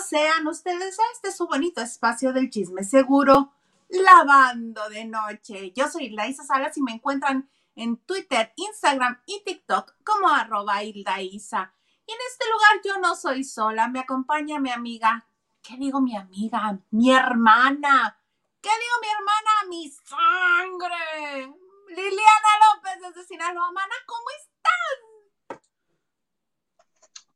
Sean 0.00 0.46
ustedes 0.46 0.98
a 0.98 1.02
este 1.12 1.30
su 1.30 1.46
bonito 1.46 1.80
espacio 1.82 2.32
del 2.32 2.48
chisme 2.48 2.84
seguro, 2.84 3.52
lavando 3.88 4.88
de 4.88 5.04
noche. 5.04 5.72
Yo 5.76 5.88
soy 5.88 6.08
Laisa 6.08 6.42
Salas 6.42 6.76
y 6.78 6.82
me 6.82 6.92
encuentran 6.92 7.50
en 7.76 7.98
Twitter, 7.98 8.52
Instagram 8.56 9.20
y 9.26 9.42
TikTok 9.44 9.94
como 10.02 10.28
arroba 10.28 10.82
Hilda 10.82 11.20
Isa. 11.20 11.72
Y 12.06 12.12
en 12.12 12.18
este 12.30 12.44
lugar 12.50 12.80
yo 12.84 12.98
no 12.98 13.14
soy 13.14 13.44
sola, 13.44 13.88
me 13.88 14.00
acompaña 14.00 14.58
mi 14.58 14.70
amiga. 14.70 15.26
¿Qué 15.62 15.76
digo 15.76 16.00
mi 16.00 16.16
amiga? 16.16 16.78
Mi 16.90 17.12
hermana. 17.12 18.18
¿Qué 18.62 18.70
digo 18.70 18.96
mi 19.02 19.08
hermana? 19.08 19.50
Mi 19.68 19.90
sangre. 19.90 21.54
Liliana 21.88 22.52
López 22.74 23.00
desde 23.02 23.26
Sinaloa. 23.26 23.70
Mana, 23.70 23.94
¿cómo 24.06 24.24
estás? 24.40 25.13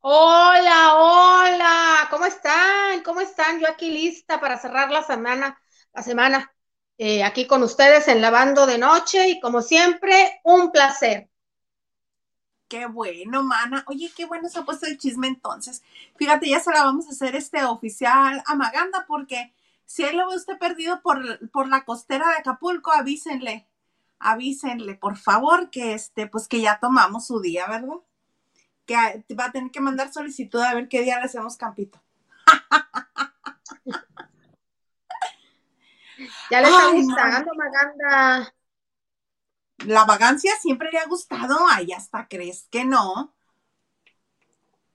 Hola, 0.01 0.95
hola, 0.97 2.09
¿cómo 2.11 2.25
están? 2.27 3.03
¿Cómo 3.05 3.21
están? 3.21 3.61
Yo 3.61 3.69
aquí 3.69 3.91
lista 3.91 4.41
para 4.41 4.59
cerrar 4.59 4.91
la 4.91 5.03
semana, 5.03 5.61
la 5.93 6.03
semana, 6.03 6.53
eh, 6.99 7.23
aquí 7.25 7.47
con 7.47 7.63
ustedes 7.63 8.09
en 8.09 8.21
Lavando 8.21 8.67
de 8.67 8.79
Noche 8.79 9.29
y 9.29 9.41
como 9.41 9.63
siempre, 9.63 10.41
un 10.45 10.71
placer. 10.73 11.29
Qué 12.69 12.87
bueno, 12.87 13.43
mana. 13.43 13.83
Oye, 13.87 14.13
qué 14.15 14.27
bueno 14.27 14.49
se 14.49 14.59
ha 14.59 14.65
puesto 14.65 14.87
el 14.87 14.99
chisme 14.99 15.27
entonces. 15.27 15.83
Fíjate, 16.17 16.49
ya 16.51 16.61
se 16.61 16.71
la 16.71 16.85
vamos 16.85 17.07
a 17.07 17.11
hacer 17.11 17.35
este 17.35 17.65
oficial 17.65 18.43
a 18.47 18.55
Maganda 18.57 19.07
porque 19.09 19.55
si 19.87 20.05
él 20.05 20.17
lo 20.19 20.29
ve 20.29 20.37
usted 20.37 20.59
perdido 20.59 21.01
por, 21.03 21.49
por 21.51 21.69
la 21.69 21.85
costera 21.85 22.29
de 22.29 22.37
Acapulco, 22.37 22.93
avísenle, 22.93 23.67
avísenle, 24.19 24.97
por 24.97 25.17
favor, 25.17 25.71
que 25.71 25.95
este, 25.95 26.27
pues 26.27 26.47
que 26.49 26.61
ya 26.61 26.79
tomamos 26.81 27.27
su 27.27 27.41
día, 27.41 27.67
¿verdad? 27.69 27.97
Que 28.89 29.23
va 29.39 29.45
a 29.45 29.53
tener 29.53 29.71
que 29.71 29.81
mandar 29.81 30.13
solicitud 30.13 30.61
a 30.61 30.75
ver 30.75 30.89
qué 30.89 31.03
día 31.03 31.21
le 31.21 31.27
hacemos 31.27 31.57
campito. 31.57 32.03
Ya 36.51 36.61
le 36.61 36.69
está 36.69 36.91
gustando, 36.91 37.53
Maganda 37.55 38.53
la 39.87 40.05
vagancia 40.05 40.53
siempre 40.61 40.91
le 40.91 40.99
ha 40.99 41.07
gustado, 41.07 41.57
ay, 41.71 41.93
hasta 41.93 42.27
crees 42.29 42.67
que 42.71 42.85
no. 42.85 43.33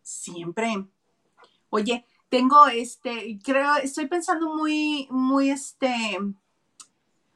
Siempre. 0.02 0.86
Oye, 1.70 2.06
tengo 2.30 2.68
este, 2.68 3.40
creo, 3.44 3.78
estoy 3.78 4.08
pensando 4.08 4.54
muy, 4.54 5.08
muy, 5.10 5.50
este, 5.50 6.20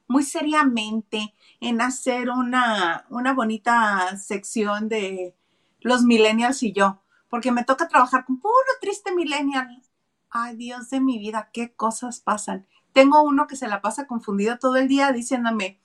muy 0.07 0.23
seriamente 0.23 1.33
en 1.61 1.81
hacer 1.81 2.29
una, 2.29 3.05
una 3.09 3.33
bonita 3.33 4.17
sección 4.17 4.89
de 4.89 5.33
los 5.81 6.03
millennials 6.03 6.63
y 6.63 6.73
yo, 6.73 7.01
porque 7.29 7.51
me 7.51 7.63
toca 7.63 7.87
trabajar 7.87 8.25
con 8.25 8.39
puro 8.39 8.53
triste 8.81 9.13
millennial. 9.13 9.81
Ay, 10.29 10.55
Dios 10.55 10.89
de 10.89 10.99
mi 10.99 11.19
vida, 11.19 11.49
qué 11.53 11.73
cosas 11.73 12.19
pasan. 12.19 12.67
Tengo 12.93 13.21
uno 13.21 13.47
que 13.47 13.55
se 13.55 13.67
la 13.67 13.81
pasa 13.81 14.07
confundido 14.07 14.57
todo 14.57 14.75
el 14.77 14.87
día 14.87 15.11
diciéndome, 15.11 15.79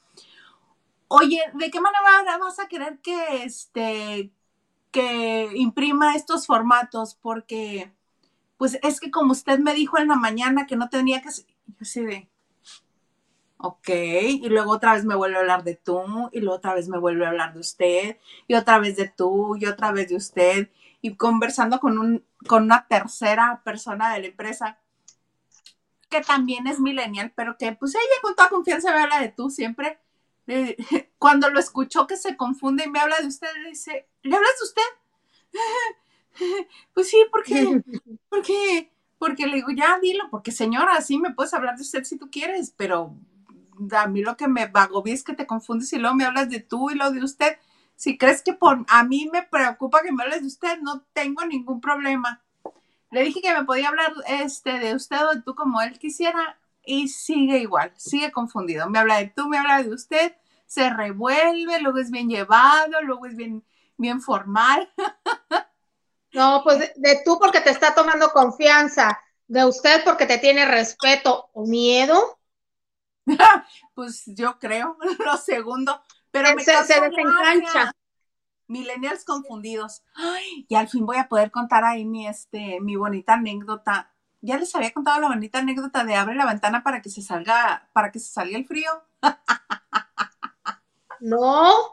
oye, 1.09 1.43
¿de 1.55 1.71
qué 1.71 1.81
manera 1.81 2.39
vas 2.39 2.59
a 2.59 2.69
querer 2.69 3.01
que 3.01 3.45
este 3.45 4.33
que 4.91 5.51
imprima 5.55 6.15
estos 6.15 6.47
formatos? 6.47 7.15
Porque, 7.15 7.93
pues 8.57 8.79
es 8.83 9.01
que 9.01 9.11
como 9.11 9.33
usted 9.33 9.59
me 9.59 9.75
dijo 9.75 9.99
en 9.99 10.09
la 10.09 10.17
mañana 10.17 10.67
que 10.67 10.77
no 10.77 10.89
tenía 10.89 11.23
que. 11.23 11.29
Yo 11.31 11.85
sí 11.85 12.05
de. 12.05 12.32
Ok, 13.65 13.91
y 13.91 14.49
luego 14.49 14.73
otra 14.73 14.95
vez 14.95 15.05
me 15.05 15.15
vuelve 15.15 15.37
a 15.37 15.41
hablar 15.41 15.63
de 15.63 15.77
tú, 15.77 16.29
y 16.33 16.41
luego 16.41 16.57
otra 16.57 16.75
vez 16.75 16.89
me 16.89 16.99
vuelve 16.99 17.25
a 17.25 17.29
hablar 17.29 17.55
de 17.55 17.61
usted, 17.61 18.19
y 18.49 18.55
otra 18.55 18.81
vez 18.81 18.97
de 18.97 19.09
tú, 19.09 19.55
y 19.57 19.67
otra 19.67 19.93
vez 19.93 20.09
de 20.09 20.17
usted, 20.17 20.69
y 21.01 21.15
conversando 21.15 21.79
con, 21.79 21.97
un, 21.97 22.25
con 22.49 22.65
una 22.65 22.89
tercera 22.89 23.63
persona 23.65 24.13
de 24.13 24.21
la 24.21 24.27
empresa, 24.27 24.81
que 26.11 26.23
también 26.23 26.67
es 26.67 26.81
millennial, 26.81 27.33
pero 27.37 27.57
que 27.57 27.71
pues 27.71 27.95
ella 27.95 28.21
con 28.21 28.35
toda 28.35 28.49
confianza 28.49 28.93
me 28.93 29.01
habla 29.01 29.21
de 29.21 29.29
tú 29.29 29.49
siempre, 29.49 30.01
cuando 31.19 31.49
lo 31.49 31.61
escuchó 31.61 32.09
que 32.09 32.17
se 32.17 32.37
confunde 32.37 32.87
y 32.87 32.91
me 32.91 32.99
habla 32.99 33.21
de 33.21 33.29
usted, 33.29 33.47
le 33.63 33.69
dice, 33.69 34.09
¿le 34.25 34.35
hablas 34.35 34.59
de 34.59 34.65
usted? 34.65 36.67
pues 36.95 37.09
sí, 37.09 37.25
porque, 37.31 37.81
porque, 38.29 38.91
porque 39.21 39.47
le 39.47 39.55
digo, 39.55 39.71
ya 39.71 40.01
dilo, 40.01 40.25
porque 40.33 40.51
señora, 40.51 41.01
sí 41.01 41.19
me 41.19 41.33
puedes 41.33 41.55
hablar 41.55 41.77
de 41.77 41.83
usted 41.83 42.03
si 42.03 42.19
tú 42.19 42.29
quieres, 42.29 42.75
pero 42.77 43.15
a 43.91 44.07
mí 44.07 44.23
lo 44.23 44.37
que 44.37 44.49
me 44.49 44.71
agobia 44.75 45.15
es 45.15 45.25
que 45.25 45.35
te 45.35 45.47
confundes 45.47 45.93
y 45.93 45.99
luego 45.99 46.17
me 46.17 46.25
hablas 46.25 46.51
de 46.51 46.61
tú 46.61 46.91
y 46.91 46.95
lo 46.95 47.11
de 47.11 47.23
usted. 47.23 47.59
Si 47.97 48.19
crees 48.19 48.43
que 48.43 48.53
por 48.53 48.85
a 48.89 49.05
mí 49.05 49.29
me 49.33 49.43
preocupa 49.43 50.03
que 50.03 50.13
me 50.13 50.23
hables 50.23 50.41
de 50.41 50.47
usted, 50.49 50.79
no 50.81 51.03
tengo 51.13 51.45
ningún 51.45 51.81
problema. 51.81 52.43
Le 53.11 53.23
dije 53.23 53.43
que 53.43 53.53
me 53.53 53.65
podía 53.65 53.89
hablar 53.89 54.13
este, 54.27 54.79
de 54.79 54.95
usted 54.95 55.25
o 55.27 55.35
de 55.35 55.43
tú 55.43 55.55
como 55.55 55.81
él 55.83 55.99
quisiera 55.99 56.59
y 56.85 57.09
sigue 57.09 57.59
igual, 57.59 57.93
sigue 57.97 58.33
confundido. 58.33 58.89
Me 58.89 58.99
habla 58.99 59.19
de 59.19 59.33
tú, 59.35 59.49
me 59.49 59.59
habla 59.59 59.83
de 59.83 59.91
usted, 59.91 60.35
se 60.67 60.91
revuelve, 60.91 61.81
luego 61.81 61.99
es 61.99 62.11
bien 62.11 62.29
llevado, 62.29 63.03
luego 63.03 63.27
es 63.27 63.37
bien, 63.37 63.65
bien 63.97 64.21
formal. 64.21 64.91
No, 66.35 66.63
pues 66.65 66.79
de, 66.97 67.23
tú 67.25 67.39
porque 67.39 67.61
te 67.61 67.69
está 67.69 67.95
tomando 67.95 68.31
confianza, 68.31 69.21
de 69.49 69.67
usted 69.67 70.03
porque 70.03 70.25
te 70.25 70.39
tiene 70.39 70.65
respeto 70.65 71.51
o 71.53 71.67
miedo. 71.67 72.39
pues 73.95 74.25
yo 74.27 74.59
creo, 74.59 74.97
lo 75.25 75.37
segundo, 75.37 76.03
pero 76.31 76.55
me 76.55 76.65
se, 76.65 76.73
se 76.85 77.01
desencancha. 77.01 77.93
Millennials 78.69 79.25
confundidos. 79.25 80.03
Ay, 80.15 80.65
y 80.69 80.75
al 80.77 80.89
fin 80.89 81.05
voy 81.05 81.19
a 81.19 81.29
poder 81.29 81.51
contar 81.51 81.85
ahí 81.85 82.05
mi, 82.05 82.27
este, 82.27 82.81
mi 82.81 82.97
bonita 82.97 83.35
anécdota 83.35 84.13
ya 84.43 84.59
les 84.59 84.75
había 84.75 84.93
contado 84.93 85.21
la 85.21 85.29
bonita 85.29 85.61
anécdota 85.61 86.05
de 86.05 86.17
abre 86.17 86.35
la 86.35 86.47
ventana 86.47 86.83
para 86.83 87.01
que 87.01 87.11
se 87.11 87.23
salga, 87.23 87.89
para 87.93 88.11
que 88.11 88.19
se 88.19 88.33
salga 88.33 88.59
el 88.59 88.67
frío. 88.67 88.91
No. 91.25 91.93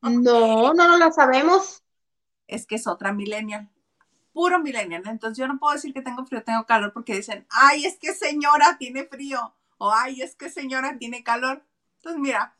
No, 0.00 0.74
no, 0.74 0.74
no 0.74 0.98
la 0.98 1.12
sabemos. 1.12 1.84
Es 2.48 2.66
que 2.66 2.74
es 2.74 2.88
otra 2.88 3.12
millennial. 3.12 3.70
Puro 4.32 4.58
millennial. 4.60 5.02
Entonces 5.06 5.38
yo 5.38 5.48
no 5.48 5.58
puedo 5.58 5.74
decir 5.74 5.92
que 5.92 6.02
tengo 6.02 6.24
frío, 6.24 6.42
tengo 6.42 6.64
calor, 6.66 6.92
porque 6.92 7.16
dicen, 7.16 7.46
ay, 7.50 7.84
es 7.86 7.98
que 7.98 8.14
señora 8.14 8.78
tiene 8.78 9.04
frío. 9.04 9.54
O 9.78 9.92
ay, 9.92 10.22
es 10.22 10.36
que 10.36 10.48
señora 10.50 10.96
tiene 10.98 11.22
calor. 11.22 11.64
Entonces, 11.96 12.20
mira, 12.20 12.56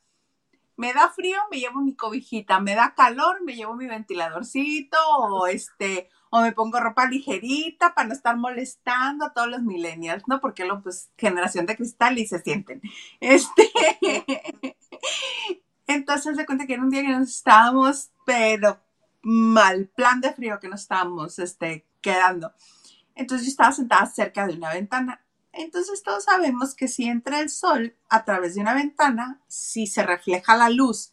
me 0.77 0.93
da 0.93 1.11
frío, 1.11 1.39
me 1.51 1.59
llevo 1.59 1.81
mi 1.81 1.95
cobijita, 1.95 2.61
me 2.61 2.75
da 2.75 2.95
calor, 2.95 3.43
me 3.43 3.55
llevo 3.55 3.75
mi 3.75 3.87
ventiladorcito, 3.87 4.97
o 5.19 5.47
este, 5.47 6.09
o 6.31 6.41
me 6.41 6.53
pongo 6.53 6.81
ropa 6.81 7.07
ligerita 7.07 7.95
para 7.95 8.09
no 8.09 8.15
estar 8.15 8.37
molestando 8.37 9.27
a 9.27 9.33
todos 9.33 9.49
los 9.49 9.63
millennials, 9.63 10.25
¿no? 10.27 10.41
Porque 10.41 10.65
lo, 10.65 10.83
pues, 10.83 11.11
generación 11.17 11.67
de 11.67 11.77
cristal 11.77 12.19
y 12.19 12.27
se 12.27 12.41
sienten. 12.41 12.81
Este, 13.21 13.71
entonces 15.87 16.37
se 16.37 16.47
cuenta 16.47 16.67
que 16.67 16.75
era 16.75 16.83
un 16.83 16.91
día 16.91 17.03
que 17.03 17.09
nos 17.09 17.29
estábamos, 17.29 18.11
pero 18.25 18.81
mal 19.23 19.87
plan 19.95 20.21
de 20.21 20.33
frío 20.33 20.59
que 20.61 20.69
nos 20.69 20.83
estábamos, 20.83 21.39
este, 21.39 21.87
quedando. 22.01 22.53
Entonces 23.15 23.47
yo 23.47 23.51
estaba 23.51 23.73
sentada 23.73 24.07
cerca 24.07 24.47
de 24.47 24.55
una 24.55 24.73
ventana. 24.73 25.25
Entonces 25.53 26.03
todos 26.03 26.25
sabemos 26.25 26.75
que 26.75 26.89
si 26.89 27.05
entra 27.05 27.41
el 27.41 27.51
sol 27.51 27.95
a 28.09 28.25
través 28.25 28.55
de 28.55 28.63
una 28.63 28.75
ventana, 28.75 29.41
si 29.49 29.87
se 29.87 30.03
refleja 30.03 30.57
la 30.57 30.71
luz, 30.71 31.13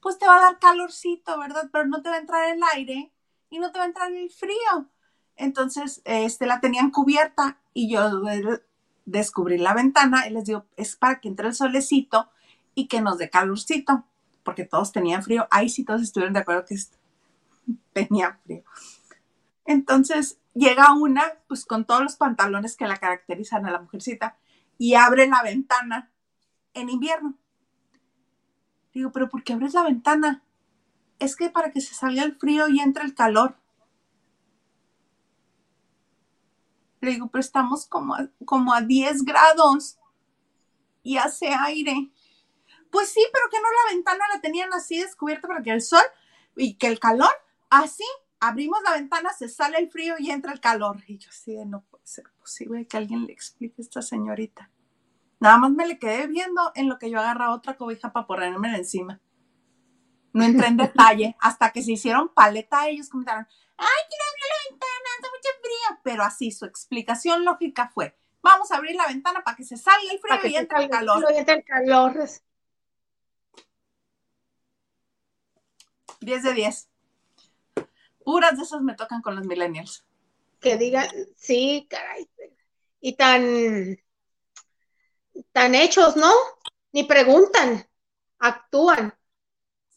pues 0.00 0.18
te 0.18 0.26
va 0.26 0.38
a 0.38 0.40
dar 0.40 0.58
calorcito, 0.58 1.38
¿verdad? 1.38 1.68
Pero 1.72 1.86
no 1.86 2.02
te 2.02 2.08
va 2.08 2.16
a 2.16 2.20
entrar 2.20 2.48
el 2.50 2.62
aire 2.74 3.12
y 3.50 3.58
no 3.58 3.70
te 3.72 3.78
va 3.78 3.84
a 3.84 3.88
entrar 3.88 4.12
el 4.12 4.30
frío. 4.30 4.88
Entonces, 5.36 6.02
este, 6.04 6.46
la 6.46 6.60
tenían 6.60 6.90
cubierta 6.90 7.58
y 7.74 7.90
yo 7.90 8.22
descubrí 9.04 9.58
la 9.58 9.74
ventana 9.74 10.26
y 10.26 10.30
les 10.30 10.44
digo, 10.44 10.66
es 10.76 10.96
para 10.96 11.20
que 11.20 11.28
entre 11.28 11.48
el 11.48 11.54
solecito 11.54 12.30
y 12.74 12.86
que 12.86 13.00
nos 13.00 13.18
dé 13.18 13.28
calorcito, 13.28 14.04
porque 14.44 14.64
todos 14.64 14.92
tenían 14.92 15.22
frío. 15.22 15.48
Ahí 15.50 15.68
sí 15.68 15.84
todos 15.84 16.02
estuvieron 16.02 16.34
de 16.34 16.40
acuerdo 16.40 16.64
que 16.64 16.74
tenía 17.92 18.38
frío. 18.44 18.64
Entonces, 19.66 20.38
llega 20.54 20.92
una, 20.94 21.22
pues 21.48 21.64
con 21.64 21.84
todos 21.84 22.02
los 22.02 22.16
pantalones 22.16 22.76
que 22.76 22.86
la 22.86 22.96
caracterizan 22.96 23.66
a 23.66 23.70
la 23.70 23.80
mujercita, 23.80 24.36
y 24.78 24.94
abre 24.94 25.26
la 25.26 25.42
ventana 25.42 26.10
en 26.74 26.88
invierno. 26.88 27.38
Digo, 28.94 29.12
pero 29.12 29.28
¿por 29.28 29.44
qué 29.44 29.52
abres 29.52 29.74
la 29.74 29.82
ventana? 29.82 30.42
es 31.20 31.36
que 31.36 31.50
para 31.50 31.70
que 31.70 31.80
se 31.80 31.94
salga 31.94 32.24
el 32.24 32.34
frío 32.34 32.66
y 32.68 32.80
entre 32.80 33.04
el 33.04 33.14
calor. 33.14 33.56
Le 37.00 37.12
digo, 37.12 37.28
pero 37.30 37.40
estamos 37.40 37.86
como 37.86 38.14
a, 38.14 38.28
como 38.44 38.74
a 38.74 38.80
10 38.80 39.24
grados 39.24 39.98
y 41.02 41.18
hace 41.18 41.48
aire. 41.48 42.10
Pues 42.90 43.10
sí, 43.10 43.24
pero 43.32 43.48
que 43.50 43.58
no 43.58 43.68
la 43.68 43.94
ventana 43.94 44.24
la 44.34 44.40
tenían 44.40 44.72
así 44.72 44.98
descubierta 44.98 45.46
para 45.46 45.62
que 45.62 45.70
el 45.70 45.82
sol 45.82 46.02
y 46.56 46.74
que 46.74 46.88
el 46.88 46.98
calor, 46.98 47.30
así, 47.70 48.04
abrimos 48.40 48.80
la 48.82 48.92
ventana, 48.92 49.32
se 49.32 49.48
sale 49.48 49.78
el 49.78 49.90
frío 49.90 50.14
y 50.18 50.30
entra 50.30 50.52
el 50.52 50.60
calor. 50.60 51.02
Y 51.06 51.18
yo 51.18 51.30
así 51.30 51.54
de 51.54 51.64
no 51.64 51.82
puede 51.82 52.06
ser 52.06 52.24
posible 52.38 52.86
que 52.86 52.96
alguien 52.96 53.26
le 53.26 53.32
explique 53.32 53.76
a 53.78 53.82
esta 53.82 54.02
señorita. 54.02 54.70
Nada 55.38 55.56
más 55.56 55.70
me 55.70 55.86
le 55.86 55.98
quedé 55.98 56.26
viendo 56.26 56.72
en 56.74 56.88
lo 56.88 56.98
que 56.98 57.10
yo 57.10 57.18
agarra 57.18 57.54
otra 57.54 57.76
cobija 57.76 58.12
para 58.12 58.26
ponerme 58.26 58.76
encima. 58.76 59.20
No 60.32 60.44
entré 60.44 60.66
en 60.66 60.76
detalle 60.76 61.36
hasta 61.40 61.70
que 61.70 61.82
se 61.82 61.92
hicieron 61.92 62.28
paleta 62.28 62.88
ellos 62.88 63.08
comentaron, 63.08 63.46
ay, 63.78 64.02
quiero 64.08 64.24
abrir 64.28 64.44
la 64.44 64.70
ventana, 64.70 65.00
pero 66.02 66.22
así 66.22 66.50
su 66.50 66.64
explicación 66.64 67.44
lógica 67.44 67.90
fue, 67.94 68.16
vamos 68.42 68.70
a 68.72 68.76
abrir 68.76 68.96
la 68.96 69.06
ventana 69.06 69.42
para 69.44 69.56
que 69.56 69.64
se 69.64 69.76
salga 69.76 70.10
el 70.10 70.18
frío 70.18 70.50
y 70.50 70.56
entre 70.56 70.84
el 70.84 70.90
calor. 70.90 71.24
Y 71.30 71.36
entre 71.36 71.54
el 71.56 71.64
calor. 71.64 72.28
10 76.20 76.42
de 76.42 76.52
10. 76.52 76.89
Puras 78.30 78.56
de 78.56 78.62
esas 78.62 78.80
me 78.80 78.94
tocan 78.94 79.22
con 79.22 79.34
los 79.34 79.44
millennials. 79.44 80.04
Que 80.60 80.76
digan, 80.76 81.08
sí, 81.34 81.88
caray. 81.90 82.30
Y 83.00 83.14
tan, 83.14 83.98
tan 85.50 85.74
hechos, 85.74 86.14
¿no? 86.14 86.30
Ni 86.92 87.02
preguntan, 87.02 87.84
actúan. 88.38 89.12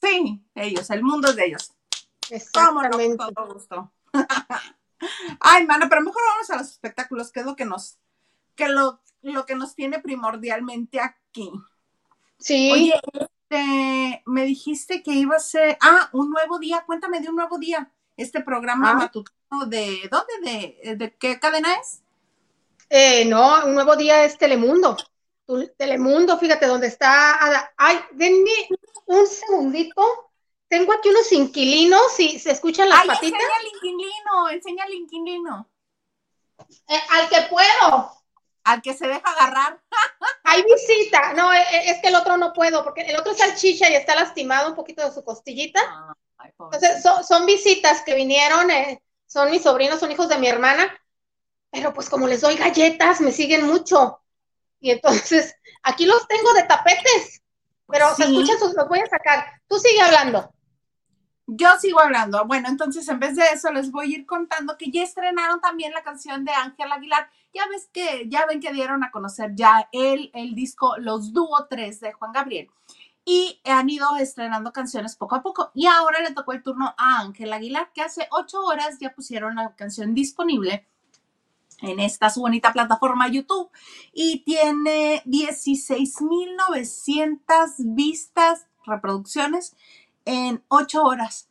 Sí, 0.02 0.44
ellos, 0.56 0.90
el 0.90 1.04
mundo 1.04 1.30
es 1.30 1.36
de 1.36 1.46
ellos. 1.46 1.76
Exactamente. 2.32 3.18
Con 3.18 3.34
todo 3.36 3.54
gusto. 3.54 3.94
Ay, 5.40 5.68
mano, 5.68 5.86
pero 5.88 6.02
mejor 6.02 6.24
vamos 6.34 6.50
a 6.50 6.58
los 6.58 6.72
espectáculos, 6.72 7.32
que 7.32 7.42
es 7.42 7.46
lo 7.46 7.56
que 7.56 7.66
nos, 7.66 8.00
que 8.56 8.68
lo, 8.68 9.00
lo 9.22 9.46
que 9.46 9.54
nos 9.54 9.76
tiene 9.76 10.00
primordialmente 10.00 11.00
aquí. 11.00 11.52
Sí. 12.40 12.72
Oye, 12.72 13.00
este, 13.14 14.24
me 14.26 14.44
dijiste 14.44 15.04
que 15.04 15.12
iba 15.12 15.36
a 15.36 15.40
ser, 15.40 15.78
ah, 15.82 16.10
un 16.14 16.32
nuevo 16.32 16.58
día, 16.58 16.84
cuéntame 16.88 17.20
de 17.20 17.30
un 17.30 17.36
nuevo 17.36 17.60
día, 17.60 17.93
este 18.18 18.42
programa 18.42 18.92
Ah. 18.92 18.94
matutino 18.96 19.66
de, 19.68 20.08
¿dónde? 20.12 20.78
¿De, 20.84 20.96
de 20.96 21.16
qué 21.18 21.40
cadena 21.40 21.74
es? 21.76 22.02
Eh, 22.90 23.26
no, 23.26 23.66
un 23.66 23.74
nuevo 23.74 23.96
día 23.96 24.24
es 24.26 24.38
Telemundo. 24.38 24.96
Telemundo, 25.78 26.38
fíjate 26.38 26.68
dónde 26.68 26.88
está. 26.88 27.36
Ada- 27.44 27.74
Ay, 27.78 28.00
denme 28.12 28.52
un 29.08 29.28
segundito. 29.28 30.30
Tengo 30.68 30.94
aquí 30.94 31.10
unos 31.10 31.32
inquilinos 31.32 32.20
y 32.20 32.40
se 32.40 32.52
escuchan 32.52 32.90
las 32.90 33.02
Ay, 33.02 33.08
patitas. 33.08 33.40
enseña 33.40 33.60
el 33.62 33.68
inquilino, 33.76 34.50
enseña 34.50 34.86
el 34.86 34.94
inquilino, 34.94 35.70
Eh, 36.88 37.00
al 37.12 37.30
que 37.30 37.42
puedo. 37.50 38.12
al 38.64 38.82
que 38.82 38.94
se 38.94 39.08
deja 39.08 39.22
agarrar. 39.30 39.82
Hay 40.46 40.64
visita. 40.64 41.34
No, 41.34 41.54
eh, 41.54 41.62
eh, 41.74 41.82
es 41.92 42.02
que 42.02 42.08
el 42.08 42.16
otro 42.16 42.38
no 42.38 42.54
puedo, 42.54 42.84
porque 42.84 43.02
el 43.02 43.16
otro 43.18 43.34
es 43.34 43.38
salchicha 43.40 43.90
y 43.90 43.96
está 43.96 44.16
lastimado 44.16 44.70
un 44.70 44.76
poquito 44.76 45.04
de 45.04 45.12
su 45.14 45.24
costillita. 45.24 45.82
Ay. 46.44 46.52
Entonces, 46.60 47.02
son, 47.02 47.24
son 47.24 47.46
visitas 47.46 48.02
que 48.02 48.16
vinieron, 48.16 48.70
eh, 48.70 49.02
son 49.26 49.50
mis 49.50 49.64
sobrinos, 49.64 50.00
son 50.00 50.12
hijos 50.12 50.28
de 50.30 50.38
mi 50.38 50.48
hermana, 50.48 50.94
pero 51.72 51.94
pues 51.94 52.10
como 52.10 52.28
les 52.28 52.42
doy 52.42 52.56
galletas, 52.56 53.22
me 53.22 53.32
siguen 53.32 53.66
mucho. 53.66 54.20
Y 54.80 54.92
entonces, 54.92 55.56
aquí 55.82 56.06
los 56.06 56.28
tengo 56.28 56.54
de 56.54 56.64
tapetes, 56.64 57.42
pero 57.88 58.14
se 58.16 58.24
Sí. 58.26 58.32
escuchan 58.34 58.60
sus, 58.60 58.76
los 58.76 58.88
voy 58.90 59.00
a 59.00 59.08
sacar. 59.08 59.46
Tú 59.68 59.80
sigue 59.80 60.02
hablando. 60.02 60.52
Yo 61.46 61.70
sigo 61.80 62.00
hablando. 62.00 62.46
Bueno, 62.46 62.70
entonces 62.70 63.08
en 63.10 63.20
vez 63.20 63.36
de 63.36 63.44
eso 63.54 63.72
les 63.72 63.92
voy 63.92 64.14
a 64.14 64.18
ir 64.18 64.26
contando 64.26 64.78
que 64.78 64.90
ya 64.92 65.04
estrenaron 65.04 65.60
también 65.62 65.92
la 65.94 66.02
canción 66.04 66.46
de 66.46 66.52
Ángel 66.54 66.92
Aguilar. 66.92 67.30
Ya 67.54 67.68
ves 67.68 67.90
que, 67.92 68.28
ya 68.30 68.46
ven 68.46 68.62
que 68.62 68.72
dieron 68.72 69.04
a 69.04 69.12
conocer 69.12 69.52
ya 69.54 69.88
el, 69.92 70.32
el 70.34 70.56
disco 70.56 70.96
Los 70.98 71.34
Dúo 71.34 71.68
3 71.70 72.00
de 72.00 72.14
Juan 72.14 72.32
Gabriel. 72.32 72.70
Y 73.26 73.62
han 73.64 73.90
ido 73.90 74.16
estrenando 74.18 74.74
canciones 74.74 75.16
poco 75.16 75.36
a 75.36 75.42
poco. 75.42 75.72
Y 75.74 75.88
ahora 75.88 76.22
le 76.22 76.34
tocó 76.34 76.54
el 76.54 76.64
turno 76.64 76.94
a 76.98 77.22
Ángel 77.22 77.54
Aguilar, 77.54 77.92
que 77.94 78.02
hace 78.02 78.28
ocho 78.32 78.62
horas 78.64 79.00
ya 79.00 79.14
pusieron 79.14 79.56
la 79.56 79.76
canción 79.76 80.14
disponible 80.14 80.88
en 81.84 82.00
esta 82.00 82.30
su 82.30 82.42
bonita 82.42 82.72
plataforma 82.72 83.28
YouTube 83.28 83.70
y 84.14 84.44
tiene 84.46 85.22
16.900 85.26 87.74
vistas, 87.78 88.68
reproducciones 88.86 89.76
en 90.26 90.64
ocho 90.70 91.04
horas. 91.04 91.50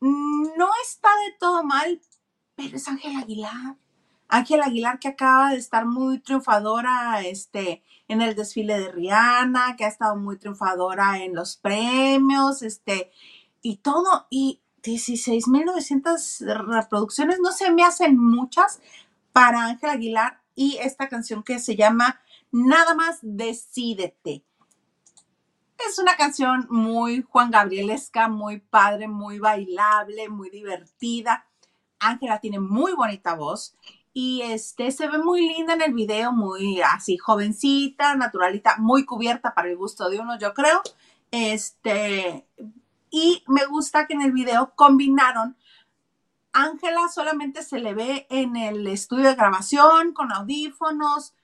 No 0.00 0.68
está 0.84 1.08
de 1.26 1.32
todo 1.38 1.62
mal, 1.64 2.00
pero 2.54 2.76
es 2.76 2.86
Ángel 2.88 3.16
Aguilar. 3.16 3.76
Ángel 4.28 4.62
Aguilar 4.62 4.98
que 4.98 5.08
acaba 5.08 5.50
de 5.50 5.56
estar 5.56 5.84
muy 5.86 6.20
triunfadora 6.20 7.22
este, 7.22 7.82
en 8.08 8.22
el 8.22 8.34
desfile 8.34 8.80
de 8.80 8.90
Rihanna, 8.90 9.76
que 9.76 9.84
ha 9.84 9.88
estado 9.88 10.16
muy 10.16 10.38
triunfadora 10.38 11.22
en 11.22 11.34
los 11.34 11.56
premios, 11.56 12.62
este, 12.62 13.12
y 13.62 13.76
todo. 13.76 14.26
Y 14.30 14.60
16.900 14.82 16.66
reproducciones 16.66 17.38
no 17.40 17.52
se 17.52 17.70
me 17.70 17.84
hacen 17.84 18.18
muchas 18.18 18.80
para 19.32 19.66
Ángel 19.66 19.90
Aguilar 19.90 20.40
y 20.54 20.78
esta 20.78 21.08
canción 21.08 21.42
que 21.42 21.58
se 21.58 21.76
llama 21.76 22.20
Nada 22.50 22.94
más 22.94 23.18
Decídete. 23.22 24.42
Es 25.86 25.98
una 25.98 26.16
canción 26.16 26.66
muy 26.70 27.22
Juan 27.22 27.50
Gabrielesca, 27.52 28.28
muy 28.28 28.58
padre, 28.58 29.06
muy 29.06 29.38
bailable, 29.38 30.28
muy 30.28 30.50
divertida. 30.50 31.46
Ángela 32.00 32.40
tiene 32.40 32.58
muy 32.58 32.94
bonita 32.94 33.34
voz 33.34 33.76
y 34.20 34.42
este 34.42 34.90
se 34.90 35.06
ve 35.06 35.18
muy 35.18 35.46
linda 35.46 35.74
en 35.74 35.80
el 35.80 35.94
video, 35.94 36.32
muy 36.32 36.82
así 36.82 37.16
jovencita, 37.18 38.16
naturalita, 38.16 38.74
muy 38.78 39.04
cubierta 39.04 39.54
para 39.54 39.68
el 39.68 39.76
gusto 39.76 40.10
de 40.10 40.18
uno, 40.18 40.36
yo 40.36 40.54
creo. 40.54 40.82
Este 41.30 42.44
y 43.10 43.44
me 43.46 43.64
gusta 43.66 44.08
que 44.08 44.14
en 44.14 44.22
el 44.22 44.32
video 44.32 44.72
combinaron 44.74 45.56
Ángela 46.52 47.08
solamente 47.08 47.62
se 47.62 47.78
le 47.78 47.94
ve 47.94 48.26
en 48.28 48.56
el 48.56 48.88
estudio 48.88 49.28
de 49.28 49.36
grabación 49.36 50.12
con 50.12 50.32
audífonos, 50.32 51.36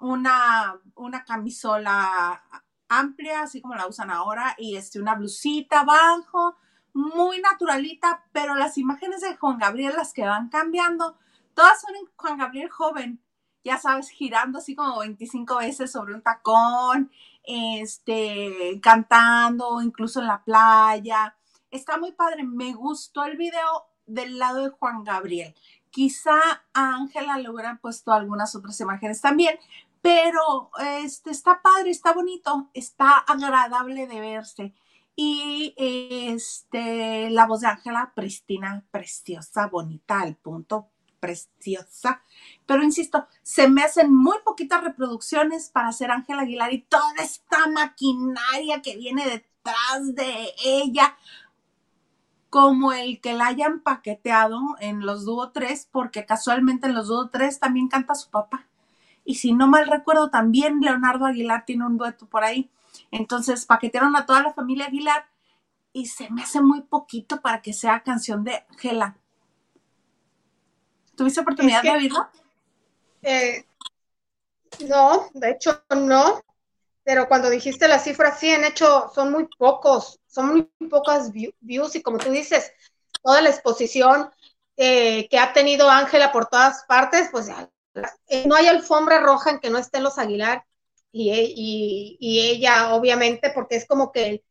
una, 0.00 0.76
una 0.96 1.24
camisola 1.24 2.42
amplia, 2.88 3.42
así 3.42 3.60
como 3.60 3.76
la 3.76 3.86
usan 3.86 4.10
ahora, 4.10 4.56
y 4.58 4.74
este, 4.74 5.00
una 5.00 5.14
blusita 5.14 5.82
abajo, 5.82 6.56
muy 6.94 7.40
naturalita, 7.40 8.24
pero 8.32 8.56
las 8.56 8.76
imágenes 8.76 9.20
de 9.20 9.36
Juan 9.36 9.58
Gabriel, 9.58 9.94
las 9.96 10.12
que 10.12 10.26
van 10.26 10.48
cambiando, 10.48 11.16
todas 11.58 11.80
son 11.80 11.96
en 11.96 12.08
Juan 12.14 12.38
Gabriel 12.38 12.70
joven, 12.70 13.20
ya 13.64 13.78
sabes, 13.78 14.10
girando 14.10 14.58
así 14.58 14.76
como 14.76 15.00
25 15.00 15.56
veces 15.56 15.90
sobre 15.90 16.14
un 16.14 16.22
tacón, 16.22 17.10
este, 17.42 18.78
cantando, 18.80 19.82
incluso 19.82 20.20
en 20.20 20.28
la 20.28 20.44
playa. 20.44 21.36
Está 21.72 21.98
muy 21.98 22.12
padre, 22.12 22.44
me 22.44 22.74
gustó 22.74 23.24
el 23.24 23.36
video 23.36 23.88
del 24.06 24.38
lado 24.38 24.62
de 24.62 24.70
Juan 24.70 25.02
Gabriel. 25.02 25.52
Quizá 25.90 26.38
a 26.72 26.94
Ángela 26.94 27.36
le 27.38 27.50
hubieran 27.50 27.78
puesto 27.78 28.12
algunas 28.12 28.54
otras 28.54 28.80
imágenes 28.80 29.20
también, 29.20 29.58
pero 30.00 30.70
este 31.02 31.32
está 31.32 31.60
padre, 31.60 31.90
está 31.90 32.12
bonito, 32.12 32.70
está 32.72 33.18
agradable 33.18 34.06
de 34.06 34.20
verse. 34.20 34.74
Y 35.16 35.74
este 35.76 37.30
la 37.30 37.46
voz 37.46 37.62
de 37.62 37.66
Ángela, 37.66 38.12
pristina, 38.14 38.84
preciosa, 38.92 39.66
bonita, 39.66 40.20
al 40.20 40.36
punto, 40.36 40.90
preciosa. 41.20 42.22
Pero 42.66 42.82
insisto, 42.82 43.26
se 43.42 43.68
me 43.68 43.82
hacen 43.82 44.14
muy 44.14 44.36
poquitas 44.44 44.82
reproducciones 44.82 45.70
para 45.70 45.88
hacer 45.88 46.10
Ángela 46.10 46.42
Aguilar 46.42 46.72
y 46.72 46.82
toda 46.82 47.14
esta 47.22 47.66
maquinaria 47.68 48.82
que 48.82 48.96
viene 48.96 49.24
detrás 49.24 50.14
de 50.14 50.52
ella 50.64 51.16
como 52.50 52.92
el 52.92 53.20
que 53.20 53.34
la 53.34 53.46
hayan 53.46 53.80
paqueteado 53.80 54.58
en 54.80 55.04
los 55.04 55.24
Dúo 55.24 55.50
3, 55.50 55.88
porque 55.92 56.24
casualmente 56.24 56.86
en 56.86 56.94
los 56.94 57.08
Dúo 57.08 57.28
3 57.28 57.60
también 57.60 57.88
canta 57.88 58.14
su 58.14 58.30
papá. 58.30 58.66
Y 59.24 59.34
si 59.34 59.52
no 59.52 59.66
mal 59.66 59.86
recuerdo, 59.86 60.30
también 60.30 60.80
Leonardo 60.80 61.26
Aguilar 61.26 61.66
tiene 61.66 61.84
un 61.84 61.98
dueto 61.98 62.26
por 62.26 62.44
ahí. 62.44 62.70
Entonces 63.10 63.66
paquetearon 63.66 64.16
a 64.16 64.24
toda 64.24 64.42
la 64.42 64.54
familia 64.54 64.86
Aguilar 64.86 65.26
y 65.92 66.06
se 66.06 66.30
me 66.30 66.42
hace 66.42 66.62
muy 66.62 66.82
poquito 66.82 67.40
para 67.40 67.60
que 67.60 67.72
sea 67.72 68.02
canción 68.02 68.44
de 68.44 68.64
Gela. 68.78 69.18
¿Tuviste 71.18 71.40
oportunidad 71.40 71.78
Es 71.78 71.82
que- 71.82 71.88
de 71.90 71.96
oírla? 71.96 72.30
Eh, 73.22 73.64
no, 74.88 75.28
de 75.34 75.50
hecho 75.50 75.82
no, 75.90 76.40
pero 77.02 77.26
cuando 77.26 77.50
dijiste 77.50 77.88
las 77.88 78.04
cifras, 78.04 78.38
sí, 78.38 78.48
en 78.50 78.64
hecho 78.64 79.10
son 79.12 79.32
muy 79.32 79.48
pocos, 79.58 80.20
son 80.28 80.46
muy 80.78 80.88
pocas 80.88 81.32
view- 81.32 81.54
views 81.60 81.96
y 81.96 82.02
como 82.02 82.18
tú 82.18 82.30
dices, 82.30 82.70
toda 83.22 83.42
la 83.42 83.50
exposición 83.50 84.30
eh, 84.76 85.28
que 85.28 85.38
ha 85.40 85.52
tenido 85.52 85.90
Ángela 85.90 86.30
por 86.30 86.46
todas 86.46 86.84
partes, 86.84 87.28
pues 87.32 87.48
eh, 87.48 88.44
no 88.46 88.54
hay 88.54 88.68
alfombra 88.68 89.18
roja 89.20 89.50
en 89.50 89.58
que 89.58 89.70
no 89.70 89.78
estén 89.78 90.04
los 90.04 90.18
Aguilar 90.18 90.64
y, 91.10 91.30
e- 91.30 91.52
y- 91.52 92.16
y 92.20 92.40
ella, 92.48 92.94
obviamente, 92.94 93.50
porque 93.50 93.74
es 93.74 93.86
como 93.88 94.12
que 94.12 94.44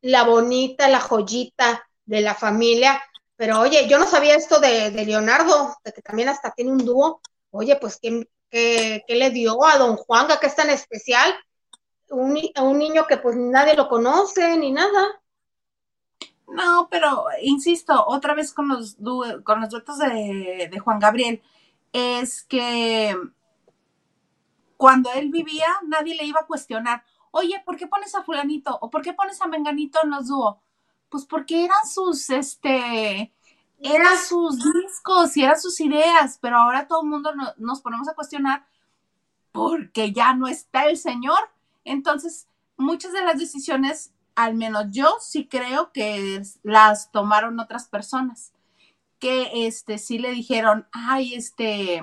la 0.00 0.24
bonita, 0.24 0.88
la 0.88 0.98
joyita 0.98 1.88
de 2.06 2.20
la 2.22 2.34
familia. 2.34 3.00
Pero 3.38 3.60
oye, 3.60 3.86
yo 3.88 4.00
no 4.00 4.06
sabía 4.06 4.34
esto 4.34 4.58
de, 4.58 4.90
Leonardo, 4.90 5.76
de 5.84 5.92
que 5.92 6.02
también 6.02 6.28
hasta 6.28 6.50
tiene 6.50 6.72
un 6.72 6.84
dúo. 6.84 7.20
Oye, 7.52 7.76
pues, 7.76 7.96
¿qué, 8.02 8.28
qué, 8.50 9.04
le 9.14 9.30
dio 9.30 9.64
a 9.64 9.78
don 9.78 9.96
Juanga 9.96 10.40
que 10.40 10.48
es 10.48 10.56
tan 10.56 10.70
especial? 10.70 11.32
Un, 12.10 12.36
un 12.60 12.78
niño 12.78 13.06
que 13.06 13.16
pues 13.16 13.36
nadie 13.36 13.76
lo 13.76 13.88
conoce 13.88 14.56
ni 14.56 14.72
nada. 14.72 15.22
No, 16.48 16.88
pero 16.90 17.26
insisto, 17.40 18.04
otra 18.08 18.34
vez 18.34 18.52
con 18.52 18.66
los, 18.66 18.96
con 19.44 19.60
los 19.60 19.70
duetos 19.70 19.98
de, 19.98 20.68
de 20.68 20.78
Juan 20.80 20.98
Gabriel, 20.98 21.40
es 21.92 22.42
que 22.42 23.16
cuando 24.76 25.12
él 25.12 25.30
vivía, 25.30 25.68
nadie 25.86 26.16
le 26.16 26.24
iba 26.24 26.40
a 26.40 26.46
cuestionar, 26.46 27.04
oye, 27.30 27.62
¿por 27.64 27.76
qué 27.76 27.86
pones 27.86 28.16
a 28.16 28.24
fulanito? 28.24 28.76
¿O 28.80 28.90
por 28.90 29.02
qué 29.02 29.12
pones 29.12 29.40
a 29.40 29.46
menganito 29.46 30.00
en 30.02 30.10
los 30.10 30.26
dúos? 30.26 30.56
Pues 31.08 31.24
porque 31.24 31.64
eran 31.64 31.86
sus, 31.86 32.28
este, 32.30 33.32
eran 33.80 34.18
sus 34.18 34.56
discos 34.56 35.36
y 35.36 35.44
eran 35.44 35.60
sus 35.60 35.80
ideas, 35.80 36.38
pero 36.40 36.58
ahora 36.58 36.88
todo 36.88 37.02
el 37.02 37.08
mundo 37.08 37.32
nos 37.56 37.80
ponemos 37.80 38.08
a 38.08 38.14
cuestionar 38.14 38.66
porque 39.52 40.12
ya 40.12 40.34
no 40.34 40.46
está 40.48 40.86
el 40.86 40.96
Señor. 40.96 41.38
Entonces, 41.84 42.48
muchas 42.76 43.12
de 43.12 43.22
las 43.22 43.38
decisiones, 43.38 44.12
al 44.34 44.54
menos 44.54 44.86
yo 44.90 45.16
sí 45.20 45.46
creo 45.46 45.92
que 45.92 46.42
las 46.62 47.10
tomaron 47.10 47.58
otras 47.60 47.88
personas, 47.88 48.52
que 49.18 49.66
este 49.66 49.98
sí 49.98 50.18
le 50.18 50.30
dijeron, 50.30 50.86
ay, 50.92 51.34
este... 51.34 52.02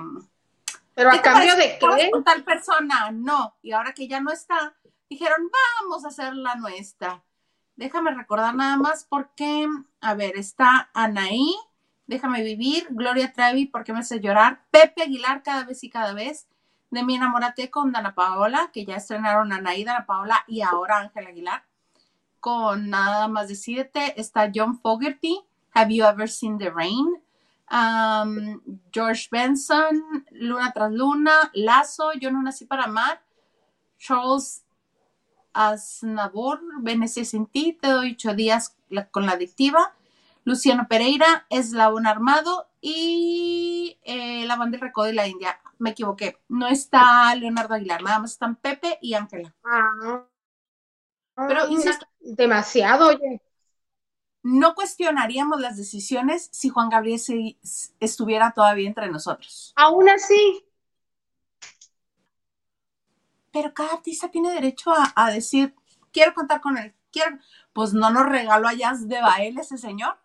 Pero 0.94 1.12
a 1.12 1.20
cambio 1.20 1.54
de 1.56 1.78
qué? 1.78 2.10
Con 2.10 2.24
tal 2.24 2.42
persona, 2.42 3.10
no. 3.12 3.54
Y 3.62 3.72
ahora 3.72 3.92
que 3.92 4.08
ya 4.08 4.20
no 4.20 4.32
está, 4.32 4.74
dijeron, 5.10 5.50
vamos 5.80 6.06
a 6.06 6.08
hacer 6.08 6.34
la 6.34 6.54
nuestra. 6.54 7.22
Déjame 7.76 8.12
recordar 8.14 8.54
nada 8.54 8.76
más 8.76 9.04
porque, 9.04 9.68
a 10.00 10.14
ver, 10.14 10.36
está 10.36 10.90
Anaí, 10.94 11.54
Déjame 12.06 12.44
vivir, 12.44 12.86
Gloria 12.90 13.32
Trevi, 13.32 13.66
porque 13.66 13.92
me 13.92 13.98
hace 13.98 14.20
llorar, 14.20 14.62
Pepe 14.70 15.02
Aguilar, 15.02 15.42
cada 15.42 15.64
vez 15.64 15.82
y 15.82 15.90
cada 15.90 16.12
vez, 16.12 16.46
de 16.90 17.02
mi 17.02 17.16
enamorate 17.16 17.68
con 17.68 17.90
Dana 17.90 18.14
Paola, 18.14 18.70
que 18.72 18.84
ya 18.84 18.96
estrenaron 18.96 19.52
Anaí, 19.52 19.82
Dana 19.82 20.06
Paola 20.06 20.44
y 20.46 20.62
ahora 20.62 21.00
Ángel 21.00 21.26
Aguilar. 21.26 21.64
Con 22.38 22.90
nada 22.90 23.26
más 23.26 23.48
de 23.48 23.56
siete 23.56 24.20
está 24.20 24.52
John 24.54 24.78
Fogerty, 24.78 25.40
Have 25.74 25.92
You 25.92 26.04
Ever 26.04 26.28
Seen 26.28 26.58
the 26.58 26.70
Rain? 26.70 27.20
Um, 27.68 28.60
George 28.92 29.26
Benson, 29.32 30.24
Luna 30.30 30.70
tras 30.72 30.92
Luna, 30.92 31.50
Lazo, 31.54 32.12
Yo 32.12 32.30
no 32.30 32.40
nací 32.40 32.66
para 32.66 32.84
amar, 32.84 33.20
Charles 33.98 34.64
Ti, 37.50 37.78
te 37.80 37.88
doy 37.88 38.12
ocho 38.12 38.34
días 38.34 38.76
con 39.10 39.26
la 39.26 39.32
adictiva, 39.32 39.94
Luciano 40.44 40.86
Pereira, 40.88 41.46
Eslabón 41.50 42.06
Armado 42.06 42.68
y 42.80 43.98
eh, 44.04 44.44
la 44.46 44.56
banda 44.56 44.76
de 44.76 44.84
Recodo 44.84 45.06
de 45.06 45.14
la 45.14 45.26
India. 45.26 45.58
Me 45.78 45.90
equivoqué. 45.90 46.38
No 46.48 46.68
está 46.68 47.34
Leonardo 47.34 47.74
Aguilar, 47.74 48.02
nada 48.02 48.20
más 48.20 48.32
están 48.32 48.56
Pepe 48.56 48.98
y 49.00 49.14
Ángela. 49.14 49.54
Ah, 49.64 50.26
Pero 51.48 51.64
demasiado, 52.20 53.08
oye. 53.08 53.40
No 54.42 54.74
cuestionaríamos 54.74 55.60
las 55.60 55.76
decisiones 55.76 56.48
si 56.52 56.68
Juan 56.68 56.88
Gabriel 56.88 57.20
estuviera 57.98 58.52
todavía 58.52 58.86
entre 58.86 59.10
nosotros. 59.10 59.72
Aún 59.74 60.08
así. 60.08 60.65
Pero 63.56 63.72
cada 63.72 63.94
artista 63.94 64.30
tiene 64.30 64.52
derecho 64.52 64.92
a, 64.92 65.30
decir, 65.30 65.74
quiero 66.12 66.34
contar 66.34 66.60
con 66.60 66.76
él, 66.76 66.94
quiero. 67.10 67.38
Pues 67.72 67.94
no 67.94 68.10
nos 68.10 68.26
regaló 68.26 68.68
a 68.68 68.74
Jazz 68.74 69.08
de 69.08 69.18
Bael 69.18 69.56
ese 69.58 69.78
señor. 69.78 70.18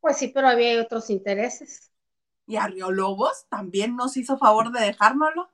Pues 0.00 0.16
sí, 0.16 0.28
pero 0.28 0.46
había 0.46 0.80
otros 0.80 1.10
intereses. 1.10 1.90
Y 2.46 2.54
a 2.54 2.68
Río 2.68 2.92
Lobos 2.92 3.46
también 3.48 3.96
nos 3.96 4.16
hizo 4.16 4.38
favor 4.38 4.70
de 4.70 4.78
dejárnoslo. 4.78 5.50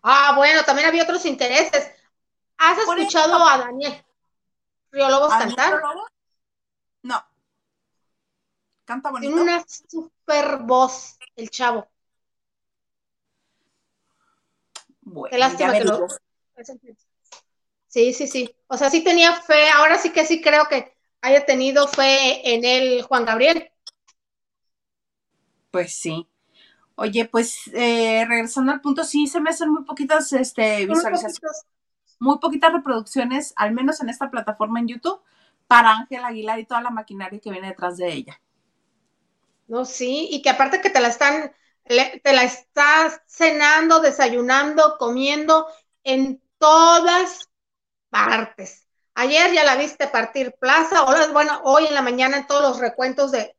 Ah, 0.00 0.34
bueno, 0.36 0.62
también 0.62 0.86
había 0.86 1.02
otros 1.02 1.26
intereses. 1.26 1.90
¿Has 2.56 2.78
escuchado 2.78 3.44
a 3.44 3.58
Daniel 3.58 4.04
Río 4.92 5.08
Lobos 5.08 5.30
cantar? 5.30 5.82
No. 7.02 7.20
Canta 8.84 9.10
bonito. 9.10 9.34
Tiene 9.34 9.54
una 9.54 9.64
super 9.66 10.58
voz, 10.58 11.18
el 11.34 11.50
chavo. 11.50 11.89
Bueno, 15.12 15.30
Qué 15.32 15.38
lástima 15.38 15.72
que 15.72 15.84
lo... 15.84 16.06
Sí, 17.88 18.12
sí, 18.12 18.28
sí. 18.28 18.54
O 18.68 18.76
sea, 18.76 18.88
sí 18.90 19.02
tenía 19.02 19.34
fe. 19.34 19.68
Ahora 19.70 19.98
sí 19.98 20.10
que 20.10 20.24
sí 20.24 20.40
creo 20.40 20.66
que 20.66 20.96
haya 21.20 21.44
tenido 21.44 21.88
fe 21.88 22.54
en 22.54 22.64
él 22.64 23.02
Juan 23.02 23.24
Gabriel. 23.24 23.70
Pues 25.72 25.94
sí. 25.94 26.28
Oye, 26.94 27.24
pues 27.24 27.62
eh, 27.74 28.24
regresando 28.28 28.72
al 28.72 28.80
punto, 28.80 29.04
sí 29.04 29.26
se 29.26 29.40
me 29.40 29.50
hacen 29.50 29.70
muy 29.70 29.84
poquitas 29.84 30.32
este, 30.32 30.86
visualizaciones, 30.86 31.66
muy 32.18 32.38
poquitas 32.38 32.72
reproducciones, 32.72 33.54
al 33.56 33.72
menos 33.72 34.00
en 34.00 34.10
esta 34.10 34.30
plataforma 34.30 34.80
en 34.80 34.88
YouTube, 34.88 35.20
para 35.66 35.92
Ángel 35.92 36.24
Aguilar 36.24 36.58
y 36.58 36.66
toda 36.66 36.82
la 36.82 36.90
maquinaria 36.90 37.40
que 37.40 37.50
viene 37.50 37.68
detrás 37.68 37.96
de 37.96 38.12
ella. 38.12 38.40
No, 39.66 39.84
sí, 39.84 40.28
y 40.30 40.42
que 40.42 40.50
aparte 40.50 40.80
que 40.80 40.90
te 40.90 41.00
la 41.00 41.08
están, 41.08 41.52
te 42.22 42.32
la 42.32 42.44
estás 42.44 43.20
cenando, 43.26 44.00
desayunando, 44.00 44.96
comiendo 44.98 45.66
en 46.04 46.40
todas 46.58 47.50
partes. 48.10 48.86
Ayer 49.14 49.52
ya 49.52 49.64
la 49.64 49.76
viste 49.76 50.06
partir 50.06 50.54
plaza, 50.60 51.04
bueno, 51.32 51.60
hoy 51.64 51.86
en 51.86 51.94
la 51.94 52.02
mañana 52.02 52.38
en 52.38 52.46
todos 52.46 52.62
los 52.62 52.78
recuentos 52.78 53.32
de, 53.32 53.56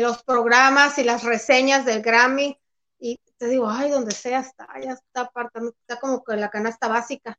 los 0.00 0.22
programas 0.24 0.98
y 0.98 1.04
las 1.04 1.22
reseñas 1.22 1.84
del 1.84 2.02
Grammy. 2.02 2.58
Y 2.98 3.18
te 3.38 3.46
digo, 3.46 3.70
ay, 3.70 3.90
donde 3.90 4.12
sea 4.12 4.40
está, 4.40 4.68
ya 4.80 4.92
está 4.92 5.22
aparte, 5.22 5.60
está 5.80 6.00
como 6.00 6.22
que 6.24 6.36
la 6.36 6.50
canasta 6.50 6.88
básica. 6.88 7.38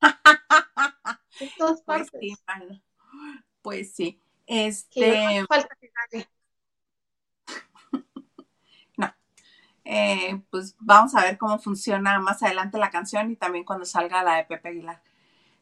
en 1.40 1.50
todas 1.56 1.82
pues 1.82 2.10
partes. 2.10 2.10
Pues 2.10 2.28
sí, 2.30 2.38
pues 3.62 3.94
sí. 3.94 4.22
Este. 4.46 5.46
falta 5.46 5.76
que 5.80 5.90
gane. 6.12 6.28
no. 8.98 9.14
Eh, 9.84 10.40
pues 10.50 10.76
vamos 10.78 11.14
a 11.14 11.22
ver 11.22 11.38
cómo 11.38 11.58
funciona 11.58 12.18
más 12.20 12.42
adelante 12.42 12.78
la 12.78 12.90
canción 12.90 13.30
y 13.30 13.36
también 13.36 13.64
cuando 13.64 13.84
salga 13.84 14.22
la 14.22 14.36
de 14.36 14.44
Pepe 14.44 14.68
Aguilar. 14.68 15.02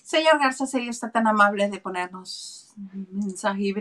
Señor 0.03 0.39
Garza, 0.39 0.67
sería 0.67 0.91
usted 0.91 1.11
tan 1.11 1.27
amable 1.27 1.69
de 1.69 1.79
ponernos 1.79 2.73
mensaje 2.77 3.73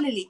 Lili. 0.00 0.28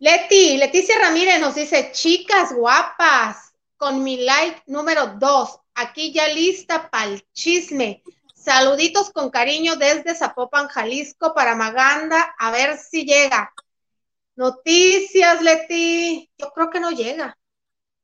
Leti, 0.00 0.56
Leticia 0.58 0.96
Ramírez 1.00 1.40
nos 1.40 1.54
dice, 1.54 1.90
chicas 1.92 2.52
guapas, 2.52 3.52
con 3.76 4.04
mi 4.04 4.18
like 4.18 4.62
número 4.66 5.14
dos, 5.18 5.60
aquí 5.74 6.12
ya 6.12 6.28
lista 6.28 6.90
para 6.90 7.06
el 7.06 7.26
chisme. 7.32 8.02
Saluditos 8.34 9.10
con 9.10 9.30
cariño 9.30 9.76
desde 9.76 10.14
Zapopan, 10.14 10.68
Jalisco, 10.68 11.34
para 11.34 11.56
Maganda, 11.56 12.34
a 12.38 12.50
ver 12.50 12.78
si 12.78 13.04
llega. 13.04 13.52
Noticias, 14.38 15.42
Leti. 15.42 16.30
Yo 16.38 16.52
creo 16.52 16.70
que 16.70 16.78
no 16.78 16.92
llega. 16.92 17.36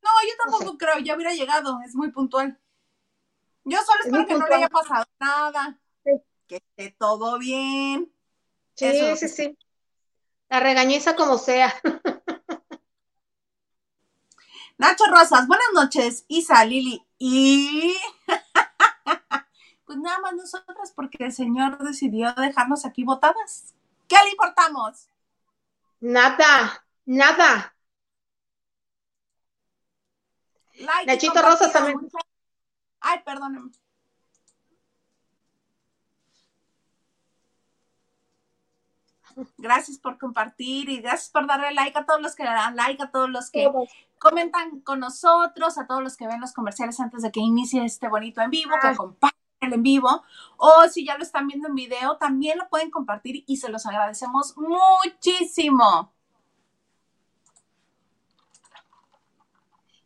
No, 0.02 0.10
yo 0.28 0.34
tampoco 0.42 0.76
creo, 0.76 0.98
ya 0.98 1.14
hubiera 1.14 1.32
llegado, 1.32 1.78
es 1.86 1.94
muy 1.94 2.10
puntual. 2.10 2.58
Yo 3.62 3.78
solo 3.84 4.00
espero 4.04 4.26
que 4.26 4.34
no 4.34 4.44
le 4.48 4.54
haya 4.56 4.68
pasado 4.68 5.04
nada. 5.20 5.78
Que 6.48 6.56
esté 6.56 6.90
todo 6.98 7.38
bien. 7.38 8.12
Sí, 8.74 9.16
sí, 9.16 9.28
sí. 9.28 9.58
La 10.48 10.58
regañiza 10.58 11.14
como 11.14 11.38
sea. 11.38 11.72
Nacho 14.76 15.04
Rosas, 15.06 15.46
buenas 15.46 15.68
noches. 15.72 16.24
Isa, 16.26 16.64
Lili. 16.64 17.00
Y. 17.16 17.96
pues 19.86 19.98
nada 19.98 20.18
más 20.18 20.34
nosotras, 20.34 20.92
porque 20.96 21.26
el 21.26 21.32
Señor 21.32 21.78
decidió 21.78 22.32
dejarnos 22.32 22.84
aquí 22.84 23.04
botadas. 23.04 23.72
¿Qué 24.08 24.16
le 24.24 24.30
importamos? 24.30 25.08
Nada, 26.00 26.84
nada. 27.06 27.74
Nachito 31.06 31.40
Rosas 31.40 31.72
también. 31.72 31.98
Ay, 33.00 33.20
perdónenme. 33.24 33.70
Gracias 39.58 39.98
por 39.98 40.18
compartir 40.18 40.88
y 40.88 41.00
gracias 41.00 41.30
por 41.30 41.46
darle 41.46 41.72
like 41.72 41.98
a 41.98 42.06
todos 42.06 42.20
los 42.20 42.34
que 42.34 42.44
le 42.44 42.50
dan 42.50 42.76
like, 42.76 43.02
a 43.02 43.10
todos 43.10 43.28
los 43.28 43.50
que 43.50 43.68
comentan 44.18 44.80
con 44.80 45.00
nosotros, 45.00 45.76
a 45.76 45.86
todos 45.86 46.02
los 46.02 46.16
que 46.16 46.26
ven 46.26 46.40
los 46.40 46.52
comerciales 46.52 47.00
antes 47.00 47.22
de 47.22 47.32
que 47.32 47.40
inicie 47.40 47.84
este 47.84 48.08
bonito 48.08 48.40
en 48.40 48.50
vivo, 48.50 48.74
que 48.80 48.94
compartan 48.96 49.43
en 49.72 49.82
vivo, 49.82 50.22
o 50.56 50.88
si 50.88 51.04
ya 51.04 51.16
lo 51.16 51.22
están 51.22 51.46
viendo 51.46 51.68
en 51.68 51.74
video, 51.74 52.16
también 52.16 52.58
lo 52.58 52.68
pueden 52.68 52.90
compartir 52.90 53.44
y 53.46 53.56
se 53.56 53.68
los 53.68 53.86
agradecemos 53.86 54.54
muchísimo. 54.56 56.12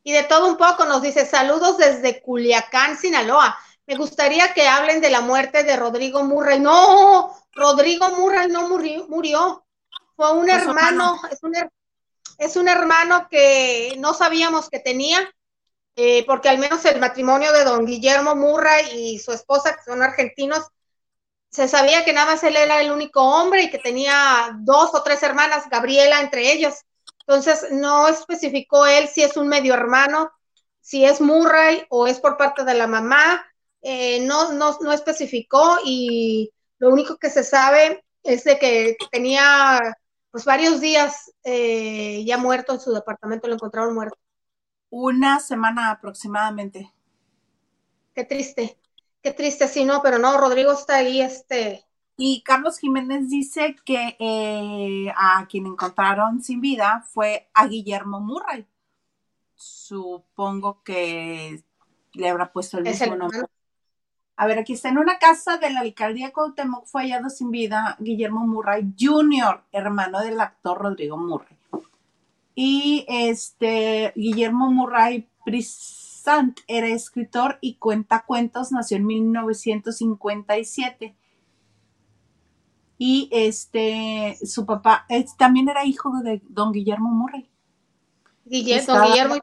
Y 0.02 0.12
de 0.12 0.22
todo 0.22 0.48
un 0.48 0.56
poco 0.56 0.86
nos 0.86 1.02
dice 1.02 1.26
saludos 1.26 1.76
desde 1.76 2.22
Culiacán, 2.22 2.96
Sinaloa. 2.96 3.58
Me 3.86 3.96
gustaría 3.96 4.54
que 4.54 4.66
hablen 4.66 5.00
de 5.00 5.10
la 5.10 5.20
muerte 5.20 5.64
de 5.64 5.76
Rodrigo 5.76 6.22
Murray. 6.24 6.60
No, 6.60 7.34
Rodrigo 7.52 8.08
Murray 8.10 8.48
no 8.48 8.68
murió. 8.68 9.66
Fue 10.16 10.32
un 10.32 10.48
hermano, 10.48 11.20
es 11.30 11.42
un, 11.42 11.54
es 12.38 12.56
un 12.56 12.68
hermano 12.68 13.28
que 13.28 13.96
no 13.98 14.14
sabíamos 14.14 14.70
que 14.70 14.78
tenía, 14.78 15.18
eh, 16.00 16.24
porque 16.26 16.48
al 16.48 16.58
menos 16.58 16.84
el 16.84 17.00
matrimonio 17.00 17.52
de 17.52 17.64
don 17.64 17.84
Guillermo 17.84 18.36
Murray 18.36 18.86
y 18.92 19.18
su 19.18 19.32
esposa, 19.32 19.74
que 19.74 19.82
son 19.82 20.00
argentinos, 20.00 20.64
se 21.50 21.66
sabía 21.66 22.04
que 22.04 22.12
nada 22.12 22.34
más 22.34 22.44
él 22.44 22.54
era 22.56 22.80
el 22.80 22.92
único 22.92 23.20
hombre 23.20 23.64
y 23.64 23.70
que 23.70 23.78
tenía 23.78 24.56
dos 24.60 24.94
o 24.94 25.02
tres 25.02 25.24
hermanas, 25.24 25.68
Gabriela 25.68 26.20
entre 26.20 26.52
ellos. 26.52 26.74
Entonces, 27.26 27.72
no 27.72 28.06
especificó 28.06 28.86
él 28.86 29.08
si 29.08 29.24
es 29.24 29.36
un 29.36 29.48
medio 29.48 29.74
hermano, 29.74 30.30
si 30.80 31.04
es 31.04 31.20
Murray 31.20 31.84
o 31.90 32.06
es 32.06 32.20
por 32.20 32.36
parte 32.36 32.62
de 32.62 32.74
la 32.74 32.86
mamá, 32.86 33.44
eh, 33.82 34.20
no, 34.20 34.52
no, 34.52 34.78
no 34.80 34.92
especificó 34.92 35.78
y 35.84 36.52
lo 36.78 36.90
único 36.90 37.16
que 37.16 37.28
se 37.28 37.42
sabe 37.42 38.04
es 38.22 38.44
de 38.44 38.56
que 38.60 38.96
tenía 39.10 39.80
pues 40.30 40.44
varios 40.44 40.80
días 40.80 41.32
eh, 41.42 42.22
ya 42.24 42.38
muerto 42.38 42.72
en 42.72 42.80
su 42.80 42.92
departamento, 42.92 43.48
lo 43.48 43.54
encontraron 43.54 43.94
muerto. 43.94 44.16
Una 44.90 45.40
semana 45.40 45.90
aproximadamente. 45.90 46.92
Qué 48.14 48.24
triste, 48.24 48.78
qué 49.22 49.32
triste, 49.32 49.68
sí, 49.68 49.84
no, 49.84 50.02
pero 50.02 50.18
no, 50.18 50.38
Rodrigo 50.38 50.72
está 50.72 50.96
ahí, 50.96 51.20
este. 51.20 51.84
Y 52.16 52.42
Carlos 52.42 52.78
Jiménez 52.78 53.28
dice 53.28 53.76
que 53.84 54.16
eh, 54.18 55.12
a 55.16 55.46
quien 55.48 55.66
encontraron 55.66 56.42
sin 56.42 56.60
vida 56.60 57.04
fue 57.06 57.48
a 57.54 57.68
Guillermo 57.68 58.18
Murray. 58.20 58.66
Supongo 59.54 60.82
que 60.82 61.62
le 62.14 62.28
habrá 62.28 62.52
puesto 62.52 62.78
el 62.78 62.84
mismo 62.84 63.14
nombre. 63.14 63.42
A 64.36 64.46
ver, 64.46 64.60
aquí 64.60 64.74
está 64.74 64.88
en 64.88 64.98
una 64.98 65.18
casa 65.18 65.58
de 65.58 65.70
la 65.70 65.80
alcaldía 65.80 66.32
Cuauhtémoc 66.32 66.86
fue 66.86 67.02
hallado 67.02 67.28
sin 67.28 67.50
vida 67.50 67.96
Guillermo 67.98 68.46
Murray 68.46 68.94
Jr., 68.98 69.64
hermano 69.72 70.20
del 70.20 70.40
actor 70.40 70.78
Rodrigo 70.78 71.16
Murray. 71.16 71.57
Y 72.60 73.06
este 73.06 74.12
Guillermo 74.16 74.72
Murray 74.72 75.28
Brisant 75.46 76.58
era 76.66 76.88
escritor 76.88 77.58
y 77.60 77.76
cuenta 77.76 78.24
cuentos, 78.26 78.72
nació 78.72 78.96
en 78.96 79.06
1957. 79.06 81.14
Y 82.98 83.28
este 83.30 84.36
su 84.44 84.66
papá 84.66 85.06
también 85.38 85.68
era 85.68 85.84
hijo 85.84 86.10
de 86.24 86.42
don 86.48 86.72
Guillermo 86.72 87.10
Murray. 87.10 87.48
Guillermo, 88.44 88.92
don 88.92 89.06
Guillermo 89.06 89.36
y 89.36 89.40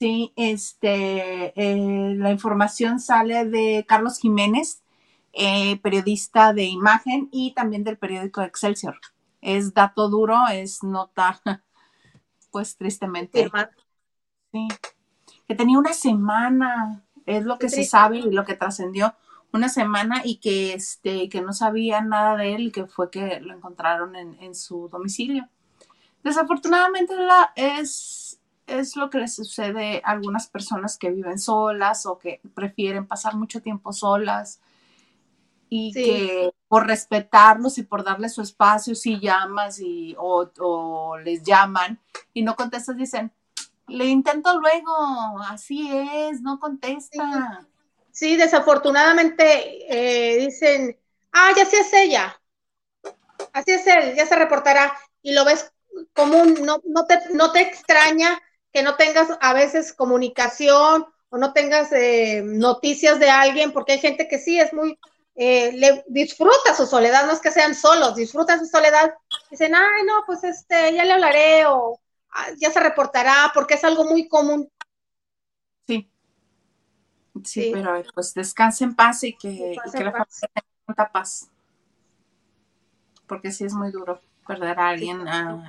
Sí, 0.00 0.32
este, 0.34 1.52
eh, 1.54 2.16
la 2.16 2.32
información 2.32 2.98
sale 2.98 3.44
de 3.44 3.84
Carlos 3.86 4.18
Jiménez, 4.18 4.82
eh, 5.34 5.78
periodista 5.82 6.52
de 6.52 6.64
imagen 6.64 7.28
y 7.30 7.54
también 7.54 7.84
del 7.84 7.96
periódico 7.96 8.42
Excelsior. 8.42 8.98
Es 9.40 9.74
dato 9.74 10.08
duro, 10.08 10.36
es 10.52 10.82
nota, 10.82 11.40
pues 12.50 12.76
tristemente. 12.76 13.50
Sí, 14.52 14.68
que 15.46 15.54
tenía 15.54 15.78
una 15.78 15.92
semana, 15.92 17.04
es 17.26 17.44
lo 17.44 17.58
que 17.58 17.68
se 17.68 17.84
sabe 17.84 18.18
y 18.18 18.30
lo 18.30 18.44
que 18.44 18.54
trascendió, 18.54 19.14
una 19.52 19.68
semana 19.68 20.22
y 20.24 20.36
que, 20.36 20.74
este, 20.74 21.28
que 21.28 21.40
no 21.40 21.52
sabía 21.52 22.00
nada 22.00 22.36
de 22.36 22.54
él 22.54 22.62
y 22.68 22.70
que 22.70 22.86
fue 22.86 23.10
que 23.10 23.40
lo 23.40 23.54
encontraron 23.54 24.16
en, 24.16 24.36
en 24.42 24.54
su 24.54 24.88
domicilio. 24.88 25.48
Desafortunadamente 26.22 27.16
la, 27.16 27.52
es 27.56 28.38
es 28.68 28.96
lo 28.96 29.10
que 29.10 29.18
le 29.18 29.28
sucede 29.28 30.02
a 30.04 30.10
algunas 30.10 30.46
personas 30.46 30.98
que 30.98 31.10
viven 31.10 31.38
solas 31.38 32.06
o 32.06 32.18
que 32.18 32.40
prefieren 32.54 33.06
pasar 33.06 33.34
mucho 33.34 33.62
tiempo 33.62 33.92
solas 33.92 34.60
y 35.68 35.92
que 35.92 36.50
por 36.66 36.86
respetarlos 36.86 37.78
y 37.78 37.82
por 37.82 38.04
darles 38.04 38.34
su 38.34 38.42
espacio, 38.42 38.94
si 38.94 39.18
llamas 39.20 39.80
y, 39.80 40.14
o, 40.18 41.16
les 41.22 41.42
llaman 41.42 42.00
y 42.32 42.42
no 42.42 42.56
contestas, 42.56 42.96
dicen, 42.96 43.32
le 43.86 44.06
intento 44.06 44.58
luego, 44.60 45.40
así 45.48 45.90
es, 45.92 46.40
no 46.42 46.58
contesta. 46.58 47.66
Sí, 48.10 48.36
desafortunadamente 48.36 49.86
eh, 49.88 50.38
dicen, 50.38 50.98
ah, 51.32 51.52
ya 51.56 51.64
sí 51.64 51.76
es 51.76 51.92
ella, 51.92 52.40
así 53.52 53.72
es 53.72 53.86
él, 53.86 54.14
ya 54.16 54.26
se 54.26 54.36
reportará 54.36 54.92
y 55.22 55.32
lo 55.32 55.44
ves 55.44 55.72
común, 56.12 56.58
no, 56.62 56.80
no, 56.84 57.06
te, 57.06 57.18
no 57.32 57.52
te 57.52 57.60
extraña 57.60 58.40
que 58.72 58.82
no 58.82 58.96
tengas 58.96 59.28
a 59.40 59.52
veces 59.54 59.92
comunicación 59.92 61.06
o 61.30 61.38
no 61.38 61.52
tengas 61.52 61.92
eh, 61.92 62.42
noticias 62.44 63.18
de 63.18 63.30
alguien, 63.30 63.72
porque 63.72 63.92
hay 63.92 63.98
gente 63.98 64.28
que 64.28 64.38
sí 64.38 64.58
es 64.58 64.72
muy, 64.72 64.98
eh, 65.40 65.70
le 65.72 66.04
disfruta 66.08 66.74
su 66.76 66.84
soledad, 66.84 67.24
no 67.24 67.32
es 67.32 67.38
que 67.38 67.52
sean 67.52 67.72
solos, 67.72 68.16
disfrutan 68.16 68.58
su 68.58 68.66
soledad, 68.66 69.14
dicen, 69.48 69.72
ay, 69.72 70.04
no, 70.04 70.24
pues 70.26 70.42
este, 70.42 70.92
ya 70.92 71.04
le 71.04 71.12
hablaré 71.12 71.64
o 71.66 72.00
ah, 72.32 72.48
ya 72.56 72.72
se 72.72 72.80
reportará, 72.80 73.52
porque 73.54 73.74
es 73.74 73.84
algo 73.84 74.04
muy 74.04 74.26
común. 74.26 74.68
Sí. 75.86 76.10
Sí, 77.44 77.70
pero 77.72 78.02
pues 78.12 78.34
descanse 78.34 78.82
en 78.82 78.96
paz 78.96 79.22
y 79.22 79.36
que, 79.36 79.76
la 79.76 80.10
familia 80.10 80.50
tenga 80.84 81.12
paz. 81.12 81.48
Porque 83.28 83.52
sí 83.52 83.64
es 83.64 83.74
muy 83.74 83.92
duro 83.92 84.20
perder 84.44 84.76
a 84.80 84.88
alguien 84.88 85.24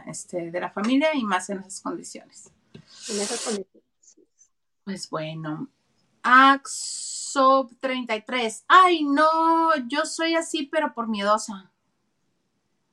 este, 0.08 0.50
de 0.50 0.60
la 0.60 0.72
familia 0.72 1.14
y 1.14 1.24
más 1.24 1.48
en 1.52 1.60
esas 1.60 1.82
condiciones. 1.82 2.50
Pues 4.84 5.10
bueno. 5.12 5.70
Axob 6.24 7.72
33. 7.80 8.66
Ay, 8.68 9.04
no, 9.04 9.76
yo 9.88 10.06
soy 10.06 10.36
así, 10.36 10.68
pero 10.68 10.94
por 10.94 11.08
miedosa. 11.08 11.72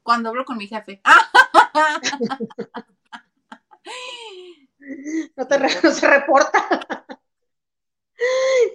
Cuando 0.03 0.29
hablo 0.29 0.45
con 0.45 0.57
mi 0.57 0.67
jefe. 0.67 1.01
no, 5.37 5.47
te, 5.47 5.59
no 5.59 5.91
se 5.91 6.07
reporta. 6.07 7.05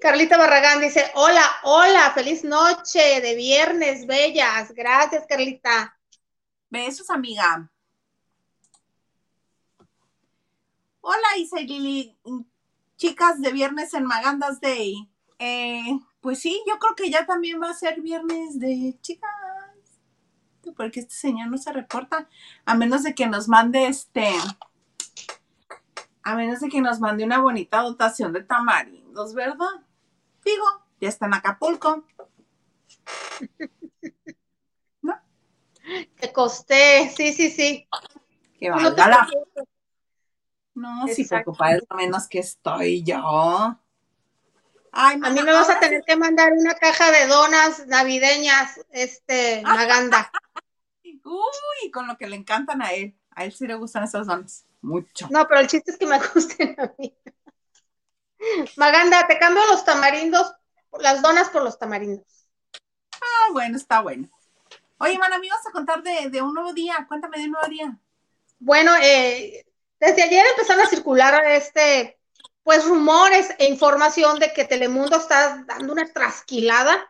Carlita 0.01 0.37
Barragán 0.37 0.81
dice, 0.81 1.11
hola, 1.15 1.43
hola, 1.63 2.11
feliz 2.13 2.43
noche 2.43 3.21
de 3.21 3.35
viernes, 3.35 4.05
bellas. 4.05 4.73
Gracias, 4.73 5.25
Carlita. 5.27 5.97
Besos, 6.69 7.09
amiga. 7.09 7.69
Hola 11.03 11.37
Isa 11.37 11.59
Lili, 11.59 12.15
chicas 13.01 13.41
de 13.41 13.51
viernes 13.51 13.95
en 13.95 14.05
Magandas 14.05 14.61
Day. 14.61 15.09
Eh, 15.39 15.99
pues 16.19 16.39
sí, 16.39 16.61
yo 16.67 16.77
creo 16.77 16.93
que 16.95 17.09
ya 17.09 17.25
también 17.25 17.59
va 17.59 17.71
a 17.71 17.73
ser 17.73 17.99
viernes 17.99 18.59
de 18.59 18.95
chicas. 19.01 19.31
Porque 20.77 20.99
este 20.99 21.15
señor 21.15 21.47
no 21.47 21.57
se 21.57 21.73
reporta. 21.73 22.29
A 22.63 22.75
menos 22.75 23.01
de 23.01 23.15
que 23.15 23.25
nos 23.25 23.47
mande 23.47 23.87
este. 23.87 24.29
A 26.21 26.35
menos 26.35 26.59
de 26.59 26.69
que 26.69 26.79
nos 26.79 26.99
mande 26.99 27.23
una 27.23 27.39
bonita 27.39 27.81
dotación 27.81 28.33
de 28.33 28.43
tamarindos, 28.43 29.33
¿verdad? 29.33 29.83
Digo, 30.45 30.65
ya 30.99 31.09
está 31.09 31.25
en 31.25 31.33
Acapulco. 31.33 32.05
¿No? 35.01 35.19
Que 36.17 36.31
costé, 36.31 37.09
sí, 37.09 37.33
sí, 37.33 37.49
sí. 37.49 37.87
Que 38.59 38.69
valga 38.69 39.07
la 39.07 39.27
no, 40.81 41.07
si 41.07 41.25
preocupada 41.25 41.75
es 41.75 41.83
lo 41.89 41.95
menos 41.95 42.27
que 42.27 42.39
estoy 42.39 43.03
yo. 43.03 43.77
Ay, 44.91 45.19
a 45.23 45.29
mí 45.29 45.41
me 45.41 45.53
vas 45.53 45.69
a 45.69 45.79
tener 45.79 46.01
que 46.05 46.15
mandar 46.17 46.51
una 46.51 46.73
caja 46.73 47.11
de 47.11 47.27
donas 47.27 47.87
navideñas, 47.87 48.81
este, 48.91 49.61
Maganda. 49.63 50.31
Uy, 51.23 51.91
con 51.91 52.07
lo 52.07 52.17
que 52.17 52.27
le 52.27 52.35
encantan 52.35 52.81
a 52.81 52.91
él. 52.91 53.15
A 53.33 53.45
él 53.45 53.53
sí 53.53 53.65
le 53.65 53.75
gustan 53.75 54.03
esas 54.03 54.27
donas. 54.27 54.65
Mucho. 54.81 55.27
No, 55.29 55.47
pero 55.47 55.61
el 55.61 55.67
chiste 55.67 55.91
es 55.91 55.97
que 55.97 56.07
me 56.07 56.19
gusten 56.19 56.75
a 56.79 56.91
mí. 56.97 57.15
Maganda, 58.75 59.27
te 59.27 59.37
cambio 59.37 59.63
los 59.67 59.85
tamarindos, 59.85 60.51
las 60.99 61.21
donas 61.21 61.49
por 61.49 61.63
los 61.63 61.77
tamarindos. 61.77 62.25
Ah, 63.13 63.51
bueno, 63.53 63.77
está 63.77 64.01
bueno. 64.01 64.27
Oye, 64.97 65.17
man, 65.17 65.31
me 65.39 65.47
vas 65.47 65.65
a 65.67 65.71
contar 65.71 66.03
de, 66.03 66.29
de 66.29 66.41
un 66.41 66.53
nuevo 66.53 66.73
día. 66.73 67.05
Cuéntame 67.07 67.37
de 67.37 67.45
un 67.45 67.51
nuevo 67.51 67.67
día. 67.67 67.97
Bueno, 68.59 68.91
eh, 69.01 69.65
desde 70.01 70.23
ayer 70.23 70.43
empezaron 70.47 70.83
a 70.83 70.89
circular 70.89 71.45
este, 71.45 72.19
pues 72.63 72.83
rumores 72.85 73.53
e 73.59 73.65
información 73.65 74.39
de 74.39 74.51
que 74.51 74.65
Telemundo 74.65 75.15
está 75.17 75.63
dando 75.67 75.93
una 75.93 76.11
trasquilada, 76.11 77.07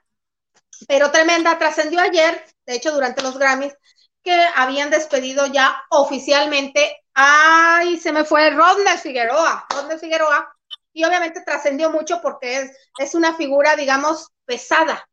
pero 0.90 1.10
tremenda. 1.10 1.58
Trascendió 1.58 2.02
ayer, 2.02 2.46
de 2.66 2.76
hecho, 2.76 2.92
durante 2.92 3.24
los 3.24 3.40
Grammys, 3.40 3.74
que 4.22 4.36
habían 4.56 4.90
despedido 4.90 5.46
ya 5.46 5.82
oficialmente. 5.90 6.98
Ay, 7.14 7.98
se 7.98 8.12
me 8.12 8.26
fue 8.26 8.50
Rodney 8.50 8.98
Figueroa, 8.98 9.66
Rodney 9.70 9.98
Figueroa, 9.98 10.54
y 10.92 11.06
obviamente 11.06 11.44
trascendió 11.46 11.92
mucho 11.92 12.22
porque 12.22 12.58
es, 12.58 12.78
es 13.00 13.16
una 13.16 13.36
figura, 13.36 13.78
digamos, 13.78 14.28
pesada, 14.44 15.08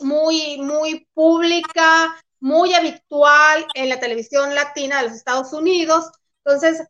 muy, 0.00 0.58
muy 0.58 1.06
pública, 1.14 2.20
muy 2.40 2.74
habitual 2.74 3.64
en 3.74 3.88
la 3.88 4.00
televisión 4.00 4.56
latina 4.56 4.96
de 4.96 5.04
los 5.04 5.12
Estados 5.12 5.52
Unidos 5.52 6.10
entonces, 6.44 6.84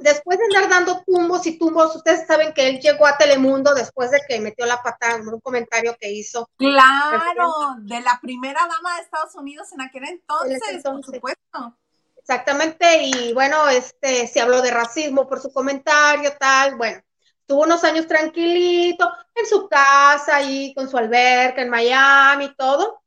después 0.00 0.38
de 0.38 0.44
andar 0.44 0.68
dando 0.68 1.02
tumbos 1.04 1.46
y 1.46 1.58
tumbos, 1.58 1.94
ustedes 1.94 2.26
saben 2.26 2.52
que 2.52 2.68
él 2.68 2.80
llegó 2.80 3.06
a 3.06 3.16
Telemundo 3.16 3.72
después 3.72 4.10
de 4.10 4.20
que 4.28 4.40
metió 4.40 4.66
la 4.66 4.82
patada 4.82 5.16
en 5.16 5.28
un 5.28 5.40
comentario 5.40 5.96
que 6.00 6.10
hizo. 6.10 6.48
Claro, 6.56 7.52
de 7.78 8.00
la 8.00 8.18
primera 8.20 8.60
dama 8.60 8.96
de 8.96 9.02
Estados 9.02 9.34
Unidos 9.36 9.72
en 9.72 9.82
aquel 9.82 10.04
entonces, 10.04 10.82
por 10.82 11.04
supuesto. 11.04 11.76
Exactamente, 12.16 13.04
y 13.04 13.32
bueno, 13.32 13.68
este 13.68 14.26
se 14.26 14.40
habló 14.40 14.60
de 14.60 14.72
racismo 14.72 15.28
por 15.28 15.40
su 15.40 15.52
comentario, 15.52 16.32
tal, 16.40 16.74
bueno, 16.74 17.00
tuvo 17.46 17.62
unos 17.62 17.84
años 17.84 18.08
tranquilito 18.08 19.08
en 19.32 19.46
su 19.46 19.68
casa 19.68 20.34
ahí 20.34 20.74
con 20.74 20.90
su 20.90 20.98
alberca 20.98 21.62
en 21.62 21.70
Miami 21.70 22.46
y 22.46 22.56
todo. 22.56 23.02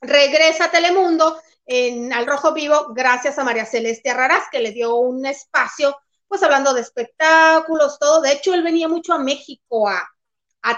Regresa 0.00 0.64
a 0.64 0.70
Telemundo 0.72 1.40
en 1.72 2.12
Al 2.12 2.26
Rojo 2.26 2.52
Vivo 2.52 2.88
gracias 2.92 3.38
a 3.38 3.44
María 3.44 3.64
Celeste 3.64 4.10
Arraraz, 4.10 4.42
que 4.50 4.58
le 4.58 4.72
dio 4.72 4.96
un 4.96 5.24
espacio, 5.24 5.96
pues 6.26 6.42
hablando 6.42 6.74
de 6.74 6.80
espectáculos, 6.80 7.96
todo. 8.00 8.20
De 8.20 8.32
hecho, 8.32 8.52
él 8.52 8.64
venía 8.64 8.88
mucho 8.88 9.12
a 9.12 9.20
México 9.20 9.88
a, 9.88 10.04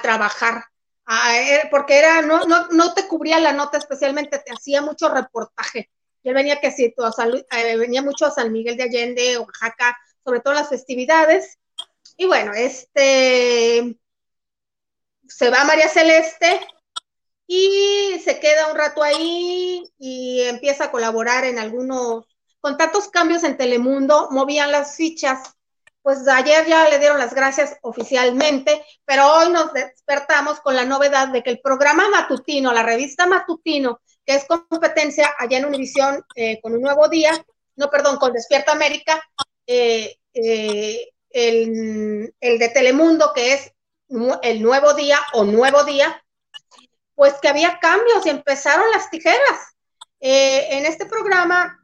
trabajar. 0.03 0.65
porque 1.71 1.97
era, 1.99 2.21
no, 2.21 2.45
no, 2.45 2.69
no 2.69 2.93
te 2.93 3.09
cubría 3.09 3.41
la 3.41 3.55
nota 3.55 3.79
especialmente, 3.79 4.39
te 4.39 4.53
hacía 4.53 4.83
mucho 4.83 5.09
reportaje. 5.09 5.91
Yo 6.23 6.35
venía 6.35 6.61
que 6.61 6.71
sí, 6.71 6.95
eh, 6.95 7.77
venía 7.79 8.03
mucho 8.03 8.27
a 8.27 8.31
San 8.31 8.53
Miguel 8.53 8.77
de 8.77 8.83
Allende, 8.83 9.39
Oaxaca, 9.39 9.97
sobre 10.23 10.41
todo 10.41 10.53
las 10.53 10.69
festividades. 10.69 11.59
Y 12.19 12.27
bueno, 12.27 12.53
este 12.53 13.99
se 15.27 15.49
va 15.49 15.65
María 15.65 15.89
Celeste 15.89 16.61
y 17.47 18.21
se 18.25 18.39
queda 18.41 18.69
un 18.71 18.77
rato 18.77 19.03
ahí 19.03 19.83
y 19.99 20.43
empieza 20.43 20.85
a 20.85 20.91
colaborar 20.91 21.45
en 21.45 21.59
algunos, 21.59 22.27
con 22.61 22.77
tantos 22.77 23.09
cambios 23.09 23.45
en 23.45 23.57
Telemundo, 23.57 24.29
movían 24.31 24.73
las 24.73 24.97
fichas. 24.97 25.55
Pues 26.03 26.27
ayer 26.27 26.67
ya 26.67 26.89
le 26.89 26.99
dieron 26.99 27.19
las 27.19 27.33
gracias 27.33 27.77
oficialmente, 27.83 28.85
pero 29.05 29.33
hoy 29.35 29.51
nos 29.51 29.73
despertamos 29.73 30.61
con 30.61 30.75
la 30.75 30.85
novedad 30.85 31.29
de 31.29 31.43
que 31.43 31.51
el 31.51 31.61
programa 31.61 32.09
matutino, 32.09 32.73
la 32.73 32.83
revista 32.83 33.27
matutino, 33.27 34.01
que 34.25 34.35
es 34.35 34.45
competencia 34.45 35.33
allá 35.39 35.59
en 35.59 35.67
Univisión 35.67 36.25
eh, 36.35 36.61
con 36.61 36.75
un 36.75 36.83
nuevo 36.83 37.09
día, 37.09 37.33
no, 37.77 37.89
perdón, 37.91 38.17
con 38.17 38.33
Despierta 38.33 38.73
América, 38.73 39.23
eh, 39.67 40.17
eh, 40.35 41.09
el, 41.31 42.35
el, 42.41 42.59
de 42.59 42.69
Telemundo, 42.69 43.33
que 43.35 43.55
es 43.55 43.73
el 44.43 44.63
nuevo 44.63 44.95
día 44.95 45.19
o 45.33 45.45
nuevo 45.45 45.85
día, 45.85 46.22
pues 47.15 47.35
que 47.41 47.49
había 47.49 47.79
cambios 47.79 48.25
y 48.27 48.31
empezaron 48.31 48.91
las 48.91 49.11
tijeras. 49.11 49.77
en 50.21 50.87
este 50.87 51.07
programa 51.07 51.83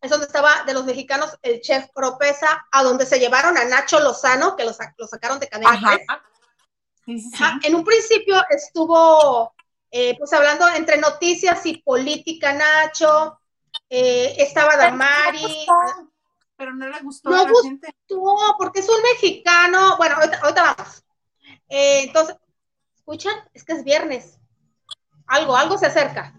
es 0.00 0.10
donde 0.10 0.26
estaba 0.26 0.64
de 0.64 0.74
los 0.74 0.84
mexicanos 0.84 1.36
el 1.42 1.60
chef 1.60 1.88
Propesa, 1.94 2.66
a 2.70 2.82
donde 2.82 3.06
se 3.06 3.18
llevaron 3.18 3.56
a 3.56 3.64
Nacho 3.64 4.00
Lozano, 4.00 4.56
que 4.56 4.64
lo, 4.64 4.72
sacaron 4.72 5.38
de 5.38 5.48
cadena. 5.48 5.98
En 7.06 7.74
un 7.74 7.84
principio 7.84 8.42
estuvo, 8.50 9.54
eh, 9.90 10.16
pues 10.18 10.32
hablando 10.32 10.68
entre 10.68 10.98
noticias 10.98 11.64
y 11.66 11.78
política, 11.78 12.52
Nacho, 12.52 13.40
eh, 13.88 14.34
estaba 14.38 14.76
Damari. 14.76 15.66
Pero 16.56 16.74
no 16.74 16.88
le 16.88 17.00
gustó. 17.00 17.30
No 17.30 17.36
a 17.36 17.44
la 17.44 17.50
gustó, 17.50 18.56
porque 18.58 18.80
es 18.80 18.88
un 18.88 19.02
mexicano. 19.02 19.96
Bueno, 19.98 20.16
ahorita, 20.16 20.40
vamos. 20.62 21.04
Eh, 21.68 22.04
entonces, 22.04 22.36
¿escuchan? 22.96 23.36
Es 23.52 23.62
que 23.62 23.74
es 23.74 23.84
viernes. 23.84 24.38
Algo, 25.26 25.56
algo 25.56 25.78
se 25.78 25.86
acerca. 25.86 26.34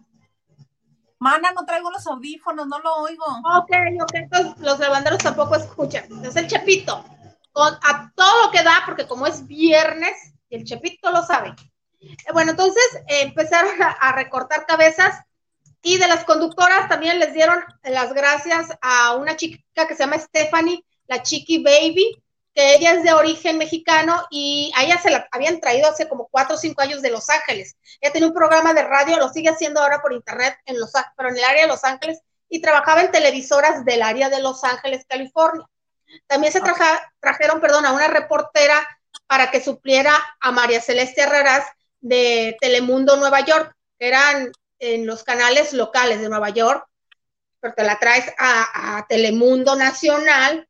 Mana, 1.20 1.52
no 1.52 1.66
traigo 1.66 1.90
los 1.90 2.06
audífonos, 2.06 2.68
no 2.68 2.80
lo 2.80 2.96
oigo. 2.98 3.26
Ok, 3.26 3.72
ok, 4.02 4.12
entonces 4.14 4.54
los 4.60 4.80
lavanderos 4.80 5.20
tampoco 5.20 5.56
escuchan. 5.56 6.06
Es 6.24 6.36
el 6.36 6.48
Chepito, 6.48 7.04
con, 7.52 7.74
a 7.74 8.12
todo 8.16 8.46
lo 8.46 8.52
que 8.52 8.64
da, 8.64 8.84
porque 8.86 9.08
como 9.08 9.26
es 9.26 9.48
viernes, 9.48 10.34
y 10.50 10.58
el 10.58 10.64
Chepito 10.64 11.12
lo 11.12 11.24
sabe. 11.24 11.56
Eh, 12.00 12.16
bueno, 12.34 12.52
entonces 12.52 12.84
eh, 13.08 13.22
empezaron 13.22 13.72
a, 13.82 14.12
recortar 14.12 14.66
cabezas 14.66 15.24
y 15.82 15.98
de 15.98 16.08
las 16.08 16.24
conductoras 16.24 16.88
también 16.88 17.20
les 17.20 17.34
dieron 17.34 17.64
las 17.84 18.14
gracias 18.14 18.78
a 18.82 19.16
una 19.16 19.36
chica 19.36 19.88
que 19.88 19.96
se 19.96 20.04
llama 20.04 20.20
Stephanie, 20.20 20.84
la 21.08 21.24
Chiqui 21.24 21.64
Baby, 21.64 22.22
que 22.58 22.74
ella 22.74 22.94
es 22.94 23.04
de 23.04 23.14
origen 23.14 23.60
mexicano 23.60 24.26
y 24.32 24.72
a 24.76 24.84
ella 24.84 25.00
se 25.00 25.12
la 25.12 25.28
habían 25.32 25.60
traído 25.60 25.92
hace 25.92 26.10
como 26.10 26.28
cuatro 26.28 26.56
o 26.56 26.58
cinco 26.58 26.82
años 26.82 27.04
de 27.04 27.12
Los 27.12 27.30
Ángeles. 27.30 27.78
Ella 28.02 28.12
tiene 28.12 28.26
un 28.26 28.34
programa 28.34 28.74
de 28.74 28.82
radio, 28.82 29.20
lo 29.20 29.30
sigue 29.30 29.50
haciendo 29.50 29.80
ahora 29.80 30.02
por 30.02 30.12
internet, 30.12 30.58
en 30.66 30.80
Los, 30.80 30.92
pero 31.16 31.30
en 31.30 31.38
el 31.38 31.44
área 31.44 31.62
de 31.62 31.68
Los 31.68 31.84
Ángeles, 31.84 32.20
y 32.50 32.60
trabajaba 32.60 33.02
en 33.02 33.12
televisoras 33.12 33.86
del 33.86 34.02
área 34.02 34.32
de 34.32 34.42
Los 34.42 34.64
Ángeles, 34.64 35.06
California. 35.08 35.68
También 36.26 36.52
se 36.52 36.62
trajeron, 37.20 37.62
perdón, 37.62 37.86
a 37.86 37.92
una 37.92 38.08
reportera 38.08 38.88
para 39.28 39.52
que 39.52 39.62
supliera 39.62 40.16
a 40.40 40.52
María 40.52 40.82
Celeste 40.82 41.22
Herreras 41.22 41.64
de 42.02 42.58
Telemundo 42.60 43.18
Nueva 43.18 43.42
York, 43.42 43.72
que 44.00 44.08
eran 44.08 44.52
en 44.80 45.06
los 45.06 45.24
canales 45.24 45.74
locales 45.74 46.22
de 46.22 46.30
Nueva 46.30 46.50
York, 46.50 46.88
pero 47.60 47.76
te 47.76 47.84
la 47.84 48.00
traes 48.00 48.26
a 48.40 49.06
Telemundo 49.08 49.76
Nacional 49.76 50.67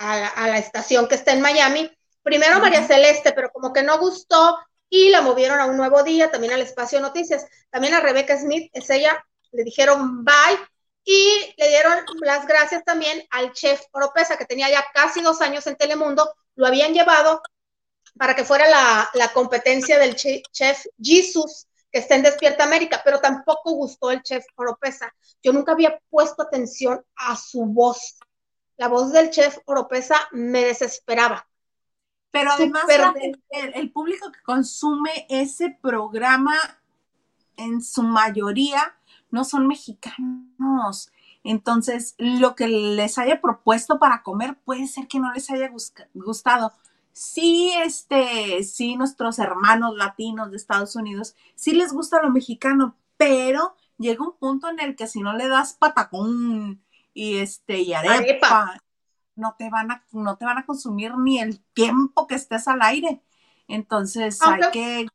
a, 0.00 0.48
la 0.48 0.58
estación 0.58 1.06
que 1.06 1.14
está 1.14 1.32
en 1.32 1.42
Miami. 1.42 1.90
Primero 2.22 2.58
María 2.58 2.86
Celeste, 2.86 3.32
pero 3.32 3.50
como 3.50 3.72
que 3.72 3.82
no 3.82 3.98
gustó 3.98 4.58
y 4.88 5.10
la 5.10 5.20
movieron 5.20 5.60
a 5.60 5.66
un 5.66 5.76
nuevo 5.76 6.02
día, 6.02 6.30
también 6.30 6.52
al 6.52 6.62
espacio 6.62 7.00
noticias. 7.00 7.46
También 7.70 7.94
a 7.94 8.00
Rebeca 8.00 8.36
Smith, 8.38 8.70
es 8.72 8.88
ella, 8.90 9.24
le 9.52 9.62
dijeron 9.62 10.24
bye 10.24 10.58
y 11.04 11.54
le 11.56 11.68
dieron 11.68 11.98
las 12.22 12.46
gracias 12.46 12.82
también 12.84 13.26
al 13.30 13.52
chef 13.52 13.80
Oropesa, 13.92 14.36
que 14.36 14.46
tenía 14.46 14.70
ya 14.70 14.84
casi 14.92 15.20
dos 15.20 15.40
años 15.40 15.66
en 15.66 15.76
Telemundo, 15.76 16.34
lo 16.56 16.66
habían 16.66 16.94
llevado 16.94 17.42
para 18.18 18.34
que 18.34 18.44
fuera 18.44 18.68
la, 18.68 19.32
competencia 19.32 19.98
del 19.98 20.14
chef 20.16 20.84
Jesus, 21.00 21.66
que 21.92 22.00
está 22.00 22.16
en 22.16 22.22
Despierta 22.22 22.64
América, 22.64 23.00
pero 23.04 23.18
tampoco 23.20 23.72
gustó 23.72 24.10
el 24.10 24.22
chef 24.22 24.44
Oropesa. 24.56 25.12
Yo 25.42 25.52
nunca 25.52 25.72
había 25.72 25.98
puesto 26.10 26.42
atención 26.42 27.04
a 27.16 27.36
su 27.36 27.64
voz 27.66 28.18
la 28.80 28.88
voz 28.88 29.12
del 29.12 29.28
chef 29.28 29.58
Oropesa 29.66 30.16
me 30.32 30.64
desesperaba. 30.64 31.46
Pero 32.30 32.50
además 32.50 32.84
el, 33.50 33.92
público 33.92 34.32
que 34.32 34.40
consume 34.42 35.26
ese 35.28 35.76
programa 35.82 36.54
en 37.58 37.82
su 37.82 38.02
mayoría 38.02 38.96
no 39.30 39.44
son 39.44 39.66
mexicanos. 39.66 41.12
Entonces, 41.44 42.14
lo 42.16 42.54
que 42.54 42.68
les 42.68 43.18
haya 43.18 43.42
propuesto 43.42 43.98
para 43.98 44.22
comer 44.22 44.56
puede 44.64 44.86
ser 44.86 45.08
que 45.08 45.20
no 45.20 45.30
les 45.30 45.50
haya 45.50 45.70
gustado. 46.14 46.72
Sí, 47.12 47.74
este, 47.84 48.62
sí, 48.62 48.96
nuestros 48.96 49.38
hermanos 49.38 49.94
latinos 49.94 50.50
de 50.50 50.56
Estados 50.56 50.96
Unidos, 50.96 51.36
sí 51.54 51.72
les 51.72 51.92
gusta 51.92 52.22
lo 52.22 52.30
mexicano, 52.30 52.96
pero 53.18 53.74
llega 53.98 54.24
un 54.24 54.38
punto 54.38 54.70
en 54.70 54.80
el 54.80 54.96
que 54.96 55.06
si 55.06 55.20
no 55.20 55.34
le 55.34 55.48
das 55.48 55.74
patacón, 55.74 56.80
y 57.12 57.38
este 57.38 57.78
y 57.78 57.92
arepa, 57.92 58.80
no 59.34 59.54
te 59.58 59.70
van 59.70 59.90
a 59.90 60.06
no 60.12 60.36
te 60.36 60.44
van 60.44 60.58
a 60.58 60.66
consumir 60.66 61.12
ni 61.16 61.40
el 61.40 61.62
tiempo 61.72 62.26
que 62.26 62.34
estés 62.34 62.68
al 62.68 62.82
aire. 62.82 63.22
Entonces 63.68 64.40
hay 64.42 64.60
que 64.72 65.06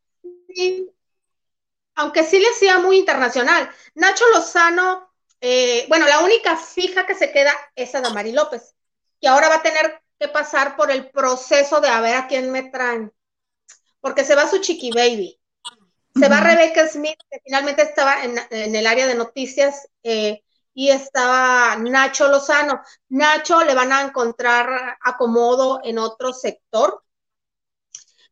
aunque 1.95 2.23
sí 2.23 2.39
le 2.39 2.49
hacía 2.49 2.77
muy 2.79 2.99
internacional. 2.99 3.69
Nacho 3.95 4.25
Lozano, 4.33 5.09
eh, 5.41 5.85
bueno, 5.87 6.05
la 6.07 6.19
única 6.19 6.57
fija 6.57 7.05
que 7.05 7.15
se 7.15 7.31
queda 7.31 7.53
es 7.75 7.95
Adamari 7.95 8.33
López, 8.33 8.75
que 9.19 9.27
ahora 9.27 9.49
va 9.49 9.55
a 9.55 9.63
tener 9.63 10.01
que 10.19 10.27
pasar 10.27 10.75
por 10.75 10.91
el 10.91 11.09
proceso 11.09 11.81
de 11.81 11.89
a 11.89 12.01
ver 12.01 12.15
a 12.15 12.27
quién 12.27 12.51
me 12.51 12.63
traen, 12.63 13.13
porque 14.01 14.23
se 14.23 14.35
va 14.35 14.49
su 14.49 14.59
chiqui 14.59 14.91
baby. 14.91 15.39
Se 16.17 16.29
va 16.29 16.39
Rebecca 16.39 16.87
Smith, 16.87 17.19
que 17.29 17.41
finalmente 17.43 17.81
estaba 17.81 18.23
en, 18.23 18.39
en 18.49 18.73
el 18.73 18.87
área 18.87 19.05
de 19.05 19.15
noticias, 19.15 19.89
eh, 20.01 20.44
y 20.75 20.89
estaba 20.91 21.77
Nacho 21.77 22.27
Lozano. 22.27 22.81
Nacho 23.09 23.63
le 23.63 23.73
van 23.73 23.93
a 23.93 24.01
encontrar 24.01 24.97
acomodo 25.01 25.79
en 25.83 25.97
otro 25.97 26.33
sector, 26.33 27.01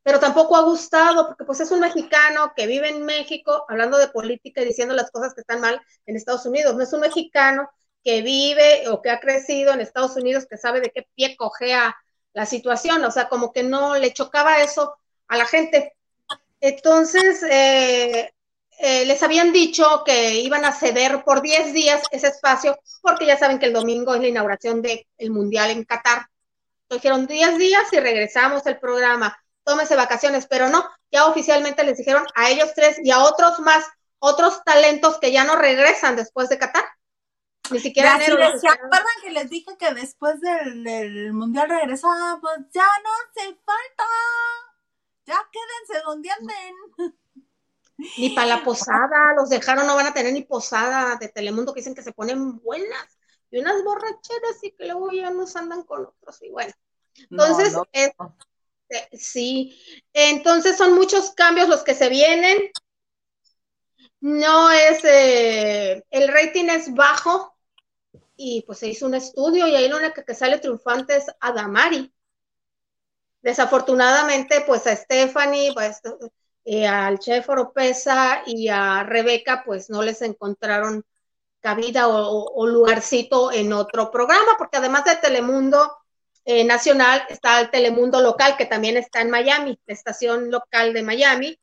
pero 0.03 0.19
tampoco 0.19 0.58
ha 0.58 0.62
gustado 0.63 1.25
porque 1.25 1.45
pues 1.45 1.62
es 1.62 1.71
un 1.71 1.79
mexicano 1.79 2.51
que 2.56 2.67
vive 2.67 2.89
en 2.89 3.06
México 3.06 3.65
hablando 3.69 3.97
de 3.97 4.10
política 4.10 4.62
y 4.62 4.65
diciendo 4.65 4.93
las 4.93 5.10
cosas 5.10 5.34
que 5.34 5.41
están 5.41 5.62
mal 5.62 5.82
en 6.06 6.17
Estados 6.17 6.45
Unidos. 6.45 6.75
No 6.75 6.84
es 6.84 6.91
un 6.91 6.99
mexicano 6.99 7.69
que 8.03 8.21
vive 8.21 8.89
o 8.89 9.01
que 9.01 9.10
ha 9.10 9.21
crecido 9.21 9.71
en 9.73 9.79
Estados 9.79 10.17
Unidos 10.17 10.45
que 10.45 10.58
sabe 10.58 10.82
de 10.82 10.91
qué 10.91 11.08
pie 11.15 11.38
cogea 11.38 11.95
la 12.34 12.45
situación, 12.45 13.03
o 13.06 13.12
sea, 13.12 13.29
como 13.29 13.53
que 13.53 13.63
no 13.63 13.95
le 13.95 14.12
chocaba 14.12 14.62
eso 14.62 14.97
a 15.29 15.38
la 15.38 15.45
gente. 15.45 15.93
Entonces, 16.60 17.41
eh, 17.43 18.34
eh, 18.79 19.05
les 19.05 19.21
habían 19.23 19.53
dicho 19.53 20.03
que 20.05 20.36
iban 20.39 20.65
a 20.65 20.71
ceder 20.71 21.23
por 21.23 21.41
10 21.41 21.73
días 21.73 22.03
ese 22.12 22.27
espacio, 22.27 22.77
porque 23.01 23.25
ya 23.25 23.38
saben 23.38 23.59
que 23.59 23.67
el 23.67 23.73
domingo 23.73 24.13
es 24.13 24.21
la 24.21 24.27
inauguración 24.27 24.81
del 24.81 25.05
Mundial 25.29 25.71
en 25.71 25.86
Qatar. 25.86 26.27
dijeron 26.89 27.27
10 27.27 27.57
días 27.57 27.91
y 27.91 27.99
regresamos 27.99 28.65
el 28.65 28.79
programa. 28.79 29.38
Tómese 29.63 29.95
vacaciones, 29.95 30.45
pero 30.47 30.69
no, 30.69 30.88
ya 31.12 31.25
oficialmente 31.25 31.83
les 31.83 31.97
dijeron 31.97 32.25
a 32.36 32.49
ellos 32.49 32.73
tres 32.75 32.97
y 33.01 33.12
a 33.12 33.23
otros 33.23 33.59
más, 33.59 33.86
otros 34.19 34.63
talentos 34.63 35.17
que 35.19 35.31
ya 35.31 35.43
no 35.45 35.55
regresan 35.55 36.15
después 36.15 36.49
de 36.49 36.57
Qatar. 36.57 36.83
Ni 37.71 37.79
siquiera 37.79 38.19
¿Se 38.19 38.31
acuerdan 38.67 39.15
que 39.23 39.31
les 39.31 39.49
dije 39.49 39.77
que 39.77 39.93
después 39.93 40.41
del, 40.41 41.31
Mundial 41.31 41.69
regresaba? 41.69 42.39
Pues 42.41 42.57
ya 42.73 42.88
no 43.03 43.09
hace 43.09 43.55
falta. 43.65 44.03
Ya 45.25 45.39
quédense 45.51 46.05
donde 46.05 46.29
anden. 46.29 47.15
Ni 48.17 48.32
para 48.32 48.47
la 48.47 48.63
posada, 48.63 49.34
los 49.36 49.49
dejaron, 49.49 49.86
no 49.86 49.95
van 49.95 50.08
a 50.08 50.13
tener 50.13 50.34
ni 50.34 50.43
posada 50.43 51.15
de 51.17 51.29
Telemundo 51.29 51.73
que 51.73 51.79
dicen 51.82 51.95
que 51.95 52.01
se 52.01 52.12
ponen 52.12 52.58
buenas 52.60 53.17
y 53.51 53.60
unas 53.60 53.84
borracheras 53.84 54.63
y 54.63 54.71
que 54.71 54.86
luego 54.86 55.12
ya 55.12 55.29
nos 55.29 55.56
andan 55.56 55.84
con 55.84 56.06
otros 56.08 56.41
y 56.41 56.49
bueno. 56.49 56.73
Entonces, 57.29 57.75
sí, 59.13 59.79
entonces 60.12 60.77
son 60.77 60.95
muchos 60.95 61.32
cambios 61.32 61.69
los 61.69 61.84
que 61.84 61.93
se 61.93 62.10
vienen. 62.10 62.58
No 64.19 64.71
es, 64.71 65.03
eh, 65.03 66.03
el 66.10 66.27
rating 66.29 66.65
es 66.69 66.93
bajo 66.93 67.56
y 68.36 68.63
pues 68.65 68.79
se 68.79 68.88
hizo 68.88 69.06
un 69.06 69.15
estudio 69.15 69.67
y 69.67 69.75
ahí 69.75 69.88
la 69.88 69.97
única 69.97 70.23
que 70.23 70.34
sale 70.34 70.60
triunfante 70.60 71.17
es 71.17 71.25
Adamari. 71.39 72.12
Desafortunadamente, 73.41 74.63
pues 74.65 74.88
a 74.88 74.95
Stephanie, 74.95 75.73
pues 75.73 76.01
eh, 76.65 76.88
al 76.88 77.19
chef 77.19 77.49
Oropesa 77.49 78.43
y 78.45 78.69
a 78.69 79.04
Rebeca, 79.04 79.63
pues 79.65 79.89
no 79.89 80.02
les 80.02 80.21
encontraron 80.21 81.04
cabida 81.60 82.08
o, 82.10 82.67
lugarcito 82.67 83.52
en 83.52 83.71
otro 83.71 84.12
programa, 84.12 84.56
porque 84.58 84.78
además 84.78 85.06
de 85.06 85.15
Telemundo 85.15 85.97
eh, 86.43 86.65
Nacional 86.65 87.23
está 87.30 87.62
el 87.62 87.69
Telemundo 87.69 88.21
Local, 88.21 88.58
que 88.58 88.65
también 88.65 88.97
está 88.97 89.21
en 89.21 89.30
Miami, 89.30 89.80
la 89.86 89.93
estación 89.93 90.52
local 90.52 90.93
de 90.93 91.04
Miami, 91.04 91.58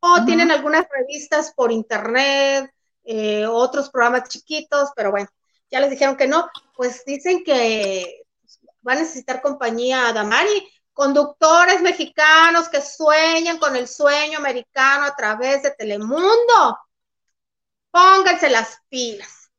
o 0.00 0.24
tienen 0.24 0.50
algunas 0.50 0.86
revistas 0.90 1.52
por 1.54 1.70
internet, 1.70 2.70
eh, 3.04 3.46
otros 3.46 3.88
programas 3.90 4.28
chiquitos, 4.28 4.90
pero 4.96 5.12
bueno, 5.12 5.28
ya 5.70 5.80
les 5.80 5.90
dijeron 5.90 6.16
que 6.16 6.26
no, 6.26 6.48
pues 6.76 7.04
dicen 7.04 7.44
que 7.44 8.24
va 8.86 8.92
a 8.92 8.96
necesitar 8.96 9.42
compañía 9.42 10.08
a 10.08 10.12
Damari, 10.12 10.68
conductores 10.96 11.82
mexicanos 11.82 12.70
que 12.70 12.80
sueñan 12.80 13.58
con 13.58 13.76
el 13.76 13.86
sueño 13.86 14.38
americano 14.38 15.04
a 15.04 15.14
través 15.14 15.62
de 15.62 15.70
Telemundo. 15.72 16.78
Pónganse 17.90 18.48
las 18.48 18.80
pilas, 18.88 19.50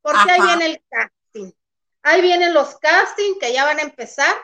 porque 0.00 0.32
ahí 0.32 0.40
viene 0.40 0.66
el 0.66 0.82
casting. 0.88 1.52
Ahí 2.02 2.22
vienen 2.22 2.54
los 2.54 2.78
castings 2.78 3.38
que 3.38 3.52
ya 3.52 3.66
van 3.66 3.78
a 3.78 3.82
empezar. 3.82 4.34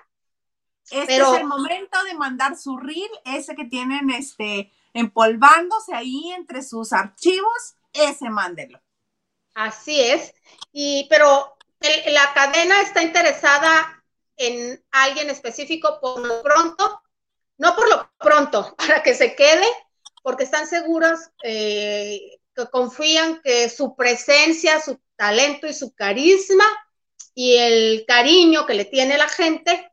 Este 0.91 1.17
es 1.17 1.27
el 1.27 1.47
momento 1.47 2.05
de 2.05 2.15
mandar 2.15 2.59
su 2.59 2.77
reel, 2.77 3.11
ese 3.25 3.55
que 3.55 3.65
tienen 3.65 4.11
este 4.11 4.71
empolvándose 4.93 5.95
ahí 5.95 6.33
entre 6.33 6.63
sus 6.63 6.93
archivos, 6.93 7.77
ese 7.95 8.29
mándelo. 8.29 8.79
Así 9.55 10.03
es. 10.03 10.35
Y 10.71 11.07
pero 11.09 11.57
la 11.81 12.35
cadena 12.35 12.83
está 12.83 13.03
interesada 13.03 14.02
en 14.37 14.83
alguien 14.91 15.31
específico 15.31 15.99
por 16.01 16.21
lo 16.21 16.43
pronto, 16.43 17.01
no 17.59 17.77
por 17.77 17.89
lo 17.89 18.11
pronto, 18.19 18.75
para 18.79 19.03
que 19.03 19.15
se 19.15 19.35
quede, 19.35 19.67
porque 20.23 20.45
están 20.45 20.67
seguros 20.67 21.21
eh, 21.43 22.39
que 22.55 22.67
confían 22.71 23.41
que 23.43 23.69
su 23.69 23.97
presencia, 23.97 24.81
su 24.81 25.01
talento 25.17 25.67
y 25.67 25.75
su 25.75 25.95
carisma 25.95 26.65
y 27.35 27.57
el 27.57 28.05
cariño 28.07 28.67
que 28.67 28.75
le 28.75 28.85
tiene 28.85 29.17
la 29.17 29.29
gente 29.29 29.91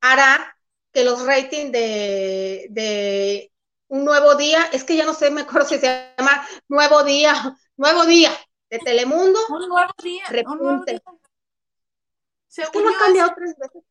hará 0.00 0.56
que 0.92 1.02
los 1.02 1.24
ratings 1.24 1.72
de, 1.72 2.66
de 2.70 3.52
un 3.88 4.04
nuevo 4.04 4.34
día, 4.34 4.68
es 4.72 4.84
que 4.84 4.96
ya 4.96 5.04
no 5.04 5.14
sé, 5.14 5.30
me 5.30 5.42
acuerdo 5.42 5.68
si 5.68 5.78
se 5.78 6.12
llama 6.18 6.46
Nuevo 6.68 7.04
Día, 7.04 7.34
Nuevo 7.76 8.06
Día 8.06 8.30
de 8.70 8.78
Telemundo. 8.78 9.38
Un 9.48 9.68
nuevo 9.68 9.92
día. 10.02 10.24
Un 10.46 10.58
nuevo 10.58 10.84
día. 10.84 11.02
Es 12.62 12.70
que 12.70 12.78
ha 12.78 12.98
cambiado 12.98 13.32
tres 13.34 13.56
veces. 13.58 13.82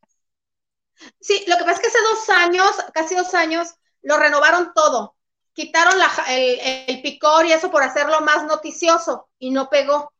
Sí, 1.19 1.43
lo 1.47 1.57
que 1.57 1.63
pasa 1.63 1.73
es 1.73 1.79
que 1.79 1.87
hace 1.87 2.01
dos 2.01 2.29
años, 2.29 2.71
casi 2.93 3.15
dos 3.15 3.33
años, 3.33 3.75
lo 4.01 4.17
renovaron 4.17 4.71
todo. 4.73 5.15
Quitaron 5.53 5.95
el, 6.29 7.01
picor 7.01 7.45
y 7.45 7.51
eso 7.51 7.69
por 7.69 7.83
hacerlo 7.83 8.21
más 8.21 8.45
noticioso 8.45 9.27
y 9.37 9.51
no 9.51 9.69
pegó. 9.69 10.11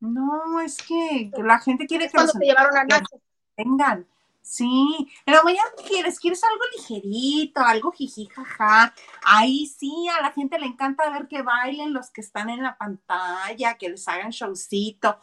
No, 0.00 0.60
es 0.60 0.76
que 0.78 1.30
la 1.36 1.58
gente 1.60 1.86
quiere 1.86 2.06
que 2.06 2.12
cuando 2.12 2.32
se 2.32 2.44
llevaron 2.44 2.76
a 2.76 2.84
Nacho. 2.84 3.20
Vengan. 3.56 4.06
Sí, 4.42 5.10
pero 5.24 5.42
mañana 5.42 5.68
quieres, 5.88 6.20
quieres 6.20 6.42
algo 6.44 6.62
ligerito, 6.76 7.60
algo 7.60 7.90
jiji, 7.90 8.26
jaja. 8.26 8.94
Ahí 9.24 9.66
sí, 9.66 10.06
a 10.08 10.22
la 10.22 10.30
gente 10.30 10.58
le 10.60 10.66
encanta 10.66 11.10
ver 11.10 11.26
que 11.26 11.42
bailen 11.42 11.92
los 11.92 12.10
que 12.10 12.20
están 12.20 12.48
en 12.50 12.62
la 12.62 12.78
pantalla, 12.78 13.76
que 13.76 13.88
les 13.88 14.06
hagan 14.06 14.30
showcito. 14.30 15.18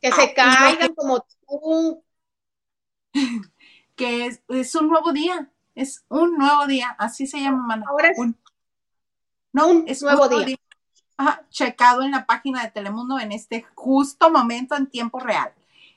Que 0.00 0.12
se 0.12 0.34
caigan 0.34 0.94
como 0.94 1.26
tú. 1.46 2.04
que 3.96 4.26
es, 4.48 4.74
un 4.74 4.88
nuevo 4.88 5.12
día, 5.12 5.50
es 5.74 6.04
un 6.08 6.38
nuevo 6.38 6.66
día, 6.66 6.94
así 6.98 7.26
se 7.26 7.40
llama, 7.40 7.66
mana. 7.66 7.86
Ahora 7.88 8.10
es 8.10 8.18
un, 8.18 8.36
no, 9.52 9.84
es 9.86 10.02
nuevo, 10.02 10.28
día. 10.28 10.56
checado 11.50 12.02
en 12.02 12.12
la 12.12 12.24
página 12.26 12.62
de 12.62 12.70
Telemundo 12.70 13.18
en 13.18 13.32
este 13.32 13.66
justo 13.74 14.30
momento 14.30 14.76
en 14.76 14.86
tiempo 14.86 15.18
real. 15.18 15.52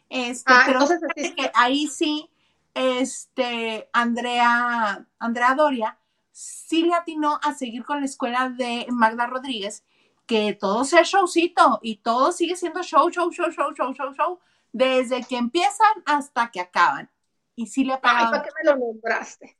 Este, 0.09 0.51
ah, 0.51 0.63
pero 0.65 0.79
que 1.15 1.51
ahí 1.53 1.87
sí, 1.87 2.29
este, 2.73 3.87
Andrea, 3.93 5.05
Andrea 5.19 5.55
Doria 5.55 5.97
sí 6.31 6.83
le 6.83 6.93
atinó 6.93 7.39
a 7.43 7.53
seguir 7.53 7.85
con 7.85 7.99
la 7.99 8.05
escuela 8.05 8.49
de 8.49 8.87
Magda 8.89 9.27
Rodríguez, 9.27 9.83
que 10.25 10.53
todo 10.53 10.83
sea 10.85 11.03
showcito 11.03 11.79
y 11.81 11.97
todo 11.97 12.31
sigue 12.31 12.55
siendo 12.55 12.81
show, 12.83 13.09
show, 13.09 13.31
show, 13.31 13.51
show, 13.51 13.73
show, 13.73 13.93
show, 13.93 14.13
show, 14.13 14.39
desde 14.71 15.23
que 15.23 15.37
empiezan 15.37 16.03
hasta 16.05 16.51
que 16.51 16.61
acaban 16.61 17.09
y 17.55 17.67
sí 17.67 17.83
le 17.83 17.93
ha 17.93 18.01
pagado. 18.01 18.31
¿para 18.31 18.43
qué 18.43 18.49
me 18.63 18.71
lo 18.71 18.77
nombraste? 18.77 19.57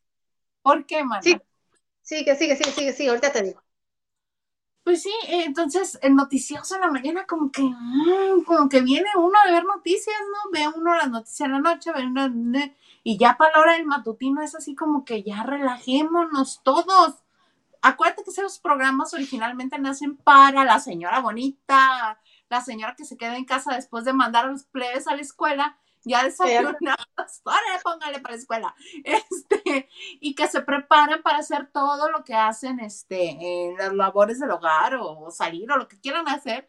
¿Por 0.62 0.86
qué, 0.86 1.04
mana? 1.04 1.22
Sí, 1.22 1.38
sigue, 2.02 2.36
sigue, 2.36 2.56
sigue, 2.56 2.72
sigue, 2.72 2.94
sigue, 2.94 3.10
ahorita 3.10 3.32
te 3.32 3.44
digo. 3.44 3.62
Pues 4.84 5.04
sí, 5.04 5.14
entonces 5.28 6.00
el 6.02 6.16
noticioso 6.16 6.76
en 6.76 6.82
la 6.82 6.90
mañana 6.90 7.28
como 7.28 7.52
que, 7.52 7.62
mm, 7.62 8.44
como 8.46 8.68
que 8.68 8.82
viene 8.82 9.10
uno 9.16 9.38
a 9.46 9.52
ver 9.52 9.64
noticias, 9.64 10.16
¿no? 10.32 10.52
Ve 10.52 10.68
uno 10.76 10.96
las 10.96 11.10
noticias 11.10 11.46
en 11.46 11.52
la 11.54 11.60
noche, 11.60 11.92
ve 11.92 12.04
uno, 12.04 12.28
y 13.04 13.18
ya 13.18 13.38
para 13.38 13.54
la 13.54 13.60
hora 13.62 13.74
del 13.74 13.86
matutino 13.86 14.42
es 14.42 14.56
así 14.56 14.74
como 14.74 15.06
que 15.06 15.22
ya 15.22 15.44
relajémonos 15.44 16.62
todos. 16.64 17.16
Acuérdate 17.82 18.24
que 18.24 18.30
esos 18.30 18.60
programas 18.60 19.14
originalmente 19.14 19.80
nacen 19.80 20.16
para 20.18 20.64
la 20.66 20.80
señora 20.80 21.20
bonita, 21.20 22.20
la 22.50 22.62
señora 22.62 22.96
que 22.96 23.06
se 23.06 23.18
queda 23.18 23.38
en 23.38 23.46
casa 23.46 23.76
después 23.76 24.06
de 24.06 24.14
mandar 24.14 24.46
a 24.46 24.52
los 24.52 24.66
plebes 24.66 25.08
a 25.08 25.16
la 25.16 25.22
escuela 25.22 25.78
ya 26.04 26.24
desayunados, 26.24 27.42
póngale 27.84 28.20
para 28.20 28.36
la 28.36 28.40
escuela, 28.40 28.76
este, 29.04 29.90
y 30.20 30.36
que 30.36 30.48
se 30.48 30.62
preparan 30.62 31.22
para 31.22 31.40
hacer 31.40 31.70
todo 31.72 32.10
lo 32.10 32.24
que 32.24 32.34
hacen, 32.34 32.80
este, 32.80 33.38
en 33.40 33.78
las 33.78 33.94
labores 33.94 34.40
del 34.40 34.52
hogar 34.52 34.96
o 34.96 35.30
salir 35.32 35.72
o 35.72 35.78
lo 35.78 35.88
que 35.88 36.00
quieran 36.00 36.28
hacer, 36.28 36.68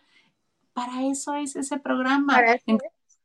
para 0.72 1.02
eso 1.02 1.34
es 1.34 1.56
ese 1.56 1.78
programa. 1.78 2.40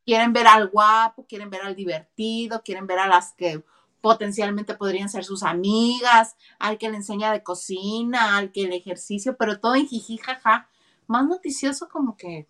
Quieren 0.04 0.32
ver 0.32 0.46
al 0.46 0.68
guapo, 0.68 1.26
quieren 1.26 1.50
ver 1.50 1.62
al 1.62 1.76
divertido, 1.76 2.62
quieren 2.62 2.86
ver 2.86 2.98
a 2.98 3.06
las 3.06 3.34
que 3.34 3.62
potencialmente 4.00 4.74
podrían 4.74 5.08
ser 5.08 5.24
sus 5.24 5.42
amigas, 5.42 6.36
al 6.58 6.78
que 6.78 6.88
le 6.88 6.96
enseña 6.96 7.32
de 7.32 7.42
cocina, 7.42 8.36
al 8.36 8.52
que 8.52 8.62
el 8.62 8.72
ejercicio, 8.72 9.36
pero 9.36 9.60
todo 9.60 9.74
en 9.74 9.86
jiji, 9.86 10.18
jaja. 10.18 10.68
Más 11.06 11.26
noticioso 11.26 11.88
como 11.88 12.16
que 12.16 12.46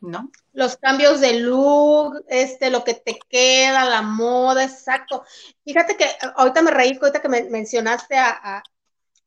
¿no? 0.00 0.30
Los 0.52 0.76
cambios 0.76 1.20
de 1.20 1.40
look, 1.40 2.24
este, 2.28 2.70
lo 2.70 2.84
que 2.84 2.94
te 2.94 3.18
queda, 3.28 3.84
la 3.84 4.02
moda, 4.02 4.64
exacto. 4.64 5.24
Fíjate 5.64 5.96
que 5.96 6.06
ahorita 6.36 6.62
me 6.62 6.70
reí, 6.70 6.98
ahorita 7.00 7.20
que 7.20 7.28
me 7.28 7.42
mencionaste 7.44 8.16
a, 8.16 8.62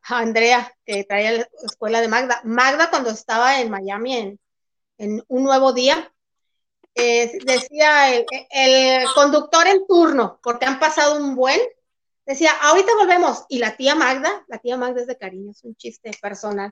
Andrea, 0.06 0.76
que 0.86 1.04
traía 1.06 1.32
la 1.32 1.47
escuela 1.63 2.02
de 2.02 2.10
Magda. 2.10 2.41
Magda 2.43 2.89
cuando 2.89 3.10
estaba 3.10 3.62
en 3.62 3.69
Miami 3.71 4.38
en, 4.97 5.23
un 5.28 5.43
nuevo 5.43 5.73
día, 5.73 6.12
eh, 6.95 7.39
decía 7.45 8.15
el, 8.15 9.06
conductor 9.15 9.67
en 9.67 9.86
turno, 9.88 10.39
porque 10.43 10.65
han 10.65 10.79
pasado 10.79 11.17
un 11.17 11.36
buen, 11.36 11.60
decía, 12.25 12.51
ahorita 12.62 12.91
volvemos. 12.99 13.45
Y 13.49 13.60
la 13.60 13.75
tía 13.75 13.95
Magda, 13.95 14.45
la 14.47 14.60
tía 14.60 14.77
Magda 14.77 15.01
es 15.01 15.08
de 15.08 15.17
cariño, 15.17 15.51
es 15.51 15.63
un 15.63 15.75
chiste 15.75 16.12
personal, 16.21 16.71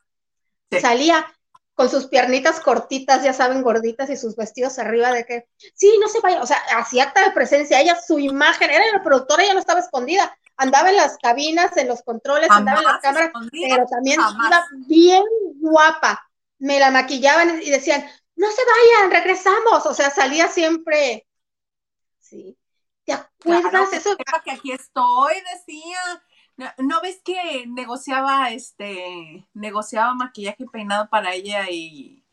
salía, 0.79 1.25
con 1.73 1.89
sus 1.89 2.07
piernitas 2.07 2.59
cortitas, 2.59 3.23
ya 3.23 3.33
saben, 3.33 3.63
gorditas 3.63 4.09
y 4.09 4.17
sus 4.17 4.35
vestidos 4.35 4.77
arriba 4.77 5.11
de 5.11 5.25
que, 5.25 5.47
sí, 5.73 5.97
no 5.99 6.07
se 6.07 6.19
vaya, 6.19 6.41
o 6.41 6.45
sea, 6.45 6.57
hacía 6.77 7.03
acta 7.05 7.23
de 7.23 7.31
presencia, 7.31 7.79
ella, 7.79 7.97
su 7.99 8.19
imagen, 8.19 8.69
era 8.69 8.83
la 8.93 9.03
productora, 9.03 9.43
ella 9.43 9.53
no 9.53 9.59
estaba 9.59 9.79
escondida, 9.79 10.37
andaba 10.57 10.89
en 10.89 10.97
las 10.97 11.17
cabinas, 11.17 11.75
en 11.77 11.87
los 11.87 12.03
controles, 12.03 12.51
andaba 12.51 12.79
en 12.79 12.85
las 12.85 13.01
cámaras, 13.01 13.31
pero 13.51 13.85
también 13.87 14.19
iba 14.19 14.65
bien 14.85 15.23
guapa, 15.55 16.21
me 16.59 16.79
la 16.79 16.91
maquillaban 16.91 17.61
y 17.63 17.71
decían, 17.71 18.05
no 18.41 18.51
se 18.51 18.61
vayan, 18.65 19.11
regresamos, 19.11 19.85
o 19.85 19.93
sea, 19.93 20.09
salía 20.09 20.47
siempre, 20.47 21.27
sí, 22.19 22.57
¿te 23.05 23.13
acuerdas? 23.13 23.93
Eso? 23.93 24.17
Que 24.17 24.51
aquí 24.51 24.71
estoy, 24.71 25.35
decía, 25.53 26.23
¿No, 26.77 27.01
ves 27.01 27.21
que 27.23 27.65
negociaba 27.67 28.51
este 28.51 29.47
negociaba 29.53 30.13
maquillaje 30.13 30.63
y 30.63 30.67
peinado 30.67 31.09
para 31.09 31.33
ella 31.33 31.67
y, 31.69 32.23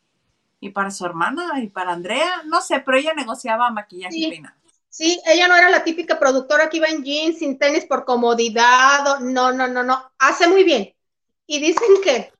para 0.73 0.91
su 0.91 1.05
hermana 1.05 1.59
y 1.61 1.67
para 1.67 1.93
Andrea? 1.93 2.43
No 2.45 2.61
sé, 2.61 2.79
pero 2.81 2.97
ella 2.97 3.13
negociaba 3.13 3.71
maquillaje 3.71 4.17
y 4.17 4.29
peinado. 4.29 4.55
Sí, 4.89 5.21
ella 5.25 5.47
no 5.47 5.55
era 5.55 5.69
la 5.69 5.83
típica 5.83 6.19
productora 6.19 6.69
que 6.69 6.77
iba 6.77 6.87
en 6.87 7.03
jeans, 7.03 7.39
sin 7.39 7.57
tenis 7.57 7.85
por 7.85 8.05
comodidad. 8.05 9.19
no, 9.21 9.51
no, 9.51 9.67
no, 9.67 9.83
no. 9.83 10.11
Hace 10.17 10.47
muy 10.47 10.63
bien. 10.63 10.93
Y 11.45 11.59
dicen 11.59 12.01
que 12.03 12.31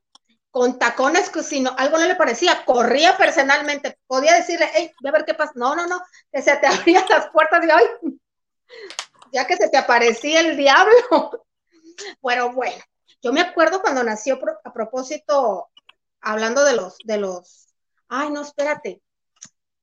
con 0.60 0.78
tacones, 0.78 1.30
que 1.30 1.42
si 1.42 1.62
no, 1.62 1.74
algo 1.78 1.98
no 1.98 2.06
le 2.06 2.18
parecía, 2.18 2.66
corría 2.66 3.16
personalmente. 3.16 3.98
Podía 4.06 4.34
decirle, 4.34 4.70
hey, 4.74 4.92
voy 5.00 5.08
a 5.08 5.14
ver 5.14 5.24
qué 5.24 5.34
pasa. 5.34 5.54
No, 5.56 5.74
no, 5.74 5.88
no, 5.88 6.02
que 6.34 6.42
se 6.42 6.54
te 6.58 6.68
abrían 6.68 7.06
las 7.08 7.30
puertas 7.30 7.66
y, 7.66 7.70
ay, 7.72 7.86
ya 9.32 9.48
que 9.48 9.56
se 9.56 9.70
te 9.70 9.78
aparecía 9.78 10.42
el 10.42 10.58
diablo. 10.58 10.94
Bueno, 12.22 12.52
bueno, 12.52 12.82
yo 13.22 13.32
me 13.32 13.40
acuerdo 13.40 13.82
cuando 13.82 14.04
nació 14.04 14.38
a 14.66 14.74
propósito, 14.74 15.70
hablando 16.20 16.66
de 16.66 16.76
los, 16.76 16.98
de 17.06 17.18
los, 17.18 17.68
ay, 18.10 18.30
no, 18.30 18.42
espérate. 18.42 19.02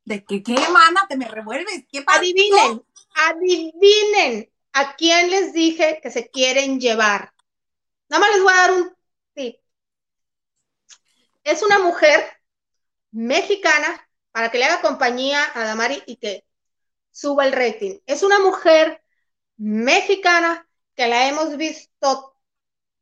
¿De 0.04 0.24
qué, 0.24 0.42
qué, 0.42 0.56
mana? 0.70 1.06
Te 1.08 1.16
me 1.16 1.26
revuelves. 1.26 1.84
¿Qué 1.90 2.04
Adivinen, 2.06 2.82
adivinen 3.14 4.50
a 4.74 4.94
quién 4.94 5.30
les 5.30 5.54
dije 5.54 6.00
que 6.02 6.10
se 6.10 6.28
quieren 6.30 6.80
llevar. 6.80 7.32
Nada 8.10 8.20
más 8.20 8.34
les 8.34 8.42
voy 8.42 8.52
a 8.52 8.56
dar 8.56 8.72
un. 8.72 8.95
Es 11.46 11.62
una 11.62 11.78
mujer 11.78 12.42
mexicana 13.12 14.08
para 14.32 14.50
que 14.50 14.58
le 14.58 14.64
haga 14.64 14.82
compañía 14.82 15.40
a 15.54 15.64
Damari 15.64 16.02
y 16.06 16.16
que 16.16 16.44
suba 17.12 17.46
el 17.46 17.52
rating. 17.52 18.00
Es 18.04 18.22
una 18.24 18.40
mujer 18.40 19.02
mexicana 19.56 20.68
que 20.96 21.06
la 21.06 21.28
hemos 21.28 21.56
visto 21.56 22.36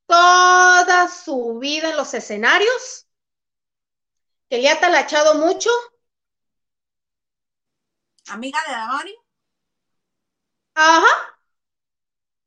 toda 0.07 1.09
su 1.09 1.59
vida 1.59 1.91
en 1.91 1.97
los 1.97 2.13
escenarios, 2.13 3.09
que 4.51 4.59
le 4.59 4.69
ha 4.69 4.79
talachado 4.79 5.37
mucho. 5.37 5.71
Amiga 8.29 8.59
de 8.67 8.73
Damari. 8.73 9.15
Ajá. 10.75 11.35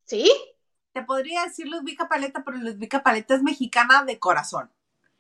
Sí. 0.06 0.32
Te 0.94 1.04
podría 1.04 1.44
decir 1.44 1.68
Ludvika 1.68 2.08
Paleta, 2.08 2.44
pero 2.44 2.58
Ludvika 2.58 3.04
Paleta 3.04 3.36
es 3.36 3.44
mexicana 3.44 4.04
de 4.04 4.20
corazón. 4.20 4.72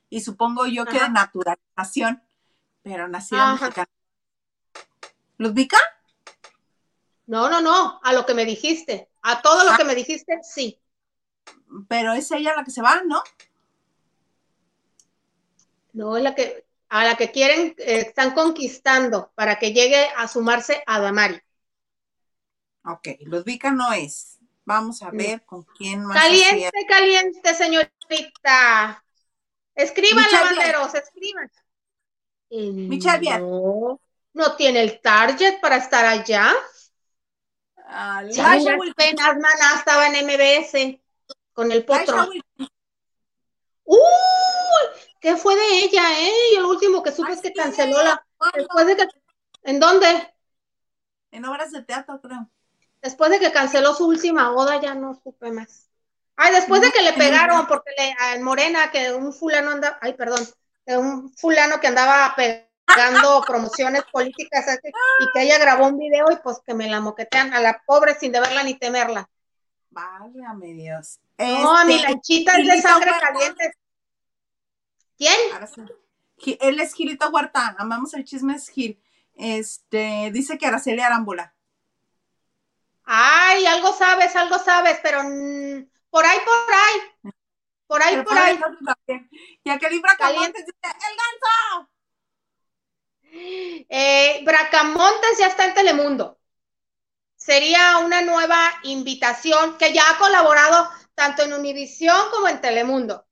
Y 0.09 0.21
supongo 0.21 0.65
yo 0.67 0.85
que 0.85 0.99
de 0.99 1.09
naturalización, 1.09 2.23
pero 2.81 3.07
nació 3.07 3.37
mexicana. 3.37 3.89
¿Ludvika? 5.37 5.77
No, 7.25 7.49
no, 7.49 7.61
no, 7.61 7.99
a 8.03 8.13
lo 8.13 8.25
que 8.25 8.33
me 8.33 8.45
dijiste. 8.45 9.09
A 9.21 9.41
todo 9.41 9.63
lo 9.65 9.71
ah. 9.71 9.77
que 9.77 9.83
me 9.83 9.95
dijiste, 9.95 10.39
sí. 10.43 10.79
Pero 11.89 12.13
es 12.13 12.31
ella 12.31 12.55
la 12.55 12.63
que 12.63 12.71
se 12.71 12.81
va, 12.81 13.01
¿no? 13.05 13.21
No, 15.91 16.15
es 16.15 16.23
la 16.23 16.33
que, 16.33 16.65
a 16.89 17.03
la 17.03 17.15
que 17.15 17.31
quieren, 17.31 17.75
eh, 17.77 17.99
están 18.07 18.33
conquistando 18.33 19.31
para 19.35 19.59
que 19.59 19.73
llegue 19.73 20.07
a 20.15 20.27
sumarse 20.27 20.83
a 20.85 20.99
Damari. 20.99 21.41
Ok, 22.85 23.09
Ludvika 23.21 23.71
no 23.71 23.91
es. 23.91 24.39
Vamos 24.63 25.01
a 25.01 25.11
ver 25.11 25.43
con 25.45 25.63
quién 25.63 26.05
más. 26.05 26.17
Caliente, 26.21 26.85
caliente, 26.87 27.53
señorita. 27.53 29.03
Escriban, 29.77 30.25
lavanderos, 30.31 30.95
escriban. 30.95 31.51
Michelle 32.49 33.39
no, 33.39 34.01
no 34.33 34.55
tiene 34.55 34.81
el 34.81 34.99
target 35.01 35.59
para 35.61 35.77
estar 35.77 36.03
allá. 36.03 36.51
Ah, 37.85 38.23
maná, 38.23 39.75
estaba 39.77 40.07
en 40.07 40.25
MBS 40.25 40.99
con 41.53 41.71
el 41.71 41.85
potro. 41.85 42.27
¡Uy! 43.83 43.99
¿Qué 45.21 45.37
fue 45.37 45.55
de 45.55 45.79
ella, 45.85 46.21
eh? 46.21 46.33
Y 46.53 46.55
el 46.55 46.65
último 46.65 47.03
que 47.03 47.11
supe 47.11 47.33
es 47.33 47.41
que 47.41 47.53
canceló 47.53 48.01
la. 48.01 48.25
Después 48.55 48.87
de 48.87 48.97
que. 48.97 49.07
¿En 49.61 49.79
dónde? 49.79 50.33
En 51.29 51.45
obras 51.45 51.71
de 51.71 51.83
teatro, 51.83 52.19
creo. 52.19 52.49
Después 53.01 53.29
de 53.29 53.39
que 53.39 53.51
canceló 53.51 53.93
su 53.93 54.07
última 54.07 54.49
boda, 54.49 54.81
ya 54.81 54.95
no 54.95 55.13
supe 55.23 55.51
más. 55.51 55.86
Ay, 56.39 56.53
después 56.53 56.81
de 56.81 56.91
que 56.91 57.01
le 57.01 57.13
pegaron, 57.13 57.65
porque 57.65 57.91
le, 57.97 58.15
a 58.19 58.39
Morena, 58.39 58.91
que 58.91 59.11
un 59.11 59.33
fulano 59.33 59.71
anda, 59.71 59.97
ay, 60.01 60.13
perdón, 60.13 60.47
un 60.85 61.33
fulano 61.35 61.79
que 61.79 61.87
andaba 61.87 62.35
pegando 62.35 63.41
promociones 63.47 64.03
políticas 64.11 64.79
y 65.19 65.25
que 65.33 65.41
ella 65.41 65.57
grabó 65.57 65.87
un 65.87 65.97
video 65.97 66.31
y 66.31 66.35
pues 66.37 66.59
que 66.63 66.75
me 66.75 66.87
la 66.89 67.01
moquetean 67.01 67.53
a 67.55 67.59
la 67.59 67.81
pobre 67.85 68.13
sin 68.15 68.31
deberla 68.31 68.61
ni 68.61 68.75
temerla. 68.75 69.27
Válgame 69.89 70.73
Dios. 70.73 71.19
No, 71.39 71.75
a 71.75 71.83
mi 71.85 71.95
este, 71.95 72.07
lanchita 72.07 72.57
es 72.57 72.67
de 72.67 72.81
sangre 72.81 73.11
caliente. 73.19 73.73
¿Quién? 75.17 75.39
Él 76.59 76.79
es 76.79 76.93
Gilito 76.93 77.29
Huerta, 77.29 77.75
amamos 77.79 78.13
el 78.13 78.23
chisme 78.23 78.53
es 78.53 78.69
Gil. 78.69 79.01
Este, 79.33 80.29
dice 80.31 80.59
que 80.59 80.67
Araceli 80.67 81.01
Arámbula. 81.01 81.55
Ay, 83.05 83.65
algo 83.65 83.91
sabes, 83.93 84.35
algo 84.35 84.59
sabes, 84.59 84.99
pero 85.01 85.23
por 86.17 86.25
ahí, 86.25 86.39
por 86.43 86.73
ahí. 86.73 87.33
Por 87.85 88.01
ahí, 88.01 88.23
por 88.23 88.37
ahí. 88.37 88.59
Y 89.63 89.69
aquel 89.69 90.01
Bracamontes 90.01 90.65
dice, 90.65 90.77
¡el 90.83 91.17
ganso! 91.21 91.89
Eh, 93.87 94.41
Bracamontes 94.43 95.37
ya 95.37 95.45
está 95.45 95.65
en 95.65 95.75
Telemundo. 95.75 96.39
Sería 97.35 97.99
una 97.99 98.21
nueva 98.21 98.57
invitación 98.81 99.77
que 99.77 99.93
ya 99.93 100.09
ha 100.09 100.17
colaborado 100.17 100.89
tanto 101.13 101.43
en 101.43 101.53
Univisión 101.53 102.31
como 102.31 102.47
en 102.47 102.61
Telemundo. 102.61 103.27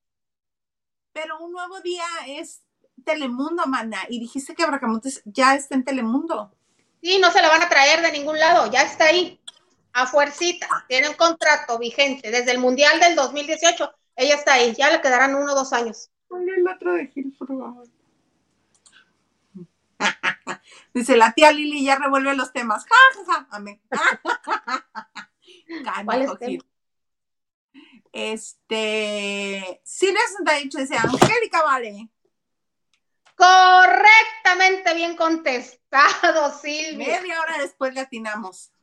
Pero 1.11 1.39
un 1.39 1.53
nuevo 1.53 1.81
día 1.81 2.05
es 2.27 2.61
Telemundo, 3.03 3.65
mana. 3.65 4.05
Y 4.09 4.19
dijiste 4.19 4.53
que 4.53 4.65
Bracamontes 4.65 5.23
ya 5.25 5.55
está 5.55 5.73
en 5.73 5.85
Telemundo. 5.85 6.55
Sí, 7.01 7.17
no 7.17 7.31
se 7.31 7.41
la 7.41 7.49
van 7.49 7.63
a 7.63 7.69
traer 7.69 8.03
de 8.03 8.11
ningún 8.11 8.37
lado, 8.37 8.69
ya 8.71 8.83
está 8.83 9.05
ahí 9.05 9.41
a 9.95 10.05
fuercita, 10.05 10.85
tiene 10.89 11.07
un 11.07 11.15
contrato 11.15 11.79
vigente 11.79 12.29
desde 12.29 12.51
el 12.51 12.59
Mundial 12.59 12.99
del 12.99 13.15
2018. 13.15 13.93
Ella 14.17 14.35
está 14.35 14.53
ahí, 14.53 14.75
ya 14.75 14.91
le 14.91 14.99
quedarán 14.99 15.35
uno 15.35 15.53
o 15.53 15.55
dos 15.55 15.71
años. 15.71 16.11
el 16.29 16.67
otro 16.67 16.93
de 16.93 17.07
Gil, 17.07 17.33
por 17.39 17.47
favor. 17.47 17.87
Dice 20.93 21.15
la 21.15 21.31
tía 21.31 21.53
Lili 21.53 21.85
ya 21.85 21.95
revuelve 21.95 22.35
los 22.35 22.51
temas. 22.51 22.85
Ja, 22.85 22.95
ja, 23.25 23.47
Amén. 23.51 23.81
¿Cuál 26.05 26.23
es 26.23 26.31
Este, 28.11 29.81
Silvia 29.85 30.21
68 30.27 30.77
dice, 30.77 30.97
Angélica 30.97 31.63
Vale. 31.63 32.09
Correctamente 33.35 34.93
bien 34.93 35.15
contestado, 35.15 36.51
Silvia. 36.59 37.21
Media 37.21 37.39
hora 37.39 37.59
después 37.59 37.93
le 37.93 38.01
atinamos. 38.01 38.73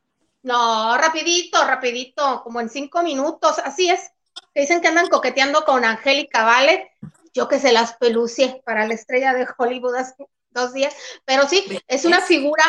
No, 0.43 0.97
rapidito, 0.97 1.65
rapidito, 1.65 2.41
como 2.43 2.59
en 2.59 2.69
cinco 2.69 3.01
minutos, 3.01 3.59
así 3.59 3.89
es. 3.89 4.11
Dicen 4.53 4.81
que 4.81 4.89
andan 4.89 5.07
coqueteando 5.07 5.63
con 5.63 5.85
Angélica 5.85 6.43
Vale, 6.43 6.91
yo 7.33 7.47
que 7.47 7.59
se 7.59 7.71
las 7.71 7.93
pelucie 7.93 8.61
para 8.65 8.85
la 8.85 8.93
estrella 8.93 9.33
de 9.33 9.47
Hollywood 9.57 9.95
hace 9.95 10.27
dos 10.49 10.73
días, 10.73 10.93
pero 11.25 11.47
sí, 11.47 11.81
es 11.87 12.05
una 12.05 12.21
figura 12.21 12.63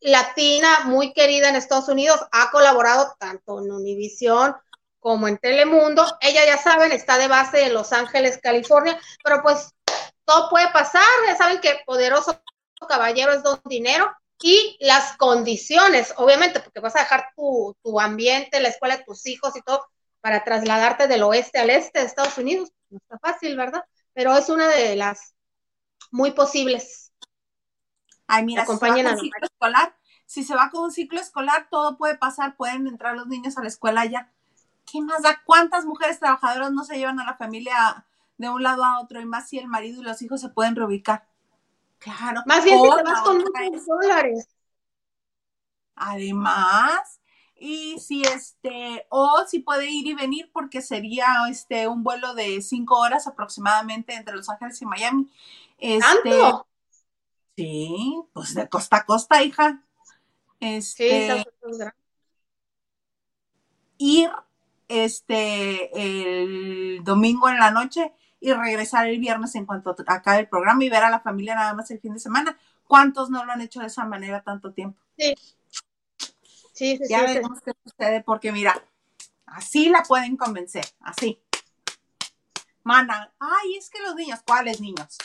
latina 0.00 0.80
muy 0.84 1.12
querida 1.12 1.48
en 1.48 1.56
Estados 1.56 1.88
Unidos, 1.88 2.20
ha 2.32 2.50
colaborado 2.50 3.14
tanto 3.18 3.60
en 3.60 3.70
Univision 3.70 4.54
como 4.98 5.28
en 5.28 5.38
Telemundo. 5.38 6.04
Ella, 6.20 6.44
ya 6.44 6.58
saben, 6.58 6.92
está 6.92 7.16
de 7.16 7.28
base 7.28 7.64
en 7.64 7.74
Los 7.74 7.92
Ángeles, 7.92 8.40
California, 8.42 9.00
pero 9.22 9.40
pues 9.42 9.72
todo 10.24 10.50
puede 10.50 10.68
pasar, 10.70 11.02
ya 11.26 11.36
saben 11.36 11.60
que 11.60 11.80
poderoso 11.86 12.42
caballero 12.88 13.32
es 13.32 13.42
don 13.42 13.60
dinero 13.64 14.10
y 14.42 14.76
las 14.80 15.16
condiciones, 15.16 16.14
obviamente, 16.16 16.60
porque 16.60 16.80
vas 16.80 16.96
a 16.96 17.00
dejar 17.00 17.32
tu, 17.36 17.76
ambiente, 18.00 18.60
la 18.60 18.68
escuela 18.68 18.96
de 18.96 19.04
tus 19.04 19.26
hijos 19.26 19.54
y 19.56 19.62
todo 19.62 19.86
para 20.20 20.44
trasladarte 20.44 21.08
del 21.08 21.22
oeste 21.22 21.58
al 21.58 21.70
este 21.70 22.00
de 22.00 22.06
Estados 22.06 22.38
Unidos. 22.38 22.70
No 22.88 22.98
está 22.98 23.18
fácil, 23.18 23.56
¿verdad? 23.56 23.84
Pero 24.14 24.36
es 24.36 24.48
una 24.48 24.68
de 24.68 24.96
las 24.96 25.34
muy 26.10 26.32
posibles. 26.32 27.12
Ay, 28.26 28.44
mira, 28.44 28.64
si 28.64 28.72
se 28.72 28.88
va 28.88 28.94
con 28.94 29.18
ciclo 29.18 29.46
escolar, 29.46 29.96
si 30.26 30.44
se 30.44 30.54
va 30.54 30.70
con 30.70 30.84
un 30.84 30.92
ciclo 30.92 31.20
escolar, 31.20 31.68
todo 31.70 31.98
puede 31.98 32.16
pasar, 32.16 32.56
pueden 32.56 32.86
entrar 32.86 33.16
los 33.16 33.26
niños 33.26 33.58
a 33.58 33.62
la 33.62 33.68
escuela 33.68 34.04
ya. 34.06 34.32
¿Qué 34.90 35.00
más 35.02 35.22
da? 35.22 35.42
¿Cuántas 35.44 35.84
mujeres 35.84 36.18
trabajadoras 36.18 36.72
no 36.72 36.84
se 36.84 36.96
llevan 36.96 37.20
a 37.20 37.24
la 37.24 37.36
familia 37.36 38.06
de 38.38 38.48
un 38.48 38.62
lado 38.62 38.84
a 38.84 39.00
otro? 39.00 39.20
Y 39.20 39.26
más 39.26 39.48
si 39.48 39.58
el 39.58 39.68
marido 39.68 40.00
y 40.00 40.04
los 40.04 40.22
hijos 40.22 40.40
se 40.40 40.48
pueden 40.48 40.76
reubicar. 40.76 41.29
Claro. 42.00 42.40
Más 42.46 42.64
bien 42.64 42.78
si 42.80 42.96
te 42.96 43.02
vas 43.02 43.22
con 43.22 43.38
muchos 43.38 43.86
dólares. 43.86 44.48
Además, 45.94 47.20
y 47.54 47.98
si 48.00 48.22
este, 48.22 49.06
o 49.10 49.44
si 49.46 49.60
puede 49.60 49.90
ir 49.90 50.06
y 50.06 50.14
venir 50.14 50.50
porque 50.52 50.80
sería 50.80 51.26
este 51.48 51.86
un 51.86 52.02
vuelo 52.02 52.34
de 52.34 52.62
cinco 52.62 52.98
horas 52.98 53.26
aproximadamente 53.26 54.14
entre 54.14 54.34
Los 54.34 54.48
Ángeles 54.48 54.80
y 54.80 54.86
Miami. 54.86 55.30
Este, 55.78 56.40
Sí, 57.56 58.22
pues 58.32 58.54
de 58.54 58.68
costa 58.70 58.96
a 58.96 59.04
costa, 59.04 59.42
hija. 59.42 59.82
Este, 60.60 61.44
sí, 61.68 61.84
ir 63.98 64.30
este 64.88 65.90
el 65.92 67.04
domingo 67.04 67.50
en 67.50 67.58
la 67.58 67.70
noche 67.70 68.12
y 68.40 68.52
regresar 68.52 69.06
el 69.06 69.18
viernes 69.18 69.54
en 69.54 69.66
cuanto 69.66 69.94
acabe 70.06 70.40
el 70.40 70.48
programa 70.48 70.82
y 70.82 70.90
ver 70.90 71.04
a 71.04 71.10
la 71.10 71.20
familia 71.20 71.54
nada 71.54 71.74
más 71.74 71.90
el 71.90 72.00
fin 72.00 72.14
de 72.14 72.20
semana. 72.20 72.58
¿Cuántos 72.84 73.30
no 73.30 73.44
lo 73.44 73.52
han 73.52 73.60
hecho 73.60 73.80
de 73.80 73.86
esa 73.86 74.04
manera 74.04 74.42
tanto 74.42 74.72
tiempo? 74.72 74.98
Sí. 75.16 75.34
Sí, 76.72 76.96
sí, 76.96 77.04
ya 77.08 77.22
veremos 77.22 77.60
qué 77.60 77.72
sucede, 77.84 78.22
porque 78.22 78.52
mira, 78.52 78.82
así 79.44 79.90
la 79.90 80.02
pueden 80.02 80.38
convencer, 80.38 80.86
así. 81.00 81.38
Mana, 82.82 83.34
ay, 83.38 83.76
es 83.76 83.90
que 83.90 84.00
los 84.00 84.14
niños, 84.14 84.40
¿cuáles 84.46 84.80
niños? 84.80 85.18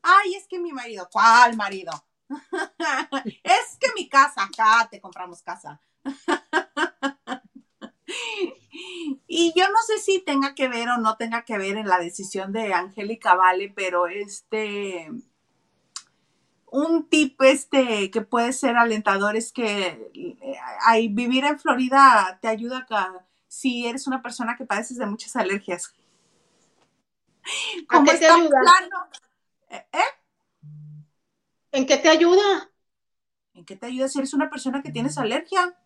Ay, 0.00 0.34
es 0.34 0.48
que 0.48 0.58
mi 0.58 0.72
marido, 0.72 1.06
¿cuál 1.12 1.54
marido? 1.54 1.92
es 3.42 3.76
que 3.78 3.88
mi 3.94 4.08
casa, 4.08 4.44
acá 4.44 4.88
te 4.90 5.00
compramos 5.00 5.42
casa. 5.42 5.78
Y 9.26 9.52
yo 9.56 9.68
no 9.68 9.78
sé 9.86 9.98
si 9.98 10.20
tenga 10.20 10.54
que 10.54 10.68
ver 10.68 10.88
o 10.88 10.98
no 10.98 11.16
tenga 11.16 11.44
que 11.44 11.58
ver 11.58 11.76
en 11.76 11.88
la 11.88 11.98
decisión 11.98 12.52
de 12.52 12.72
Angélica 12.72 13.34
Vale, 13.34 13.72
pero 13.74 14.06
este, 14.06 15.10
un 16.66 17.08
tip 17.08 17.40
este 17.42 18.10
que 18.10 18.22
puede 18.22 18.52
ser 18.52 18.76
alentador 18.76 19.36
es 19.36 19.52
que 19.52 20.10
eh, 20.14 21.08
vivir 21.10 21.44
en 21.44 21.58
Florida 21.58 22.38
te 22.40 22.48
ayuda 22.48 22.86
a, 22.90 23.26
si 23.48 23.86
eres 23.86 24.06
una 24.06 24.22
persona 24.22 24.56
que 24.56 24.64
padeces 24.64 24.96
de 24.96 25.06
muchas 25.06 25.36
alergias. 25.36 25.94
Como 27.88 28.10
está 28.10 28.34
plano, 28.36 29.08
¿Eh? 29.68 29.86
¿Eh? 29.92 29.98
¿En 31.72 31.86
qué 31.86 31.96
te 31.96 32.08
ayuda? 32.08 32.70
¿En 33.54 33.64
qué 33.64 33.76
te 33.76 33.86
ayuda 33.86 34.08
si 34.08 34.18
eres 34.18 34.34
una 34.34 34.50
persona 34.50 34.82
que 34.82 34.92
tienes 34.92 35.18
alergia? 35.18 35.76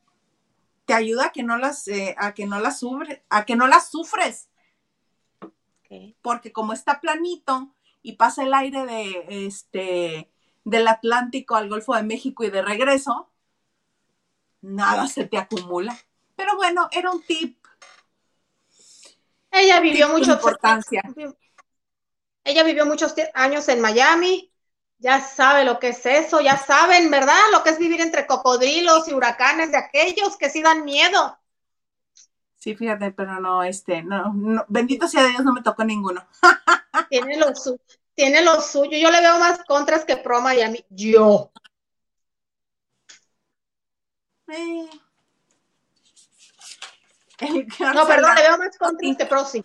Te 0.87 0.95
ayuda 0.95 1.27
a 1.27 1.33
que 1.33 1.43
no 1.43 1.59
las, 1.59 1.87
eh, 1.89 2.15
a 2.19 2.33
que 2.33 2.47
no 2.47 2.59
las 2.61 2.81
sufres, 2.81 3.21
a 3.29 3.45
que 3.45 3.57
no 3.57 3.67
las 3.67 3.91
sufres. 3.91 4.49
Porque 6.23 6.53
como 6.53 6.73
está 6.73 7.01
planito 7.01 7.73
y 8.03 8.15
pasa 8.15 8.43
el 8.43 8.55
aire 8.55 8.87
de 8.87 9.47
este 9.47 10.31
del 10.65 10.89
Atlántico 10.89 11.55
al 11.55 11.69
Golfo 11.69 11.95
de 11.95 12.03
México 12.03 12.43
y 12.43 12.51
de 12.51 12.61
regreso, 12.61 13.31
nada 14.61 15.07
se 15.07 15.27
te 15.27 15.39
acumula. 15.39 15.97
Pero 16.35 16.57
bueno, 16.57 16.89
era 16.91 17.11
un 17.11 17.23
tip. 17.23 17.57
Ella 19.51 19.81
vivió 19.81 20.09
mucho 20.09 20.33
importancia. 20.33 21.03
Ella 22.45 22.63
vivió 22.63 22.85
muchos 22.85 23.15
años 23.35 23.69
en 23.69 23.81
Miami, 23.81 24.53
ya 24.99 25.21
sabe 25.21 25.65
lo 25.65 25.79
que 25.79 25.89
es 25.89 26.07
eso, 26.07 26.41
ya 26.41 26.57
saben, 26.57 27.11
¿verdad? 27.11 27.39
Lo 27.53 27.63
que 27.63 27.71
es 27.71 27.79
vivir 27.79 28.01
entre 28.01 28.27
cocodrilos 28.27 29.09
y 29.09 29.15
huracanes 29.15 29.71
de 29.71 29.79
aquellos 29.79 30.37
que 30.37 30.51
sí 30.51 30.63
dan 30.63 30.85
miedo. 30.85 31.39
Sí, 32.57 32.75
fíjate, 32.75 33.13
pero 33.13 33.39
no, 33.41 33.63
este, 33.63 34.03
no, 34.03 34.65
bendito 34.69 35.07
sea 35.07 35.25
Dios, 35.27 35.45
no 35.45 35.53
me 35.53 35.63
tocó 35.63 35.85
ninguno. 35.85 36.27
tiene 37.11 37.37
lo, 37.37 37.53
tiene 38.15 38.43
lo 38.43 38.61
suyo. 38.61 38.99
Yo 38.99 39.11
le 39.11 39.21
veo 39.21 39.39
más 39.39 39.63
contras 39.65 40.05
que 40.05 40.17
pro 40.17 40.41
Miami. 40.41 40.85
Yo. 40.91 41.53
Eh. 44.49 44.89
no, 47.95 48.07
perdón, 48.07 48.35
le 48.35 48.43
veo 48.43 48.59
más 48.59 48.77
contras 48.79 49.17
que 49.17 49.27
pro, 49.27 49.45
sí. 49.45 49.65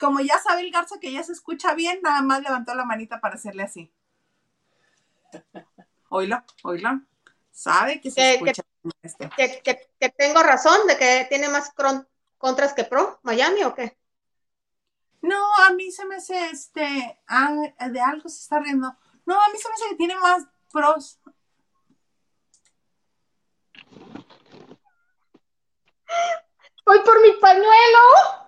Como 0.00 0.20
ya 0.20 0.38
sabe 0.38 0.62
el 0.62 0.72
Garza 0.72 0.98
que 1.00 1.12
ya 1.12 1.22
se 1.22 1.32
escucha 1.32 1.74
bien, 1.74 2.00
nada 2.02 2.22
más 2.22 2.42
levantó 2.42 2.74
la 2.74 2.84
manita 2.84 3.20
para 3.20 3.36
hacerle 3.36 3.62
así. 3.62 3.92
Oílo, 6.08 6.42
oílo. 6.62 7.00
Sabe 7.50 8.00
que 8.00 8.10
se 8.10 8.34
escucha. 8.34 8.62
Este. 9.02 9.30
Que, 9.98 10.08
tengo 10.10 10.42
razón 10.42 10.86
de 10.86 10.96
que 10.96 11.26
tiene 11.28 11.48
más 11.48 11.72
contras 12.38 12.72
que 12.74 12.84
pro 12.84 13.18
Miami 13.22 13.64
o 13.64 13.74
qué? 13.74 13.96
No, 15.22 15.54
a 15.66 15.70
mí 15.70 15.90
se 15.90 16.04
me 16.04 16.16
hace 16.16 16.50
este, 16.50 17.18
ah, 17.26 17.54
de 17.90 18.00
algo 18.00 18.28
se 18.28 18.42
está 18.42 18.60
riendo. 18.60 18.94
No, 19.24 19.34
a 19.34 19.48
mí 19.48 19.58
se 19.58 19.68
me 19.68 19.74
hace 19.74 19.88
que 19.90 19.96
tiene 19.96 20.16
más 20.16 20.44
pros. 20.70 21.18
Voy 26.84 27.00
por 27.04 27.20
mi 27.20 27.32
pañuelo. 27.40 28.45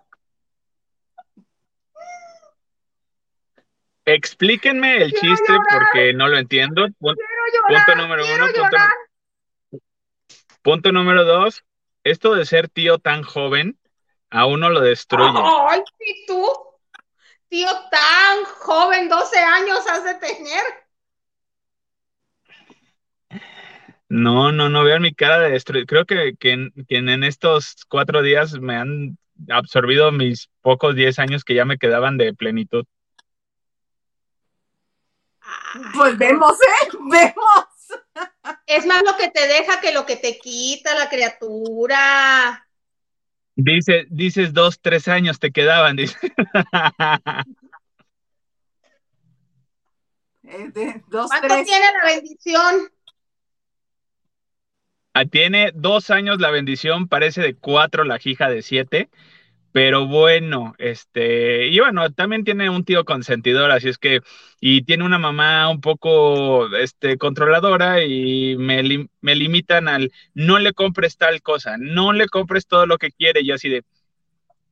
Explíquenme 4.08 5.02
el 5.02 5.12
chiste 5.12 5.52
porque 5.70 6.14
no 6.14 6.28
lo 6.28 6.38
entiendo. 6.38 6.86
Punto, 6.98 7.94
número 7.96 8.24
uno. 8.34 8.46
Punto, 8.46 9.80
punto, 10.62 10.92
número 10.92 11.24
dos. 11.24 11.62
Esto 12.04 12.34
de 12.34 12.46
ser 12.46 12.70
tío 12.70 12.98
tan 12.98 13.22
joven 13.22 13.78
a 14.30 14.46
uno 14.46 14.70
lo 14.70 14.80
destruye. 14.80 15.38
Ay, 15.68 15.82
¿y 16.00 16.26
tú? 16.26 16.42
Tío 17.48 17.68
tan 17.90 18.44
joven, 18.44 19.08
12 19.08 19.38
años 19.38 19.86
has 19.86 20.04
de 20.04 20.14
tener. 20.14 20.64
No, 24.08 24.52
no, 24.52 24.70
no 24.70 24.84
vean 24.84 25.02
mi 25.02 25.12
cara 25.12 25.38
de 25.38 25.50
destruir. 25.50 25.86
Creo 25.86 26.06
que, 26.06 26.34
que, 26.38 26.70
en 26.88 27.24
estos 27.24 27.84
cuatro 27.88 28.22
días 28.22 28.54
me 28.54 28.76
han 28.76 29.18
absorbido 29.50 30.12
mis 30.12 30.48
pocos 30.62 30.94
10 30.94 31.18
años 31.18 31.44
que 31.44 31.54
ya 31.54 31.66
me 31.66 31.76
quedaban 31.76 32.16
de 32.16 32.32
plenitud. 32.32 32.86
Pues 35.94 36.18
vemos, 36.18 36.52
¿eh? 36.52 36.88
Vemos. 37.10 37.66
Es 38.66 38.86
más 38.86 39.02
lo 39.02 39.16
que 39.16 39.30
te 39.30 39.46
deja 39.46 39.80
que 39.80 39.92
lo 39.92 40.04
que 40.04 40.16
te 40.16 40.38
quita 40.38 40.94
la 40.94 41.08
criatura. 41.08 42.66
Dice, 43.54 44.06
dices 44.10 44.52
dos, 44.52 44.80
tres 44.80 45.08
años 45.08 45.38
te 45.38 45.50
quedaban, 45.50 45.96
dice. 45.96 46.16
Eh, 50.50 51.02
¿Cuánto 51.10 51.62
tiene 51.62 51.86
la 51.92 52.06
bendición? 52.06 52.88
Ah, 55.12 55.26
tiene 55.26 55.72
dos 55.74 56.08
años 56.08 56.40
la 56.40 56.50
bendición, 56.50 57.06
parece 57.06 57.42
de 57.42 57.54
cuatro 57.54 58.04
la 58.04 58.18
hija 58.24 58.48
de 58.48 58.62
siete. 58.62 59.10
Pero 59.72 60.06
bueno, 60.06 60.74
este, 60.78 61.68
y 61.68 61.78
bueno, 61.78 62.10
también 62.10 62.42
tiene 62.44 62.70
un 62.70 62.84
tío 62.84 63.04
consentidor, 63.04 63.70
así 63.70 63.88
es 63.88 63.98
que, 63.98 64.20
y 64.60 64.82
tiene 64.82 65.04
una 65.04 65.18
mamá 65.18 65.68
un 65.68 65.80
poco, 65.80 66.74
este, 66.76 67.18
controladora 67.18 68.02
y 68.02 68.56
me, 68.56 69.08
me 69.20 69.34
limitan 69.34 69.88
al, 69.88 70.10
no 70.34 70.58
le 70.58 70.72
compres 70.72 71.16
tal 71.18 71.42
cosa, 71.42 71.76
no 71.78 72.12
le 72.12 72.28
compres 72.28 72.66
todo 72.66 72.86
lo 72.86 72.96
que 72.96 73.10
quiere, 73.10 73.42
y 73.42 73.50
así 73.50 73.68
de, 73.68 73.84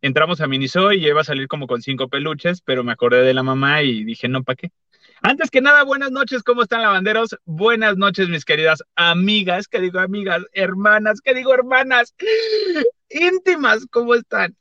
entramos 0.00 0.40
a 0.40 0.46
Miniso 0.46 0.92
y 0.92 1.06
iba 1.06 1.20
a 1.20 1.24
salir 1.24 1.46
como 1.46 1.66
con 1.66 1.82
cinco 1.82 2.08
peluches, 2.08 2.62
pero 2.62 2.82
me 2.82 2.92
acordé 2.92 3.22
de 3.22 3.34
la 3.34 3.42
mamá 3.42 3.82
y 3.82 4.04
dije, 4.04 4.28
no, 4.28 4.42
¿para 4.42 4.56
qué? 4.56 4.70
Antes 5.22 5.50
que 5.50 5.60
nada, 5.60 5.82
buenas 5.82 6.10
noches, 6.10 6.42
¿cómo 6.42 6.62
están 6.62 6.82
lavanderos? 6.82 7.36
Buenas 7.44 7.96
noches, 7.96 8.28
mis 8.28 8.44
queridas 8.44 8.82
amigas, 8.94 9.66
que 9.66 9.80
digo 9.80 9.98
amigas, 9.98 10.42
hermanas, 10.52 11.20
que 11.20 11.34
digo 11.34 11.54
hermanas, 11.54 12.14
íntimas, 13.08 13.86
¿cómo 13.90 14.14
están? 14.14 14.54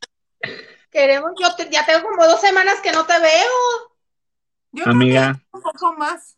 Queremos, 0.90 1.32
yo 1.40 1.48
ya 1.70 1.84
tengo 1.84 2.02
como 2.08 2.26
dos 2.26 2.40
semanas 2.40 2.80
que 2.82 2.92
no 2.92 3.04
te 3.04 3.18
veo. 3.20 4.86
Amiga. 4.86 5.40
un 5.52 5.62
poco 5.62 5.94
más. 5.94 6.36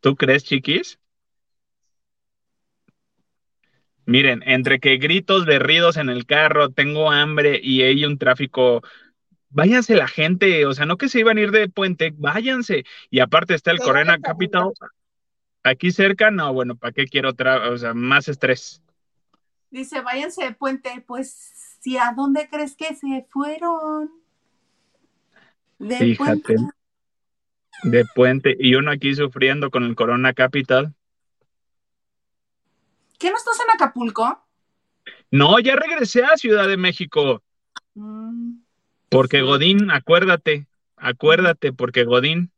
¿Tú 0.00 0.16
crees, 0.16 0.44
chiquis? 0.44 0.98
Miren, 4.06 4.42
entre 4.46 4.80
que 4.80 4.96
gritos 4.96 5.46
berridos 5.46 5.96
en 5.96 6.08
el 6.08 6.26
carro, 6.26 6.70
tengo 6.70 7.10
hambre 7.10 7.60
y 7.62 7.82
hay 7.82 8.04
un 8.04 8.18
tráfico, 8.18 8.82
váyanse 9.50 9.94
la 9.94 10.08
gente, 10.08 10.66
o 10.66 10.72
sea, 10.72 10.86
no 10.86 10.96
que 10.96 11.08
se 11.08 11.20
iban 11.20 11.38
a 11.38 11.42
ir 11.42 11.50
de 11.52 11.68
puente, 11.68 12.12
váyanse. 12.16 12.84
Y 13.10 13.20
aparte 13.20 13.54
está 13.54 13.70
el 13.70 13.78
Corona 13.78 14.18
Capital, 14.18 14.72
aquí 15.62 15.92
cerca, 15.92 16.30
no, 16.30 16.52
bueno, 16.52 16.76
¿para 16.76 16.92
qué 16.92 17.06
quiero 17.06 17.28
otra, 17.28 17.70
o 17.70 17.76
sea, 17.76 17.94
más 17.94 18.26
estrés? 18.26 18.82
Dice, 19.70 20.00
váyanse 20.00 20.44
de 20.44 20.52
puente, 20.54 21.04
pues 21.06 21.69
si 21.80 21.96
a 21.96 22.12
dónde 22.14 22.48
crees 22.48 22.76
que 22.76 22.94
se 22.94 23.26
fueron. 23.30 24.10
De 25.78 25.96
Fíjate. 25.96 26.40
Puente. 26.40 26.56
De 27.82 28.04
puente. 28.14 28.56
Y 28.60 28.74
uno 28.74 28.90
aquí 28.90 29.14
sufriendo 29.14 29.70
con 29.70 29.84
el 29.84 29.96
Corona 29.96 30.34
Capital. 30.34 30.94
¿Qué 33.18 33.30
no 33.30 33.36
estás 33.36 33.58
en 33.60 33.74
Acapulco? 33.74 34.46
No, 35.30 35.58
ya 35.58 35.76
regresé 35.76 36.22
a 36.24 36.36
Ciudad 36.36 36.68
de 36.68 36.76
México. 36.76 37.42
Mm. 37.94 38.60
Porque 39.08 39.40
Godín, 39.40 39.90
acuérdate, 39.90 40.66
acuérdate, 40.96 41.72
porque 41.72 42.04
Godín. 42.04 42.52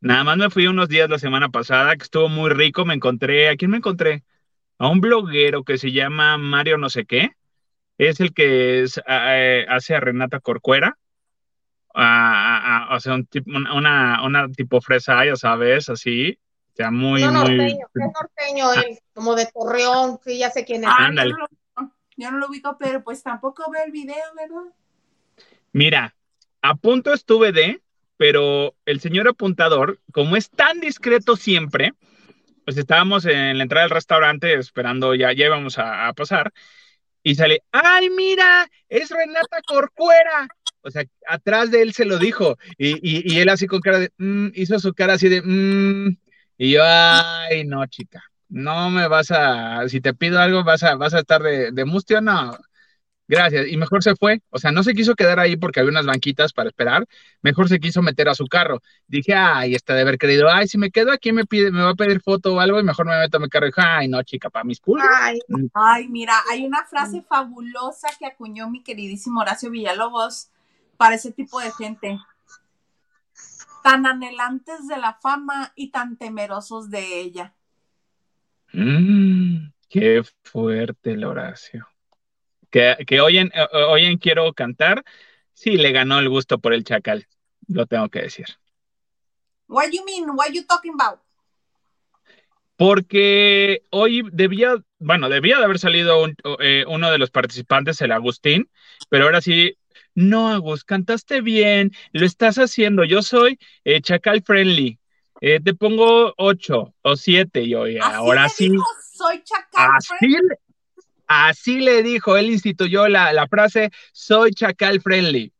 Nada 0.00 0.22
más 0.22 0.36
me 0.36 0.50
fui 0.50 0.66
unos 0.66 0.88
días 0.88 1.08
la 1.08 1.18
semana 1.18 1.48
pasada, 1.48 1.96
que 1.96 2.04
estuvo 2.04 2.28
muy 2.28 2.50
rico. 2.50 2.84
Me 2.84 2.94
encontré, 2.94 3.48
¿a 3.48 3.56
quién 3.56 3.70
me 3.70 3.78
encontré? 3.78 4.24
A 4.78 4.88
un 4.88 5.00
bloguero 5.00 5.64
que 5.64 5.78
se 5.78 5.92
llama 5.92 6.36
Mario 6.36 6.76
no 6.76 6.90
sé 6.90 7.06
qué 7.06 7.37
es 7.98 8.20
el 8.20 8.32
que 8.32 8.84
eh, 8.84 9.66
hace 9.68 9.94
a 9.94 10.00
Renata 10.00 10.38
Corcuera. 10.40 10.96
o 11.92 13.00
sea, 13.00 13.14
un 13.14 13.28
una, 13.74 14.24
una 14.24 14.48
tipo 14.48 14.80
fresa, 14.80 15.24
ya 15.24 15.36
sabes, 15.36 15.90
así. 15.90 16.38
O 16.72 16.76
sea, 16.76 16.92
muy, 16.92 17.22
no, 17.22 17.32
norteño, 17.32 17.58
muy... 17.58 18.04
es 18.04 18.12
norteño 18.14 18.72
él, 18.74 18.98
como 19.12 19.34
de 19.34 19.46
Torreón, 19.46 20.20
sí, 20.24 20.38
ya 20.38 20.50
sé 20.50 20.64
quién 20.64 20.84
es. 20.84 20.90
Ah, 20.92 21.10
yo, 22.16 22.30
no 22.30 22.38
lo, 22.38 22.48
ubico, 22.48 22.76
pero 22.78 23.02
pues 23.02 23.22
tampoco 23.22 23.68
veo 23.70 23.82
el 23.84 23.90
video, 23.90 24.16
¿verdad? 24.36 24.72
Mira, 25.72 26.14
a 26.62 26.76
punto 26.76 27.12
estuve 27.12 27.50
de, 27.50 27.82
pero 28.16 28.76
el 28.86 29.00
señor 29.00 29.26
apuntador, 29.26 30.00
como 30.12 30.36
es 30.36 30.50
tan 30.50 30.80
discreto 30.80 31.36
siempre, 31.36 31.94
pues 32.64 32.76
estábamos 32.76 33.24
en 33.24 33.58
la 33.58 33.64
entrada 33.64 33.84
del 33.84 33.94
restaurante 33.94 34.54
esperando, 34.54 35.14
ya, 35.16 35.32
ya 35.32 35.46
íbamos 35.46 35.78
a 35.78 36.12
pasar, 36.12 36.52
y 37.22 37.34
sale, 37.34 37.62
ay, 37.72 38.10
mira, 38.10 38.68
es 38.88 39.10
Renata 39.10 39.60
Corcuera. 39.66 40.48
O 40.82 40.90
sea, 40.90 41.04
atrás 41.28 41.70
de 41.70 41.82
él 41.82 41.92
se 41.92 42.04
lo 42.04 42.18
dijo. 42.18 42.56
Y, 42.76 42.98
y, 43.02 43.38
él 43.38 43.48
así 43.48 43.66
con 43.66 43.80
cara 43.80 43.98
de, 43.98 44.12
mm", 44.18 44.48
hizo 44.54 44.78
su 44.78 44.94
cara 44.94 45.14
así 45.14 45.28
de, 45.28 45.42
mm", 45.42 46.16
y 46.58 46.72
yo, 46.72 46.82
ay, 46.84 47.64
no, 47.64 47.86
chica, 47.86 48.22
no 48.48 48.90
me 48.90 49.08
vas 49.08 49.30
a, 49.30 49.88
si 49.88 50.00
te 50.00 50.14
pido 50.14 50.40
algo, 50.40 50.64
vas 50.64 50.82
a, 50.82 50.94
vas 50.94 51.14
a 51.14 51.20
estar 51.20 51.42
de, 51.42 51.72
de 51.72 51.84
mustio, 51.84 52.20
no. 52.20 52.56
Gracias. 53.28 53.68
Y 53.68 53.76
mejor 53.76 54.02
se 54.02 54.16
fue. 54.16 54.40
O 54.48 54.58
sea, 54.58 54.72
no 54.72 54.82
se 54.82 54.94
quiso 54.94 55.14
quedar 55.14 55.38
ahí 55.38 55.56
porque 55.56 55.80
había 55.80 55.90
unas 55.90 56.06
banquitas 56.06 56.54
para 56.54 56.70
esperar. 56.70 57.06
Mejor 57.42 57.68
se 57.68 57.78
quiso 57.78 58.00
meter 58.00 58.28
a 58.28 58.34
su 58.34 58.46
carro. 58.46 58.80
Dije, 59.06 59.34
ay, 59.34 59.74
está 59.74 59.94
de 59.94 60.00
haber 60.00 60.16
creído, 60.16 60.48
ay, 60.50 60.66
si 60.66 60.78
me 60.78 60.90
quedo 60.90 61.12
aquí 61.12 61.30
me 61.32 61.44
pide, 61.44 61.70
me 61.70 61.82
va 61.82 61.90
a 61.90 61.94
pedir 61.94 62.22
foto 62.22 62.54
o 62.54 62.60
algo 62.60 62.80
y 62.80 62.84
mejor 62.84 63.06
me 63.06 63.18
meto 63.18 63.36
a 63.36 63.40
mi 63.40 63.48
carro. 63.50 63.66
Y 63.66 63.68
dije, 63.68 63.82
ay, 63.82 64.08
no, 64.08 64.22
chica, 64.22 64.48
para 64.48 64.64
mis 64.64 64.80
pulgas. 64.80 65.06
Ay, 65.20 65.38
mm. 65.46 65.66
ay, 65.74 66.08
mira, 66.08 66.34
hay 66.50 66.64
una 66.64 66.84
frase 66.86 67.22
fabulosa 67.22 68.08
que 68.18 68.26
acuñó 68.26 68.70
mi 68.70 68.82
queridísimo 68.82 69.40
Horacio 69.40 69.70
Villalobos 69.70 70.48
para 70.96 71.14
ese 71.14 71.30
tipo 71.30 71.60
de 71.60 71.70
gente. 71.72 72.18
tan 73.84 74.06
anhelantes 74.06 74.88
de 74.88 74.96
la 74.96 75.14
fama 75.14 75.72
y 75.76 75.90
tan 75.90 76.16
temerosos 76.16 76.90
de 76.90 77.20
ella. 77.20 77.54
Mm, 78.72 79.70
qué 79.88 80.22
fuerte 80.42 81.12
el 81.12 81.24
Horacio. 81.24 81.86
Que, 82.70 82.96
que 83.06 83.20
hoy, 83.20 83.38
en, 83.38 83.50
hoy 83.72 84.04
en 84.04 84.18
Quiero 84.18 84.52
Cantar, 84.52 85.04
sí 85.52 85.76
le 85.76 85.92
ganó 85.92 86.18
el 86.18 86.28
gusto 86.28 86.58
por 86.58 86.72
el 86.72 86.84
chacal, 86.84 87.26
lo 87.66 87.86
tengo 87.86 88.08
que 88.08 88.22
decir. 88.22 88.46
What 89.68 89.90
you 89.92 90.04
mean? 90.04 90.30
What 90.30 90.52
you 90.52 90.64
talking 90.66 90.94
about? 90.94 91.20
Porque 92.76 93.82
hoy 93.90 94.22
debía, 94.32 94.76
bueno, 95.00 95.28
debía 95.28 95.58
de 95.58 95.64
haber 95.64 95.80
salido 95.80 96.26
eh, 96.60 96.84
uno 96.86 97.10
de 97.10 97.18
los 97.18 97.30
participantes, 97.30 98.00
el 98.00 98.12
Agustín, 98.12 98.70
pero 99.08 99.24
ahora 99.24 99.40
sí, 99.40 99.76
no, 100.14 100.48
Agus, 100.48 100.84
cantaste 100.84 101.40
bien, 101.40 101.90
lo 102.12 102.24
estás 102.24 102.56
haciendo, 102.56 103.02
yo 103.02 103.22
soy 103.22 103.58
eh, 103.82 104.00
Chacal 104.00 104.42
Friendly, 104.42 105.00
eh, 105.40 105.58
te 105.60 105.74
pongo 105.74 106.32
ocho 106.36 106.94
o 107.02 107.16
siete 107.16 107.62
y 107.62 107.74
hoy, 107.74 107.98
ahora 107.98 108.48
sí. 108.48 108.70
soy 109.12 109.42
Chacal 109.42 109.90
así, 109.96 110.14
Friendly. 110.20 110.54
Así 111.28 111.80
le 111.80 112.02
dijo, 112.02 112.36
él 112.36 112.50
instituyó 112.50 113.06
la, 113.06 113.32
la 113.32 113.46
frase, 113.46 113.90
soy 114.12 114.52
Chacal 114.52 115.00
Friendly. 115.00 115.52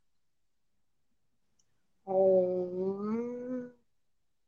Oh. 2.04 2.98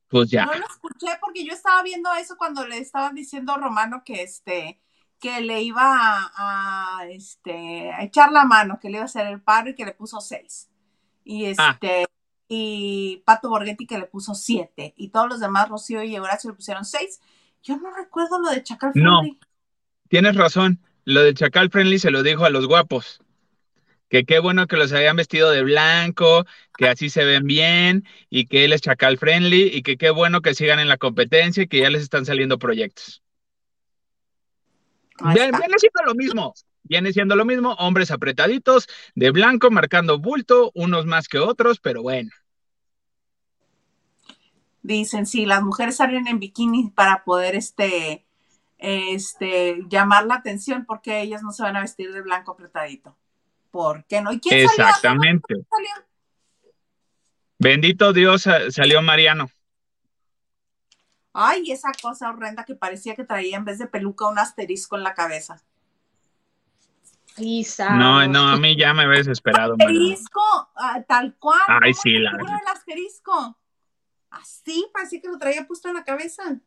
Pues 0.09 0.31
ya. 0.31 0.47
No 0.47 0.55
lo 0.55 0.67
escuché 0.67 1.09
porque 1.21 1.45
yo 1.45 1.53
estaba 1.53 1.83
viendo 1.83 2.13
eso 2.15 2.37
cuando 2.37 2.67
le 2.67 2.79
estaban 2.79 3.15
diciendo 3.15 3.53
a 3.53 3.59
Romano 3.59 4.03
que 4.05 4.23
este 4.23 4.81
que 5.21 5.43
le 5.43 5.63
iba 5.63 5.83
a, 6.35 7.05
este, 7.11 7.91
echar 8.03 8.33
la 8.33 8.47
mano, 8.47 8.81
que 8.81 8.89
le 8.89 8.95
iba 8.95 9.03
a 9.03 9.05
hacer 9.05 9.27
el 9.27 9.43
paro 9.43 9.69
y 9.69 9.75
que 9.75 9.85
le 9.85 9.93
puso 9.93 10.19
seis. 10.21 10.71
Y 11.25 11.45
ah. 11.59 11.73
este, 11.73 12.07
y 12.49 13.23
Pato 13.27 13.51
Borghetti 13.51 13.87
que 13.87 13.99
le 13.99 14.07
puso 14.07 14.35
siete. 14.35 14.95
Y 14.97 15.11
todos 15.11 15.29
los 15.29 15.41
demás, 15.41 15.69
Rocío 15.69 16.03
y 16.03 16.17
Horacio 16.17 16.51
le 16.51 16.57
pusieron 16.57 16.87
seis. 16.87 17.21
Yo 17.63 17.77
no 17.77 17.95
recuerdo 17.95 18.41
lo 18.41 18.49
de 18.49 18.63
Chacal 18.63 18.93
Friendly. 18.93 19.33
No, 19.33 19.39
tienes 20.09 20.35
razón. 20.35 20.81
Lo 21.05 21.23
de 21.23 21.35
Chacal 21.35 21.71
Friendly 21.71 21.99
se 21.99 22.11
lo 22.11 22.23
dijo 22.23 22.45
a 22.45 22.51
los 22.51 22.67
guapos 22.67 23.21
que 24.11 24.25
qué 24.25 24.41
bueno 24.41 24.67
que 24.67 24.77
los 24.77 24.93
habían 24.93 25.17
vestido 25.17 25.51
de 25.51 25.63
blanco, 25.63 26.45
que 26.77 26.89
así 26.89 27.09
se 27.09 27.25
ven 27.25 27.47
bien 27.47 28.05
y 28.29 28.47
que 28.47 28.65
él 28.65 28.73
es 28.73 28.83
chacal 28.83 29.17
friendly 29.17 29.71
y 29.73 29.83
que 29.83 29.97
qué 29.97 30.11
bueno 30.11 30.43
que 30.43 30.55
sigan 30.55 30.81
en 30.81 30.89
la 30.89 30.99
competencia 30.99 31.63
y 31.63 31.69
que 31.69 31.79
ya 31.79 31.91
les 31.91 32.03
están 32.03 32.27
saliendo 32.27 32.59
proyectos. 32.59 33.23
viene 35.23 35.79
siendo 35.79 36.03
lo 36.05 36.15
mismo, 36.15 36.55
viene 36.83 37.13
siendo 37.13 37.37
lo 37.37 37.45
mismo, 37.45 37.75
hombres 37.75 38.11
apretaditos, 38.11 38.89
de 39.15 39.31
blanco, 39.31 39.71
marcando 39.71 40.19
bulto, 40.19 40.73
unos 40.75 41.07
más 41.07 41.29
que 41.29 41.39
otros, 41.39 41.79
pero 41.79 42.03
bueno. 42.03 42.31
Dicen, 44.83 45.25
sí, 45.25 45.47
las 45.47 45.63
mujeres 45.63 45.97
salen 45.97 46.27
en 46.27 46.41
bikini 46.41 46.91
para 46.91 47.23
poder 47.23 47.55
este, 47.55 48.27
este, 48.81 49.85
llamar 49.89 50.27
la 50.27 50.37
atención 50.37 50.85
porque 50.87 51.21
ellas 51.21 51.43
no 51.43 51.53
se 51.53 51.63
van 51.63 51.77
a 51.77 51.83
vestir 51.83 52.13
de 52.13 52.23
blanco 52.23 52.53
apretadito. 52.53 53.17
¿Por 53.71 54.05
qué 54.07 54.21
no? 54.21 54.33
¿Y 54.33 54.41
quién 54.41 54.61
Exactamente. 54.61 55.55
Bendito 57.59 58.13
Dios, 58.13 58.49
salió 58.71 59.03
Mariano. 59.03 59.51
Ay, 61.33 61.71
esa 61.71 61.93
cosa 62.03 62.31
horrenda 62.31 62.65
que 62.65 62.75
parecía 62.75 63.15
que 63.15 63.25
traía 63.25 63.57
en 63.57 63.65
vez 63.65 63.79
de 63.79 63.87
peluca 63.87 64.27
un 64.27 64.39
asterisco 64.39 64.97
en 64.97 65.05
la 65.05 65.15
cabeza. 65.15 65.63
No, 67.97 68.27
no, 68.27 68.49
a 68.49 68.57
mí 68.57 68.77
ya 68.77 68.93
me 68.93 69.07
ves 69.07 69.27
desesperado. 69.27 69.75
Asterisco, 69.79 70.43
ah, 70.75 71.03
tal 71.07 71.37
cual. 71.37 71.61
Ay, 71.69 71.95
sí, 71.95 72.19
la 72.19 72.33
verdad. 72.33 72.59
el 72.61 72.69
asterisco. 72.69 73.57
Así, 74.31 74.87
parecía 74.93 75.21
que 75.21 75.29
lo 75.29 75.39
traía 75.39 75.67
puesto 75.67 75.89
en 75.89 75.95
la 75.95 76.05
cabeza. 76.05 76.61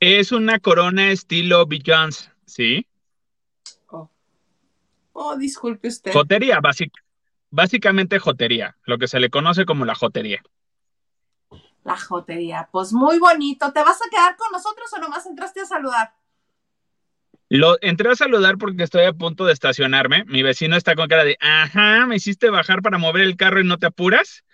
Es 0.00 0.32
una 0.32 0.58
corona 0.58 1.10
estilo 1.10 1.66
Beyoncé, 1.66 2.30
¿sí? 2.46 2.86
Oh, 5.16 5.36
disculpe 5.36 5.88
usted. 5.88 6.12
Jotería, 6.12 6.60
básicamente 7.50 8.18
jotería, 8.18 8.76
lo 8.84 8.98
que 8.98 9.06
se 9.06 9.20
le 9.20 9.30
conoce 9.30 9.64
como 9.64 9.84
la 9.84 9.94
jotería. 9.94 10.42
La 11.84 11.96
jotería, 11.96 12.68
pues 12.72 12.92
muy 12.92 13.20
bonito. 13.20 13.72
¿Te 13.72 13.84
vas 13.84 14.00
a 14.04 14.10
quedar 14.10 14.36
con 14.36 14.50
nosotros 14.50 14.92
o 14.92 14.98
nomás 14.98 15.24
entraste 15.26 15.60
a 15.60 15.66
saludar? 15.66 16.14
Lo 17.48 17.76
entré 17.80 18.10
a 18.10 18.16
saludar 18.16 18.58
porque 18.58 18.82
estoy 18.82 19.04
a 19.04 19.12
punto 19.12 19.44
de 19.44 19.52
estacionarme. 19.52 20.24
Mi 20.24 20.42
vecino 20.42 20.76
está 20.76 20.96
con 20.96 21.06
cara 21.06 21.24
de, 21.24 21.36
ajá, 21.40 22.06
me 22.06 22.16
hiciste 22.16 22.50
bajar 22.50 22.82
para 22.82 22.98
mover 22.98 23.22
el 23.22 23.36
carro 23.36 23.60
y 23.60 23.64
no 23.64 23.78
te 23.78 23.86
apuras. 23.86 24.44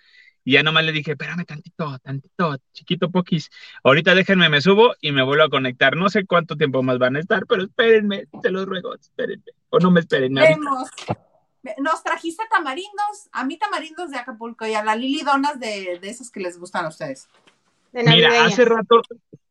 Y 0.43 0.53
ya 0.53 0.63
nomás 0.63 0.83
le 0.83 0.91
dije, 0.91 1.11
espérame 1.11 1.45
tantito, 1.45 1.99
tantito, 1.99 2.57
chiquito 2.73 3.11
poquis. 3.11 3.49
Ahorita 3.83 4.15
déjenme, 4.15 4.49
me 4.49 4.61
subo 4.61 4.95
y 4.99 5.11
me 5.11 5.23
vuelvo 5.23 5.43
a 5.43 5.49
conectar. 5.49 5.95
No 5.95 6.09
sé 6.09 6.25
cuánto 6.25 6.55
tiempo 6.55 6.81
más 6.81 6.97
van 6.97 7.15
a 7.15 7.19
estar, 7.19 7.45
pero 7.45 7.63
espérenme, 7.63 8.25
te 8.41 8.49
los 8.49 8.65
ruego, 8.65 8.95
espérenme. 8.95 9.45
O 9.69 9.79
no 9.79 9.91
me 9.91 9.99
esperen. 9.99 10.33
Nos 11.77 12.03
trajiste 12.03 12.43
tamarindos, 12.49 13.29
a 13.31 13.45
mí 13.45 13.57
tamarindos 13.57 14.09
de 14.09 14.17
Acapulco 14.17 14.65
y 14.65 14.73
a 14.73 14.83
la 14.83 14.95
Lili 14.95 15.21
donas 15.21 15.59
de, 15.59 15.99
de 16.01 16.09
esas 16.09 16.31
que 16.31 16.39
les 16.39 16.57
gustan 16.57 16.85
a 16.85 16.89
ustedes. 16.89 17.29
Mira, 17.93 18.45
hace 18.45 18.65
rato, 18.65 19.01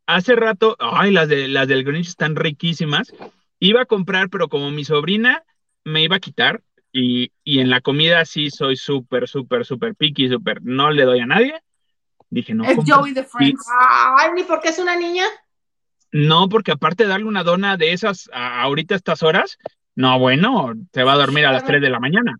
hace 0.06 0.34
rato, 0.34 0.76
ay, 0.80 1.12
las 1.12 1.28
de 1.28 1.46
las 1.46 1.68
del 1.68 1.84
Grinch 1.84 2.08
están 2.08 2.34
riquísimas. 2.34 3.12
Iba 3.60 3.82
a 3.82 3.86
comprar, 3.86 4.28
pero 4.28 4.48
como 4.48 4.70
mi 4.70 4.84
sobrina 4.84 5.44
me 5.84 6.02
iba 6.02 6.16
a 6.16 6.20
quitar, 6.20 6.62
y, 6.92 7.32
en 7.44 7.70
la 7.70 7.80
comida 7.80 8.24
sí 8.24 8.50
soy 8.50 8.76
súper, 8.76 9.28
súper, 9.28 9.64
súper 9.64 9.94
picky, 9.94 10.28
súper, 10.28 10.62
no 10.62 10.90
le 10.90 11.04
doy 11.04 11.20
a 11.20 11.26
nadie. 11.26 11.62
Dije, 12.28 12.54
no. 12.54 12.64
Es 12.64 12.78
Joey 12.86 13.14
the 13.14 13.24
Friends. 13.24 13.66
Ay, 14.16 14.30
¿ni 14.34 14.44
por 14.44 14.60
qué 14.60 14.68
es 14.68 14.78
una 14.78 14.96
niña? 14.96 15.24
No, 16.12 16.48
porque 16.48 16.72
aparte 16.72 17.04
de 17.04 17.10
darle 17.10 17.26
una 17.26 17.44
dona 17.44 17.76
de 17.76 17.92
esas 17.92 18.28
ahorita 18.32 18.94
a 18.94 18.96
estas 18.96 19.22
horas, 19.22 19.58
no, 19.94 20.18
bueno, 20.18 20.72
se 20.92 21.04
va 21.04 21.12
a 21.12 21.16
dormir 21.16 21.46
a 21.46 21.52
las 21.52 21.64
3 21.64 21.80
de 21.80 21.90
la 21.90 22.00
mañana. 22.00 22.36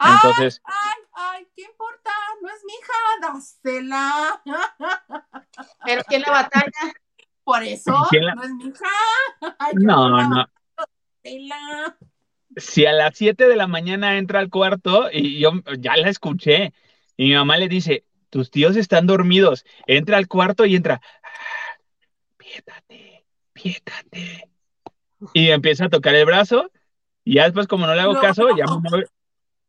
Entonces. 0.00 0.60
Ay, 0.64 1.02
ay, 1.14 1.46
¿qué 1.56 1.62
importa? 1.62 2.10
No 2.42 2.48
es 2.48 2.62
mi 2.64 2.72
hija, 2.74 2.92
dásela. 3.22 4.42
Pero 5.84 6.02
¿quién 6.08 6.22
la 6.22 6.30
batalla? 6.30 6.92
Por 7.42 7.62
eso, 7.62 7.90
no 7.92 8.42
es 8.42 8.50
mi 8.50 8.66
hija. 8.66 8.86
no, 9.74 10.08
no 10.28 10.46
si 12.58 12.86
a 12.86 12.92
las 12.92 13.16
7 13.16 13.48
de 13.48 13.56
la 13.56 13.66
mañana 13.66 14.18
entra 14.18 14.40
al 14.40 14.50
cuarto 14.50 15.08
y 15.12 15.38
yo 15.38 15.52
ya 15.78 15.96
la 15.96 16.08
escuché 16.08 16.72
y 17.16 17.28
mi 17.28 17.34
mamá 17.34 17.56
le 17.56 17.68
dice, 17.68 18.04
tus 18.30 18.50
tíos 18.50 18.76
están 18.76 19.06
dormidos, 19.06 19.64
entra 19.86 20.18
al 20.18 20.28
cuarto 20.28 20.66
y 20.66 20.76
entra, 20.76 21.00
ah, 21.22 21.80
piétate, 22.36 23.24
piétate. 23.52 24.48
Y 25.34 25.48
empieza 25.50 25.86
a 25.86 25.88
tocar 25.88 26.14
el 26.14 26.26
brazo 26.26 26.70
y 27.24 27.34
ya 27.34 27.44
después 27.44 27.66
como 27.66 27.86
no 27.86 27.94
le 27.94 28.02
hago 28.02 28.20
caso, 28.20 28.56
ya 28.56 28.66
me 28.66 29.04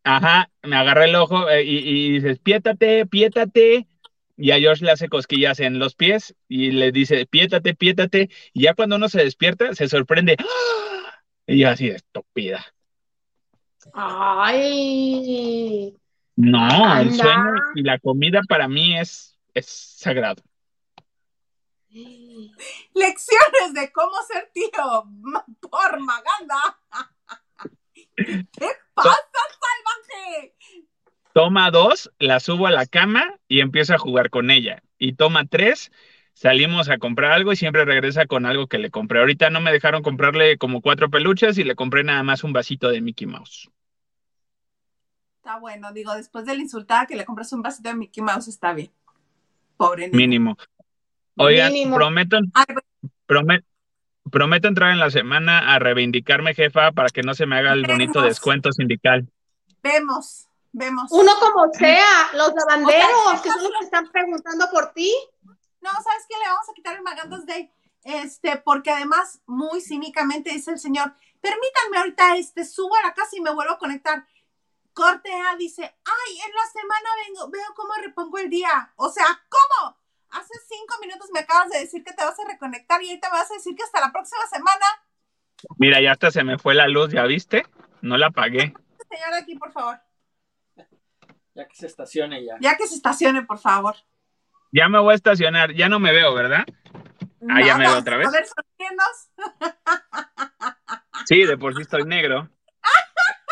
ajá, 0.04 0.50
me 0.64 0.76
agarra 0.76 1.06
el 1.06 1.16
ojo 1.16 1.50
eh, 1.50 1.64
y, 1.64 1.78
y 1.78 2.12
dices, 2.14 2.40
piétate, 2.40 3.06
piétate. 3.06 3.88
Y 4.38 4.52
a 4.52 4.60
George 4.60 4.86
le 4.86 4.92
hace 4.92 5.10
cosquillas 5.10 5.60
en 5.60 5.80
los 5.80 5.96
pies 5.96 6.34
y 6.48 6.72
le 6.72 6.94
dice, 6.94 7.26
piétate, 7.26 7.76
piétate. 7.76 8.30
Y 8.54 8.64
ya 8.64 8.74
cuando 8.74 8.96
uno 8.96 9.10
se 9.10 9.22
despierta, 9.22 9.76
se 9.76 9.90
sorprende. 9.90 10.38
¡Ah! 10.40 11.22
Y 11.46 11.60
yo 11.60 11.70
así, 11.70 11.90
estúpida. 11.90 12.66
Ay. 13.94 15.30
No, 16.36 17.00
el 17.00 17.14
sueño 17.14 17.54
y 17.76 17.84
la 17.84 18.00
comida 18.00 18.42
para 18.48 18.68
mí 18.68 18.98
es, 18.98 19.38
es 19.54 19.66
sagrado. 19.68 20.42
Lecciones 21.90 23.74
de 23.74 23.92
cómo 23.92 24.14
ser 24.28 24.50
tío 24.54 24.70
por 25.60 26.00
Maganda. 26.00 26.80
¿Qué 28.16 28.70
pasa, 28.94 29.18
salvaje? 29.34 30.56
Toma 31.34 31.72
dos, 31.72 32.12
la 32.20 32.40
subo 32.40 32.68
a 32.68 32.72
la 32.72 32.86
cama 32.86 33.40
y 33.48 33.62
empiezo 33.62 33.94
a 33.94 34.00
jugar 34.00 34.30
con 34.30 34.52
ella. 34.52 34.84
Y 34.98 35.14
toma 35.14 35.46
tres, 35.46 35.92
salimos 36.40 36.88
a 36.88 37.00
comprar 37.00 37.34
algo 37.34 37.52
y 37.52 37.58
siempre 37.58 37.84
regresa 37.84 38.26
con 38.26 38.46
algo 38.46 38.68
que 38.68 38.78
le 38.78 38.90
compré. 38.90 39.20
Ahorita 39.20 39.50
no 39.50 39.60
me 39.60 39.74
dejaron 39.74 40.02
comprarle 40.02 40.58
como 40.58 40.82
cuatro 40.82 41.10
peluches 41.10 41.58
y 41.58 41.66
le 41.66 41.76
compré 41.76 42.06
nada 42.06 42.24
más 42.24 42.46
un 42.46 42.54
vasito 42.54 42.88
de 42.88 43.02
Mickey 43.02 43.28
Mouse. 43.28 43.70
Está 45.40 45.60
bueno, 45.60 45.92
digo, 45.92 46.16
después 46.16 46.46
de 46.46 46.56
la 46.56 46.62
insultada 46.62 47.08
que 47.08 47.18
le 47.18 47.26
compras 47.26 47.52
un 47.52 47.62
vasito 47.62 47.90
de 47.90 47.96
Mickey 47.96 48.24
Mouse, 48.24 48.48
está 48.48 48.72
bien. 48.72 48.90
Pobre 49.76 50.08
niño. 50.08 50.18
Mínimo. 50.18 50.58
Oigan, 51.36 51.74
prometo, 51.94 52.38
prometo 54.32 54.68
entrar 54.70 54.92
en 54.92 55.00
la 55.00 55.10
semana 55.10 55.74
a 55.74 55.80
reivindicarme, 55.80 56.54
jefa, 56.54 56.94
para 56.94 57.10
que 57.10 57.22
no 57.22 57.34
se 57.34 57.48
me 57.48 57.58
haga 57.58 57.74
el 57.74 57.86
bonito 57.86 58.22
descuento 58.22 58.72
sindical. 58.72 59.28
Vemos, 59.84 60.48
vemos. 60.72 61.12
Uno 61.12 61.34
como 61.42 61.74
sea, 61.74 62.30
los 62.34 62.54
lavanderos, 62.54 63.42
que 63.44 63.50
son 63.50 63.64
los 63.64 63.72
que 63.80 63.86
están 63.86 64.10
preguntando 64.10 64.68
por 64.72 64.94
ti. 64.94 65.14
No, 65.82 65.90
¿sabes 65.92 66.26
qué? 66.28 66.36
Le 66.38 66.48
vamos 66.48 66.70
a 66.70 66.74
quitar 66.74 66.96
el 66.96 67.02
Magandas 67.02 67.46
Day, 67.46 67.72
este, 68.04 68.58
porque 68.58 68.92
además, 68.92 69.42
muy 69.46 69.82
cínicamente 69.82 70.52
dice 70.52 70.72
el 70.72 70.80
señor, 70.80 71.14
permítanme 71.42 71.98
ahorita, 71.98 72.38
este, 72.38 72.66
subo 72.66 72.96
a 72.96 73.08
la 73.08 73.14
casa 73.14 73.36
y 73.38 73.42
me 73.42 73.54
vuelvo 73.54 73.74
a 73.74 73.80
conectar 73.80 74.26
Corte 74.94 75.32
A 75.32 75.56
dice, 75.56 75.84
ay, 75.84 76.40
en 76.46 76.54
la 76.54 76.66
semana 76.74 77.10
vengo, 77.26 77.50
veo 77.50 77.74
cómo 77.74 77.94
repongo 78.04 78.38
el 78.38 78.50
día. 78.50 78.92
O 78.98 79.10
sea, 79.10 79.26
¿cómo? 79.48 79.96
Hace 80.32 80.54
cinco 80.68 80.96
minutos 81.02 81.30
me 81.34 81.40
acabas 81.40 81.70
de 81.70 81.80
decir 81.80 82.04
que 82.04 82.12
te 82.12 82.22
vas 82.22 82.38
a 82.38 82.46
reconectar 82.46 83.02
y 83.02 83.10
ahorita 83.10 83.30
me 83.30 83.38
vas 83.38 83.50
a 83.50 83.54
decir 83.54 83.76
que 83.78 83.84
hasta 83.84 84.02
la 84.02 84.12
próxima 84.12 84.46
semana. 84.48 84.86
Mira, 85.78 86.02
ya 86.02 86.12
hasta 86.12 86.32
se 86.32 86.44
me 86.44 86.58
fue 86.58 86.76
la 86.76 86.88
luz, 86.88 87.12
¿ya 87.14 87.24
viste? 87.24 87.66
No 88.02 88.18
la 88.18 88.28
apagué. 88.28 88.74
Señor, 89.10 89.34
aquí, 89.34 89.56
por 89.56 89.72
favor. 89.72 90.00
Ya 91.56 91.66
que 91.66 91.76
se 91.76 91.88
estacione 91.88 92.44
ya. 92.44 92.58
Ya 92.60 92.76
que 92.78 92.86
se 92.86 92.96
estacione, 92.96 93.44
por 93.44 93.60
favor. 93.60 93.96
Ya 94.72 94.88
me 94.90 95.00
voy 95.00 95.14
a 95.14 95.16
estacionar, 95.16 95.74
ya 95.74 95.90
no 95.90 96.00
me 96.00 96.12
veo, 96.12 96.34
¿verdad? 96.34 96.66
Ah, 97.50 97.62
ya 97.66 97.76
me 97.78 97.88
veo 97.88 97.98
otra 98.00 98.18
vez. 98.18 98.28
A 98.28 98.32
ver, 98.32 98.46
sonríenos. 98.46 99.30
Sí, 101.26 101.44
de 101.44 101.58
por 101.58 101.76
sí 101.76 101.82
estoy 101.82 102.04
negro. 102.04 102.50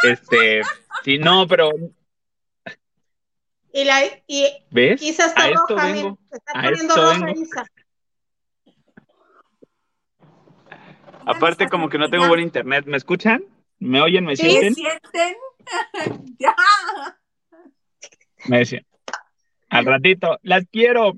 Este, 0.04 0.62
sí, 1.04 1.18
no, 1.18 1.48
pero 1.48 1.72
Y 3.74 3.84
la 3.84 4.02
y 4.28 4.48
¿ves? 4.70 5.02
Isa 5.02 5.26
está 5.26 5.44
A 5.44 5.50
esto 5.50 5.66
roja, 5.70 5.86
vengo. 5.88 6.10
mira, 6.12 6.38
está 6.38 6.52
a 6.52 6.62
poniendo 6.64 6.94
esto 6.94 7.14
roja 7.14 7.26
vengo. 7.26 7.42
Isa. 7.42 7.66
Aparte 11.26 11.68
como 11.68 11.90
que 11.90 11.98
no 11.98 12.10
tengo 12.10 12.28
buen 12.28 12.40
internet, 12.40 12.86
¿me 12.86 12.96
escuchan? 12.98 13.44
¿Me 13.80 14.02
oyen? 14.02 14.26
¿Me 14.26 14.36
Sí, 14.36 14.50
sienten? 14.50 14.76
¿Sienten? 14.76 15.36
ya. 16.40 16.56
Me 18.46 18.60
decían. 18.60 18.86
Al 19.70 19.86
ratito, 19.86 20.38
las 20.44 20.64
quiero. 20.72 21.14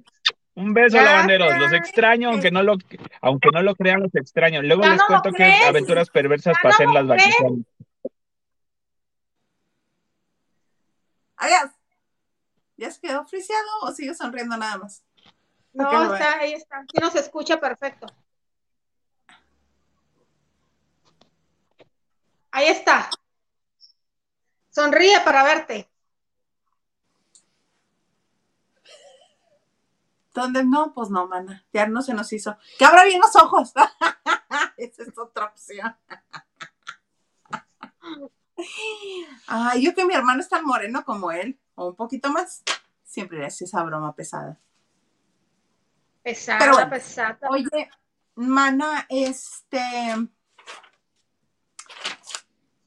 Un 0.56 0.74
beso, 0.74 0.98
lavanderos. 0.98 1.58
Los 1.58 1.72
extraño, 1.72 2.32
aunque 2.32 2.52
no 2.52 2.64
lo, 2.64 2.76
aunque 3.22 3.50
no 3.54 3.62
lo 3.62 3.76
crean, 3.76 4.02
los 4.02 4.14
extraño. 4.16 4.62
Luego 4.62 4.84
Ya 4.84 4.90
les 4.94 5.04
cuento 5.04 5.30
qué 5.32 5.38
crees. 5.38 5.66
aventuras 5.66 6.10
perversas 6.10 6.54
Ya 6.58 6.60
no 6.64 6.70
pasé 6.70 6.84
en 6.84 6.94
las 6.94 7.06
crees. 7.06 7.26
vacaciones. 7.38 7.66
Adiós. 11.38 11.72
¿Ya 12.76 12.92
se 12.92 13.00
quedó 13.02 13.26
friseado 13.26 13.68
o 13.84 13.92
sigue 13.92 14.14
sonriendo 14.14 14.58
nada 14.58 14.78
más? 14.80 15.04
No, 15.72 16.14
está, 16.14 16.40
ahí 16.40 16.54
está. 16.54 16.82
Sí 16.92 17.00
nos 17.02 17.16
escucha 17.16 17.60
perfecto. 17.60 18.08
Ahí 22.52 22.68
está. 22.68 23.10
Sonríe 24.72 25.20
para 25.22 25.44
verte. 25.44 25.88
¿Dónde? 30.34 30.64
No, 30.64 30.94
pues 30.94 31.10
no, 31.10 31.28
mana. 31.28 31.66
Ya 31.74 31.88
no 31.88 32.02
se 32.02 32.14
nos 32.14 32.32
hizo. 32.34 32.58
Que 32.78 32.86
abra 32.86 33.04
bien 33.06 33.20
los 33.20 33.36
ojos. 33.36 33.74
Esa 34.78 35.04
es 35.04 35.18
otra 35.18 35.46
opción. 35.46 35.96
Ay, 39.48 39.84
yo 39.84 39.96
que 39.96 40.06
mi 40.06 40.14
hermano 40.14 40.42
es 40.42 40.50
tan 40.50 40.66
moreno 40.66 41.04
como 41.06 41.32
él, 41.32 41.60
o 41.76 41.90
un 41.90 41.96
poquito 41.96 42.30
más, 42.32 42.64
siempre 43.04 43.40
le 43.40 43.48
hacía 43.48 43.66
esa 43.66 43.84
broma 43.84 44.14
pesada. 44.16 44.60
Pesada, 46.24 46.60
Pero 46.60 46.74
bueno. 46.74 46.90
pesada. 46.90 47.40
Oye, 47.50 47.90
mana, 48.36 49.06
este. 49.10 49.80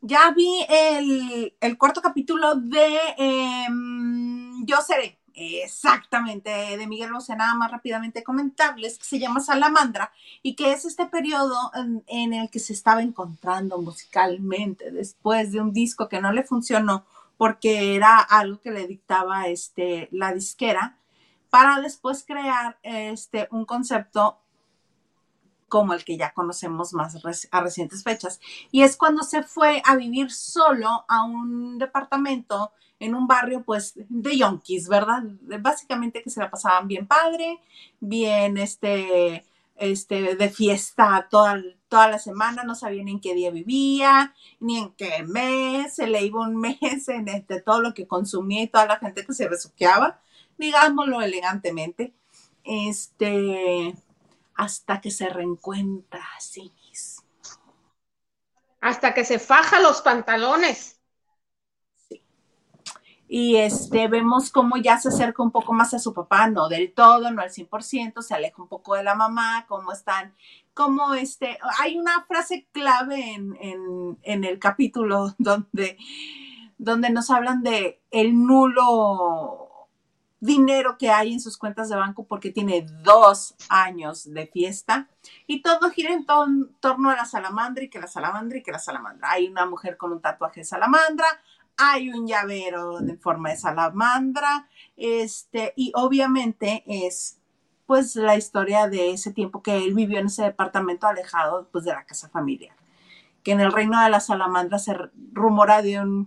Ya 0.00 0.30
vi 0.32 0.66
el, 0.68 1.56
el 1.60 1.78
cuarto 1.78 2.02
capítulo 2.02 2.56
de 2.56 2.98
em, 3.16 4.66
Yo 4.66 4.80
Seré. 4.82 5.21
Exactamente, 5.34 6.50
de 6.50 6.86
Miguel 6.86 7.12
Bosé, 7.12 7.34
nada 7.34 7.54
más 7.54 7.70
rápidamente 7.70 8.22
comentarles 8.22 8.98
que 8.98 9.04
se 9.04 9.18
llama 9.18 9.40
Salamandra 9.40 10.12
y 10.42 10.54
que 10.54 10.72
es 10.72 10.84
este 10.84 11.06
periodo 11.06 11.70
en, 11.74 12.04
en 12.06 12.34
el 12.34 12.50
que 12.50 12.58
se 12.58 12.74
estaba 12.74 13.02
encontrando 13.02 13.78
musicalmente 13.80 14.90
después 14.90 15.52
de 15.52 15.60
un 15.60 15.72
disco 15.72 16.08
que 16.08 16.20
no 16.20 16.32
le 16.32 16.42
funcionó 16.42 17.06
porque 17.38 17.96
era 17.96 18.18
algo 18.18 18.60
que 18.60 18.70
le 18.70 18.86
dictaba 18.86 19.48
este, 19.48 20.08
la 20.12 20.32
disquera 20.32 20.98
para 21.50 21.80
después 21.80 22.24
crear 22.24 22.78
este, 22.82 23.48
un 23.50 23.64
concepto 23.64 24.38
como 25.72 25.94
el 25.94 26.04
que 26.04 26.18
ya 26.18 26.34
conocemos 26.34 26.92
más 26.92 27.16
a 27.50 27.60
recientes 27.62 28.04
fechas. 28.04 28.40
Y 28.70 28.82
es 28.82 28.94
cuando 28.94 29.22
se 29.22 29.42
fue 29.42 29.80
a 29.86 29.96
vivir 29.96 30.30
solo 30.30 31.06
a 31.08 31.24
un 31.24 31.78
departamento 31.78 32.72
en 32.98 33.14
un 33.14 33.26
barrio, 33.26 33.62
pues, 33.64 33.94
de 33.96 34.36
yonkis, 34.36 34.86
¿verdad? 34.86 35.22
Básicamente 35.60 36.22
que 36.22 36.28
se 36.28 36.40
la 36.40 36.50
pasaban 36.50 36.88
bien 36.88 37.06
padre, 37.06 37.58
bien, 38.00 38.58
este, 38.58 39.46
este, 39.76 40.36
de 40.36 40.50
fiesta 40.50 41.26
toda, 41.30 41.58
toda 41.88 42.10
la 42.10 42.18
semana, 42.18 42.64
no 42.64 42.74
sabían 42.74 43.08
en 43.08 43.20
qué 43.20 43.32
día 43.32 43.50
vivía, 43.50 44.34
ni 44.60 44.76
en 44.76 44.92
qué 44.92 45.22
mes, 45.22 45.94
se 45.94 46.06
le 46.06 46.22
iba 46.22 46.42
un 46.42 46.56
mes 46.60 47.08
en 47.08 47.30
este, 47.30 47.62
todo 47.62 47.80
lo 47.80 47.94
que 47.94 48.06
consumía 48.06 48.62
y 48.62 48.68
toda 48.68 48.84
la 48.84 48.98
gente 48.98 49.24
que 49.24 49.32
se 49.32 49.48
besuqueaba, 49.48 50.20
digámoslo 50.58 51.22
elegantemente, 51.22 52.12
este, 52.62 53.94
hasta 54.54 55.00
que 55.00 55.10
se 55.10 55.28
reencuentra 55.28 56.20
a 56.36 56.40
sí 56.40 56.72
mismo. 56.84 57.24
Hasta 58.80 59.14
que 59.14 59.24
se 59.24 59.38
faja 59.38 59.80
los 59.80 60.00
pantalones. 60.02 61.00
Y 63.28 63.56
este, 63.56 64.08
vemos 64.08 64.50
cómo 64.50 64.76
ya 64.76 64.98
se 64.98 65.08
acerca 65.08 65.42
un 65.42 65.52
poco 65.52 65.72
más 65.72 65.94
a 65.94 65.98
su 65.98 66.12
papá, 66.12 66.48
no 66.48 66.68
del 66.68 66.92
todo, 66.92 67.30
no 67.30 67.40
al 67.40 67.50
100%, 67.50 68.20
se 68.20 68.34
aleja 68.34 68.60
un 68.60 68.68
poco 68.68 68.94
de 68.94 69.04
la 69.04 69.14
mamá, 69.14 69.64
cómo 69.68 69.90
están, 69.92 70.34
cómo 70.74 71.14
este, 71.14 71.58
hay 71.80 71.98
una 71.98 72.26
frase 72.26 72.66
clave 72.72 73.32
en, 73.32 73.56
en, 73.58 74.18
en 74.22 74.44
el 74.44 74.58
capítulo 74.58 75.34
donde, 75.38 75.96
donde 76.76 77.08
nos 77.08 77.30
hablan 77.30 77.62
de 77.62 78.02
el 78.10 78.36
nulo 78.38 79.61
dinero 80.42 80.98
que 80.98 81.08
hay 81.08 81.32
en 81.32 81.40
sus 81.40 81.56
cuentas 81.56 81.88
de 81.88 81.94
banco 81.94 82.24
porque 82.24 82.50
tiene 82.50 82.84
dos 83.04 83.54
años 83.68 84.28
de 84.34 84.48
fiesta 84.48 85.08
y 85.46 85.62
todo 85.62 85.88
gira 85.90 86.12
en 86.12 86.26
torno 86.26 87.10
a 87.10 87.14
la 87.14 87.24
salamandra 87.24 87.84
y 87.84 87.88
que 87.88 88.00
la 88.00 88.08
salamandra 88.08 88.58
y 88.58 88.62
que 88.64 88.72
la 88.72 88.80
salamandra. 88.80 89.30
Hay 89.30 89.46
una 89.46 89.66
mujer 89.66 89.96
con 89.96 90.10
un 90.10 90.20
tatuaje 90.20 90.60
de 90.60 90.64
salamandra, 90.64 91.26
hay 91.76 92.10
un 92.10 92.26
llavero 92.26 92.98
de 92.98 93.16
forma 93.16 93.50
de 93.50 93.56
salamandra, 93.56 94.68
este, 94.96 95.74
y 95.76 95.92
obviamente 95.94 96.82
es 96.86 97.38
pues 97.86 98.16
la 98.16 98.36
historia 98.36 98.88
de 98.88 99.12
ese 99.12 99.32
tiempo 99.32 99.62
que 99.62 99.76
él 99.76 99.94
vivió 99.94 100.18
en 100.18 100.26
ese 100.26 100.42
departamento 100.42 101.06
alejado 101.06 101.68
pues 101.70 101.84
de 101.84 101.92
la 101.92 102.04
casa 102.04 102.28
familiar. 102.28 102.74
Que 103.44 103.52
en 103.52 103.60
el 103.60 103.70
reino 103.70 104.02
de 104.02 104.10
la 104.10 104.18
salamandra 104.18 104.80
se 104.80 104.96
rumora 105.32 105.82
de 105.82 106.00
un 106.00 106.26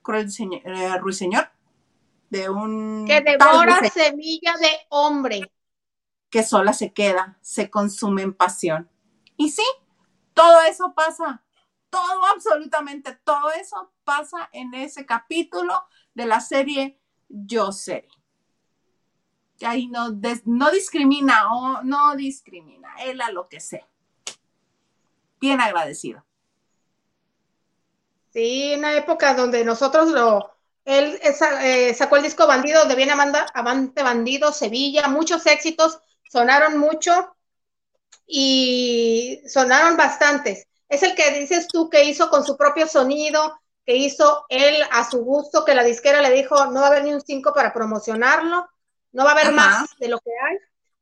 cruel 0.00 0.30
señor, 0.30 0.62
eh, 0.64 0.96
ruiseñor, 0.98 1.50
de 2.30 2.48
un 2.50 3.04
Que 3.06 3.20
devora 3.20 3.78
semilla 3.90 4.54
de 4.60 4.70
hombre. 4.90 5.50
que 6.30 6.42
sola 6.42 6.72
se 6.72 6.92
queda, 6.92 7.38
se 7.40 7.70
consume 7.70 8.22
en 8.22 8.34
pasión. 8.34 8.90
Y 9.36 9.50
sí, 9.50 9.64
todo 10.34 10.60
eso 10.62 10.92
pasa, 10.94 11.44
todo, 11.90 12.26
absolutamente 12.34 13.14
todo 13.24 13.50
eso 13.52 13.92
pasa 14.04 14.48
en 14.52 14.74
ese 14.74 15.06
capítulo 15.06 15.74
de 16.14 16.26
la 16.26 16.40
serie 16.40 17.00
Yo 17.28 17.72
Seré. 17.72 18.08
Que 19.58 19.66
ahí 19.66 19.86
no, 19.86 20.10
des- 20.10 20.46
no 20.46 20.70
discrimina 20.70 21.50
o 21.54 21.82
no 21.82 22.14
discrimina, 22.16 22.94
él 23.04 23.20
a 23.22 23.30
lo 23.30 23.48
que 23.48 23.60
sea. 23.60 23.86
Bien 25.40 25.60
agradecido. 25.60 26.24
Sí, 28.32 28.74
una 28.76 28.94
época 28.96 29.34
donde 29.34 29.64
nosotros 29.64 30.10
lo. 30.10 30.55
Él 30.86 31.18
eh, 31.20 31.94
sacó 31.94 32.16
el 32.16 32.22
disco 32.22 32.46
Bandido 32.46 32.84
de 32.84 32.94
Bien 32.94 33.10
Amanda, 33.10 33.44
Avante 33.52 34.04
Bandido, 34.04 34.52
Sevilla, 34.52 35.08
muchos 35.08 35.44
éxitos, 35.46 35.98
sonaron 36.30 36.78
mucho 36.78 37.36
y 38.24 39.42
sonaron 39.48 39.96
bastantes. 39.96 40.68
Es 40.88 41.02
el 41.02 41.16
que 41.16 41.32
dices 41.32 41.66
tú 41.66 41.90
que 41.90 42.04
hizo 42.04 42.30
con 42.30 42.46
su 42.46 42.56
propio 42.56 42.86
sonido, 42.86 43.60
que 43.84 43.96
hizo 43.96 44.46
él 44.48 44.80
a 44.92 45.10
su 45.10 45.24
gusto, 45.24 45.64
que 45.64 45.74
la 45.74 45.82
disquera 45.82 46.22
le 46.22 46.30
dijo 46.30 46.66
no 46.66 46.80
va 46.80 46.86
a 46.86 46.90
haber 46.90 47.02
ni 47.02 47.12
un 47.12 47.20
5 47.20 47.52
para 47.52 47.72
promocionarlo, 47.72 48.68
no 49.10 49.24
va 49.24 49.30
a 49.30 49.32
haber 49.32 49.46
Ajá. 49.46 49.54
más 49.54 49.90
de 49.98 50.06
lo 50.06 50.20
que 50.20 50.30
hay. 50.30 50.56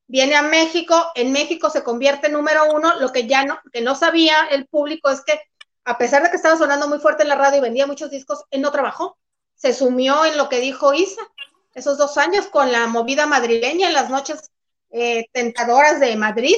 Viene 0.07 0.35
a 0.35 0.43
México, 0.43 0.95
en 1.15 1.31
México 1.31 1.69
se 1.69 1.83
convierte 1.83 2.29
en 2.29 2.33
número 2.33 2.73
uno, 2.73 2.99
lo 3.01 3.13
que 3.13 3.27
ya 3.27 3.45
no, 3.45 3.61
que 3.71 3.83
no 3.83 3.95
sabía 3.95 4.47
el 4.51 4.67
público 4.67 5.11
es 5.11 5.21
que 5.23 5.39
a 5.85 5.99
pesar 5.99 6.23
de 6.23 6.31
que 6.31 6.37
estaba 6.37 6.57
sonando 6.57 6.89
muy 6.89 7.01
fuerte 7.01 7.23
en 7.23 7.29
la 7.29 7.37
radio 7.37 7.59
y 7.59 7.63
vendía 7.63 7.87
muchos 7.87 8.11
discos, 8.11 8.45
él 8.51 8.63
no 8.63 8.73
trabajó. 8.73 9.19
Se 9.65 9.73
sumió 9.73 10.27
en 10.27 10.37
lo 10.37 10.51
que 10.51 10.61
dijo 10.61 10.93
Isa, 10.93 11.23
esos 11.75 11.97
dos 11.97 12.19
años 12.19 12.49
con 12.49 12.71
la 12.71 12.87
movida 12.87 13.25
madrileña 13.25 13.87
en 13.87 13.95
las 13.95 14.11
noches 14.11 14.51
eh, 14.91 15.25
tentadoras 15.33 16.01
de 16.01 16.15
Madrid, 16.17 16.55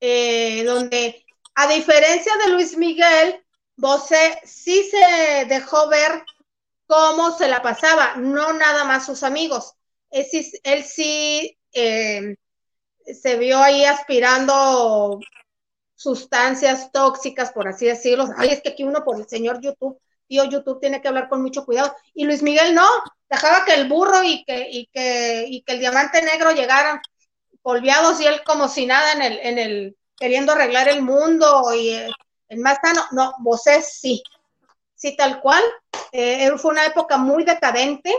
eh, 0.00 0.64
donde 0.64 1.26
a 1.54 1.68
diferencia 1.68 2.32
de 2.38 2.52
Luis 2.52 2.78
Miguel, 2.78 3.44
Bosé 3.76 4.40
sí 4.46 4.82
se 4.90 5.44
dejó 5.44 5.86
ver 5.90 6.24
cómo 6.86 7.36
se 7.36 7.48
la 7.48 7.60
pasaba, 7.60 8.16
no 8.16 8.54
nada 8.54 8.84
más 8.84 9.04
sus 9.04 9.22
amigos. 9.22 9.74
Él 10.10 10.24
sí, 10.24 10.52
él 10.62 10.84
sí 10.84 11.58
eh, 11.74 12.36
se 13.04 13.36
vio 13.36 13.58
ahí 13.58 13.84
aspirando 13.84 15.20
sustancias 15.94 16.90
tóxicas, 16.92 17.52
por 17.52 17.68
así 17.68 17.84
decirlo. 17.84 18.30
Ay, 18.38 18.52
es 18.52 18.62
que 18.62 18.70
aquí 18.70 18.84
uno 18.84 19.04
por 19.04 19.20
el 19.20 19.28
señor 19.28 19.60
YouTube 19.60 20.00
tío 20.26 20.44
YouTube 20.44 20.80
tiene 20.80 21.00
que 21.00 21.08
hablar 21.08 21.28
con 21.28 21.42
mucho 21.42 21.64
cuidado. 21.64 21.94
Y 22.14 22.24
Luis 22.24 22.42
Miguel 22.42 22.74
no, 22.74 22.86
dejaba 23.28 23.64
que 23.64 23.74
el 23.74 23.88
burro 23.88 24.22
y 24.22 24.44
que, 24.44 24.68
y 24.70 24.86
que, 24.86 25.46
y 25.48 25.62
que 25.62 25.72
el 25.72 25.80
diamante 25.80 26.22
negro 26.22 26.52
llegaran 26.52 27.00
polviados 27.62 28.20
y 28.20 28.26
él 28.26 28.42
como 28.44 28.68
si 28.68 28.86
nada 28.86 29.12
en 29.12 29.22
el, 29.22 29.38
en 29.42 29.58
el, 29.58 29.96
queriendo 30.16 30.52
arreglar 30.52 30.88
el 30.88 31.02
mundo 31.02 31.72
y 31.74 31.90
eh, 31.90 32.10
el 32.48 32.58
más 32.60 32.78
sano. 32.82 33.02
No, 33.12 33.34
Bosé 33.38 33.82
sí, 33.82 34.22
sí, 34.94 35.16
tal 35.16 35.40
cual. 35.40 35.62
Eh, 36.12 36.50
fue 36.58 36.72
una 36.72 36.86
época 36.86 37.16
muy 37.16 37.44
decadente. 37.44 38.14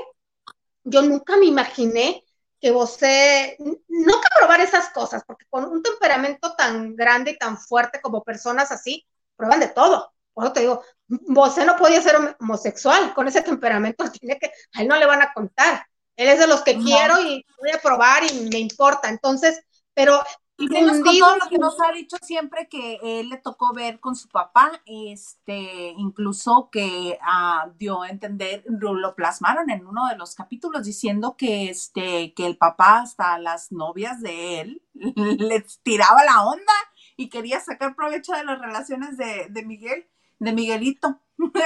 Yo 0.84 1.02
nunca 1.02 1.38
me 1.38 1.46
imaginé 1.46 2.24
que 2.60 2.72
Bosé, 2.72 3.58
no 3.60 4.22
que 4.22 4.28
probar 4.40 4.62
esas 4.62 4.90
cosas, 4.90 5.24
porque 5.26 5.46
con 5.50 5.66
un 5.66 5.84
temperamento 5.84 6.56
tan 6.56 6.96
grande 6.96 7.32
y 7.32 7.38
tan 7.38 7.58
fuerte 7.58 8.02
como 8.02 8.24
personas 8.24 8.72
así, 8.72 9.06
prueban 9.36 9.60
de 9.60 9.68
todo. 9.68 10.15
Por 10.36 10.44
eso 10.44 10.54
te 10.54 10.60
digo, 10.60 10.84
Bosé 11.08 11.66
no 11.66 11.78
podía 11.78 12.02
ser 12.02 12.36
homosexual, 12.40 13.14
con 13.16 13.28
ese 13.28 13.42
temperamento 13.42 14.04
tiene 14.12 14.38
que, 14.38 14.52
a 14.74 14.82
él 14.82 14.88
no 14.88 14.98
le 14.98 15.08
van 15.08 15.24
a 15.24 15.34
contar. 15.34 15.88
Él 16.16 16.30
es 16.30 16.40
de 16.40 16.48
los 16.48 16.62
que 16.62 16.78
quiero 16.78 17.20
y 17.20 17.44
voy 17.60 17.72
a 17.74 17.82
probar 17.82 18.24
y 18.24 18.50
me 18.50 18.60
importa. 18.60 19.10
Entonces, 19.10 19.62
pero 19.94 20.22
y 20.58 20.70
con 20.70 21.04
todo 21.04 21.36
lo 21.36 21.50
que 21.50 21.58
nos 21.58 21.76
ha 21.82 21.92
dicho 21.92 22.16
siempre 22.22 22.70
que 22.70 22.98
él 23.04 23.30
le 23.30 23.38
tocó 23.38 23.74
ver 23.74 24.00
con 24.00 24.16
su 24.16 24.30
papá, 24.30 24.82
este, 24.86 25.90
incluso 25.98 26.70
que 26.72 27.20
uh, 27.22 27.72
dio 27.78 28.04
a 28.04 28.10
entender, 28.10 28.64
lo, 28.68 29.16
plasmaron 29.16 29.70
en 29.70 29.86
uno 29.86 30.08
de 30.08 30.16
los 30.16 30.34
capítulos 30.34 30.86
diciendo 30.86 31.36
que 31.38 31.70
este, 31.70 32.34
que 32.34 32.46
el 32.46 32.58
papá 32.58 33.00
hasta 33.00 33.38
las 33.38 33.74
novias 33.74 34.22
de 34.22 34.62
él 34.62 34.82
les 34.94 35.82
tiraba 35.82 36.24
la 36.24 36.46
onda 36.46 36.74
y 37.18 37.30
quería 37.30 37.60
sacar 37.60 37.96
provecho 37.96 38.32
de 38.32 38.46
las 38.46 38.60
relaciones 38.60 39.18
de, 39.18 39.48
de 39.50 39.66
Miguel, 39.66 40.08
de 40.40 40.54
Miguelito. 40.54 41.20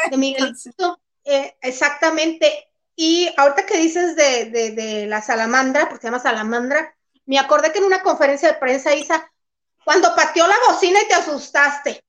De 0.03 0.17
Miguelito, 0.17 0.99
eh, 1.23 1.57
exactamente. 1.61 2.69
Y 2.95 3.29
ahorita 3.37 3.65
que 3.65 3.77
dices 3.77 4.15
de, 4.15 4.49
de, 4.49 4.71
de 4.71 5.07
la 5.07 5.21
salamandra, 5.21 5.87
porque 5.87 6.01
se 6.01 6.07
llama 6.07 6.19
salamandra, 6.19 6.95
me 7.25 7.39
acordé 7.39 7.71
que 7.71 7.79
en 7.79 7.85
una 7.85 8.01
conferencia 8.03 8.49
de 8.51 8.59
prensa, 8.59 8.95
Isa, 8.95 9.31
cuando 9.85 10.15
pateó 10.15 10.47
la 10.47 10.55
bocina 10.67 10.99
y 11.01 11.07
te 11.07 11.13
asustaste. 11.15 12.01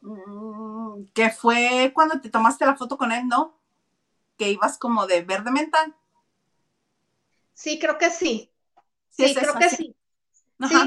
Mm, 0.00 1.04
que 1.14 1.30
fue 1.30 1.92
cuando 1.94 2.20
te 2.20 2.30
tomaste 2.30 2.66
la 2.66 2.76
foto 2.76 2.96
con 2.98 3.12
él, 3.12 3.26
¿no? 3.28 3.58
Que 4.38 4.50
ibas 4.52 4.78
como 4.78 5.06
de 5.06 5.22
verde 5.22 5.50
mental. 5.52 5.96
Sí, 7.52 7.78
creo 7.78 7.98
que 7.98 8.10
sí. 8.10 8.50
Sí, 9.08 9.36
creo 9.38 9.58
que 9.58 9.68
sí. 9.70 9.84
Sí, 9.84 9.96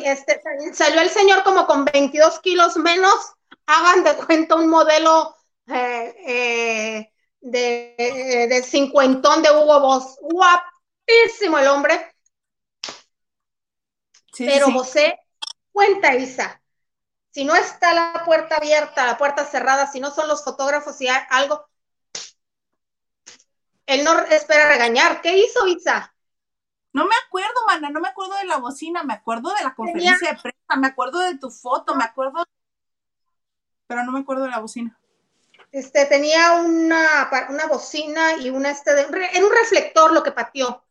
este, 0.04 0.42
salió 0.74 1.02
el 1.02 1.10
señor 1.10 1.44
como 1.44 1.66
con 1.66 1.86
22 1.86 2.40
kilos 2.40 2.78
menos. 2.78 3.14
Hagan 3.66 4.04
de 4.04 4.16
cuenta 4.16 4.56
un 4.56 4.70
modelo 4.70 5.36
eh, 5.68 6.16
eh, 6.26 7.14
de, 7.40 8.48
de 8.50 8.64
cincuentón 8.64 9.42
de 9.42 9.52
Hugo 9.52 9.80
Boss. 9.80 10.18
Guap, 10.22 10.64
el 11.08 11.68
hombre. 11.68 12.16
Pero 14.38 14.72
José, 14.72 15.20
cuenta 15.72 16.16
Isa, 16.16 16.62
si 17.32 17.46
no 17.46 17.56
está 17.56 17.94
la 17.94 18.24
puerta 18.26 18.58
abierta, 18.58 19.06
la 19.06 19.18
puerta 19.18 19.46
cerrada, 19.46 19.92
si 19.92 20.00
no 20.00 20.12
son 20.12 20.28
los 20.28 20.44
fotógrafos 20.44 21.00
y 21.02 21.08
hay 21.08 21.22
algo, 21.30 21.66
él 23.86 24.04
no 24.04 24.18
espera 24.20 24.70
regañar. 24.70 25.22
¿Qué 25.22 25.38
hizo 25.38 25.68
Isa? 25.68 26.14
No 26.94 27.06
me 27.06 27.16
acuerdo, 27.26 27.54
mana, 27.68 27.90
no 27.90 28.02
me 28.02 28.10
acuerdo 28.10 28.36
de 28.36 28.46
la 28.46 28.58
bocina, 28.58 29.04
me 29.04 29.14
acuerdo 29.14 29.54
de 29.54 29.64
la 29.64 29.74
conferencia 29.74 30.32
de 30.32 30.40
prensa, 30.42 30.76
me 30.78 30.88
acuerdo 30.88 31.20
de 31.20 31.38
tu 31.38 31.50
foto, 31.50 31.96
me 31.96 32.04
acuerdo, 32.04 32.46
pero 33.88 34.04
no 34.04 34.12
me 34.12 34.20
acuerdo 34.20 34.44
de 34.44 34.50
la 34.50 34.60
bocina. 34.60 34.98
Este, 35.72 36.06
tenía 36.06 36.54
una, 36.54 37.30
una 37.50 37.66
bocina 37.68 38.36
y 38.38 38.50
una, 38.50 38.72
este, 38.72 38.92
en 38.92 39.44
un 39.44 39.52
reflector 39.52 40.12
lo 40.12 40.22
que 40.22 40.34
pateó 40.34 40.84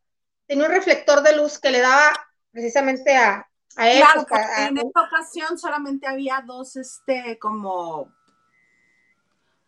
tenía 0.50 0.66
un 0.66 0.72
reflector 0.72 1.22
de 1.22 1.36
luz 1.36 1.60
que 1.60 1.70
le 1.70 1.80
daba 1.80 2.10
precisamente 2.50 3.16
a, 3.16 3.48
a. 3.76 3.90
Claro, 3.92 4.26
en 4.58 4.78
esta 4.78 5.02
ocasión 5.02 5.56
solamente 5.56 6.08
había 6.08 6.42
dos, 6.44 6.74
este, 6.74 7.38
como, 7.38 8.12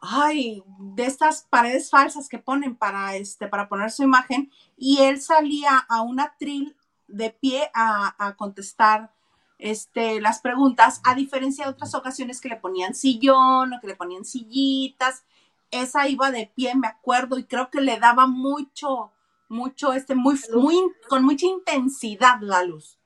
ay, 0.03 0.65
de 0.79 1.07
estas 1.07 1.47
paredes 1.49 1.89
falsas 1.89 2.29
que 2.29 2.39
ponen 2.39 2.75
para, 2.75 3.15
este, 3.15 3.47
para 3.47 3.69
poner 3.69 3.91
su 3.91 4.03
imagen, 4.03 4.51
y 4.77 5.01
él 5.03 5.21
salía 5.21 5.79
a 5.89 6.03
un 6.03 6.19
atril 6.21 6.77
de 7.07 7.31
pie 7.31 7.71
a, 7.73 8.15
a 8.19 8.35
contestar 8.37 9.13
este, 9.59 10.21
las 10.21 10.41
preguntas, 10.41 11.01
a 11.05 11.15
diferencia 11.15 11.65
de 11.65 11.71
otras 11.71 11.95
ocasiones 11.95 12.41
que 12.41 12.49
le 12.49 12.57
ponían 12.57 12.95
sillón 12.95 13.73
o 13.73 13.81
que 13.81 13.87
le 13.87 13.95
ponían 13.95 14.25
sillitas, 14.25 15.23
esa 15.71 16.09
iba 16.09 16.33
de 16.33 16.53
pie, 16.55 16.75
me 16.75 16.89
acuerdo, 16.89 17.39
y 17.39 17.45
creo 17.45 17.71
que 17.71 17.81
le 17.81 17.99
daba 17.99 18.27
mucho, 18.27 19.13
mucho, 19.49 19.93
este, 19.93 20.17
muy, 20.17 20.39
muy, 20.53 20.77
con 21.09 21.25
mucha 21.25 21.47
intensidad 21.47 22.41
la 22.41 22.65
luz. 22.65 22.99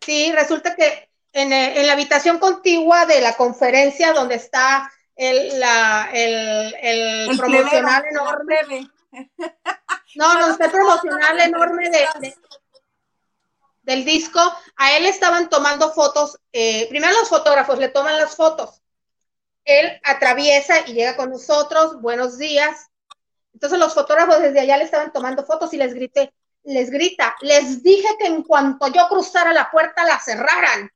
Sí, 0.00 0.32
resulta 0.32 0.74
que 0.74 1.08
en, 1.36 1.52
eh, 1.52 1.80
en 1.80 1.86
la 1.86 1.92
habitación 1.92 2.38
contigua 2.38 3.04
de 3.04 3.20
la 3.20 3.36
conferencia 3.36 4.14
donde 4.14 4.36
está 4.36 4.90
el, 5.14 5.60
la, 5.60 6.08
el, 6.12 6.74
el, 6.80 7.36
promocional 7.36 8.04
enorme. 8.10 8.90
No, 10.14 10.38
no, 10.38 10.50
está 10.50 10.64
el 10.64 10.70
promocional 10.70 11.40
enorme 11.40 11.90
de, 11.90 12.34
del 13.82 14.04
disco. 14.06 14.40
A 14.76 14.96
él 14.96 15.04
estaban 15.04 15.50
tomando 15.50 15.92
fotos. 15.92 16.38
Eh, 16.52 16.86
primero 16.88 17.12
los 17.12 17.28
fotógrafos 17.28 17.78
le 17.78 17.90
toman 17.90 18.16
las 18.16 18.34
fotos. 18.34 18.80
Él 19.66 20.00
atraviesa 20.04 20.86
y 20.86 20.94
llega 20.94 21.16
con 21.16 21.28
nosotros. 21.28 22.00
Buenos 22.00 22.38
días. 22.38 22.86
Entonces 23.52 23.78
los 23.78 23.92
fotógrafos 23.92 24.40
desde 24.40 24.60
allá 24.60 24.78
le 24.78 24.84
estaban 24.84 25.12
tomando 25.12 25.44
fotos 25.44 25.74
y 25.74 25.76
les 25.76 25.92
grité, 25.92 26.32
les 26.64 26.90
grita, 26.90 27.36
les 27.42 27.82
dije 27.82 28.08
que 28.18 28.26
en 28.26 28.42
cuanto 28.42 28.88
yo 28.88 29.06
cruzara 29.08 29.52
la 29.52 29.70
puerta 29.70 30.04
la 30.04 30.18
cerraran. 30.18 30.90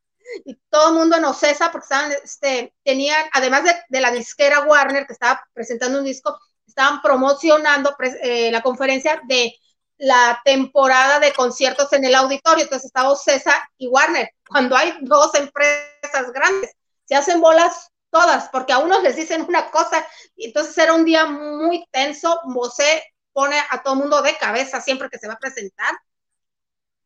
Y 0.44 0.56
todo 0.68 0.88
el 0.90 0.94
mundo 0.94 1.18
nos 1.18 1.38
cesa 1.38 1.70
porque 1.70 1.84
estaban, 1.84 2.12
este, 2.12 2.74
tenían, 2.84 3.24
además 3.32 3.64
de, 3.64 4.00
la 4.00 4.10
disquera 4.10 4.60
Warner 4.62 5.06
que 5.06 5.12
estaba 5.12 5.42
presentando 5.52 5.98
un 5.98 6.04
disco, 6.04 6.38
estaban 6.66 7.02
promocionando 7.02 7.96
eh, 8.22 8.50
la 8.50 8.62
conferencia 8.62 9.20
de 9.26 9.54
la 9.98 10.40
temporada 10.44 11.20
de 11.20 11.32
conciertos 11.32 11.92
en 11.92 12.04
el 12.04 12.14
auditorio. 12.14 12.64
Entonces 12.64 12.86
estaba 12.86 13.14
César 13.16 13.60
y 13.76 13.88
Warner. 13.88 14.30
Cuando 14.48 14.76
hay 14.76 14.96
dos 15.02 15.34
empresas 15.34 16.32
grandes, 16.32 16.70
se 17.04 17.14
hacen 17.16 17.40
bolas 17.40 17.90
todas, 18.10 18.48
porque 18.50 18.72
a 18.72 18.78
unos 18.78 19.02
les 19.02 19.16
dicen 19.16 19.42
una 19.42 19.70
cosa, 19.70 20.06
entonces 20.36 20.76
era 20.76 20.94
un 20.94 21.04
día 21.04 21.26
muy 21.26 21.86
tenso, 21.90 22.40
Mosé 22.44 23.02
pone 23.32 23.56
a 23.70 23.82
todo 23.82 23.94
mundo 23.94 24.20
de 24.22 24.36
cabeza 24.36 24.80
siempre 24.80 25.08
que 25.08 25.18
se 25.18 25.28
va 25.28 25.34
a 25.34 25.38
presentar, 25.38 25.94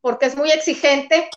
porque 0.01 0.25
es 0.25 0.35
muy 0.35 0.51
exigente, 0.51 1.29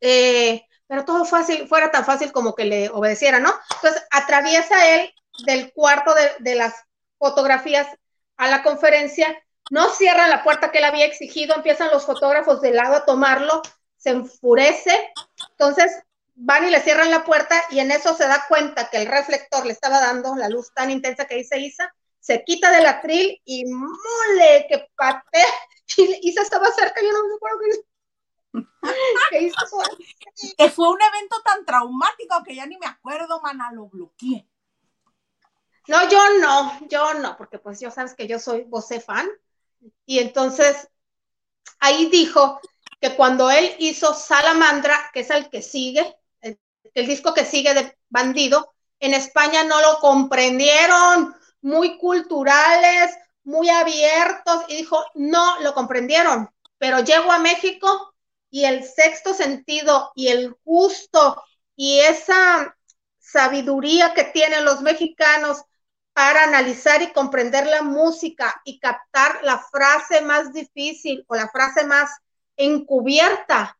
eh, 0.00 0.64
pero 0.86 1.04
todo 1.04 1.24
fácil, 1.24 1.66
fuera 1.68 1.90
tan 1.90 2.04
fácil 2.04 2.32
como 2.32 2.54
que 2.54 2.64
le 2.64 2.88
obedeciera, 2.90 3.40
¿no? 3.40 3.52
Entonces 3.76 4.02
atraviesa 4.10 4.94
él 4.94 5.12
del 5.46 5.72
cuarto 5.72 6.14
de, 6.14 6.30
de 6.40 6.54
las 6.54 6.74
fotografías 7.18 7.88
a 8.36 8.48
la 8.48 8.62
conferencia, 8.62 9.34
no 9.70 9.88
cierra 9.90 10.28
la 10.28 10.42
puerta 10.42 10.70
que 10.70 10.78
él 10.78 10.84
había 10.84 11.06
exigido, 11.06 11.54
empiezan 11.54 11.90
los 11.90 12.04
fotógrafos 12.04 12.60
de 12.60 12.72
lado 12.72 12.96
a 12.96 13.04
tomarlo, 13.04 13.62
se 13.96 14.10
enfurece, 14.10 15.12
entonces 15.52 15.90
van 16.34 16.66
y 16.66 16.70
le 16.70 16.80
cierran 16.80 17.10
la 17.10 17.24
puerta 17.24 17.62
y 17.70 17.78
en 17.78 17.90
eso 17.90 18.14
se 18.14 18.26
da 18.26 18.44
cuenta 18.48 18.90
que 18.90 18.98
el 18.98 19.06
reflector 19.06 19.64
le 19.64 19.72
estaba 19.72 20.00
dando 20.00 20.34
la 20.36 20.48
luz 20.48 20.72
tan 20.74 20.90
intensa 20.90 21.26
que 21.26 21.36
dice 21.36 21.58
Isa, 21.58 21.94
se 22.20 22.42
quita 22.44 22.70
del 22.70 22.86
atril 22.86 23.40
y 23.44 23.64
mole, 23.66 24.66
que 24.68 24.88
patea. 24.96 25.46
Y 25.98 26.30
Isa 26.30 26.40
estaba 26.40 26.66
cerca, 26.72 27.02
yo 27.02 27.12
no 27.12 27.28
me 27.28 27.34
acuerdo 27.34 27.58
hizo. 27.68 27.82
que 30.58 30.70
fue 30.70 30.88
un 30.88 31.02
evento 31.02 31.42
tan 31.42 31.64
traumático 31.64 32.42
que 32.44 32.54
ya 32.54 32.66
ni 32.66 32.78
me 32.78 32.86
acuerdo, 32.86 33.40
mana, 33.40 33.72
lo 33.72 33.88
bloqueé. 33.88 34.48
No, 35.88 36.08
yo 36.08 36.18
no, 36.40 36.78
yo 36.88 37.14
no, 37.14 37.36
porque 37.36 37.58
pues 37.58 37.80
yo 37.80 37.90
sabes 37.90 38.14
que 38.14 38.26
yo 38.26 38.38
soy 38.38 38.62
voce 38.62 39.00
fan. 39.00 39.28
Y 40.06 40.18
entonces 40.18 40.88
ahí 41.78 42.06
dijo 42.06 42.60
que 43.00 43.16
cuando 43.16 43.50
él 43.50 43.74
hizo 43.78 44.14
Salamandra, 44.14 45.10
que 45.12 45.20
es 45.20 45.30
el 45.30 45.50
que 45.50 45.60
sigue, 45.60 46.16
el 46.40 47.06
disco 47.06 47.34
que 47.34 47.44
sigue 47.44 47.74
de 47.74 47.98
Bandido, 48.08 48.74
en 49.00 49.12
España 49.12 49.64
no 49.64 49.80
lo 49.80 49.98
comprendieron, 49.98 51.34
muy 51.60 51.98
culturales, 51.98 53.14
muy 53.42 53.68
abiertos, 53.68 54.64
y 54.68 54.76
dijo, 54.76 55.04
no 55.14 55.60
lo 55.60 55.74
comprendieron, 55.74 56.48
pero 56.78 57.00
llego 57.00 57.30
a 57.30 57.38
México 57.38 58.13
y 58.54 58.66
el 58.66 58.84
sexto 58.84 59.34
sentido 59.34 60.12
y 60.14 60.28
el 60.28 60.54
gusto 60.62 61.42
y 61.74 61.98
esa 61.98 62.76
sabiduría 63.18 64.14
que 64.14 64.22
tienen 64.22 64.64
los 64.64 64.80
mexicanos 64.80 65.64
para 66.12 66.44
analizar 66.44 67.02
y 67.02 67.12
comprender 67.12 67.66
la 67.66 67.82
música 67.82 68.62
y 68.64 68.78
captar 68.78 69.42
la 69.42 69.58
frase 69.58 70.20
más 70.20 70.52
difícil 70.52 71.24
o 71.26 71.34
la 71.34 71.48
frase 71.48 71.84
más 71.84 72.08
encubierta 72.56 73.76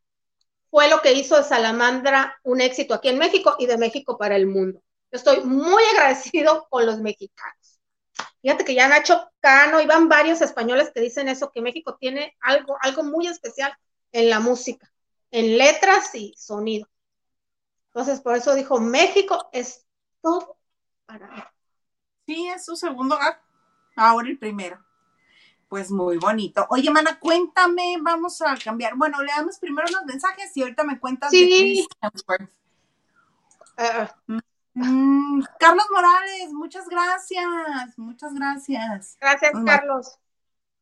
fue 0.70 0.90
lo 0.90 1.00
que 1.02 1.12
hizo 1.12 1.36
de 1.36 1.44
Salamandra 1.44 2.36
un 2.42 2.60
éxito 2.60 2.94
aquí 2.94 3.10
en 3.10 3.18
México 3.18 3.54
y 3.60 3.66
de 3.66 3.78
México 3.78 4.18
para 4.18 4.34
el 4.34 4.48
mundo. 4.48 4.82
Yo 5.12 5.18
estoy 5.18 5.44
muy 5.44 5.84
agradecido 5.94 6.66
con 6.68 6.84
los 6.84 6.98
mexicanos. 6.98 7.78
Fíjate 8.42 8.64
que 8.64 8.74
ya 8.74 8.88
Nacho 8.88 9.30
Cano 9.38 9.80
y 9.80 9.86
van 9.86 10.08
varios 10.08 10.40
españoles 10.40 10.90
que 10.92 11.00
dicen 11.00 11.28
eso, 11.28 11.52
que 11.52 11.62
México 11.62 11.96
tiene 12.00 12.36
algo, 12.40 12.76
algo 12.82 13.04
muy 13.04 13.28
especial 13.28 13.72
en 14.14 14.30
la 14.30 14.40
música, 14.40 14.90
en 15.32 15.58
letras 15.58 16.14
y 16.14 16.34
sonido. 16.38 16.88
Entonces, 17.88 18.20
por 18.20 18.36
eso 18.36 18.54
dijo, 18.54 18.80
México 18.80 19.50
es 19.52 19.84
todo 20.22 20.56
para 21.04 21.28
mí. 21.30 21.42
Sí, 22.26 22.48
es 22.48 22.64
su 22.64 22.76
segundo 22.76 23.18
ahora 23.96 24.28
el 24.28 24.38
primero. 24.38 24.82
Pues 25.68 25.90
muy 25.90 26.16
bonito. 26.18 26.64
Oye, 26.70 26.90
mana, 26.90 27.18
cuéntame, 27.18 27.96
vamos 28.00 28.40
a 28.40 28.56
cambiar. 28.56 28.94
Bueno, 28.94 29.20
le 29.20 29.32
damos 29.32 29.58
primero 29.58 29.88
los 29.90 30.04
mensajes 30.04 30.56
y 30.56 30.62
ahorita 30.62 30.84
me 30.84 31.00
cuentas 31.00 31.30
sí. 31.30 31.84
Uh, 33.76 34.34
mm, 34.74 35.42
Carlos 35.58 35.86
Morales, 35.90 36.52
muchas 36.52 36.88
gracias, 36.88 37.98
muchas 37.98 38.32
gracias. 38.32 39.16
Gracias, 39.20 39.52
Carlos. 39.66 40.18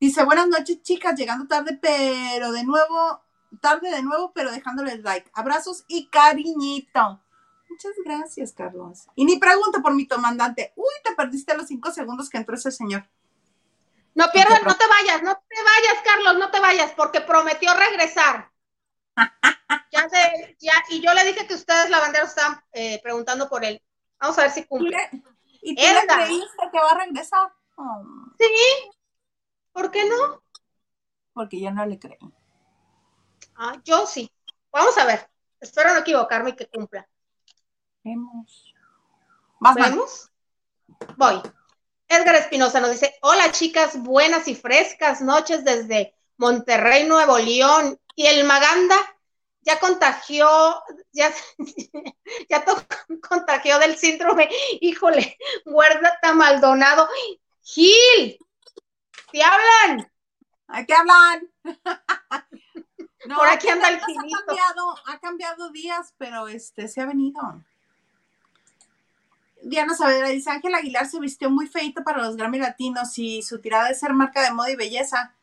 Dice, 0.03 0.24
buenas 0.24 0.48
noches, 0.48 0.82
chicas, 0.82 1.14
llegando 1.16 1.46
tarde, 1.46 1.78
pero 1.80 2.50
de 2.50 2.64
nuevo, 2.64 3.22
tarde 3.61 3.88
de 3.88 4.03
nuevo, 4.03 4.32
pero 4.32 4.50
dejándoles 4.50 5.00
like. 5.05 5.30
Abrazos 5.32 5.84
y 5.86 6.09
cariñito. 6.09 7.22
Muchas 7.70 7.92
gracias, 8.05 8.53
Carlos. 8.53 9.07
Y 9.14 9.24
ni 9.24 9.38
pregunto 9.38 9.80
por 9.80 9.94
mi 9.94 10.09
comandante. 10.09 10.72
Uy, 10.74 10.92
te 11.05 11.14
perdiste 11.14 11.57
los 11.57 11.68
cinco 11.68 11.92
segundos 11.92 12.28
que 12.28 12.38
entró 12.38 12.57
ese 12.57 12.72
señor. 12.72 13.09
No 14.16 14.24
pierdas, 14.32 14.64
no 14.64 14.76
te 14.76 14.84
vayas, 14.88 15.22
no 15.22 15.36
te 15.36 15.57
vayas, 15.62 16.03
Carlos, 16.05 16.36
no 16.36 16.50
te 16.50 16.59
vayas, 16.59 16.90
porque 16.96 17.20
prometió 17.20 17.72
regresar. 17.72 18.50
ya 19.92 20.09
sé, 20.09 20.57
ya, 20.59 20.74
y 20.88 21.00
yo 21.00 21.14
le 21.14 21.24
dije 21.26 21.46
que 21.46 21.55
ustedes, 21.55 21.90
la 21.90 22.00
bandera, 22.00 22.24
están 22.24 22.61
eh, 22.72 22.98
preguntando 23.05 23.48
por 23.48 23.64
él. 23.64 23.80
Vamos 24.18 24.36
a 24.36 24.42
ver 24.42 24.50
si 24.50 24.64
cumple. 24.64 24.98
¿Y 25.62 25.76
tú 25.76 25.80
le 25.80 26.07
creíste 26.12 26.70
que 26.72 26.78
va 26.80 26.90
a 26.90 26.98
regresar? 26.98 27.53
Oh. 27.76 28.03
Sí. 28.36 28.48
¿Por 29.73 29.91
qué 29.91 30.09
no? 30.09 30.43
Porque 31.33 31.61
yo 31.61 31.70
no 31.70 31.85
le 31.87 31.99
creo. 31.99 32.33
Ah, 33.57 33.81
yo 33.85 34.07
sí. 34.07 34.31
Vamos 34.70 34.97
a 34.99 35.05
ver. 35.05 35.29
Espero 35.61 35.93
no 35.93 36.01
equivocarme 36.01 36.51
y 36.51 36.57
que 36.57 36.68
cumpla. 36.68 37.09
Vemos. 38.03 38.75
¿Vemos? 39.75 40.31
Voy. 41.16 41.41
Edgar 42.09 42.35
Espinosa 42.35 42.81
nos 42.81 42.91
dice, 42.91 43.14
hola 43.23 43.53
chicas, 43.53 44.03
buenas 44.03 44.49
y 44.49 44.55
frescas 44.55 45.23
noches 45.23 45.64
desde 45.64 46.14
Monterrey, 46.37 47.05
Nuevo 47.05 47.39
León. 47.39 47.99
Y 48.14 48.27
el 48.27 48.45
Maganda 48.45 48.97
ya 49.62 49.79
contagió, 49.79 50.49
ya, 51.12 51.33
ya 52.49 52.64
contagió 53.27 53.79
del 53.79 53.97
síndrome, 53.97 54.49
híjole, 54.81 55.39
Huerta 55.64 56.35
Maldonado. 56.35 57.09
Gil, 57.62 58.39
¿te 59.33 59.43
hablan? 59.43 60.11
¿A 60.68 60.85
qué 60.85 60.95
hablan? 60.95 61.49
Por 63.37 63.49
aquí 63.49 63.68
anda 63.68 63.89
el 63.89 64.01
Gilito. 64.01 64.37
Ha 64.37 64.47
cambiado, 64.47 64.95
ha 65.07 65.18
cambiado 65.18 65.70
días, 65.70 66.14
pero 66.18 66.49
este 66.49 66.89
se 66.89 67.01
ha 67.01 67.07
venido. 67.07 67.41
Diana 69.62 69.95
Saavedra 69.95 70.28
dice, 70.28 70.51
Ángel 70.51 70.74
Aguilar 70.74 71.07
se 71.07 71.20
vistió 71.20 71.49
muy 71.49 71.68
feito 71.68 72.03
para 72.03 72.22
los 72.22 72.37
Grammy 72.37 72.59
Latinos 72.59 73.16
y 73.18 73.43
su 73.43 73.61
tirada 73.61 73.89
de 73.89 73.95
ser 73.95 74.12
marca 74.12 74.43
de 74.43 74.53
moda 74.53 74.70
y 74.70 74.76
belleza. 74.76 75.35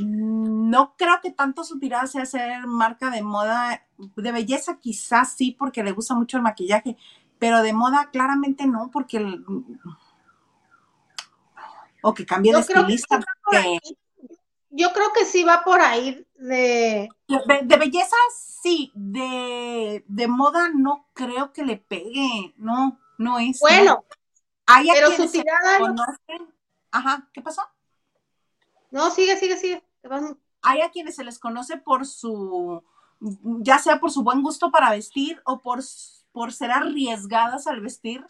No 0.00 0.94
creo 0.96 1.20
que 1.20 1.32
tanto 1.32 1.64
su 1.64 1.80
tirada 1.80 2.06
sea 2.06 2.24
ser 2.24 2.66
marca 2.66 3.10
de 3.10 3.22
moda, 3.22 3.84
de 3.98 4.32
belleza 4.32 4.78
quizás 4.78 5.32
sí, 5.32 5.56
porque 5.58 5.82
le 5.82 5.90
gusta 5.90 6.14
mucho 6.14 6.36
el 6.36 6.44
maquillaje, 6.44 6.96
pero 7.40 7.62
de 7.62 7.72
moda 7.72 8.10
claramente 8.12 8.66
no, 8.66 8.90
porque... 8.92 9.16
El, 9.16 9.44
o 12.02 12.14
que 12.14 12.26
cambie 12.26 12.52
de 12.52 12.60
estilista 12.60 13.20
yo 14.70 14.92
creo 14.92 15.12
que 15.12 15.24
sí 15.24 15.42
va 15.42 15.62
por 15.64 15.80
ahí 15.80 16.26
de... 16.36 17.08
De, 17.26 17.76
belleza 17.76 18.16
sí, 18.62 18.92
de, 18.94 20.02
moda 20.28 20.70
no 20.72 21.08
creo 21.12 21.52
que 21.52 21.64
le 21.64 21.76
pegue, 21.76 22.54
no, 22.56 22.98
no 23.18 23.38
es. 23.38 23.58
Bueno, 23.60 24.04
hay 24.66 24.88
pero 24.92 25.10
su 25.10 25.30
tirada... 25.30 25.80
Ajá, 26.92 27.28
¿qué 27.32 27.42
pasó? 27.42 27.62
No, 28.90 29.10
sigue, 29.10 29.36
sigue, 29.36 29.56
sigue. 29.56 29.84
Hay 30.62 30.82
a 30.82 30.90
quienes 30.90 31.16
se 31.16 31.24
les 31.24 31.38
conoce 31.38 31.76
por 31.76 32.06
su, 32.06 32.82
ya 33.20 33.78
sea 33.78 33.98
por 34.00 34.10
su 34.10 34.22
buen 34.22 34.42
gusto 34.42 34.70
para 34.70 34.90
vestir 34.90 35.40
o 35.44 35.60
por, 35.60 35.80
por 36.32 36.52
ser 36.52 36.70
arriesgadas 36.70 37.66
al 37.66 37.80
vestir. 37.80 38.26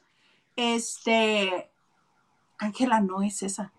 Este, 0.57 1.70
Ángela 2.61 3.01
no 3.01 3.23
es 3.23 3.43
esa 3.43 3.73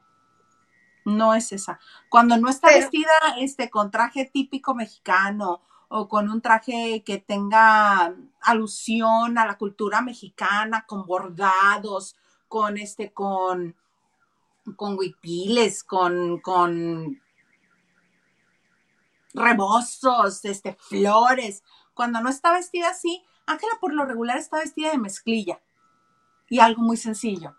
no 1.06 1.34
es 1.34 1.52
esa. 1.52 1.80
Cuando 2.10 2.38
no 2.38 2.50
está 2.50 2.70
vestida 2.70 3.12
este, 3.40 3.70
con 3.70 3.92
traje 3.92 4.30
típico 4.32 4.76
mexicano 4.76 5.62
o 5.90 6.08
con 6.08 6.30
un 6.30 6.42
traje 6.42 7.04
que 7.06 7.18
tenga 7.18 8.16
alusión 8.42 9.38
a 9.38 9.46
la 9.46 9.58
cultura 9.58 10.02
mexicana, 10.02 10.86
con 10.88 11.06
bordados, 11.06 12.16
con 12.48 12.78
este, 12.78 13.12
con, 13.12 13.76
con 14.76 14.98
huipiles, 14.98 15.84
con, 15.84 16.40
con 16.40 17.22
rebozos, 19.34 20.46
este, 20.46 20.76
flores. 20.76 21.64
Cuando 21.94 22.22
no 22.22 22.30
está 22.30 22.54
vestida 22.54 22.90
así, 22.90 23.24
Ángela 23.46 23.74
por 23.82 23.94
lo 23.94 24.06
regular 24.06 24.38
está 24.38 24.60
vestida 24.60 24.92
de 24.92 24.98
mezclilla 24.98 25.60
y 26.50 26.60
algo 26.60 26.82
muy 26.82 26.98
sencillo. 26.98 27.56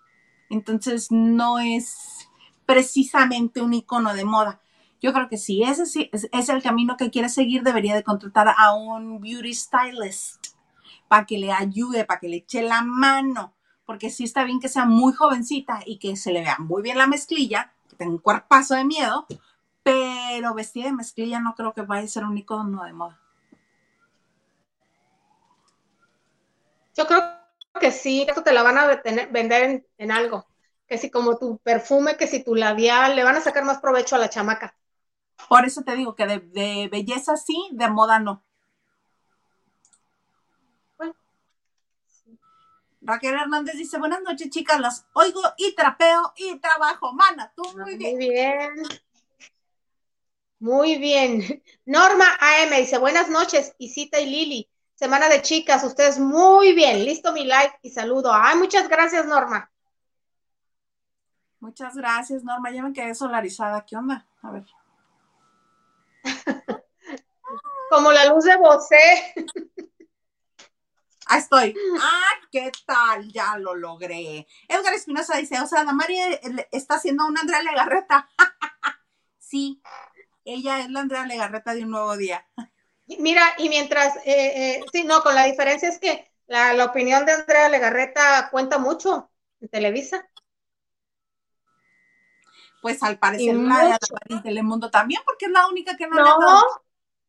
Entonces 0.53 1.11
no 1.11 1.59
es 1.59 2.29
precisamente 2.67 3.63
un 3.63 3.73
icono 3.73 4.13
de 4.13 4.27
moda. 4.27 4.61
Yo 5.01 5.15
creo 5.15 5.27
que 5.27 5.39
si 5.39 5.63
ese 5.63 6.11
es, 6.13 6.49
el 6.51 6.63
camino 6.63 6.99
que 6.99 7.11
quiere 7.11 7.31
seguir, 7.31 7.63
debería 7.63 7.95
de 7.95 8.05
contratar 8.05 8.55
a 8.59 8.75
un 8.75 9.19
beauty 9.19 9.55
stylist 9.55 10.49
para 11.09 11.25
que 11.25 11.39
le 11.39 11.53
ayude, 11.53 12.05
para 12.05 12.21
que 12.21 12.29
le 12.29 12.37
eche 12.37 12.61
la 12.61 12.83
mano, 12.83 13.55
porque 13.87 14.11
sí 14.11 14.25
está 14.25 14.45
bien 14.45 14.61
que 14.61 14.69
sea 14.69 14.85
muy 14.85 15.15
jovencita 15.15 15.81
y 15.87 15.99
que 15.99 16.17
se 16.17 16.33
le 16.33 16.43
vea 16.43 16.59
muy 16.59 16.83
bien 16.83 16.99
la 16.99 17.07
mezclilla, 17.07 17.73
que 17.89 17.97
tenga 17.97 18.13
un 18.13 18.19
cuerpazo 18.19 18.75
de 18.75 18.85
miedo, 18.85 19.27
pero 19.83 20.53
vestida 20.53 20.85
de 20.85 20.93
mezclilla 20.93 21.41
no 21.41 21.55
creo 21.55 21.73
que 21.73 21.81
vaya 21.81 22.05
a 22.05 22.09
ser 22.09 22.25
un 22.25 22.37
icono 22.37 22.85
de 22.85 22.93
moda. 22.93 23.19
Yo 26.95 27.07
creo 27.07 27.42
que 27.81 27.91
sí, 27.91 28.27
esto 28.29 28.43
te 28.43 28.53
la 28.53 28.63
van 28.63 28.79
a 28.79 29.03
vender 29.31 29.87
en 29.99 30.13
algo 30.13 30.47
que 30.93 30.99
si 30.99 31.11
como 31.11 31.39
tu 31.39 31.57
perfume, 31.57 32.19
que 32.19 32.27
si 32.27 32.45
tu 32.45 32.55
labial, 32.55 33.17
le 33.17 33.25
van 33.25 33.37
a 33.37 33.41
sacar 33.41 33.65
más 33.65 33.81
provecho 33.81 34.15
a 34.15 34.19
la 34.19 34.29
chamaca. 34.29 34.77
Por 35.49 35.65
eso 35.65 35.81
te 35.83 35.97
digo 35.97 36.15
que 36.15 36.27
de, 36.27 36.89
belleza 36.93 37.39
sí, 37.39 37.71
de 37.73 37.89
moda 37.89 38.19
no. 38.19 38.45
Raquel 43.01 43.35
Hernández 43.35 43.75
dice, 43.75 43.99
buenas 43.99 44.21
noches 44.21 44.51
chicas, 44.51 44.79
las 44.79 45.07
oigo 45.15 45.41
y 45.57 45.75
trapeo 45.75 46.35
y 46.37 46.59
trabajo. 46.61 47.15
Mana, 47.15 47.51
tú 47.57 47.63
muy 47.79 47.97
bien. 47.97 48.17
Muy 48.19 48.29
bien. 48.29 48.71
Muy 50.61 50.99
bien. 50.99 51.63
Norma 51.87 52.27
AM 52.39 52.77
dice, 52.77 52.99
buenas 52.99 53.31
noches, 53.31 53.75
Isita 53.79 54.21
y 54.21 54.27
Lili. 54.27 54.72
Semana 54.95 55.29
de 55.29 55.43
chicas, 55.43 55.83
ustedes 55.85 56.19
muy 56.19 56.75
bien. 56.75 57.05
Listo 57.05 57.33
mi 57.33 57.45
like 57.45 57.79
y 57.83 57.91
saludo. 57.91 58.33
Ay, 58.33 58.57
muchas 58.57 58.89
gracias, 58.89 59.27
Norma. 59.27 59.71
Muchas 61.61 61.97
gracias, 61.97 62.45
Norma. 62.45 62.71
Ya 62.71 62.83
me 62.83 62.93
quedé 62.93 63.15
solarizada. 63.15 63.85
¿Qué 63.85 63.97
onda? 63.97 64.27
A 64.43 64.51
ver. 64.51 64.65
Como 67.91 68.13
la 68.13 68.27
luz 68.27 68.45
de 68.45 68.57
Bosé. 68.57 69.35
Ahí 71.27 71.39
estoy. 71.39 71.75
Ah, 72.01 72.47
¿qué 72.51 72.71
tal? 72.85 73.31
Ya 73.33 73.57
lo 73.59 73.75
logré. 73.75 74.47
Edgar 74.69 74.93
Espinosa 74.93 75.37
dice, 75.37 75.61
o 75.61 75.67
sea, 75.67 75.85
Damari 75.85 76.19
está 76.71 76.97
haciendo 76.97 77.27
una 77.27 77.41
Andrea 77.41 77.63
Legarreta. 77.63 78.29
sí, 79.39 79.81
ella 80.45 80.81
es 80.81 80.91
la 80.91 81.01
Andrea 81.01 81.27
Legarreta 81.27 81.75
de 81.75 81.85
un 81.85 81.91
nuevo 81.91 82.17
día. 82.17 82.47
Mira, 83.07 83.43
y 83.59 83.69
mientras, 83.69 84.17
eh, 84.19 84.23
eh, 84.27 84.85
sí, 84.93 85.05
no, 85.05 85.23
con 85.23 85.35
la 85.35 85.45
diferencia 85.45 85.89
es 85.89 85.99
que 85.99 86.31
la, 86.47 86.73
la 86.73 86.87
opinión 86.87 87.27
de 87.27 87.33
Andrea 87.33 87.69
Legarreta 87.69 88.49
cuenta 88.51 88.79
mucho 88.79 89.31
en 89.61 89.69
Televisa 89.69 90.29
pues 92.83 93.01
al 93.05 93.17
parecer 93.17 93.55
la 93.55 93.97
de 94.29 94.41
Telemundo 94.43 94.91
también, 94.91 95.23
porque 95.25 95.47
es 95.47 95.53
la 95.53 95.69
única 95.69 95.97
que 95.97 96.09
no, 96.09 96.17
no 96.17 96.63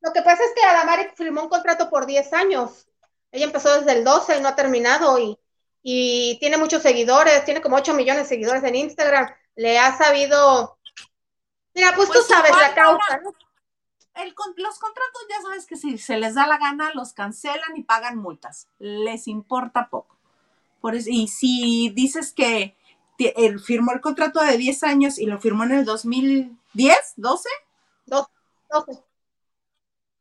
lo 0.03 0.11
que 0.11 0.21
pasa 0.21 0.43
es 0.43 0.51
que 0.53 0.65
Adamari 0.65 1.07
firmó 1.15 1.43
un 1.43 1.49
contrato 1.49 1.89
por 1.89 2.05
10 2.05 2.34
años. 2.34 2.88
Ella 3.32 3.45
empezó 3.45 3.80
desde 3.80 3.93
el 3.93 4.03
12 4.03 4.38
y 4.38 4.41
no 4.41 4.49
ha 4.49 4.55
terminado 4.55 5.17
y, 5.17 5.39
y 5.82 6.38
tiene 6.39 6.57
muchos 6.57 6.82
seguidores, 6.82 7.45
tiene 7.45 7.61
como 7.61 7.78
8 7.78 7.93
millones 7.93 8.24
de 8.24 8.30
seguidores 8.30 8.63
en 8.65 8.76
Instagram. 8.76 9.34
Le 9.55 9.80
ha 9.80 9.97
sabido... 9.97 10.78
Mira, 11.74 11.93
pues, 11.95 12.09
tú 12.09 12.15
pues 12.15 12.28
sabes 12.28 12.51
la 12.51 12.76
causa, 12.76 13.17
¿no? 13.24 13.32
El, 14.16 14.34
los 14.57 14.80
contratos 14.80 15.22
ya 15.30 15.41
sabes 15.41 15.66
que 15.66 15.76
si 15.76 15.97
se 15.97 16.18
les 16.18 16.36
da 16.36 16.47
la 16.47 16.57
gana, 16.57 16.91
los 16.93 17.14
cancelan 17.14 17.76
y 17.76 17.84
pagan 17.84 18.18
multas. 18.18 18.68
Les 18.80 19.28
importa 19.28 19.89
poco. 19.89 20.18
Por 20.82 20.95
eso, 20.95 21.09
y 21.11 21.28
si 21.28 21.89
dices 21.89 22.34
que 22.34 22.76
él 23.18 23.59
firmó 23.59 23.91
el 23.93 24.01
contrato 24.01 24.41
de 24.41 24.57
10 24.57 24.84
años 24.84 25.18
y 25.18 25.26
lo 25.26 25.39
firmó 25.39 25.64
en 25.64 25.72
el 25.72 25.86
2010, 25.86 26.97
12, 27.16 27.49
12, 28.05 28.30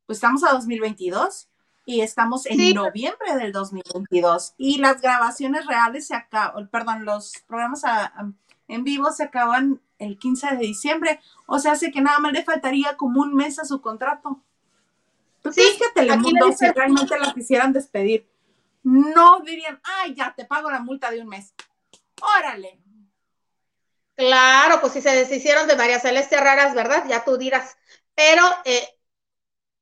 pues 0.06 0.18
estamos 0.18 0.44
a 0.44 0.52
2022 0.52 1.48
y 1.84 2.00
estamos 2.02 2.46
en 2.46 2.74
noviembre 2.74 3.34
del 3.36 3.52
2022 3.52 4.54
y 4.56 4.78
las 4.78 5.00
grabaciones 5.00 5.66
reales 5.66 6.06
se 6.06 6.14
acaban, 6.14 6.68
perdón, 6.68 7.04
los 7.04 7.32
programas 7.46 7.82
en 8.68 8.84
vivo 8.84 9.10
se 9.10 9.24
acaban 9.24 9.80
el 10.04 10.18
15 10.18 10.56
de 10.56 10.56
diciembre, 10.56 11.20
o 11.46 11.58
sea, 11.58 11.72
hace 11.72 11.90
que 11.90 12.00
nada 12.00 12.18
más 12.18 12.32
le 12.32 12.44
faltaría 12.44 12.96
como 12.96 13.20
un 13.20 13.34
mes 13.34 13.58
a 13.58 13.64
su 13.64 13.80
contrato. 13.80 14.40
¿Tú 15.42 15.50
crees 15.50 15.76
que 15.76 15.88
Telemundo, 15.94 16.52
si 16.52 16.66
realmente 16.68 17.18
la 17.18 17.32
quisieran 17.32 17.72
despedir, 17.72 18.28
no 18.82 19.40
dirían, 19.40 19.80
ay, 19.82 20.14
ya 20.14 20.34
te 20.36 20.44
pago 20.44 20.70
la 20.70 20.80
multa 20.80 21.10
de 21.10 21.20
un 21.20 21.28
mes? 21.28 21.52
Órale. 22.38 22.80
Claro, 24.14 24.80
pues 24.80 24.92
si 24.92 25.00
se 25.00 25.10
deshicieron 25.10 25.66
de 25.66 25.76
María 25.76 25.98
Celeste 25.98 26.38
Raras, 26.38 26.74
¿verdad? 26.74 27.04
Ya 27.08 27.24
tú 27.24 27.38
dirás. 27.38 27.76
Pero, 28.14 28.42
eh, 28.64 28.86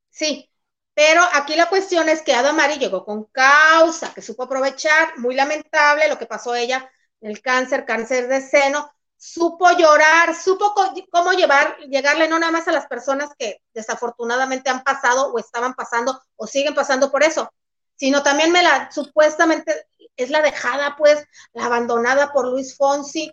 sí, 0.08 0.50
pero 0.94 1.22
aquí 1.34 1.56
la 1.56 1.68
cuestión 1.68 2.08
es 2.08 2.22
que 2.22 2.34
Adamari 2.34 2.78
llegó 2.78 3.04
con 3.04 3.24
causa, 3.24 4.14
que 4.14 4.22
supo 4.22 4.44
aprovechar, 4.44 5.18
muy 5.18 5.34
lamentable 5.34 6.08
lo 6.08 6.18
que 6.18 6.26
pasó 6.26 6.54
ella, 6.54 6.90
el 7.20 7.42
cáncer, 7.42 7.84
cáncer 7.84 8.28
de 8.28 8.40
seno, 8.40 8.92
supo 9.20 9.70
llorar, 9.72 10.34
supo 10.34 10.74
cómo 11.10 11.32
llevar, 11.32 11.76
llegarle 11.80 12.26
no 12.26 12.38
nada 12.38 12.52
más 12.52 12.66
a 12.68 12.72
las 12.72 12.86
personas 12.86 13.28
que 13.38 13.60
desafortunadamente 13.74 14.70
han 14.70 14.82
pasado 14.82 15.30
o 15.30 15.38
estaban 15.38 15.74
pasando 15.74 16.22
o 16.36 16.46
siguen 16.46 16.74
pasando 16.74 17.10
por 17.10 17.22
eso, 17.22 17.52
sino 17.96 18.22
también 18.22 18.50
me 18.50 18.62
la, 18.62 18.90
supuestamente 18.90 19.86
es 20.16 20.30
la 20.30 20.40
dejada, 20.40 20.96
pues, 20.96 21.22
la 21.52 21.66
abandonada 21.66 22.32
por 22.32 22.48
Luis 22.48 22.74
Fonsi, 22.74 23.30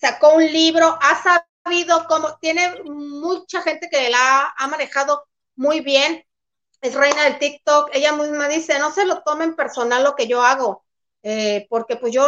sacó 0.00 0.34
un 0.34 0.46
libro, 0.46 0.96
ha 1.02 1.42
sabido 1.64 2.06
cómo, 2.06 2.38
tiene 2.38 2.80
mucha 2.84 3.60
gente 3.62 3.88
que 3.90 4.10
la 4.10 4.54
ha 4.56 4.68
manejado 4.68 5.24
muy 5.56 5.80
bien, 5.80 6.24
es 6.80 6.94
reina 6.94 7.24
del 7.24 7.40
TikTok, 7.40 7.90
ella 7.92 8.12
misma 8.12 8.46
dice, 8.46 8.78
no 8.78 8.92
se 8.92 9.04
lo 9.04 9.24
tomen 9.24 9.56
personal 9.56 10.04
lo 10.04 10.14
que 10.14 10.28
yo 10.28 10.42
hago, 10.42 10.84
eh, 11.24 11.66
porque 11.68 11.96
pues 11.96 12.12
yo 12.12 12.24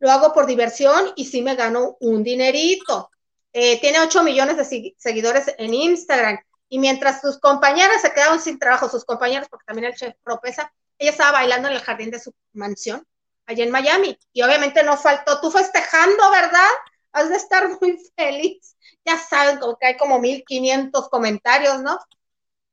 lo 0.00 0.10
hago 0.10 0.32
por 0.32 0.46
diversión 0.46 1.12
y 1.14 1.26
sí 1.26 1.42
me 1.42 1.54
gano 1.54 1.96
un 2.00 2.24
dinerito. 2.24 3.10
Eh, 3.52 3.80
tiene 3.80 4.00
8 4.00 4.22
millones 4.22 4.56
de 4.56 4.94
seguidores 4.96 5.54
en 5.58 5.74
Instagram. 5.74 6.38
Y 6.68 6.78
mientras 6.78 7.20
sus 7.20 7.38
compañeras 7.38 8.00
se 8.00 8.12
quedaron 8.12 8.40
sin 8.40 8.58
trabajo, 8.58 8.88
sus 8.88 9.04
compañeros, 9.04 9.48
porque 9.48 9.66
también 9.66 9.92
el 9.92 9.98
chef 9.98 10.14
propesa, 10.22 10.72
ella 10.98 11.10
estaba 11.10 11.32
bailando 11.32 11.68
en 11.68 11.74
el 11.74 11.80
jardín 11.80 12.10
de 12.10 12.20
su 12.20 12.32
mansión, 12.52 13.06
allá 13.46 13.64
en 13.64 13.70
Miami. 13.70 14.18
Y 14.32 14.42
obviamente 14.42 14.82
no 14.82 14.96
faltó, 14.96 15.40
tú 15.40 15.50
festejando, 15.50 16.30
¿verdad? 16.30 16.68
Has 17.12 17.28
de 17.28 17.36
estar 17.36 17.68
muy 17.80 17.98
feliz. 18.16 18.76
Ya 19.04 19.18
saben 19.18 19.58
como 19.58 19.76
que 19.76 19.86
hay 19.86 19.96
como 19.96 20.18
1500 20.18 21.08
comentarios, 21.08 21.82
¿no? 21.82 21.98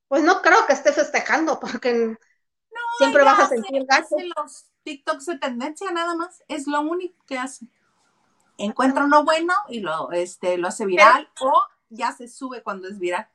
Pues 0.07 0.23
no 0.23 0.41
creo 0.41 0.65
que 0.65 0.73
esté 0.73 0.93
festejando, 0.93 1.59
porque 1.59 2.15
siempre 2.99 3.23
vas 3.23 3.39
a 3.39 3.47
sentir 3.47 3.85
gasto. 3.85 4.15
TikToks 4.87 5.25
de 5.25 5.37
tendencia 5.37 5.91
nada 5.91 6.15
más, 6.15 6.41
es 6.47 6.65
lo 6.65 6.79
único 6.79 7.21
que 7.25 7.37
hace. 7.37 7.67
Encuentra 8.57 9.03
uno 9.03 9.25
bueno 9.25 9.53
y 9.67 9.81
lo, 9.81 10.13
este, 10.13 10.57
lo 10.57 10.69
hace 10.69 10.85
viral 10.85 11.29
o 11.41 11.51
ya 11.89 12.13
se 12.13 12.29
sube 12.29 12.63
cuando 12.63 12.87
es 12.87 12.97
viral. 12.97 13.27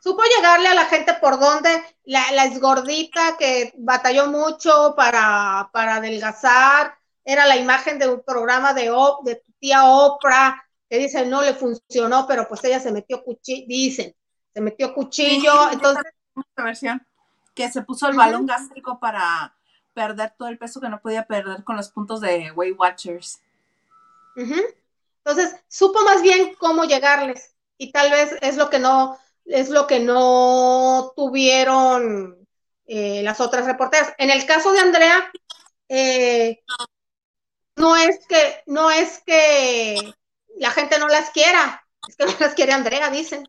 Supo 0.00 0.22
llegarle 0.36 0.68
a 0.68 0.74
la 0.74 0.84
gente 0.84 1.14
por 1.14 1.40
donde 1.40 1.82
la, 2.04 2.30
la 2.30 2.44
esgordita 2.44 3.36
que 3.36 3.74
batalló 3.76 4.28
mucho 4.28 4.94
para, 4.96 5.68
para 5.72 5.96
adelgazar, 5.96 6.96
era 7.24 7.46
la 7.46 7.56
imagen 7.56 7.98
de 7.98 8.08
un 8.08 8.22
programa 8.22 8.72
de, 8.72 8.84
de 9.24 9.34
tu 9.36 9.52
tía 9.58 9.84
Oprah, 9.84 10.62
que 10.88 10.98
dice 10.98 11.26
no 11.26 11.42
le 11.42 11.54
funcionó, 11.54 12.24
pero 12.28 12.46
pues 12.46 12.62
ella 12.62 12.78
se 12.78 12.92
metió 12.92 13.24
cuchillo, 13.24 13.66
dicen, 13.66 14.14
se 14.54 14.60
metió 14.60 14.94
cuchillo, 14.94 15.72
entonces... 15.72 16.04
versión, 16.56 17.04
que 17.52 17.68
se 17.68 17.82
puso 17.82 18.08
el 18.08 18.16
balón 18.16 18.46
gástrico 18.46 19.00
para 19.00 19.56
perder 19.94 20.34
todo 20.36 20.48
el 20.48 20.58
peso 20.58 20.80
que 20.80 20.88
no 20.88 21.00
podía 21.00 21.26
perder 21.26 21.64
con 21.64 21.76
los 21.76 21.90
puntos 21.90 22.20
de 22.20 22.50
Weight 22.52 22.78
Watchers. 22.78 23.40
Entonces, 24.34 25.56
supo 25.68 26.02
más 26.04 26.22
bien 26.22 26.54
cómo 26.58 26.84
llegarles 26.84 27.54
y 27.78 27.92
tal 27.92 28.10
vez 28.10 28.36
es 28.40 28.56
lo 28.56 28.70
que 28.70 28.78
no, 28.78 29.18
es 29.44 29.68
lo 29.68 29.86
que 29.86 30.00
no 30.00 31.12
tuvieron 31.16 32.46
eh, 32.86 33.22
las 33.22 33.40
otras 33.40 33.66
reporteras. 33.66 34.14
En 34.18 34.30
el 34.30 34.44
caso 34.46 34.72
de 34.72 34.80
Andrea, 34.80 35.30
eh, 35.88 36.62
no 37.76 37.96
es 37.96 38.26
que, 38.26 38.62
no 38.66 38.90
es 38.90 39.22
que 39.24 40.14
la 40.56 40.70
gente 40.70 40.98
no 40.98 41.08
las 41.08 41.30
quiera, 41.30 41.86
es 42.08 42.16
que 42.16 42.26
no 42.26 42.32
las 42.38 42.54
quiere 42.54 42.72
Andrea, 42.72 43.10
dicen. 43.10 43.46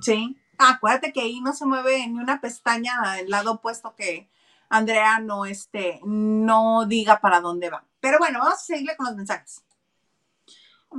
Sí, 0.00 0.36
acuérdate 0.58 1.12
que 1.12 1.20
ahí 1.20 1.40
no 1.40 1.52
se 1.52 1.66
mueve 1.66 2.06
ni 2.06 2.18
una 2.18 2.40
pestaña 2.40 3.14
del 3.16 3.30
lado 3.30 3.52
opuesto 3.52 3.94
que 3.96 4.28
Andrea 4.68 5.18
no, 5.18 5.46
este, 5.46 6.00
no 6.04 6.86
diga 6.86 7.20
para 7.20 7.40
dónde 7.40 7.70
va. 7.70 7.84
Pero 8.00 8.18
bueno, 8.18 8.38
vamos 8.40 8.54
a 8.54 8.64
seguirle 8.64 8.96
con 8.96 9.06
los 9.06 9.16
mensajes. 9.16 9.62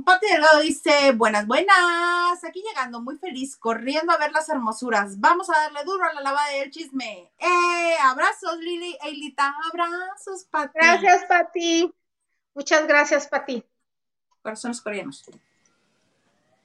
Pati 0.04 0.26
Delgado 0.26 0.60
dice, 0.60 1.12
buenas, 1.12 1.46
buenas, 1.46 2.44
aquí 2.44 2.62
llegando, 2.62 3.00
muy 3.00 3.18
feliz, 3.18 3.56
corriendo 3.56 4.12
a 4.12 4.18
ver 4.18 4.30
las 4.30 4.48
hermosuras. 4.48 5.18
Vamos 5.18 5.50
a 5.50 5.58
darle 5.58 5.82
duro 5.84 6.04
a 6.04 6.14
la 6.14 6.20
lavada 6.20 6.48
del 6.50 6.70
chisme. 6.70 7.32
¡Eh! 7.38 7.96
Abrazos, 8.02 8.56
Lili, 8.58 8.96
Eilita, 9.02 9.52
abrazos, 9.70 10.44
Pati. 10.44 10.72
Gracias, 10.74 11.24
Pati. 11.24 11.92
Muchas 12.54 12.86
gracias, 12.86 13.26
Pati. 13.26 13.64
Corazones 14.42 14.80
coreanos. 14.80 15.24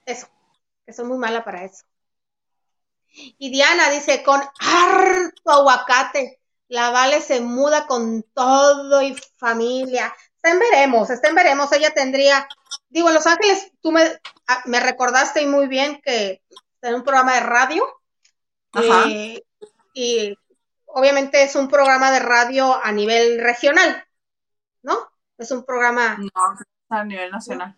Eso, 0.06 0.28
que 0.86 0.93
soy 0.93 1.06
muy 1.06 1.18
mala 1.18 1.43
para 1.43 1.64
eso. 1.64 1.84
Y 3.39 3.49
Diana 3.49 3.89
dice, 3.89 4.24
con 4.24 4.39
harto 4.60 5.51
aguacate 5.51 6.39
la 6.68 6.89
Vale 6.89 7.22
se 7.22 7.41
muda 7.41 7.88
con 7.88 8.24
todo 8.34 9.01
y 9.01 9.16
familia. 9.38 10.16
Estén 10.36 10.59
veremos, 10.59 11.09
estén 11.09 11.36
veremos. 11.36 11.72
Ella 11.72 11.93
tendría, 11.93 12.47
digo, 12.89 13.09
en 13.09 13.16
Los 13.16 13.28
Ángeles, 13.28 13.72
tú 13.82 13.91
me, 13.91 14.20
ah, 14.47 14.63
me 14.66 14.80
recordaste 14.80 15.45
muy 15.47 15.68
bien 15.68 16.01
que 16.03 16.41
en 16.82 16.95
un 16.95 17.03
programa 17.03 17.36
de 17.36 17.39
radio. 17.41 17.84
Ajá. 18.74 19.05
Eh, 19.09 19.43
y 19.93 20.38
obviamente 20.88 21.43
es 21.43 21.55
un 21.55 21.68
programa 21.68 22.11
de 22.11 22.20
radio 22.20 22.76
a 22.84 22.91
nivel 22.91 23.39
regional, 23.39 24.05
¿no? 24.82 25.09
Es 25.38 25.51
un 25.51 25.66
programa. 25.66 26.18
No, 26.18 26.32
a 26.89 27.03
nivel 27.03 27.32
nacional. 27.32 27.76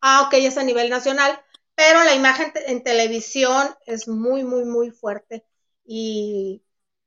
Ah, 0.00 0.22
ok, 0.26 0.34
es 0.34 0.58
a 0.58 0.62
nivel 0.62 0.90
nacional, 0.90 1.40
pero 1.74 2.04
la 2.04 2.14
imagen 2.14 2.52
en 2.66 2.82
televisión 2.82 3.74
es 3.86 4.08
muy, 4.08 4.44
muy, 4.44 4.64
muy 4.64 4.90
fuerte. 4.90 5.46
Y 5.84 6.62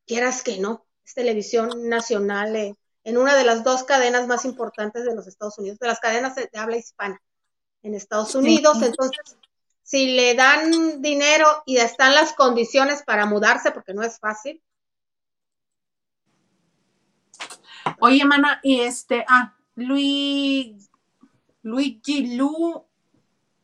quieras 0.06 0.44
que 0.44 0.58
no, 0.58 0.87
es 1.08 1.14
televisión 1.14 1.88
nacional 1.88 2.54
eh, 2.58 2.76
en 3.06 3.18
una 3.18 3.36
de 3.36 3.46
las 3.46 3.64
dos 3.64 3.86
cadenas 3.86 4.28
más 4.28 4.44
importantes 4.44 5.06
de 5.06 5.16
los 5.16 5.26
Estados 5.26 5.58
Unidos, 5.58 5.80
de 5.80 5.88
las 5.88 6.02
cadenas 6.02 6.36
de, 6.36 6.50
habla 6.54 6.76
hispana 6.76 7.22
en 7.82 7.94
Estados 7.94 8.36
Unidos. 8.36 8.82
Entonces, 8.82 9.38
si 9.84 10.08
le 10.08 10.36
dan 10.36 11.02
dinero 11.02 11.48
y 11.66 11.78
están 11.78 12.14
las 12.14 12.34
condiciones 12.34 13.04
para 13.04 13.26
mudarse, 13.26 13.72
porque 13.72 13.94
no 13.94 14.04
es 14.04 14.20
fácil. 14.20 14.62
Oye, 18.02 18.26
mana, 18.26 18.60
y 18.62 18.82
este, 18.82 19.24
ah, 19.30 19.56
Luis, 19.76 20.90
Luigi 21.62 22.36
Lu 22.36 22.86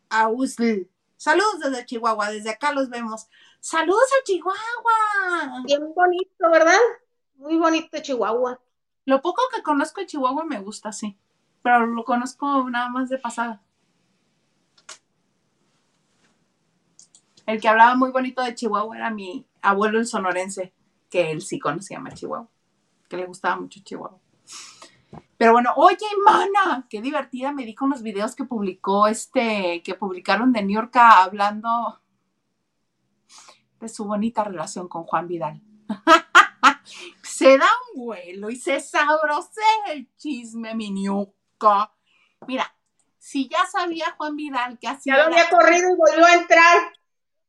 Ausl. 0.07 0.87
Saludos 1.17 1.59
desde 1.59 1.85
Chihuahua, 1.85 2.31
desde 2.31 2.51
acá 2.51 2.71
los 2.71 2.89
vemos. 2.89 3.27
Saludos 3.59 4.09
a 4.17 4.23
Chihuahua. 4.23 5.63
Bien 5.65 5.93
bonito, 5.93 6.49
¿verdad? 6.49 6.79
Muy 7.43 7.57
bonito 7.57 7.97
Chihuahua. 8.01 8.61
Lo 9.03 9.21
poco 9.21 9.41
que 9.53 9.61
conozco 9.61 9.99
de 9.99 10.07
Chihuahua 10.07 10.45
me 10.45 10.61
gusta, 10.61 10.93
sí. 10.93 11.17
Pero 11.61 11.85
lo 11.85 12.05
conozco 12.05 12.69
nada 12.69 12.87
más 12.87 13.09
de 13.09 13.17
pasada. 13.17 13.61
El 17.45 17.59
que 17.59 17.67
hablaba 17.67 17.95
muy 17.95 18.11
bonito 18.11 18.41
de 18.41 18.55
Chihuahua 18.55 18.95
era 18.95 19.09
mi 19.09 19.45
abuelo 19.61 19.99
el 19.99 20.07
sonorense, 20.07 20.73
que 21.09 21.31
él 21.31 21.41
sí 21.41 21.59
conocía 21.59 21.99
más 21.99 22.13
Chihuahua, 22.13 22.47
que 23.09 23.17
le 23.17 23.25
gustaba 23.25 23.59
mucho 23.59 23.81
Chihuahua. 23.83 24.21
Pero 25.35 25.51
bueno, 25.51 25.73
oye, 25.75 25.97
mana, 26.23 26.87
qué 26.89 27.01
divertida 27.01 27.51
me 27.51 27.65
dijo 27.65 27.83
unos 27.83 28.03
videos 28.03 28.35
que 28.35 28.45
publicó 28.45 29.07
este, 29.07 29.83
que 29.83 29.95
publicaron 29.95 30.53
de 30.53 30.63
New 30.63 30.75
York 30.75 30.95
hablando 30.95 31.99
de 33.81 33.89
su 33.89 34.05
bonita 34.05 34.45
relación 34.45 34.87
con 34.87 35.03
Juan 35.03 35.27
Vidal. 35.27 35.61
se 37.33 37.57
da 37.57 37.69
un 37.93 38.05
vuelo 38.05 38.49
y 38.49 38.55
se 38.55 38.79
sabrosea 38.79 39.91
el 39.91 40.07
chisme, 40.17 40.75
mi 40.75 40.93
Mira, 42.47 42.75
si 43.17 43.47
ya 43.47 43.65
sabía 43.65 44.13
Juan 44.17 44.35
Vidal 44.35 44.77
que 44.77 44.87
hacía. 44.87 45.15
Ya 45.15 45.23
lo 45.23 45.33
había 45.33 45.49
corrido 45.49 45.93
y 45.93 45.95
volvió 45.95 46.25
a 46.25 46.33
entrar. 46.33 46.93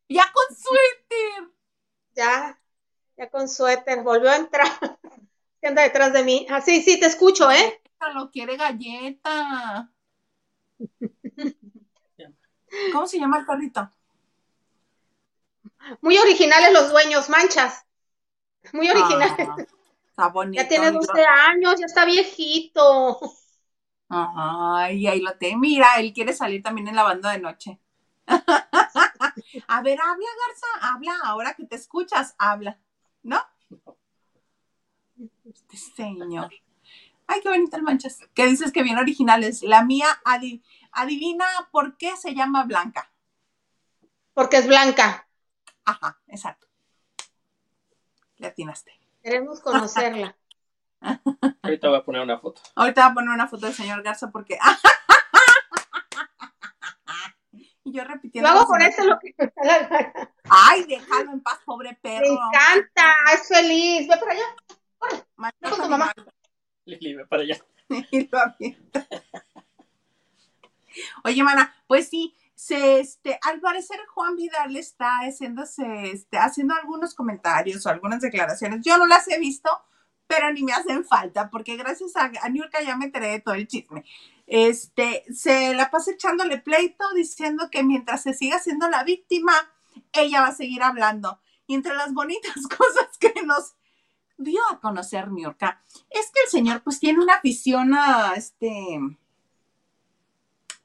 Ya 0.09 0.33
con 0.33 0.57
suéter. 0.57 1.53
Ya, 2.15 2.61
ya 3.17 3.31
con 3.31 3.49
suéter. 3.49 4.03
Volvió 4.03 4.31
a 4.31 4.37
entrar. 4.37 4.69
¿Qué 5.61 5.69
anda 5.69 5.83
detrás 5.83 6.13
de 6.13 6.23
mí? 6.23 6.47
Ah, 6.49 6.61
sí, 6.61 6.81
sí, 6.81 6.99
te 6.99 7.07
escucho, 7.07 7.51
¿eh? 7.51 7.83
Lo 8.15 8.31
quiere 8.31 8.57
galleta. 8.57 9.91
¿Cómo 12.93 13.07
se 13.07 13.19
llama 13.19 13.39
el 13.39 13.47
perrito? 13.47 13.91
Muy 16.01 16.19
originales 16.19 16.73
los 16.73 16.91
dueños, 16.91 17.29
manchas. 17.29 17.85
Muy 18.73 18.89
originales. 18.89 19.49
Ah, 19.49 19.57
está 20.15 20.29
bonito. 20.29 20.63
ya 20.63 20.69
tiene 20.69 20.93
12 20.93 21.25
años, 21.25 21.75
ya 21.81 21.87
está 21.87 22.05
viejito. 22.05 23.19
Ay, 24.09 25.07
ahí 25.09 25.21
lo 25.21 25.37
te. 25.37 25.57
Mira, 25.57 25.97
él 25.99 26.13
quiere 26.13 26.33
salir 26.33 26.63
también 26.63 26.87
en 26.87 26.95
la 26.95 27.03
banda 27.03 27.33
de 27.33 27.41
noche. 27.41 27.81
A 29.69 29.83
ver, 29.83 29.99
habla, 30.01 30.27
Garza, 30.47 30.67
habla. 30.93 31.19
Ahora 31.25 31.55
que 31.55 31.65
te 31.65 31.75
escuchas, 31.75 32.37
habla. 32.39 32.79
¿No? 33.25 33.41
Este 35.45 35.77
señor. 35.77 36.51
Ay, 37.27 37.41
qué 37.43 37.49
bonito 37.49 37.77
el 37.77 37.83
manchas. 37.83 38.21
¿Qué 38.35 38.47
dices 38.47 38.71
que 38.71 38.85
bien 38.85 38.99
originales? 38.99 39.63
La 39.63 39.83
mía, 39.85 40.07
adivina 40.93 41.47
por 41.73 41.97
qué 41.97 42.17
se 42.17 42.35
llama 42.35 42.65
Blanca. 42.65 43.11
Porque 44.33 44.59
es 44.59 44.67
blanca. 44.69 45.29
Ajá, 45.85 46.21
exacto. 46.29 46.69
Le 48.37 48.47
atinaste. 48.47 49.04
Queremos 49.25 49.61
conocerla. 49.61 50.37
Ahorita 51.63 51.89
voy 51.89 51.99
a 51.99 52.05
poner 52.05 52.21
una 52.21 52.39
foto. 52.39 52.61
Ahorita 52.75 53.05
voy 53.05 53.11
a 53.11 53.15
poner 53.15 53.31
una 53.31 53.49
foto 53.49 53.65
del 53.65 53.75
señor 53.75 54.03
Garza 54.03 54.31
porque. 54.31 54.59
y 57.85 57.93
yo 57.93 58.05
repitiendo. 58.05 58.51
Luego 58.51 58.67
con 58.67 58.83
eso 58.83 59.03
lo 59.05 59.19
que 59.19 59.35
Ay, 60.51 60.85
déjalo 60.85 61.33
en 61.33 61.41
paz, 61.41 61.59
pobre 61.65 61.99
perro. 62.03 62.27
Me 62.27 62.35
encanta, 62.35 63.15
es 63.33 63.49
feliz. 63.49 64.07
Ve 64.07 64.15
para 64.19 64.33
allá. 64.33 64.45
Corre. 64.99 65.25
Con 65.71 65.83
tu 65.83 65.89
mamá. 65.89 66.13
Lili, 66.85 67.15
ve 67.15 67.27
para 67.27 67.45
allá. 67.45 67.57
y 68.11 68.29
lo 68.29 68.39
avienta. 68.39 69.07
Oye, 71.25 71.43
mana, 71.43 71.75
pues 71.87 72.11
sí, 72.11 72.37
se, 72.65 72.99
este, 73.01 73.39
al 73.43 73.61
parecer 73.61 74.01
Juan 74.15 74.37
Vidal 74.37 74.75
está 74.77 75.19
haciéndose, 75.19 75.85
este, 76.13 76.39
haciendo 76.39 76.75
algunos 76.75 77.15
comentarios 77.15 77.85
o 77.85 77.91
algunas 77.91 78.23
declaraciones. 78.23 78.81
Yo 78.83 78.97
no 78.97 79.07
las 79.07 79.29
he 79.29 79.39
visto, 79.39 79.69
pero 80.27 80.51
ni 80.51 80.63
me 80.63 80.73
hacen 80.73 81.05
falta, 81.05 81.51
porque 81.51 81.77
gracias 81.77 82.17
a, 82.17 82.33
a 82.41 82.49
Niurka 82.49 82.81
ya 82.81 82.97
me 82.97 83.05
enteré 83.05 83.29
de 83.33 83.41
todo 83.41 83.55
el 83.55 83.69
chisme. 83.69 84.07
Este, 84.47 85.25
se 85.31 85.75
la 85.75 85.91
pasa 85.91 86.13
echándole 86.13 86.57
pleito, 86.57 87.05
diciendo 87.15 87.69
que 87.71 87.83
mientras 87.83 88.23
se 88.23 88.33
siga 88.33 88.59
siendo 88.59 88.89
la 88.89 89.05
víctima, 89.05 89.53
ella 90.15 90.41
va 90.41 90.47
a 90.49 90.55
seguir 90.55 90.83
hablando. 90.83 91.39
Y 91.67 91.75
entre 91.75 91.95
las 91.95 92.15
bonitas 92.15 92.55
cosas 92.79 93.19
que 93.21 93.43
nos 93.45 93.75
dio 94.39 94.63
a 94.73 94.81
conocer 94.81 95.31
Niurka, 95.31 95.83
es 96.09 96.31
que 96.33 96.41
el 96.47 96.51
señor 96.51 96.83
pues 96.83 96.99
tiene 96.99 97.23
una 97.23 97.35
afición 97.35 97.93
a, 97.93 98.33
este, 98.37 99.01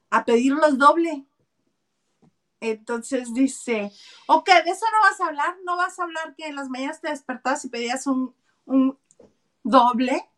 a 0.10 0.26
pedirlos 0.26 0.78
doble. 0.78 1.26
Entonces 2.62 3.34
dice, 3.34 3.92
ok, 4.28 4.46
de 4.66 4.72
eso 4.72 4.86
no 4.92 5.02
vas 5.02 5.22
a 5.22 5.28
hablar, 5.28 5.56
no 5.64 5.78
vas 5.78 5.98
a 6.00 6.04
hablar 6.04 6.36
que 6.36 6.48
en 6.48 6.56
las 6.56 6.70
mañanas 6.70 7.00
te 7.00 7.10
despertabas 7.10 7.64
y 7.64 7.70
pedías 7.70 8.06
un, 8.06 8.36
un 8.66 9.00
doble 9.64 10.30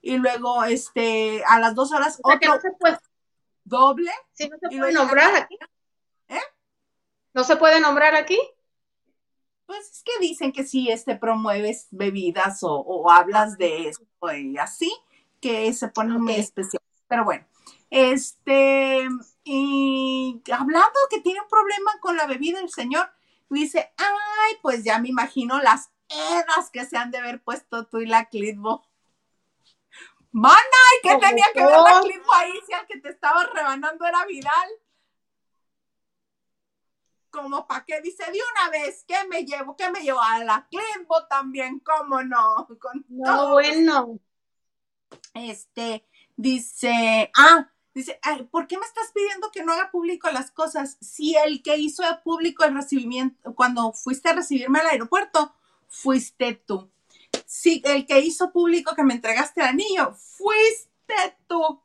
y 0.00 0.16
luego 0.16 0.64
este 0.64 1.42
a 1.46 1.58
las 1.58 1.74
dos 1.74 1.92
horas 1.92 2.18
o 2.22 2.32
otro 2.32 2.54
no 2.54 2.60
se 2.60 2.70
puede. 2.72 2.98
doble. 3.64 4.10
Sí, 4.32 4.48
no 4.48 4.56
se 4.58 4.78
puede 4.78 4.92
nombrar 4.92 5.34
aquí. 5.34 5.58
¿Eh? 6.28 6.40
¿No 7.34 7.44
se 7.44 7.56
puede 7.56 7.80
nombrar 7.80 8.14
aquí? 8.14 8.38
Pues 9.66 9.90
es 9.90 10.02
que 10.04 10.12
dicen 10.20 10.52
que 10.52 10.64
si 10.64 10.90
este 10.90 11.16
promueves 11.16 11.88
bebidas 11.90 12.62
o, 12.62 12.72
o 12.72 13.10
hablas 13.10 13.58
de 13.58 13.88
eso 13.88 14.02
y 14.32 14.56
así, 14.58 14.92
que 15.40 15.72
se 15.72 15.88
pone 15.88 16.12
okay. 16.12 16.22
muy 16.22 16.34
especial. 16.36 16.82
Pero 17.08 17.24
bueno, 17.24 17.44
este, 17.98 19.08
y 19.42 20.42
hablando 20.52 20.98
que 21.08 21.20
tiene 21.22 21.40
un 21.40 21.48
problema 21.48 21.98
con 22.00 22.14
la 22.14 22.26
bebida 22.26 22.60
el 22.60 22.68
señor, 22.68 23.10
dice, 23.48 23.94
ay, 23.96 24.58
pues 24.60 24.84
ya 24.84 24.98
me 24.98 25.08
imagino 25.08 25.58
las 25.60 25.90
eras 26.10 26.68
que 26.70 26.84
se 26.84 26.98
han 26.98 27.10
de 27.10 27.16
haber 27.16 27.42
puesto 27.42 27.86
tú 27.86 28.00
y 28.00 28.06
la 28.06 28.26
Clitbo. 28.26 28.86
Mana, 30.30 30.58
¿y 30.98 31.08
qué 31.08 31.16
tenía 31.16 31.46
que 31.54 31.64
ver 31.64 31.70
la 31.70 32.02
Clitbo 32.02 32.34
ahí 32.34 32.52
si 32.66 32.74
al 32.74 32.86
que 32.86 33.00
te 33.00 33.08
estaba 33.08 33.44
rebanando 33.44 34.04
era 34.04 34.26
Vidal? 34.26 34.68
Como 37.30 37.66
para 37.66 37.82
qué 37.86 38.02
dice 38.02 38.30
de 38.30 38.40
una 38.52 38.70
vez, 38.72 39.06
¿qué 39.08 39.26
me 39.26 39.42
llevo? 39.46 39.74
¿Qué 39.74 39.90
me 39.90 40.02
llevo? 40.02 40.20
A 40.20 40.44
la 40.44 40.68
Clitbo 40.68 41.26
también, 41.30 41.80
¿cómo 41.80 42.22
no? 42.22 42.68
Con 42.78 43.06
no, 43.08 43.52
bueno. 43.52 44.20
Este, 45.32 46.06
dice, 46.36 47.30
ah, 47.34 47.70
Dice, 47.96 48.20
¿por 48.50 48.66
qué 48.66 48.76
me 48.76 48.84
estás 48.84 49.10
pidiendo 49.14 49.50
que 49.50 49.64
no 49.64 49.72
haga 49.72 49.90
público 49.90 50.30
las 50.30 50.50
cosas? 50.50 50.98
Si 51.00 51.34
el 51.34 51.62
que 51.62 51.78
hizo 51.78 52.02
público 52.22 52.62
el 52.62 52.74
recibimiento, 52.74 53.54
cuando 53.54 53.94
fuiste 53.94 54.28
a 54.28 54.34
recibirme 54.34 54.80
al 54.80 54.88
aeropuerto, 54.88 55.54
fuiste 55.88 56.52
tú. 56.66 56.90
Si 57.46 57.80
el 57.86 58.04
que 58.04 58.20
hizo 58.20 58.52
público 58.52 58.94
que 58.94 59.02
me 59.02 59.14
entregaste 59.14 59.62
el 59.62 59.68
anillo, 59.68 60.12
fuiste 60.12 61.38
tú. 61.46 61.80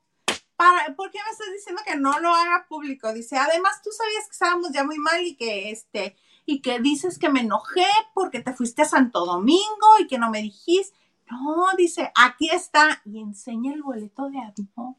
Para, 0.58 0.94
¿Por 0.98 1.12
qué 1.12 1.20
me 1.24 1.32
estás 1.32 1.48
diciendo 1.54 1.82
que 1.86 1.96
no 1.96 2.20
lo 2.20 2.36
haga 2.36 2.66
público? 2.68 3.14
Dice, 3.14 3.38
además 3.38 3.82
tú 3.82 3.90
sabías 3.92 4.26
que 4.26 4.34
estábamos 4.34 4.74
ya 4.74 4.84
muy 4.84 4.98
mal 4.98 5.26
y 5.26 5.38
que 5.38 5.72
este, 5.72 6.18
y 6.46 6.62
que 6.62 6.82
dices 6.82 7.20
que 7.20 7.30
me 7.30 7.40
enojé 7.40 7.88
porque 8.14 8.42
te 8.42 8.52
fuiste 8.52 8.82
a 8.82 8.86
Santo 8.86 9.26
Domingo 9.26 9.98
y 9.98 10.08
que 10.08 10.18
no 10.18 10.30
me 10.30 10.42
dijiste. 10.42 10.94
No, 11.32 11.68
dice, 11.78 12.12
aquí 12.16 12.50
está 12.50 13.02
y 13.06 13.22
enseña 13.22 13.74
el 13.74 13.82
boleto 13.82 14.30
de 14.30 14.40
avión. 14.40 14.98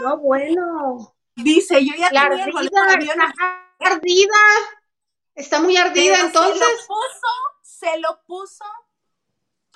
No, 0.00 0.18
bueno. 0.18 1.14
Dice, 1.36 1.84
yo 1.84 1.94
ya 1.96 2.10
la 2.12 2.28
tenía 2.28 2.44
ardida, 2.44 2.60
el 2.60 2.68
de 2.68 2.78
avión. 2.94 3.18
Ardida. 3.80 4.38
Está 5.34 5.60
muy 5.60 5.76
ardida, 5.76 6.14
Pero 6.14 6.26
entonces. 6.26 6.58
Se 6.58 6.66
lo 6.66 6.86
puso, 6.86 7.28
se 7.62 7.98
lo 8.00 8.22
puso 8.26 8.64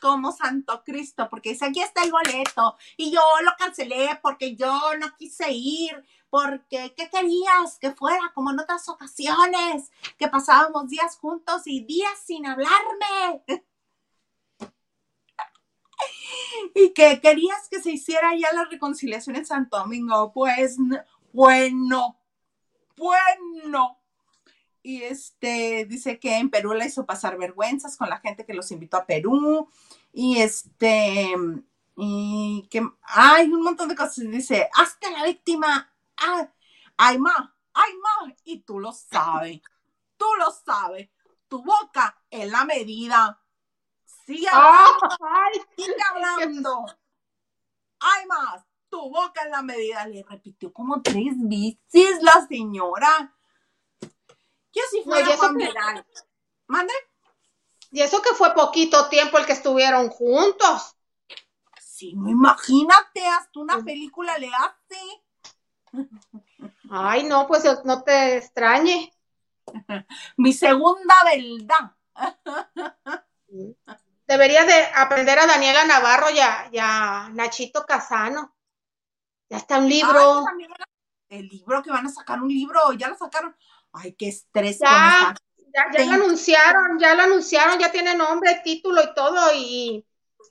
como 0.01 0.33
Santo 0.33 0.83
Cristo, 0.85 1.29
porque 1.31 1.51
dice, 1.51 1.67
aquí 1.67 1.81
está 1.81 2.03
el 2.03 2.11
boleto. 2.11 2.77
Y 2.97 3.13
yo 3.13 3.21
lo 3.43 3.53
cancelé 3.57 4.19
porque 4.21 4.57
yo 4.57 4.77
no 4.99 5.17
quise 5.17 5.53
ir, 5.53 6.05
porque 6.29 6.93
¿qué 6.97 7.09
querías? 7.09 7.79
Que 7.79 7.93
fuera 7.93 8.33
como 8.35 8.51
en 8.51 8.59
otras 8.59 8.89
ocasiones, 8.89 9.93
que 10.19 10.27
pasábamos 10.27 10.89
días 10.89 11.17
juntos 11.17 11.63
y 11.67 11.85
días 11.85 12.19
sin 12.27 12.47
hablarme. 12.47 13.45
Y 16.75 16.91
que 16.91 17.21
querías 17.21 17.69
que 17.69 17.81
se 17.81 17.91
hiciera 17.91 18.35
ya 18.37 18.53
la 18.53 18.65
reconciliación 18.65 19.37
en 19.37 19.47
Santo 19.47 19.79
Domingo. 19.79 20.33
Pues 20.33 20.77
bueno, 21.33 22.19
bueno. 22.97 23.99
Y 24.83 25.03
este 25.03 25.87
dice 25.87 26.19
que 26.19 26.39
en 26.39 26.51
Perú 26.51 26.75
le 26.75 26.87
hizo 26.87 27.07
pasar 27.07 27.39
vergüenzas 27.39 27.97
con 27.97 28.09
la 28.09 28.19
gente 28.19 28.45
que 28.45 28.55
los 28.55 28.71
invitó 28.71 28.97
a 28.97 29.07
Perú. 29.07 29.69
Y 30.13 30.39
este, 30.41 31.35
y 31.97 32.67
que 32.71 32.87
hay 33.03 33.51
un 33.51 33.63
montón 33.63 33.89
de 33.89 33.95
cosas. 33.95 34.19
Dice, 34.19 34.69
hasta 34.75 35.11
la 35.11 35.25
víctima. 35.25 35.93
Ah, 36.17 36.49
ay, 36.97 37.19
ma, 37.19 37.55
ay, 37.73 37.93
ma. 38.03 38.35
Y 38.45 38.61
tú 38.61 38.81
lo 38.81 38.93
sabes, 38.93 39.61
tú 40.17 40.27
lo 40.39 40.51
sabes. 40.51 41.09
Tu 41.49 41.63
boca 41.63 42.19
es 42.31 42.51
la 42.51 42.65
medida. 42.65 43.42
Sigue 44.27 44.49
hablando, 44.49 45.09
Ay, 45.21 45.61
sigue 45.77 45.97
hablando. 46.11 46.87
Hay 48.01 48.27
más. 48.27 48.65
Tu 48.89 49.01
boca 49.01 49.43
en 49.45 49.51
la 49.51 49.63
medida. 49.63 50.07
Le 50.07 50.23
repitió 50.29 50.73
como 50.73 51.01
tres 51.03 51.35
veces 51.37 52.23
la 52.23 52.47
señora. 52.47 53.35
Yo 54.73 54.83
si 54.91 55.03
fuera 55.03 55.25
No, 55.25 55.31
y 55.31 55.33
eso 55.33 55.41
Juan 55.43 55.59
que- 55.59 55.67
Vidal. 55.69 56.07
¿Mande? 56.67 56.93
Y 57.91 58.01
eso 58.01 58.23
que 58.23 58.35
fue 58.35 58.55
poquito 58.55 59.09
tiempo 59.09 59.39
el 59.39 59.45
que 59.47 59.53
estuvieron 59.53 60.09
juntos. 60.09 60.97
Sí, 61.81 62.15
no, 62.17 62.31
imagínate, 62.31 63.27
hasta 63.27 63.61
una 63.61 63.83
película 63.85 64.39
le 64.39 64.51
hace. 64.55 65.23
Ay, 66.91 67.25
no, 67.25 67.47
pues 67.47 67.65
no 67.85 68.03
te 68.03 68.39
extrañe. 68.39 69.13
Mi 70.37 70.53
segunda 70.53 71.15
verdad. 71.25 71.95
Debería 74.33 74.65
de 74.65 74.87
aprender 74.95 75.39
a 75.39 75.47
Daniela 75.47 75.85
Navarro 75.85 76.31
y 76.31 76.41
a, 76.41 76.71
y 76.73 76.79
a 76.79 77.29
Nachito 77.35 77.85
Casano. 77.85 78.57
Ya 79.51 79.59
está 79.59 79.77
un 79.77 79.91
libro. 79.91 80.47
Ay, 80.49 80.67
el 81.29 81.49
libro 81.49 81.83
que 81.83 81.91
van 81.91 82.07
a 82.07 82.11
sacar 82.11 82.41
un 82.41 82.49
libro, 82.49 82.95
ya 82.95 83.09
lo 83.09 83.15
sacaron. 83.15 83.55
Ay, 83.93 84.15
qué 84.15 84.29
estrés 84.29 84.79
Ya. 84.79 85.35
Ya, 85.75 85.85
ya 85.93 86.07
lo 86.07 86.25
anunciaron, 86.25 86.99
ya 86.99 87.15
lo 87.15 87.25
anunciaron, 87.25 87.79
ya 87.79 87.93
tiene 87.93 88.17
nombre, 88.17 88.63
título 88.65 89.03
y 89.03 89.15
todo, 89.15 89.55
y, 89.55 90.07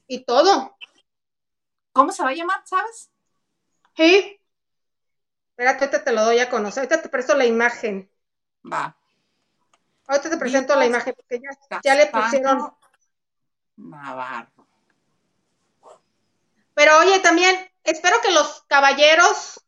y 0.06 0.26
todo. 0.26 0.78
¿Cómo 1.92 2.12
se 2.12 2.22
va 2.22 2.30
a 2.30 2.34
llamar, 2.34 2.62
sabes? 2.66 3.10
¿Sí? 3.98 4.40
Espérate, 5.50 5.86
ahorita 5.86 6.04
te 6.04 6.12
lo 6.12 6.24
doy 6.26 6.38
a 6.38 6.52
conocer, 6.52 6.84
ahorita 6.84 7.02
te 7.02 7.10
presto 7.10 7.36
la 7.36 7.46
imagen. 7.46 8.12
Va. 8.64 8.96
Ahorita 10.06 10.30
te 10.30 10.38
presento 10.38 10.76
la 10.76 10.86
imagen 10.86 11.16
porque 11.16 11.40
ya, 11.40 11.80
ya 11.84 11.96
le 11.96 12.06
pusieron. 12.06 12.76
Navarro. 13.90 14.68
Pero 16.74 17.00
oye, 17.00 17.20
también 17.20 17.56
espero 17.84 18.18
que 18.22 18.32
los 18.32 18.64
caballeros 18.68 19.62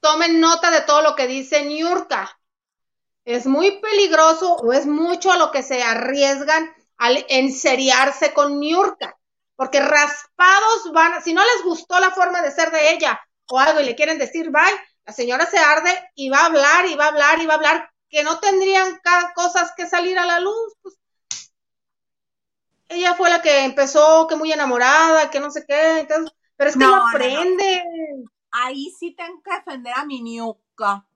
tomen 0.00 0.40
nota 0.40 0.70
de 0.70 0.82
todo 0.82 1.02
lo 1.02 1.14
que 1.14 1.26
dice 1.26 1.64
Niurka. 1.64 2.38
Es 3.24 3.46
muy 3.46 3.80
peligroso 3.80 4.54
o 4.56 4.72
es 4.72 4.86
mucho 4.86 5.30
a 5.30 5.36
lo 5.36 5.52
que 5.52 5.62
se 5.62 5.82
arriesgan 5.82 6.74
al 6.98 7.24
enseriarse 7.28 8.34
con 8.34 8.58
Niurka. 8.58 9.16
Porque 9.54 9.80
raspados 9.80 10.92
van, 10.92 11.22
si 11.22 11.32
no 11.32 11.42
les 11.42 11.64
gustó 11.64 12.00
la 12.00 12.10
forma 12.10 12.42
de 12.42 12.50
ser 12.50 12.72
de 12.72 12.92
ella 12.94 13.20
o 13.48 13.58
algo 13.58 13.80
y 13.80 13.84
le 13.84 13.94
quieren 13.94 14.18
decir 14.18 14.50
bye, 14.50 14.80
la 15.04 15.12
señora 15.12 15.46
se 15.46 15.58
arde 15.58 16.10
y 16.14 16.30
va 16.30 16.38
a 16.38 16.46
hablar 16.46 16.86
y 16.86 16.94
va 16.94 17.04
a 17.04 17.08
hablar 17.08 17.40
y 17.40 17.46
va 17.46 17.54
a 17.54 17.56
hablar 17.56 17.90
que 18.08 18.24
no 18.24 18.40
tendrían 18.40 19.00
cosas 19.34 19.72
que 19.76 19.86
salir 19.86 20.18
a 20.18 20.26
la 20.26 20.40
luz. 20.40 20.74
Pues. 20.82 21.01
Ella 22.92 23.14
fue 23.14 23.30
la 23.30 23.42
que 23.42 23.64
empezó, 23.64 24.26
que 24.26 24.36
muy 24.36 24.52
enamorada, 24.52 25.30
que 25.30 25.40
no 25.40 25.50
sé 25.50 25.64
qué, 25.66 26.00
entonces, 26.00 26.34
pero 26.56 26.70
es 26.70 26.76
que 26.76 26.84
no, 26.84 27.08
aprende. 27.08 27.84
Ahí 28.50 28.90
sí 28.98 29.12
tengo 29.12 29.42
que 29.42 29.54
defender 29.54 29.94
a 29.96 30.04
mi 30.04 30.22
niuca, 30.22 31.06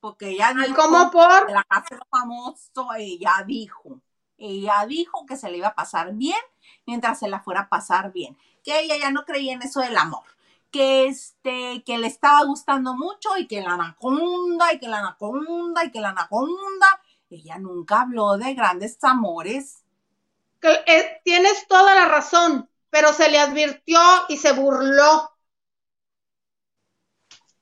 porque 0.00 0.30
ella 0.30 0.52
dijo, 0.54 0.76
¿cómo 0.76 1.10
por? 1.10 1.50
La 1.50 1.64
casa 1.64 1.98
famoso, 2.10 2.88
ella 2.96 3.44
dijo, 3.46 4.00
ella 4.38 4.84
dijo 4.86 5.26
que 5.26 5.36
se 5.36 5.50
le 5.50 5.58
iba 5.58 5.68
a 5.68 5.74
pasar 5.74 6.14
bien 6.14 6.38
mientras 6.86 7.18
se 7.18 7.28
la 7.28 7.40
fuera 7.40 7.62
a 7.62 7.68
pasar 7.68 8.12
bien, 8.12 8.36
que 8.64 8.80
ella 8.80 8.96
ya 8.96 9.10
no 9.10 9.24
creía 9.24 9.52
en 9.52 9.62
eso 9.62 9.80
del 9.80 9.96
amor 9.96 10.24
que 10.70 11.06
este, 11.06 11.82
que 11.84 11.96
le 11.96 12.06
estaba 12.06 12.44
gustando 12.44 12.94
mucho 12.94 13.30
y 13.38 13.46
que 13.46 13.62
la 13.62 13.74
anaconda 13.74 14.74
y 14.74 14.78
que 14.78 14.88
la 14.88 14.98
anaconda 14.98 15.84
y 15.84 15.90
que 15.90 16.00
la 16.00 16.10
anaconda. 16.10 16.86
Ella 17.30 17.58
nunca 17.58 18.02
habló 18.02 18.36
de 18.36 18.52
grandes 18.52 19.02
amores. 19.02 19.85
Que, 20.66 20.82
eh, 20.86 21.20
tienes 21.22 21.68
toda 21.68 21.94
la 21.94 22.06
razón, 22.06 22.68
pero 22.90 23.12
se 23.12 23.30
le 23.30 23.38
advirtió 23.38 24.00
y 24.28 24.36
se 24.36 24.52
burló. 24.52 25.30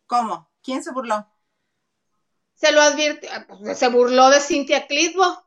¿Cómo? 0.06 0.50
¿Quién 0.62 0.82
se 0.82 0.90
burló? 0.90 1.26
Se 2.54 2.72
lo 2.72 2.80
advirtió, 2.80 3.28
pues, 3.46 3.78
se 3.78 3.88
burló 3.88 4.30
de 4.30 4.40
Cintia 4.40 4.86
Clitbo. 4.86 5.44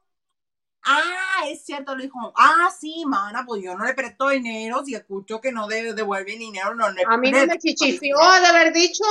Ah, 0.84 1.46
es 1.48 1.66
cierto, 1.66 1.96
lo 1.96 2.04
dijo. 2.04 2.32
Ah, 2.36 2.70
sí, 2.80 3.04
mana, 3.08 3.44
pues 3.44 3.64
yo 3.64 3.76
no 3.76 3.86
le 3.86 3.96
presto 3.96 4.30
dinero. 4.30 4.86
Si 4.86 4.94
escucho 4.94 5.42
que 5.42 5.52
no 5.52 5.68
devuelve 5.68 6.38
dinero, 6.38 6.76
no 6.76 6.92
le 6.92 7.06
A 7.08 7.18
mí 7.18 7.32
no 7.32 7.44
me 7.44 7.58
chichifió 7.58 8.20
de 8.20 8.46
haber 8.46 8.72
dicho. 8.72 9.04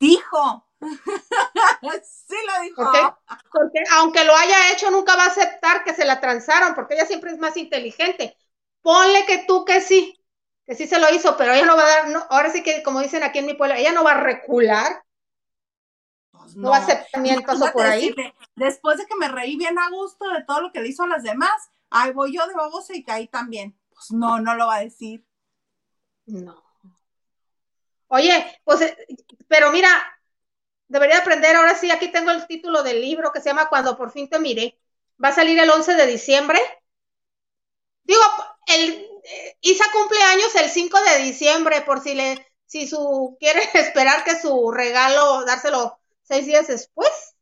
Dijo. 0.00 0.65
sí 2.04 2.36
lo 2.46 2.62
dijo. 2.62 2.82
Porque, 3.52 3.84
aunque 3.92 4.24
lo 4.24 4.34
haya 4.34 4.72
hecho, 4.72 4.90
nunca 4.90 5.16
va 5.16 5.24
a 5.24 5.28
aceptar 5.28 5.84
que 5.84 5.94
se 5.94 6.04
la 6.04 6.20
transaron, 6.20 6.74
porque 6.74 6.94
ella 6.94 7.06
siempre 7.06 7.32
es 7.32 7.38
más 7.38 7.56
inteligente. 7.56 8.36
Ponle 8.82 9.24
que 9.26 9.44
tú 9.46 9.64
que 9.64 9.80
sí, 9.80 10.22
que 10.66 10.74
sí 10.74 10.86
se 10.86 10.98
lo 10.98 11.12
hizo, 11.12 11.36
pero 11.36 11.52
ella 11.52 11.66
no 11.66 11.76
va 11.76 11.84
a 11.84 11.88
dar, 11.88 12.08
no, 12.08 12.26
ahora 12.30 12.50
sí 12.50 12.62
que, 12.62 12.82
como 12.82 13.00
dicen 13.00 13.22
aquí 13.22 13.38
en 13.38 13.46
mi 13.46 13.54
pueblo, 13.54 13.74
ella 13.74 13.92
no 13.92 14.04
va 14.04 14.12
a 14.12 14.20
recular 14.20 15.02
no, 16.54 16.72
aceptamiento 16.72 17.52
por 17.72 17.84
ahí. 17.84 18.14
después 18.54 18.98
de 18.98 19.06
que 19.06 19.16
me 19.16 19.28
reí 19.28 19.56
bien 19.56 19.78
a 19.78 19.90
gusto 19.90 20.28
de 20.30 20.44
todo 20.44 20.60
lo 20.60 20.72
que 20.72 20.80
le 20.80 20.88
hizo 20.88 21.02
a 21.02 21.08
las 21.08 21.22
demás, 21.22 21.70
ahí 21.90 22.12
voy 22.12 22.36
yo 22.36 22.46
de 22.46 22.54
babosa 22.54 22.94
y 22.94 23.04
caí 23.04 23.26
también. 23.26 23.76
Pues 23.88 24.10
no, 24.12 24.38
no 24.40 24.54
lo 24.54 24.66
va 24.66 24.76
a 24.76 24.80
decir. 24.80 25.24
No. 26.26 26.62
Oye, 28.08 28.60
pues, 28.64 28.82
eh, 28.82 28.96
pero 29.48 29.72
mira, 29.72 29.88
debería 30.88 31.18
aprender, 31.18 31.56
ahora 31.56 31.74
sí, 31.74 31.90
aquí 31.90 32.08
tengo 32.08 32.30
el 32.30 32.46
título 32.46 32.82
del 32.82 33.00
libro 33.00 33.32
que 33.32 33.40
se 33.40 33.50
llama 33.50 33.68
Cuando 33.68 33.96
por 33.96 34.10
fin 34.12 34.28
te 34.28 34.38
miré. 34.38 34.78
Va 35.22 35.28
a 35.28 35.34
salir 35.34 35.58
el 35.58 35.70
11 35.70 35.94
de 35.94 36.06
diciembre. 36.06 36.60
Digo, 38.04 38.20
el 38.66 39.06
eh, 39.24 39.56
Isa 39.60 39.84
cumpleaños 39.92 40.54
el 40.54 40.70
5 40.70 40.98
de 41.02 41.18
diciembre, 41.24 41.82
por 41.82 42.00
si 42.00 42.14
le, 42.14 42.46
si 42.66 42.86
su 42.86 43.36
quiere 43.40 43.60
esperar 43.74 44.24
que 44.24 44.40
su 44.40 44.70
regalo, 44.70 45.44
dárselo 45.44 45.98
seis 46.22 46.46
días 46.46 46.66
después. 46.66 47.34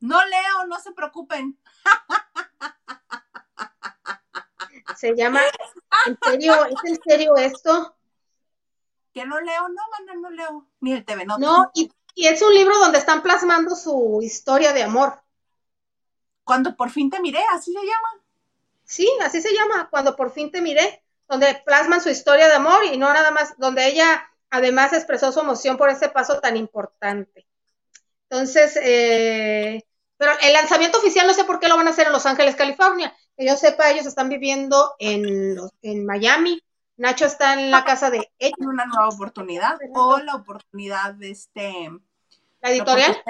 No 0.00 0.22
leo, 0.26 0.66
no 0.68 0.78
se 0.80 0.92
preocupen. 0.92 1.58
Se 4.96 5.14
llama, 5.16 5.40
¿en 6.06 6.18
serio? 6.22 6.66
¿Es 6.66 6.90
en 6.90 7.00
serio 7.02 7.36
esto? 7.36 7.96
Que 9.14 9.24
no 9.24 9.40
leo, 9.40 9.68
no, 9.68 9.82
manda, 9.92 10.14
no 10.14 10.30
leo. 10.30 10.66
Ni 10.80 10.92
el 10.92 11.04
TV 11.04 11.24
no. 11.24 11.38
No, 11.38 11.70
y, 11.72 11.90
y, 12.14 12.26
es 12.26 12.42
un 12.42 12.52
libro 12.52 12.76
donde 12.78 12.98
están 12.98 13.22
plasmando 13.22 13.76
su 13.76 14.20
historia 14.22 14.72
de 14.72 14.82
amor. 14.82 15.22
Cuando 16.42 16.76
por 16.76 16.90
fin 16.90 17.10
te 17.10 17.20
miré, 17.20 17.40
así 17.52 17.72
se 17.72 17.78
llama. 17.78 18.24
Sí, 18.84 19.08
así 19.22 19.40
se 19.40 19.54
llama, 19.54 19.88
cuando 19.88 20.14
por 20.14 20.32
fin 20.32 20.50
te 20.50 20.60
miré, 20.60 21.02
donde 21.28 21.62
plasman 21.64 22.02
su 22.02 22.10
historia 22.10 22.48
de 22.48 22.54
amor 22.54 22.84
y 22.84 22.98
no 22.98 23.12
nada 23.12 23.30
más, 23.30 23.56
donde 23.56 23.86
ella 23.86 24.28
además 24.50 24.92
expresó 24.92 25.32
su 25.32 25.40
emoción 25.40 25.76
por 25.76 25.88
ese 25.88 26.08
paso 26.08 26.40
tan 26.40 26.56
importante. 26.56 27.46
Entonces, 28.28 28.78
eh, 28.82 29.82
pero 30.16 30.32
el 30.42 30.52
lanzamiento 30.52 30.98
oficial 30.98 31.26
no 31.26 31.34
sé 31.34 31.44
por 31.44 31.60
qué 31.60 31.68
lo 31.68 31.76
van 31.76 31.86
a 31.86 31.90
hacer 31.90 32.06
en 32.06 32.12
Los 32.12 32.26
Ángeles, 32.26 32.56
California. 32.56 33.14
Que 33.36 33.46
yo 33.46 33.56
sepa, 33.56 33.90
ellos 33.90 34.06
están 34.06 34.28
viviendo 34.28 34.94
en, 34.98 35.56
en 35.82 36.06
Miami. 36.06 36.62
Nacho 36.96 37.26
está 37.26 37.54
en 37.54 37.70
la 37.70 37.84
casa 37.84 38.10
de 38.10 38.30
ellos. 38.38 38.56
Una 38.58 38.86
nueva 38.86 39.08
oportunidad 39.08 39.76
o 39.94 40.18
la 40.18 40.36
oportunidad 40.36 41.14
de 41.14 41.30
este... 41.30 41.90
¿La 42.60 42.70
editorial? 42.70 43.22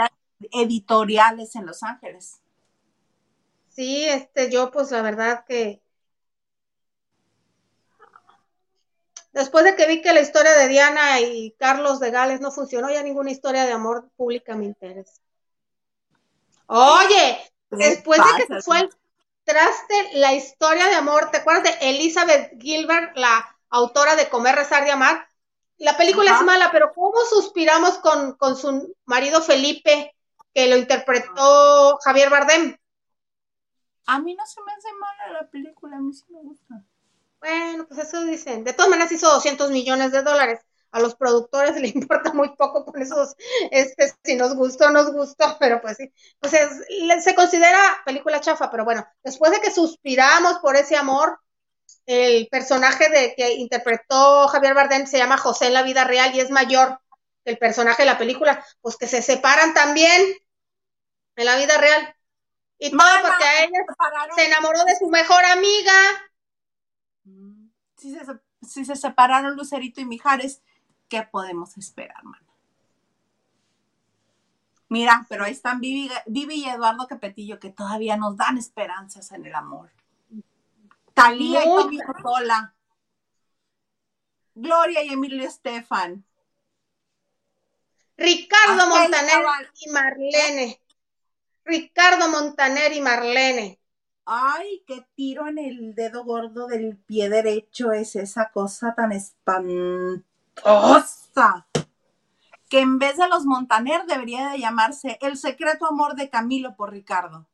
editoriales 0.53 1.57
en 1.57 1.67
Los 1.67 1.83
Ángeles. 1.83 2.41
Sí, 3.71 4.05
este, 4.05 4.51
yo 4.51 4.71
pues 4.71 4.91
la 4.91 5.03
verdad 5.03 5.45
que 5.47 5.81
Después 9.35 9.65
de 9.65 9.75
que 9.75 9.87
vi 9.87 10.01
que 10.01 10.13
la 10.13 10.21
historia 10.21 10.53
de 10.53 10.69
Diana 10.69 11.21
y 11.21 11.51
Carlos 11.59 11.99
de 11.99 12.13
Gales 12.13 12.41
no 12.41 12.53
funcionó, 12.53 12.89
ya 12.89 13.03
ninguna 13.03 13.33
historia 13.33 13.67
de 13.67 13.73
amor 13.73 14.09
pública 14.17 14.55
me 14.55 14.65
interesa. 14.65 15.21
Oye, 16.67 17.53
después 17.71 18.21
de 18.21 18.47
que 18.47 18.63
fue 18.63 18.79
el 18.79 18.91
traste 19.43 20.11
la 20.15 20.35
historia 20.35 20.87
de 20.87 20.95
amor, 20.95 21.33
¿te 21.33 21.39
acuerdas 21.39 21.65
de 21.65 21.91
Elizabeth 21.91 22.53
Gilbert, 22.61 23.17
la 23.17 23.54
autora 23.75 24.15
de 24.17 24.29
Comer, 24.29 24.55
Rezar 24.55 24.87
y 24.87 24.91
Amar? 24.91 25.27
La 25.79 25.97
película 25.97 26.33
es 26.33 26.43
mala, 26.43 26.71
pero 26.71 26.93
¿cómo 26.95 27.21
suspiramos 27.29 27.99
con, 27.99 28.35
con 28.37 28.57
su 28.57 28.95
marido 29.05 29.43
Felipe, 29.43 30.15
que 30.55 30.69
lo 30.69 30.77
interpretó 30.77 31.99
Javier 32.05 32.31
Bardem? 32.31 32.77
A 34.07 34.19
mí 34.21 34.35
no 34.35 34.47
se 34.47 34.63
me 34.63 34.73
hace 34.73 34.89
mala 34.93 35.41
la 35.41 35.51
película, 35.51 35.97
a 35.97 36.01
mí 36.01 36.13
sí 36.13 36.25
me 36.29 36.41
gusta. 36.41 36.85
Bueno, 37.41 37.87
pues 37.87 37.99
eso 38.01 38.23
dicen. 38.25 38.63
De 38.63 38.73
todas 38.73 38.91
maneras 38.91 39.11
hizo 39.11 39.29
200 39.29 39.71
millones 39.71 40.13
de 40.13 40.23
dólares. 40.23 40.61
A 40.93 41.01
los 41.01 41.17
productores 41.17 41.75
le 41.81 41.89
importa 41.89 42.33
muy 42.33 42.55
poco 42.55 42.85
con 42.85 43.03
esos, 43.03 43.35
este, 43.73 44.13
si 44.23 44.37
nos 44.37 44.55
gustó, 44.55 44.91
nos 44.91 45.13
gustó, 45.13 45.57
pero 45.59 45.81
pues 45.81 45.97
sí. 45.97 46.13
Pues 46.39 46.53
se 47.25 47.35
considera 47.35 47.81
película 48.05 48.41
chafa, 48.41 48.71
pero 48.71 48.85
bueno, 48.85 49.05
después 49.25 49.51
de 49.51 49.61
que 49.61 49.73
suspiramos 49.73 50.61
por 50.61 50.77
ese 50.77 50.97
amor, 50.97 51.41
el 52.07 52.49
personaje 52.49 53.09
de 53.09 53.35
que 53.35 53.55
interpretó 53.55 54.49
Javier 54.49 54.75
Bardem 54.75 55.07
se 55.07 55.19
llama 55.19 55.39
José 55.39 55.69
en 55.69 55.75
la 55.75 55.83
vida 55.83 56.05
real 56.05 56.35
y 56.35 56.41
es 56.41 56.51
mayor 56.51 57.01
que 57.45 57.53
el 57.53 57.59
personaje 57.59 58.03
de 58.03 58.07
la 58.07 58.19
película, 58.19 58.65
pues 58.81 58.97
que 58.97 59.07
se 59.07 59.23
separan 59.23 59.75
también 59.75 60.23
en 61.37 61.45
la 61.45 61.57
vida 61.57 61.79
real. 61.79 62.15
Y 62.79 62.91
todo 62.91 63.01
porque 63.23 63.45
a 63.45 63.65
ella 63.65 63.79
se 64.35 64.47
enamoró 64.47 64.85
de 64.85 64.97
su 64.97 65.09
mejor 65.09 65.45
amiga 65.45 65.93
si 68.65 68.85
se, 68.85 68.97
separaron 68.97 69.57
Lucerito 69.57 70.01
y 70.01 70.05
Mijares, 70.05 70.63
¿qué 71.09 71.23
podemos 71.23 71.77
esperar, 71.77 72.23
mana? 72.25 72.41
Mira, 74.89 75.27
pero 75.29 75.45
ahí 75.45 75.53
están 75.53 75.81
Vivi, 75.81 76.11
y 76.27 76.69
Eduardo 76.69 77.09
Capetillo 77.09 77.59
que 77.59 77.71
todavía 77.71 78.17
nos 78.17 78.37
dan 78.37 78.59
esperanzas 78.59 79.33
en 79.33 79.47
el 79.47 79.55
amor. 79.55 79.91
Talía 81.15 81.63
y 81.63 81.67
Tommy 81.67 81.99
Sola. 82.23 82.75
Gloria 84.55 85.03
y 85.03 85.09
Emilio 85.09 85.45
Estefan. 85.45 86.25
Ricardo 88.17 88.87
Montaner 88.89 89.45
y 89.81 89.91
Marlene. 89.91 90.81
Ricardo 91.65 92.29
Montaner 92.29 92.93
y 92.93 93.01
Marlene. 93.01 93.81
Ay, 94.27 94.85
qué 94.87 95.07
tiro 95.15 95.49
en 95.49 95.59
el 95.59 95.95
dedo 95.95 96.25
gordo 96.25 96.67
del 96.67 96.97
pie 96.97 97.29
derecho 97.29 97.93
es 97.93 98.17
esa 98.17 98.51
cosa 98.51 98.95
tan 98.95 99.13
espantosa. 99.13 100.25
Que 102.69 102.81
en 102.81 102.99
vez 102.99 103.19
de 103.19 103.29
los 103.29 103.45
Montaner 103.45 104.07
debería 104.07 104.49
de 104.51 104.59
llamarse 104.59 105.19
El 105.21 105.37
secreto 105.37 105.87
amor 105.87 106.15
de 106.17 106.31
Camilo 106.31 106.75
por 106.77 106.91
Ricardo. 106.91 107.47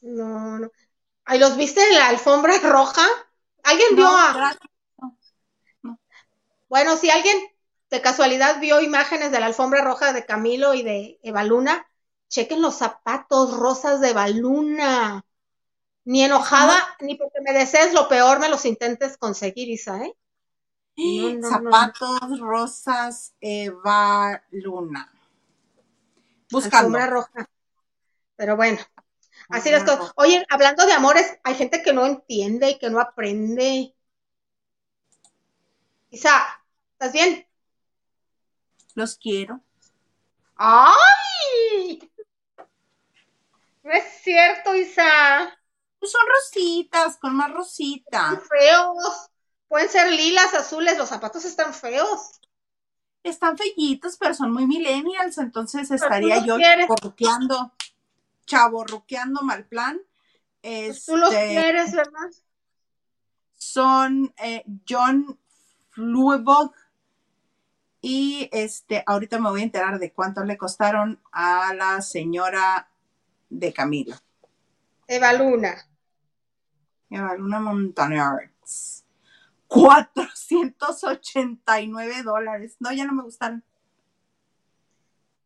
No, 0.00 0.58
no. 0.58 0.70
Ay, 1.24 1.38
¿los 1.38 1.56
viste 1.56 1.82
en 1.82 1.94
la 1.94 2.08
alfombra 2.08 2.58
roja? 2.58 3.06
¿Alguien 3.62 3.96
vio 3.96 4.08
a.? 4.08 4.56
Bueno, 6.68 6.96
si 6.96 7.10
alguien 7.10 7.36
de 7.90 8.00
casualidad 8.00 8.60
vio 8.60 8.80
imágenes 8.80 9.30
de 9.30 9.40
la 9.40 9.46
alfombra 9.46 9.82
roja 9.82 10.12
de 10.12 10.24
Camilo 10.24 10.74
y 10.74 10.82
de 10.82 11.20
Eva 11.22 11.44
Luna, 11.44 11.86
chequen 12.28 12.62
los 12.62 12.76
zapatos 12.76 13.56
rosas 13.56 14.00
de 14.00 14.14
baluna. 14.14 15.24
Ni 16.04 16.24
enojada, 16.24 16.96
ni 17.00 17.14
porque 17.14 17.40
me 17.42 17.52
desees 17.52 17.94
lo 17.94 18.08
peor 18.08 18.40
me 18.40 18.48
los 18.48 18.64
intentes 18.64 19.16
conseguir, 19.16 19.68
Isa, 19.68 20.02
¿eh? 20.02 20.16
No, 20.96 21.34
no, 21.34 21.48
Zapatos 21.48 22.40
rosas 22.40 23.34
Eva 23.40 24.42
Luna. 24.50 25.12
Buscando. 26.50 26.98
roja. 27.06 27.48
Pero 28.36 28.56
bueno, 28.56 28.78
así 29.52 29.70
las 29.70 29.84
cosas. 29.84 30.12
Oye, 30.16 30.44
hablando 30.48 30.86
de 30.86 30.92
amores, 30.92 31.38
hay 31.44 31.54
gente 31.54 31.82
que 31.82 31.92
no 31.92 32.06
entiende 32.06 32.70
y 32.70 32.78
que 32.78 32.90
no 32.90 33.00
aprende. 33.00 33.94
Isa, 36.10 36.44
¿estás 36.92 37.12
bien? 37.12 37.46
Los 38.94 39.16
quiero. 39.16 39.60
¡Ay! 40.56 42.10
No 43.82 43.92
es 43.92 44.04
cierto, 44.22 44.74
Isa. 44.74 45.58
Pues 45.98 46.12
son 46.12 46.20
rositas, 46.26 47.16
con 47.16 47.34
más 47.36 47.52
rositas. 47.52 48.38
feos. 48.48 49.30
Pueden 49.68 49.88
ser 49.88 50.12
lilas, 50.12 50.52
azules, 50.54 50.98
los 50.98 51.08
zapatos 51.08 51.44
están 51.44 51.72
feos. 51.72 52.40
Están 53.22 53.56
fellitos, 53.56 54.16
pero 54.18 54.34
son 54.34 54.52
muy 54.52 54.66
millennials, 54.66 55.38
entonces 55.38 55.90
estaría 55.90 56.44
yo 56.44 56.58
ruqueando, 57.02 57.72
chavo, 58.46 58.84
ruqueando 58.84 59.42
mal 59.42 59.66
plan. 59.66 60.00
Pues 60.60 61.06
tú 61.06 61.16
los 61.16 61.32
este, 61.32 61.48
quieres, 61.48 61.92
¿verdad? 61.92 62.30
Son 63.54 64.34
eh, 64.38 64.64
John 64.88 65.38
Fluebog 65.90 66.72
y 68.00 68.48
este, 68.52 69.04
ahorita 69.06 69.38
me 69.38 69.50
voy 69.50 69.60
a 69.60 69.64
enterar 69.64 70.00
de 70.00 70.12
cuánto 70.12 70.42
le 70.44 70.58
costaron 70.58 71.20
a 71.30 71.72
la 71.74 72.02
señora 72.02 72.90
de 73.48 73.72
Camilo. 73.72 74.16
Eva 75.06 75.32
Luna. 75.32 75.76
Eva 77.10 77.36
Luna 77.36 77.60
Montañards. 77.60 79.04
489 79.68 82.24
dólares. 82.24 82.74
No, 82.80 82.90
ya 82.92 83.04
no 83.04 83.12
me 83.12 83.22
gustaron. 83.22 83.62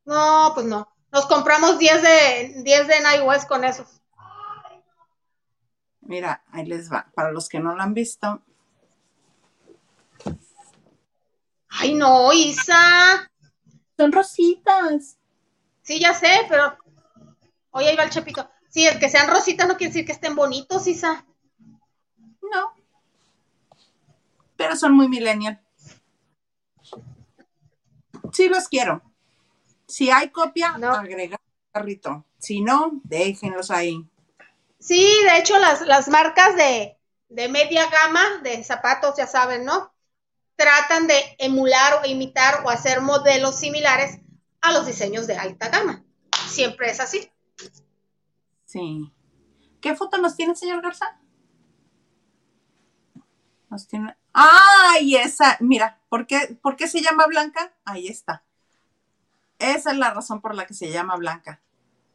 No, 0.07 0.53
pues 0.55 0.67
no. 0.67 0.89
Nos 1.17 1.25
compramos 1.25 1.79
10 1.79 2.03
de 2.03 2.63
10 2.63 2.89
de 2.89 3.01
Night 3.01 3.23
West 3.25 3.49
con 3.49 3.65
esos. 3.65 3.89
Mira, 6.03 6.45
ahí 6.53 6.67
les 6.67 6.93
va. 6.93 7.11
Para 7.15 7.33
los 7.33 7.49
que 7.49 7.59
no 7.59 7.75
lo 7.75 7.83
han 7.83 7.95
visto. 7.95 8.43
Ay, 11.71 11.95
no, 11.95 12.31
Isa. 12.35 13.31
Son 13.97 14.13
rositas. 14.13 15.17
Sí, 15.81 15.99
ya 15.99 16.13
sé, 16.13 16.29
pero. 16.51 16.77
Oye, 17.71 17.89
ahí 17.89 17.97
va 17.97 18.03
el 18.03 18.11
chepito. 18.11 18.51
Sí, 18.69 18.87
el 18.87 18.99
que 18.99 19.09
sean 19.09 19.31
rositas 19.31 19.67
no 19.67 19.79
quiere 19.79 19.95
decir 19.95 20.05
que 20.05 20.13
estén 20.13 20.35
bonitos, 20.35 20.87
Isa. 20.87 21.25
No 22.43 22.75
pero 24.57 24.75
son 24.75 24.95
muy 24.95 25.09
millennial. 25.09 25.61
Sí 28.33 28.49
los 28.49 28.69
quiero. 28.69 29.03
Si 29.87 30.11
hay 30.11 30.31
copia, 30.31 30.77
no. 30.79 30.93
agrega 30.93 31.41
carrito. 31.73 32.25
Si 32.39 32.61
no, 32.61 33.01
déjenlos 33.05 33.71
ahí. 33.71 34.05
Sí, 34.79 35.05
de 35.25 35.39
hecho 35.39 35.59
las, 35.59 36.09
marcas 36.09 36.57
de, 36.57 36.97
de 37.29 37.49
media 37.49 37.89
gama 37.89 38.39
de 38.43 38.63
zapatos, 38.65 39.15
ya 39.17 39.27
saben, 39.27 39.65
¿no? 39.65 39.93
Tratan 40.57 41.07
de 41.07 41.37
emular 41.39 42.03
o 42.03 42.07
imitar 42.07 42.65
o 42.65 42.71
hacer 42.71 43.01
modelos 43.01 43.57
similares 43.57 44.21
a 44.61 44.73
los 44.73 44.87
diseños 44.87 45.27
de 45.27 45.37
alta 45.37 45.69
gama. 45.69 46.05
Siempre 46.49 46.91
es 46.91 47.01
así. 47.01 47.31
Sí. 48.65 49.13
¿Qué 49.81 49.95
foto 49.95 50.19
nos 50.19 50.35
tiene, 50.37 50.57
señor 50.57 50.83
Garza? 50.83 51.21
Nos 53.69 53.87
tiene. 53.87 54.17
¡Ay, 54.33 55.17
esa! 55.17 55.57
Mira, 55.61 56.01
¿por 56.09 56.27
qué, 56.27 56.57
¿por 56.63 56.77
qué 56.77 56.89
se 56.89 57.03
llama 57.03 57.27
Blanca? 57.27 57.75
Ahí 57.85 58.09
está. 58.09 58.46
Esa 59.59 59.91
es 59.91 59.97
la 59.97 60.13
razón 60.13 60.41
por 60.41 60.55
la 60.55 60.67
que 60.67 60.75
se 60.75 60.91
llama 60.91 61.17
Blanca. 61.17 61.61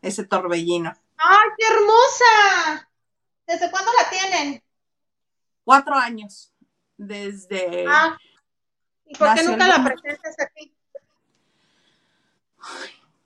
Ese 0.01 0.23
torbellino. 0.23 0.93
¡Ay, 1.17 1.49
qué 1.57 1.67
hermosa! 1.67 2.89
¿Desde 3.47 3.71
cuándo 3.71 3.91
la 4.01 4.09
tienen? 4.09 4.63
Cuatro 5.63 5.95
años. 5.95 6.53
Desde. 6.97 7.85
Ah. 7.87 8.17
¿Y 9.05 9.15
por 9.15 9.33
qué 9.33 9.43
nunca 9.43 9.67
la 9.67 9.83
presentas 9.83 10.35
aquí? 10.39 10.73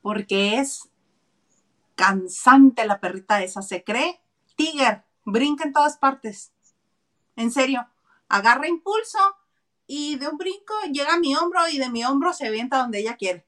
Porque 0.02 0.60
es 0.60 0.90
cansante 1.96 2.86
la 2.86 3.00
perrita 3.00 3.44
esa. 3.44 3.62
Se 3.62 3.84
cree 3.84 4.22
tiger. 4.56 5.04
Brinca 5.24 5.64
en 5.64 5.74
todas 5.74 5.98
partes. 5.98 6.52
En 7.36 7.52
serio 7.52 7.88
agarra 8.28 8.68
impulso 8.68 9.20
y 9.88 10.16
de 10.18 10.28
un 10.28 10.38
brinco 10.38 10.74
llega 10.92 11.14
a 11.14 11.20
mi 11.20 11.36
hombro 11.36 11.68
y 11.70 11.78
de 11.78 11.90
mi 11.90 12.04
hombro 12.04 12.34
se 12.34 12.48
avienta 12.48 12.78
donde 12.78 13.00
ella 13.00 13.16
quiere. 13.16 13.46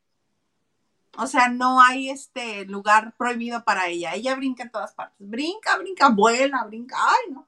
O 1.17 1.27
sea, 1.27 1.49
no 1.49 1.81
hay 1.81 2.09
este 2.09 2.65
lugar 2.65 3.15
prohibido 3.17 3.63
para 3.63 3.87
ella. 3.87 4.13
Ella 4.13 4.35
brinca 4.35 4.63
en 4.63 4.71
todas 4.71 4.93
partes. 4.93 5.17
Brinca, 5.19 5.77
brinca, 5.77 6.09
vuela, 6.09 6.63
brinca. 6.65 6.95
Ay, 6.97 7.33
no. 7.33 7.47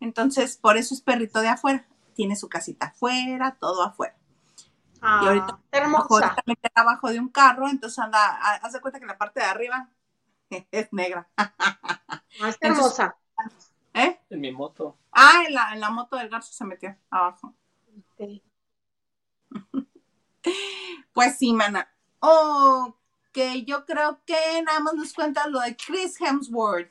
Entonces, 0.00 0.56
por 0.56 0.76
eso 0.76 0.94
es 0.94 1.00
perrito 1.00 1.40
de 1.40 1.48
afuera. 1.48 1.86
Tiene 2.14 2.36
su 2.36 2.48
casita 2.48 2.86
afuera, 2.86 3.56
todo 3.60 3.82
afuera. 3.82 4.16
Ah, 5.02 5.20
y 5.22 5.26
ahorita, 5.28 5.58
hermosa. 5.72 6.36
abajo 6.74 7.10
de 7.10 7.20
un 7.20 7.28
carro, 7.28 7.68
entonces 7.68 7.98
anda, 7.98 8.36
hace 8.62 8.80
cuenta 8.80 9.00
que 9.00 9.06
la 9.06 9.16
parte 9.16 9.40
de 9.40 9.46
arriba 9.46 9.88
es 10.70 10.92
negra. 10.92 11.28
Ah, 11.36 12.48
está 12.48 12.68
hermosa. 12.68 13.16
¿Eh? 13.94 14.20
En 14.30 14.40
mi 14.40 14.52
moto. 14.52 14.98
Ah, 15.12 15.42
en 15.46 15.54
la, 15.54 15.72
en 15.74 15.80
la 15.80 15.90
moto 15.90 16.16
del 16.16 16.28
garzo 16.28 16.52
se 16.52 16.64
metió 16.64 16.96
abajo. 17.10 17.54
pues 21.12 21.38
sí, 21.38 21.52
mana. 21.52 21.88
Oh, 22.20 22.94
que 23.32 23.64
yo 23.64 23.84
creo 23.86 24.20
que 24.26 24.62
nada 24.62 24.80
más 24.80 24.94
nos 24.94 25.12
cuenta 25.12 25.46
lo 25.48 25.60
de 25.60 25.76
Chris 25.76 26.20
Hemsworth. 26.20 26.90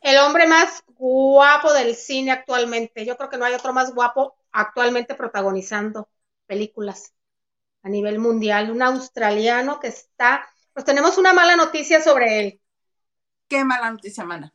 El 0.00 0.18
hombre 0.18 0.46
más 0.46 0.82
guapo 0.98 1.72
del 1.72 1.94
cine 1.94 2.32
actualmente. 2.32 3.06
Yo 3.06 3.16
creo 3.16 3.30
que 3.30 3.38
no 3.38 3.44
hay 3.44 3.54
otro 3.54 3.72
más 3.72 3.94
guapo 3.94 4.34
actualmente 4.50 5.14
protagonizando 5.14 6.08
películas 6.46 7.12
a 7.82 7.88
nivel 7.88 8.18
mundial. 8.18 8.70
Un 8.70 8.82
australiano 8.82 9.78
que 9.78 9.88
está. 9.88 10.48
Pues 10.72 10.84
tenemos 10.84 11.18
una 11.18 11.32
mala 11.32 11.54
noticia 11.54 12.02
sobre 12.02 12.40
él. 12.40 12.60
¿Qué 13.48 13.64
mala 13.64 13.90
noticia, 13.90 14.24
mana? 14.24 14.52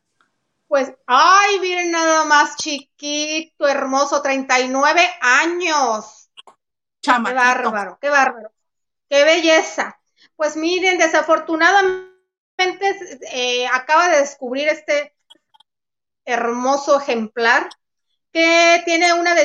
Pues, 0.68 0.92
ay, 1.06 1.60
miren 1.62 1.92
nada 1.92 2.26
más 2.26 2.58
chiquito, 2.58 3.68
hermoso, 3.68 4.22
39 4.22 5.02
años. 5.22 6.30
Chama. 7.02 7.30
Qué 7.30 7.36
bárbaro, 7.36 7.98
qué 8.02 8.10
bárbaro. 8.10 8.52
Qué 9.10 9.24
belleza. 9.24 10.00
Pues 10.36 10.56
miren, 10.56 10.98
desafortunadamente 10.98 12.12
eh, 13.32 13.68
acaba 13.68 14.10
de 14.10 14.20
descubrir 14.20 14.68
este 14.68 15.16
hermoso 16.26 17.00
ejemplar 17.00 17.70
que 18.32 18.82
tiene 18.86 19.14
una, 19.14 19.36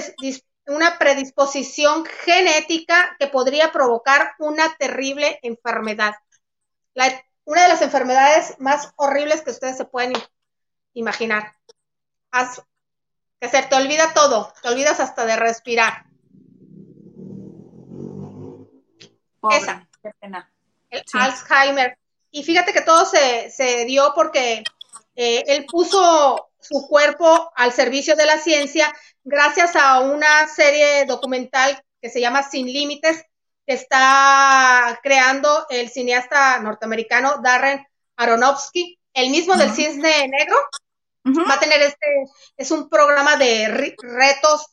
una 0.67 0.99
predisposición 0.99 2.05
genética 2.05 3.17
que 3.19 3.29
podría 3.29 3.73
provocar 3.73 4.35
una 4.39 4.75
terrible 4.77 5.39
enfermedad. 5.43 6.15
una 7.45 7.63
de 7.63 7.69
las 7.69 7.83
enfermedades 7.83 8.57
más 8.59 8.93
horribles 8.97 9.43
que 9.43 9.51
ustedes 9.51 9.77
se 9.77 9.85
pueden 9.85 10.13
imaginar. 10.95 11.57
Haz, 12.31 12.63
que 13.41 13.49
se 13.49 13.63
te 13.63 13.75
olvida 13.75 14.15
todo, 14.15 14.53
te 14.63 14.69
olvidas 14.69 15.01
hasta 15.01 15.25
de 15.27 15.37
respirar. 15.37 16.12
Esa. 19.51 19.89
El 20.91 21.03
Alzheimer. 21.13 21.99
Y 22.31 22.43
fíjate 22.45 22.73
que 22.73 22.83
todo 22.83 23.05
se, 23.05 23.85
dio 23.87 24.13
porque 24.15 24.63
eh, 25.17 25.45
él 25.47 25.67
puso 25.67 26.51
su 26.61 26.87
cuerpo 26.89 27.53
al 27.57 27.73
servicio 27.73 28.17
de 28.17 28.27
la 28.27 28.39
ciencia 28.39 28.93
gracias 29.25 29.77
a 29.77 30.01
una 30.01 30.49
serie 30.49 31.05
documental 31.07 31.83
que 32.01 32.09
se 32.09 32.21
llama 32.21 32.43
Sin 32.43 32.67
Límites, 32.67 33.25
que 33.67 33.75
está 33.75 34.99
creando 35.03 35.67
el 35.69 35.91
cineasta 35.91 36.59
norteamericano 36.61 37.41
Darren 37.43 37.87
Aronofsky, 38.17 38.99
el 39.15 39.31
mismo 39.31 39.55
del 39.57 39.71
cisne 39.71 40.29
negro, 40.29 40.57
va 41.49 41.55
a 41.55 41.61
tener 41.61 41.83
este, 41.83 42.25
es 42.57 42.71
un 42.71 42.89
programa 42.89 43.37
de 43.37 43.95
retos 44.01 44.67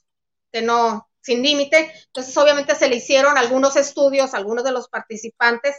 que 0.52 0.62
no, 0.62 1.09
sin 1.22 1.44
límite. 1.44 1.92
Entonces, 2.08 2.36
obviamente 2.38 2.76
se 2.76 2.90
le 2.90 2.98
hicieron 2.98 3.38
algunos 3.38 3.76
estudios, 3.76 4.34
algunos 4.34 4.64
de 4.64 4.72
los 4.72 4.88
participantes. 4.90 5.76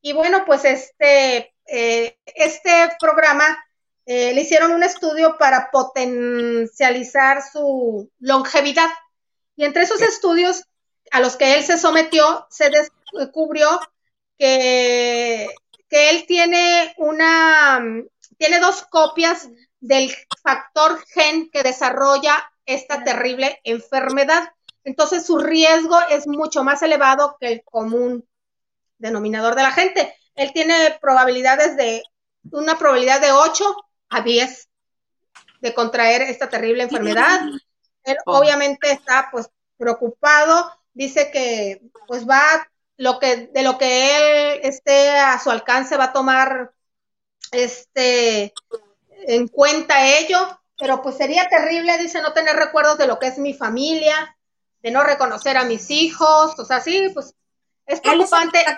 Y 0.00 0.12
bueno, 0.12 0.44
pues 0.46 0.64
este, 0.64 1.54
eh, 1.66 2.18
este 2.26 2.90
programa 3.00 3.58
eh, 4.06 4.32
le 4.32 4.40
hicieron 4.40 4.72
un 4.72 4.82
estudio 4.82 5.36
para 5.38 5.70
potencializar 5.70 7.42
su 7.42 8.10
longevidad. 8.20 8.88
Y 9.56 9.64
entre 9.64 9.82
esos 9.82 10.00
estudios 10.02 10.64
a 11.10 11.20
los 11.20 11.36
que 11.36 11.54
él 11.54 11.64
se 11.64 11.78
sometió, 11.78 12.46
se 12.50 12.70
descubrió 12.70 13.80
que 14.38 15.48
que 15.88 16.10
él 16.10 16.26
tiene 16.26 16.94
una, 16.98 17.80
tiene 18.36 18.60
dos 18.60 18.82
copias 18.82 19.48
del 19.80 20.14
factor 20.42 21.04
gen 21.06 21.50
que 21.50 21.62
desarrolla 21.62 22.50
esta 22.66 23.02
terrible 23.04 23.60
enfermedad. 23.64 24.52
Entonces 24.84 25.26
su 25.26 25.38
riesgo 25.38 25.98
es 26.10 26.26
mucho 26.26 26.64
más 26.64 26.82
elevado 26.82 27.36
que 27.40 27.52
el 27.52 27.62
común 27.64 28.26
denominador 28.98 29.54
de 29.54 29.62
la 29.62 29.72
gente. 29.72 30.14
Él 30.34 30.52
tiene 30.52 30.98
probabilidades 31.00 31.76
de, 31.76 32.02
una 32.50 32.78
probabilidad 32.78 33.20
de 33.20 33.32
8 33.32 33.76
a 34.10 34.20
10 34.22 34.68
de 35.60 35.74
contraer 35.74 36.22
esta 36.22 36.48
terrible 36.48 36.84
enfermedad. 36.84 37.40
Él 38.04 38.16
oh. 38.26 38.38
obviamente 38.38 38.90
está 38.90 39.28
pues 39.30 39.50
preocupado, 39.76 40.72
dice 40.92 41.30
que 41.30 41.82
pues 42.06 42.28
va 42.28 42.68
lo 42.96 43.18
que 43.18 43.48
de 43.48 43.62
lo 43.62 43.78
que 43.78 44.16
él 44.16 44.60
esté 44.64 45.10
a 45.10 45.38
su 45.38 45.50
alcance 45.50 45.96
va 45.96 46.04
a 46.04 46.12
tomar 46.12 46.72
este 47.52 48.52
en 49.26 49.48
cuenta 49.48 50.06
ello, 50.18 50.60
pero 50.78 51.02
pues 51.02 51.16
sería 51.16 51.48
terrible, 51.48 51.98
dice, 51.98 52.22
no 52.22 52.32
tener 52.32 52.56
recuerdos 52.56 52.98
de 52.98 53.06
lo 53.06 53.18
que 53.18 53.26
es 53.28 53.38
mi 53.38 53.54
familia, 53.54 54.36
de 54.82 54.90
no 54.90 55.02
reconocer 55.02 55.56
a 55.56 55.64
mis 55.64 55.90
hijos, 55.90 56.58
o 56.58 56.64
sea, 56.64 56.80
sí, 56.80 57.10
pues 57.12 57.34
es 57.86 58.00
preocupante. 58.00 58.60
Él 58.60 58.76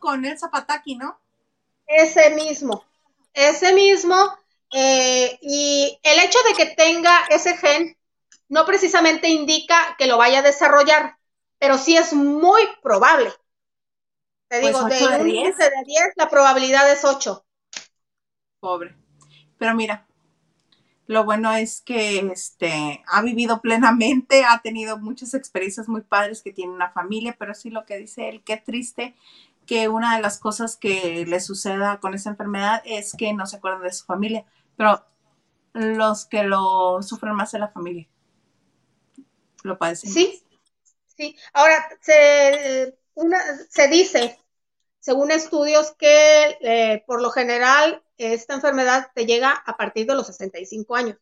con 0.00 0.24
el 0.24 0.38
Zapataki, 0.38 0.96
¿no? 0.96 1.20
Ese 1.86 2.30
mismo, 2.30 2.84
ese 3.32 3.72
mismo, 3.72 4.14
eh, 4.72 5.38
y 5.40 5.98
el 6.02 6.18
hecho 6.20 6.38
de 6.48 6.54
que 6.54 6.74
tenga 6.74 7.26
ese 7.30 7.56
gen 7.56 7.96
no 8.48 8.66
precisamente 8.66 9.28
indica 9.28 9.94
que 9.98 10.06
lo 10.06 10.18
vaya 10.18 10.40
a 10.40 10.42
desarrollar, 10.42 11.16
pero 11.58 11.78
sí 11.78 11.96
es 11.96 12.12
muy 12.12 12.62
probable. 12.82 13.32
Te 14.48 14.60
pues 14.60 14.74
digo, 14.74 14.84
de, 14.86 15.18
un 15.20 15.24
10 15.24 15.56
de 15.56 15.70
10, 15.84 16.04
la 16.16 16.28
probabilidad 16.28 16.90
es 16.90 17.04
8. 17.04 17.44
Pobre. 18.60 18.96
Pero 19.58 19.74
mira, 19.74 20.07
lo 21.08 21.24
bueno 21.24 21.54
es 21.54 21.80
que 21.80 22.18
este, 22.18 23.02
ha 23.06 23.22
vivido 23.22 23.62
plenamente, 23.62 24.44
ha 24.44 24.60
tenido 24.60 24.98
muchas 24.98 25.32
experiencias 25.32 25.88
muy 25.88 26.02
padres, 26.02 26.42
que 26.42 26.52
tiene 26.52 26.70
una 26.70 26.90
familia, 26.90 27.34
pero 27.38 27.54
sí 27.54 27.70
lo 27.70 27.86
que 27.86 27.96
dice 27.96 28.28
él, 28.28 28.42
qué 28.44 28.58
triste 28.58 29.16
que 29.66 29.88
una 29.88 30.16
de 30.16 30.22
las 30.22 30.38
cosas 30.38 30.76
que 30.76 31.24
le 31.26 31.40
suceda 31.40 31.98
con 31.98 32.12
esa 32.12 32.28
enfermedad 32.30 32.82
es 32.84 33.14
que 33.14 33.32
no 33.32 33.46
se 33.46 33.56
acuerdan 33.56 33.82
de 33.82 33.92
su 33.92 34.04
familia, 34.04 34.44
pero 34.76 35.02
los 35.72 36.26
que 36.26 36.42
lo 36.42 37.02
sufren 37.02 37.34
más 37.34 37.54
es 37.54 37.60
la 37.60 37.68
familia. 37.68 38.06
Lo 39.62 39.78
padecen. 39.78 40.10
Sí, 40.10 40.42
sí. 41.16 41.36
Ahora, 41.54 41.88
se, 42.02 42.98
una, 43.14 43.38
se 43.70 43.88
dice, 43.88 44.38
según 45.00 45.30
estudios, 45.30 45.92
que 45.92 46.58
eh, 46.60 47.02
por 47.06 47.22
lo 47.22 47.30
general 47.30 48.02
esta 48.18 48.54
enfermedad 48.54 49.10
te 49.14 49.26
llega 49.26 49.52
a 49.52 49.76
partir 49.76 50.06
de 50.06 50.14
los 50.14 50.26
65 50.26 50.96
años, 50.96 51.16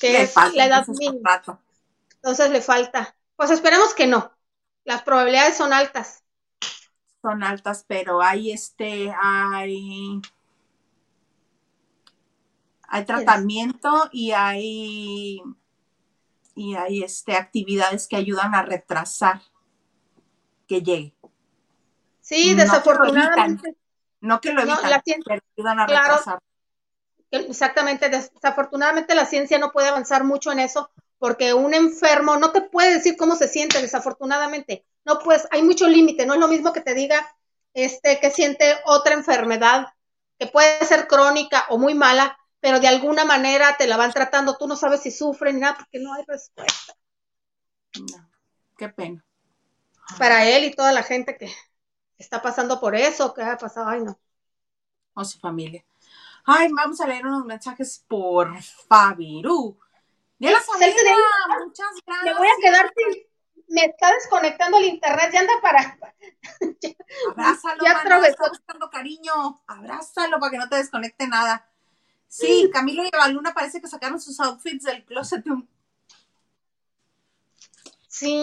que 0.00 0.22
es 0.22 0.34
la 0.54 0.66
edad 0.66 0.86
mínima. 0.86 1.42
Entonces 2.14 2.50
le 2.50 2.60
falta. 2.60 3.16
Pues 3.36 3.50
esperemos 3.50 3.94
que 3.94 4.06
no. 4.06 4.32
Las 4.84 5.02
probabilidades 5.02 5.56
son 5.56 5.72
altas. 5.72 6.22
Son 7.22 7.42
altas, 7.42 7.84
pero 7.86 8.22
hay 8.22 8.52
este, 8.52 9.12
hay, 9.20 10.20
hay 12.88 13.04
tratamiento 13.04 14.08
y 14.12 14.32
hay 14.32 15.42
y 16.54 16.74
hay 16.74 17.04
este 17.04 17.36
actividades 17.36 18.08
que 18.08 18.16
ayudan 18.16 18.54
a 18.54 18.62
retrasar 18.62 19.42
que 20.66 20.82
llegue. 20.82 21.14
Sí, 22.20 22.54
desafortunadamente. 22.54 23.76
No 24.20 24.40
que 24.40 24.52
lo 24.52 24.62
evitan, 24.62 24.90
la 24.90 25.00
ciencia, 25.02 25.40
ayudan 25.56 25.80
a 25.80 25.86
retrasar. 25.86 26.38
Exactamente, 27.30 28.08
desafortunadamente 28.08 29.14
la 29.14 29.26
ciencia 29.26 29.58
no 29.58 29.70
puede 29.70 29.88
avanzar 29.88 30.24
mucho 30.24 30.50
en 30.50 30.60
eso 30.60 30.90
porque 31.18 31.52
un 31.52 31.74
enfermo 31.74 32.36
no 32.36 32.52
te 32.52 32.62
puede 32.62 32.94
decir 32.94 33.16
cómo 33.16 33.36
se 33.36 33.48
siente, 33.48 33.82
desafortunadamente. 33.82 34.84
No 35.04 35.18
pues 35.18 35.46
hay 35.50 35.62
mucho 35.62 35.86
límite, 35.86 36.26
no 36.26 36.34
es 36.34 36.40
lo 36.40 36.48
mismo 36.48 36.72
que 36.72 36.80
te 36.80 36.94
diga 36.94 37.34
este 37.74 38.18
que 38.20 38.30
siente 38.30 38.76
otra 38.86 39.14
enfermedad 39.14 39.88
que 40.38 40.46
puede 40.46 40.84
ser 40.84 41.06
crónica 41.06 41.66
o 41.68 41.78
muy 41.78 41.94
mala, 41.94 42.38
pero 42.60 42.80
de 42.80 42.88
alguna 42.88 43.24
manera 43.24 43.76
te 43.76 43.86
la 43.86 43.96
van 43.96 44.12
tratando, 44.12 44.56
tú 44.56 44.66
no 44.66 44.76
sabes 44.76 45.02
si 45.02 45.10
sufre 45.10 45.52
ni 45.52 45.60
nada 45.60 45.76
porque 45.76 45.98
no 45.98 46.14
hay 46.14 46.24
respuesta. 46.26 46.94
No, 47.98 48.30
qué 48.76 48.88
pena. 48.88 49.24
Para 50.18 50.48
él 50.48 50.64
y 50.64 50.70
toda 50.70 50.92
la 50.92 51.02
gente 51.02 51.36
que, 51.36 51.52
está 52.18 52.42
pasando 52.42 52.80
por 52.80 52.94
eso, 52.94 53.32
¿qué 53.32 53.42
ha 53.42 53.56
pasado? 53.56 53.88
Ay, 53.88 54.02
no. 54.02 54.18
O 55.14 55.24
su 55.24 55.38
familia. 55.38 55.84
Ay, 56.44 56.68
vamos 56.72 57.00
a 57.00 57.06
leer 57.06 57.26
unos 57.26 57.44
mensajes 57.44 58.04
por 58.08 58.60
Fabiru. 58.88 59.78
Ya 60.38 60.52
la 60.52 60.58
muchas 60.58 61.86
gracias. 62.06 62.24
Me 62.24 62.34
voy 62.34 62.48
a 62.48 62.60
quedar 62.60 62.92
sin, 62.96 63.28
me 63.68 63.84
está 63.84 64.12
desconectando 64.12 64.78
el 64.78 64.84
internet, 64.86 65.30
ya 65.32 65.40
anda 65.40 65.52
para. 65.60 65.98
Abrázalo, 67.30 67.84
ya 67.84 68.48
buscando 68.48 68.90
cariño. 68.90 69.60
Abrázalo 69.66 70.38
para 70.38 70.50
que 70.50 70.58
no 70.58 70.68
te 70.68 70.76
desconecte 70.76 71.26
nada. 71.26 71.68
Sí, 72.28 72.70
Camilo 72.72 73.04
y 73.04 73.32
Luna 73.32 73.54
parece 73.54 73.80
que 73.80 73.88
sacaron 73.88 74.20
sus 74.20 74.38
outfits 74.40 74.84
del 74.84 75.04
closet 75.04 75.42
de 75.44 75.50
un 75.50 75.68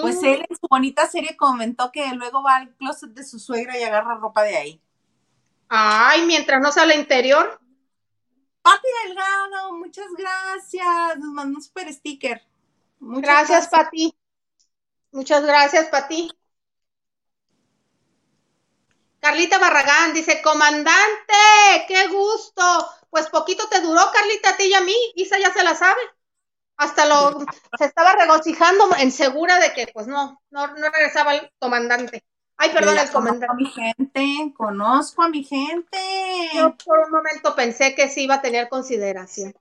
pues 0.01 0.23
él 0.23 0.45
en 0.49 0.55
su 0.55 0.67
bonita 0.69 1.07
serie 1.07 1.35
comentó 1.37 1.91
que 1.91 2.07
luego 2.13 2.43
va 2.43 2.57
al 2.57 2.75
closet 2.75 3.11
de 3.11 3.23
su 3.23 3.39
suegra 3.39 3.77
y 3.77 3.83
agarra 3.83 4.15
ropa 4.15 4.43
de 4.43 4.57
ahí. 4.57 4.81
Ay, 5.67 6.25
mientras 6.25 6.61
no 6.61 6.71
sale 6.71 6.95
interior. 6.95 7.59
Pati 8.61 8.87
Delgado, 9.05 9.73
muchas 9.73 10.07
gracias. 10.17 11.17
Nos 11.17 11.29
mandó 11.33 11.57
un 11.57 11.63
super 11.63 11.91
sticker. 11.93 12.41
Muchas 12.99 13.47
gracias, 13.47 13.67
Pati. 13.67 14.15
Muchas 15.11 15.45
gracias, 15.45 15.87
Pati. 15.89 16.31
Carlita 19.19 19.57
Barragán 19.57 20.13
dice, 20.13 20.41
comandante, 20.41 21.33
qué 21.87 22.07
gusto. 22.07 22.63
Pues 23.09 23.27
poquito 23.29 23.67
te 23.69 23.81
duró, 23.81 24.01
Carlita, 24.13 24.51
a 24.51 24.57
ti 24.57 24.65
y 24.65 24.73
a 24.73 24.81
mí. 24.81 24.95
Isa 25.15 25.39
ya 25.39 25.51
se 25.51 25.63
la 25.63 25.75
sabe 25.75 26.01
hasta 26.77 27.05
lo 27.05 27.39
se 27.77 27.85
estaba 27.85 28.13
regocijando 28.13 28.89
en 28.97 29.11
segura 29.11 29.59
de 29.59 29.73
que 29.73 29.87
pues 29.93 30.07
no, 30.07 30.41
no, 30.49 30.67
no 30.67 30.89
regresaba 30.89 31.35
el 31.35 31.49
comandante. 31.59 32.23
Ay, 32.57 32.69
perdón, 32.71 32.97
el 32.97 33.11
comandante. 33.11 33.47
Conozco 33.47 33.51
a 33.51 33.55
mi 33.55 33.65
gente, 33.65 34.53
conozco 34.55 35.23
a 35.23 35.29
mi 35.29 35.43
gente. 35.43 35.99
Yo 36.53 36.75
por 36.77 36.99
un 36.99 37.11
momento 37.11 37.55
pensé 37.55 37.95
que 37.95 38.09
sí 38.09 38.23
iba 38.23 38.35
a 38.35 38.41
tener 38.41 38.69
consideración. 38.69 39.53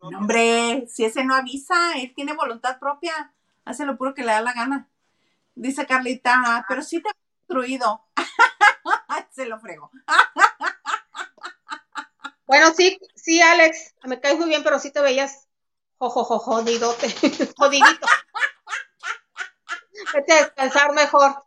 hombre, 0.00 0.86
si 0.88 1.04
ese 1.04 1.24
no 1.24 1.34
avisa, 1.34 1.76
él 1.96 2.12
tiene 2.14 2.34
voluntad 2.34 2.78
propia, 2.78 3.32
hace 3.64 3.86
lo 3.86 3.96
puro 3.96 4.14
que 4.14 4.22
le 4.22 4.32
da 4.32 4.40
la 4.40 4.52
gana. 4.52 4.88
Dice 5.54 5.86
Carlita, 5.86 6.64
pero 6.68 6.82
sí 6.82 7.00
te 7.00 7.08
ha 7.08 7.12
destruido. 7.38 8.04
Se 9.30 9.46
lo 9.46 9.58
frego. 9.58 9.90
bueno, 12.46 12.72
sí, 12.76 12.98
sí, 13.14 13.40
Alex, 13.40 13.94
me 14.04 14.20
caes 14.20 14.38
muy 14.38 14.48
bien, 14.48 14.62
pero 14.62 14.78
sí 14.78 14.92
te 14.92 15.00
veías 15.00 15.48
Jojojo, 15.98 16.38
jodidote, 16.38 17.08
jodidito. 17.58 18.06
Vete 20.12 20.32
a 20.32 20.36
descansar 20.44 20.92
mejor. 20.92 21.44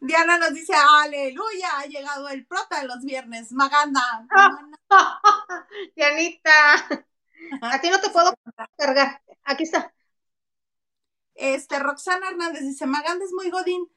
Diana 0.00 0.38
nos 0.38 0.52
dice, 0.52 0.74
aleluya, 0.74 1.78
ha 1.78 1.86
llegado 1.86 2.28
el 2.28 2.46
prota 2.46 2.80
de 2.80 2.86
los 2.86 3.02
viernes, 3.04 3.52
Maganda. 3.52 4.02
Dianita, 5.96 6.74
a 7.62 7.80
ti 7.80 7.90
no 7.90 8.00
te 8.00 8.10
puedo 8.10 8.34
cargar, 8.76 9.22
aquí 9.44 9.64
está. 9.64 9.92
Este, 11.34 11.78
Roxana 11.78 12.28
Hernández 12.30 12.62
dice, 12.62 12.86
Maganda 12.86 13.24
es 13.24 13.32
muy 13.32 13.50
godín, 13.50 13.90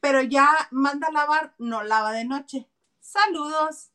pero 0.00 0.22
ya 0.22 0.48
manda 0.70 1.08
a 1.08 1.12
lavar, 1.12 1.54
no 1.58 1.82
lava 1.82 2.12
de 2.12 2.24
noche. 2.24 2.68
Saludos. 3.00 3.90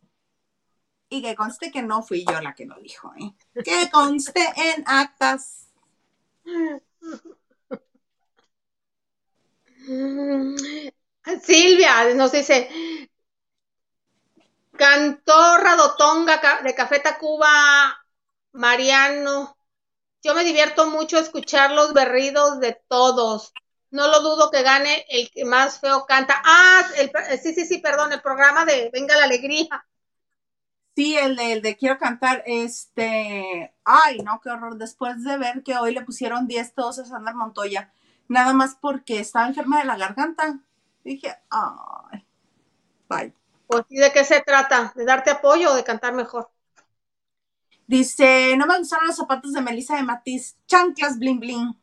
Y 1.12 1.22
que 1.22 1.36
conste 1.36 1.70
que 1.72 1.82
no 1.82 2.02
fui 2.02 2.24
yo 2.26 2.40
la 2.40 2.56
que 2.56 2.66
lo 2.66 2.80
dijo, 2.80 3.12
¿eh? 3.20 3.34
Que 3.66 3.90
conste 3.92 4.40
en 4.56 4.84
actas. 4.88 5.68
Silvia 11.44 12.14
nos 12.16 12.32
dice, 12.32 12.70
Cantorra 14.78 15.76
Dotonga 15.76 16.62
de 16.64 16.74
Café 16.74 17.00
Tacuba, 17.00 18.06
Mariano. 18.54 19.58
Yo 20.24 20.34
me 20.34 20.46
divierto 20.46 20.86
mucho 20.88 21.20
escuchar 21.20 21.72
los 21.72 21.92
berridos 21.92 22.62
de 22.62 22.82
todos. 22.88 23.52
No 23.90 24.08
lo 24.08 24.22
dudo 24.22 24.50
que 24.50 24.64
gane 24.64 25.06
el 25.10 25.30
que 25.30 25.44
más 25.44 25.82
feo 25.82 26.06
canta. 26.06 26.42
Ah, 26.46 26.88
sí, 27.44 27.54
sí, 27.54 27.66
sí, 27.66 27.80
perdón, 27.80 28.14
el 28.14 28.22
programa 28.22 28.64
de 28.64 28.90
Venga 28.94 29.18
la 29.18 29.26
Alegría. 29.26 29.86
Sí, 31.02 31.18
el 31.18 31.36
de, 31.36 31.54
el 31.54 31.62
de 31.64 31.78
quiero 31.78 31.98
cantar, 31.98 32.44
este, 32.46 33.74
ay, 33.84 34.20
no, 34.20 34.40
qué 34.40 34.52
horror, 34.52 34.78
después 34.78 35.24
de 35.24 35.36
ver 35.40 35.64
que 35.64 35.76
hoy 35.76 35.96
le 35.96 36.04
pusieron 36.04 36.46
10 36.46 36.76
todos 36.76 37.00
a 37.00 37.06
Sandra 37.06 37.34
Montoya, 37.34 37.92
nada 38.28 38.54
más 38.54 38.78
porque 38.80 39.20
estaba 39.20 39.48
enferma 39.48 39.80
de 39.80 39.86
la 39.86 39.98
garganta. 39.98 40.60
Dije, 41.04 41.36
ay, 41.50 42.24
bye. 43.10 43.34
Pues, 43.66 43.84
¿y 43.90 43.98
de 43.98 44.12
qué 44.12 44.24
se 44.24 44.42
trata? 44.42 44.94
¿De 44.96 45.04
darte 45.04 45.32
apoyo 45.32 45.72
o 45.72 45.76
de 45.76 45.84
cantar 45.84 46.14
mejor? 46.14 46.52
Dice, 47.88 48.56
no 48.56 48.68
me 48.68 48.78
gustaron 48.78 49.08
los 49.08 49.16
zapatos 49.16 49.54
de 49.54 49.62
Melissa 49.62 49.96
de 49.96 50.04
Matiz, 50.04 50.56
chanclas 50.68 51.18
bling 51.18 51.40
bling. 51.40 51.82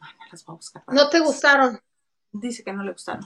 Ay, 0.00 0.12
no 0.18 0.26
las 0.32 0.44
voy 0.44 0.54
a 0.54 0.56
buscar. 0.56 0.82
¿No 0.88 1.08
te 1.10 1.20
gustaron? 1.20 1.80
Dice 2.32 2.64
que 2.64 2.72
no 2.72 2.82
le 2.82 2.90
gustaron. 2.90 3.24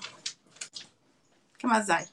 ¿Qué 1.56 1.66
más 1.66 1.88
hay? 1.88 2.04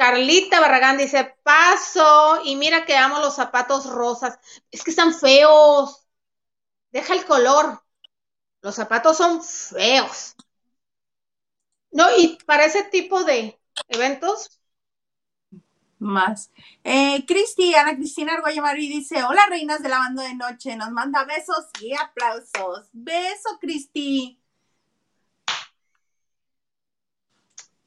Carlita 0.00 0.60
Barragán 0.60 0.96
dice, 0.96 1.36
paso 1.42 2.40
y 2.44 2.56
mira 2.56 2.86
que 2.86 2.96
amo 2.96 3.18
los 3.18 3.34
zapatos 3.36 3.84
rosas. 3.84 4.38
Es 4.70 4.82
que 4.82 4.92
están 4.92 5.12
feos. 5.12 6.06
Deja 6.92 7.14
el 7.14 7.26
color. 7.26 7.82
Los 8.62 8.76
zapatos 8.76 9.18
son 9.18 9.42
feos. 9.44 10.36
No, 11.92 12.04
y 12.16 12.36
para 12.46 12.64
ese 12.64 12.82
tipo 12.84 13.22
de 13.24 13.60
eventos, 13.88 14.60
Más. 15.98 16.50
Eh, 16.82 17.24
Cristi, 17.26 17.74
Ana 17.74 17.94
Cristina 17.94 18.32
Arguayamari 18.32 18.88
dice, 18.88 19.22
hola 19.22 19.42
reinas 19.50 19.82
de 19.82 19.90
la 19.90 19.98
banda 19.98 20.22
de 20.22 20.34
noche, 20.34 20.74
nos 20.76 20.90
manda 20.92 21.24
besos 21.24 21.66
y 21.82 21.92
aplausos. 21.94 22.88
Beso, 22.92 23.58
Cristi. 23.60 24.39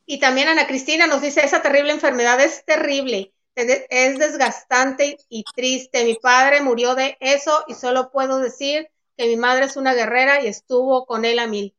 Y 0.05 0.19
también 0.19 0.47
Ana 0.47 0.67
Cristina 0.67 1.07
nos 1.07 1.21
dice, 1.21 1.45
esa 1.45 1.61
terrible 1.61 1.91
enfermedad 1.91 2.39
es 2.41 2.65
terrible, 2.65 3.33
es 3.55 3.85
es 3.89 4.19
desgastante 4.19 5.17
y 5.29 5.43
triste. 5.55 6.05
Mi 6.05 6.15
padre 6.15 6.61
murió 6.61 6.95
de 6.95 7.17
eso 7.19 7.63
y 7.67 7.73
solo 7.73 8.11
puedo 8.11 8.39
decir 8.39 8.89
que 9.17 9.27
mi 9.27 9.37
madre 9.37 9.65
es 9.65 9.77
una 9.77 9.93
guerrera 9.93 10.41
y 10.41 10.47
estuvo 10.47 11.05
con 11.05 11.23
él 11.25 11.39
a 11.39 11.47
mil. 11.47 11.75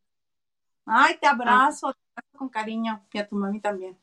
Ay, 0.86 1.18
te 1.20 1.26
abrazo, 1.26 1.92
te 1.92 2.00
abrazo 2.16 2.38
con 2.38 2.48
cariño 2.48 3.06
y 3.12 3.18
a 3.18 3.28
tu 3.28 3.36
mami 3.36 3.60
también. 3.60 3.98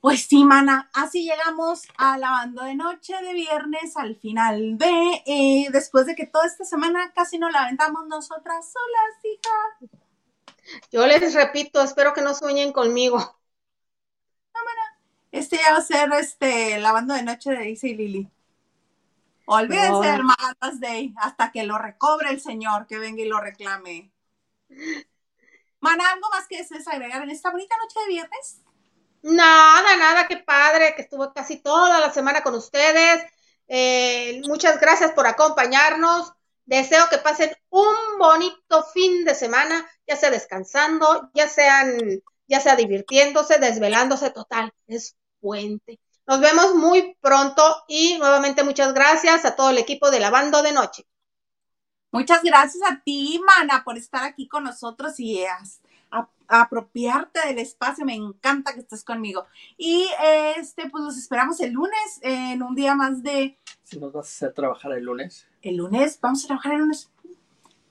Pues 0.00 0.26
sí, 0.26 0.44
mana, 0.44 0.88
así 0.94 1.24
llegamos 1.24 1.88
a 1.96 2.18
la 2.18 2.30
banda 2.30 2.66
de 2.66 2.76
noche 2.76 3.14
de 3.20 3.32
viernes 3.34 3.96
al 3.96 4.14
final 4.14 4.78
de, 4.78 5.22
eh, 5.26 5.68
después 5.72 6.06
de 6.06 6.14
que 6.14 6.24
toda 6.24 6.46
esta 6.46 6.64
semana 6.64 7.12
casi 7.12 7.36
nos 7.36 7.50
la 7.52 7.64
aventamos 7.64 8.06
nosotras 8.06 8.72
solas, 8.72 9.24
hija. 9.24 9.98
Yo 10.90 11.06
les 11.06 11.34
repito, 11.34 11.82
espero 11.82 12.12
que 12.12 12.22
no 12.22 12.34
sueñen 12.34 12.72
conmigo. 12.72 13.38
Este 15.30 15.58
ya 15.58 15.72
va 15.72 15.78
a 15.78 15.82
ser 15.82 16.10
este, 16.14 16.78
la 16.78 16.92
banda 16.92 17.14
de 17.14 17.22
noche 17.22 17.50
de 17.50 17.70
Isa 17.70 17.86
y 17.86 17.94
Lili. 17.94 18.30
Olvídense 19.46 20.18
No. 20.18 20.34
Day 20.80 21.14
hasta 21.16 21.50
que 21.52 21.64
lo 21.64 21.78
recobre 21.78 22.30
el 22.30 22.40
señor, 22.40 22.86
que 22.86 22.98
venga 22.98 23.22
y 23.22 23.28
lo 23.28 23.40
reclame. 23.40 24.10
Mana, 25.80 26.10
¿algo 26.10 26.28
más 26.30 26.46
que 26.48 26.58
desees 26.58 26.86
agregar 26.88 27.22
en 27.22 27.30
esta 27.30 27.50
bonita 27.50 27.74
noche 27.76 28.00
de 28.00 28.08
viernes? 28.08 28.60
Nada, 29.22 29.96
nada, 29.96 30.26
qué 30.28 30.38
padre 30.38 30.94
que 30.94 31.02
estuvo 31.02 31.32
casi 31.32 31.56
toda 31.56 32.00
la 32.00 32.12
semana 32.12 32.42
con 32.42 32.54
ustedes. 32.54 33.22
Eh, 33.68 34.40
muchas 34.46 34.80
gracias 34.80 35.12
por 35.12 35.26
acompañarnos. 35.26 36.32
Deseo 36.68 37.08
que 37.08 37.16
pasen 37.16 37.50
un 37.70 37.94
bonito 38.18 38.84
fin 38.92 39.24
de 39.24 39.34
semana, 39.34 39.88
ya 40.06 40.16
sea 40.16 40.30
descansando, 40.30 41.30
ya 41.32 41.48
sean, 41.48 42.20
ya 42.46 42.60
sea 42.60 42.76
divirtiéndose, 42.76 43.58
desvelándose, 43.58 44.30
total, 44.30 44.70
es 44.86 45.16
puente. 45.40 45.98
Nos 46.26 46.40
vemos 46.40 46.74
muy 46.74 47.16
pronto 47.22 47.62
y 47.88 48.18
nuevamente 48.18 48.64
muchas 48.64 48.92
gracias 48.92 49.46
a 49.46 49.56
todo 49.56 49.70
el 49.70 49.78
equipo 49.78 50.10
de 50.10 50.20
la 50.20 50.28
banda 50.28 50.60
de 50.60 50.72
noche. 50.72 51.06
Muchas 52.12 52.42
gracias 52.42 52.82
a 52.90 53.00
ti, 53.02 53.40
Mana, 53.46 53.82
por 53.82 53.96
estar 53.96 54.24
aquí 54.24 54.46
con 54.46 54.64
nosotros 54.64 55.18
y 55.20 55.44
as- 55.46 55.80
a- 56.10 56.28
apropiarte 56.48 57.46
del 57.46 57.58
espacio. 57.58 58.04
Me 58.04 58.14
encanta 58.14 58.72
que 58.74 58.80
estés 58.80 59.04
conmigo. 59.04 59.46
Y 59.76 60.06
este, 60.56 60.88
pues 60.90 61.04
los 61.04 61.16
esperamos 61.16 61.60
el 61.60 61.72
lunes 61.72 62.20
en 62.22 62.62
un 62.62 62.74
día 62.74 62.94
más 62.94 63.22
de. 63.22 63.58
Si 63.84 63.98
nos 63.98 64.12
vas 64.12 64.26
a 64.26 64.28
hacer 64.28 64.52
trabajar 64.54 64.92
el 64.92 65.04
lunes. 65.04 65.46
El 65.62 65.76
lunes, 65.76 66.18
vamos 66.20 66.44
a 66.44 66.46
trabajar 66.48 66.72
el 66.72 66.78
lunes. 66.80 67.10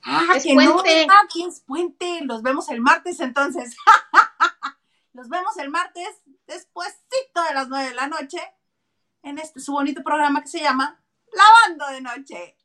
Ah, 0.02 0.22
Es 0.36 0.44
que 0.44 0.54
no, 0.54 0.74
puente. 0.74 1.00
¿verdad? 1.00 1.20
Que 1.32 1.42
es 1.44 1.60
puente. 1.60 2.20
Los 2.24 2.42
vemos 2.42 2.68
el 2.68 2.80
martes 2.80 3.18
entonces. 3.20 3.76
Los 5.12 5.28
vemos 5.28 5.56
el 5.58 5.70
martes 5.70 6.08
despuésito 6.46 7.42
de 7.48 7.54
las 7.54 7.68
nueve 7.68 7.88
de 7.88 7.94
la 7.94 8.06
noche 8.06 8.38
en 9.22 9.38
este 9.38 9.58
su 9.60 9.72
bonito 9.72 10.02
programa 10.04 10.40
que 10.40 10.46
se 10.48 10.60
llama 10.60 11.02
Lavando 11.32 11.88
de 11.92 12.00
Noche. 12.00 12.56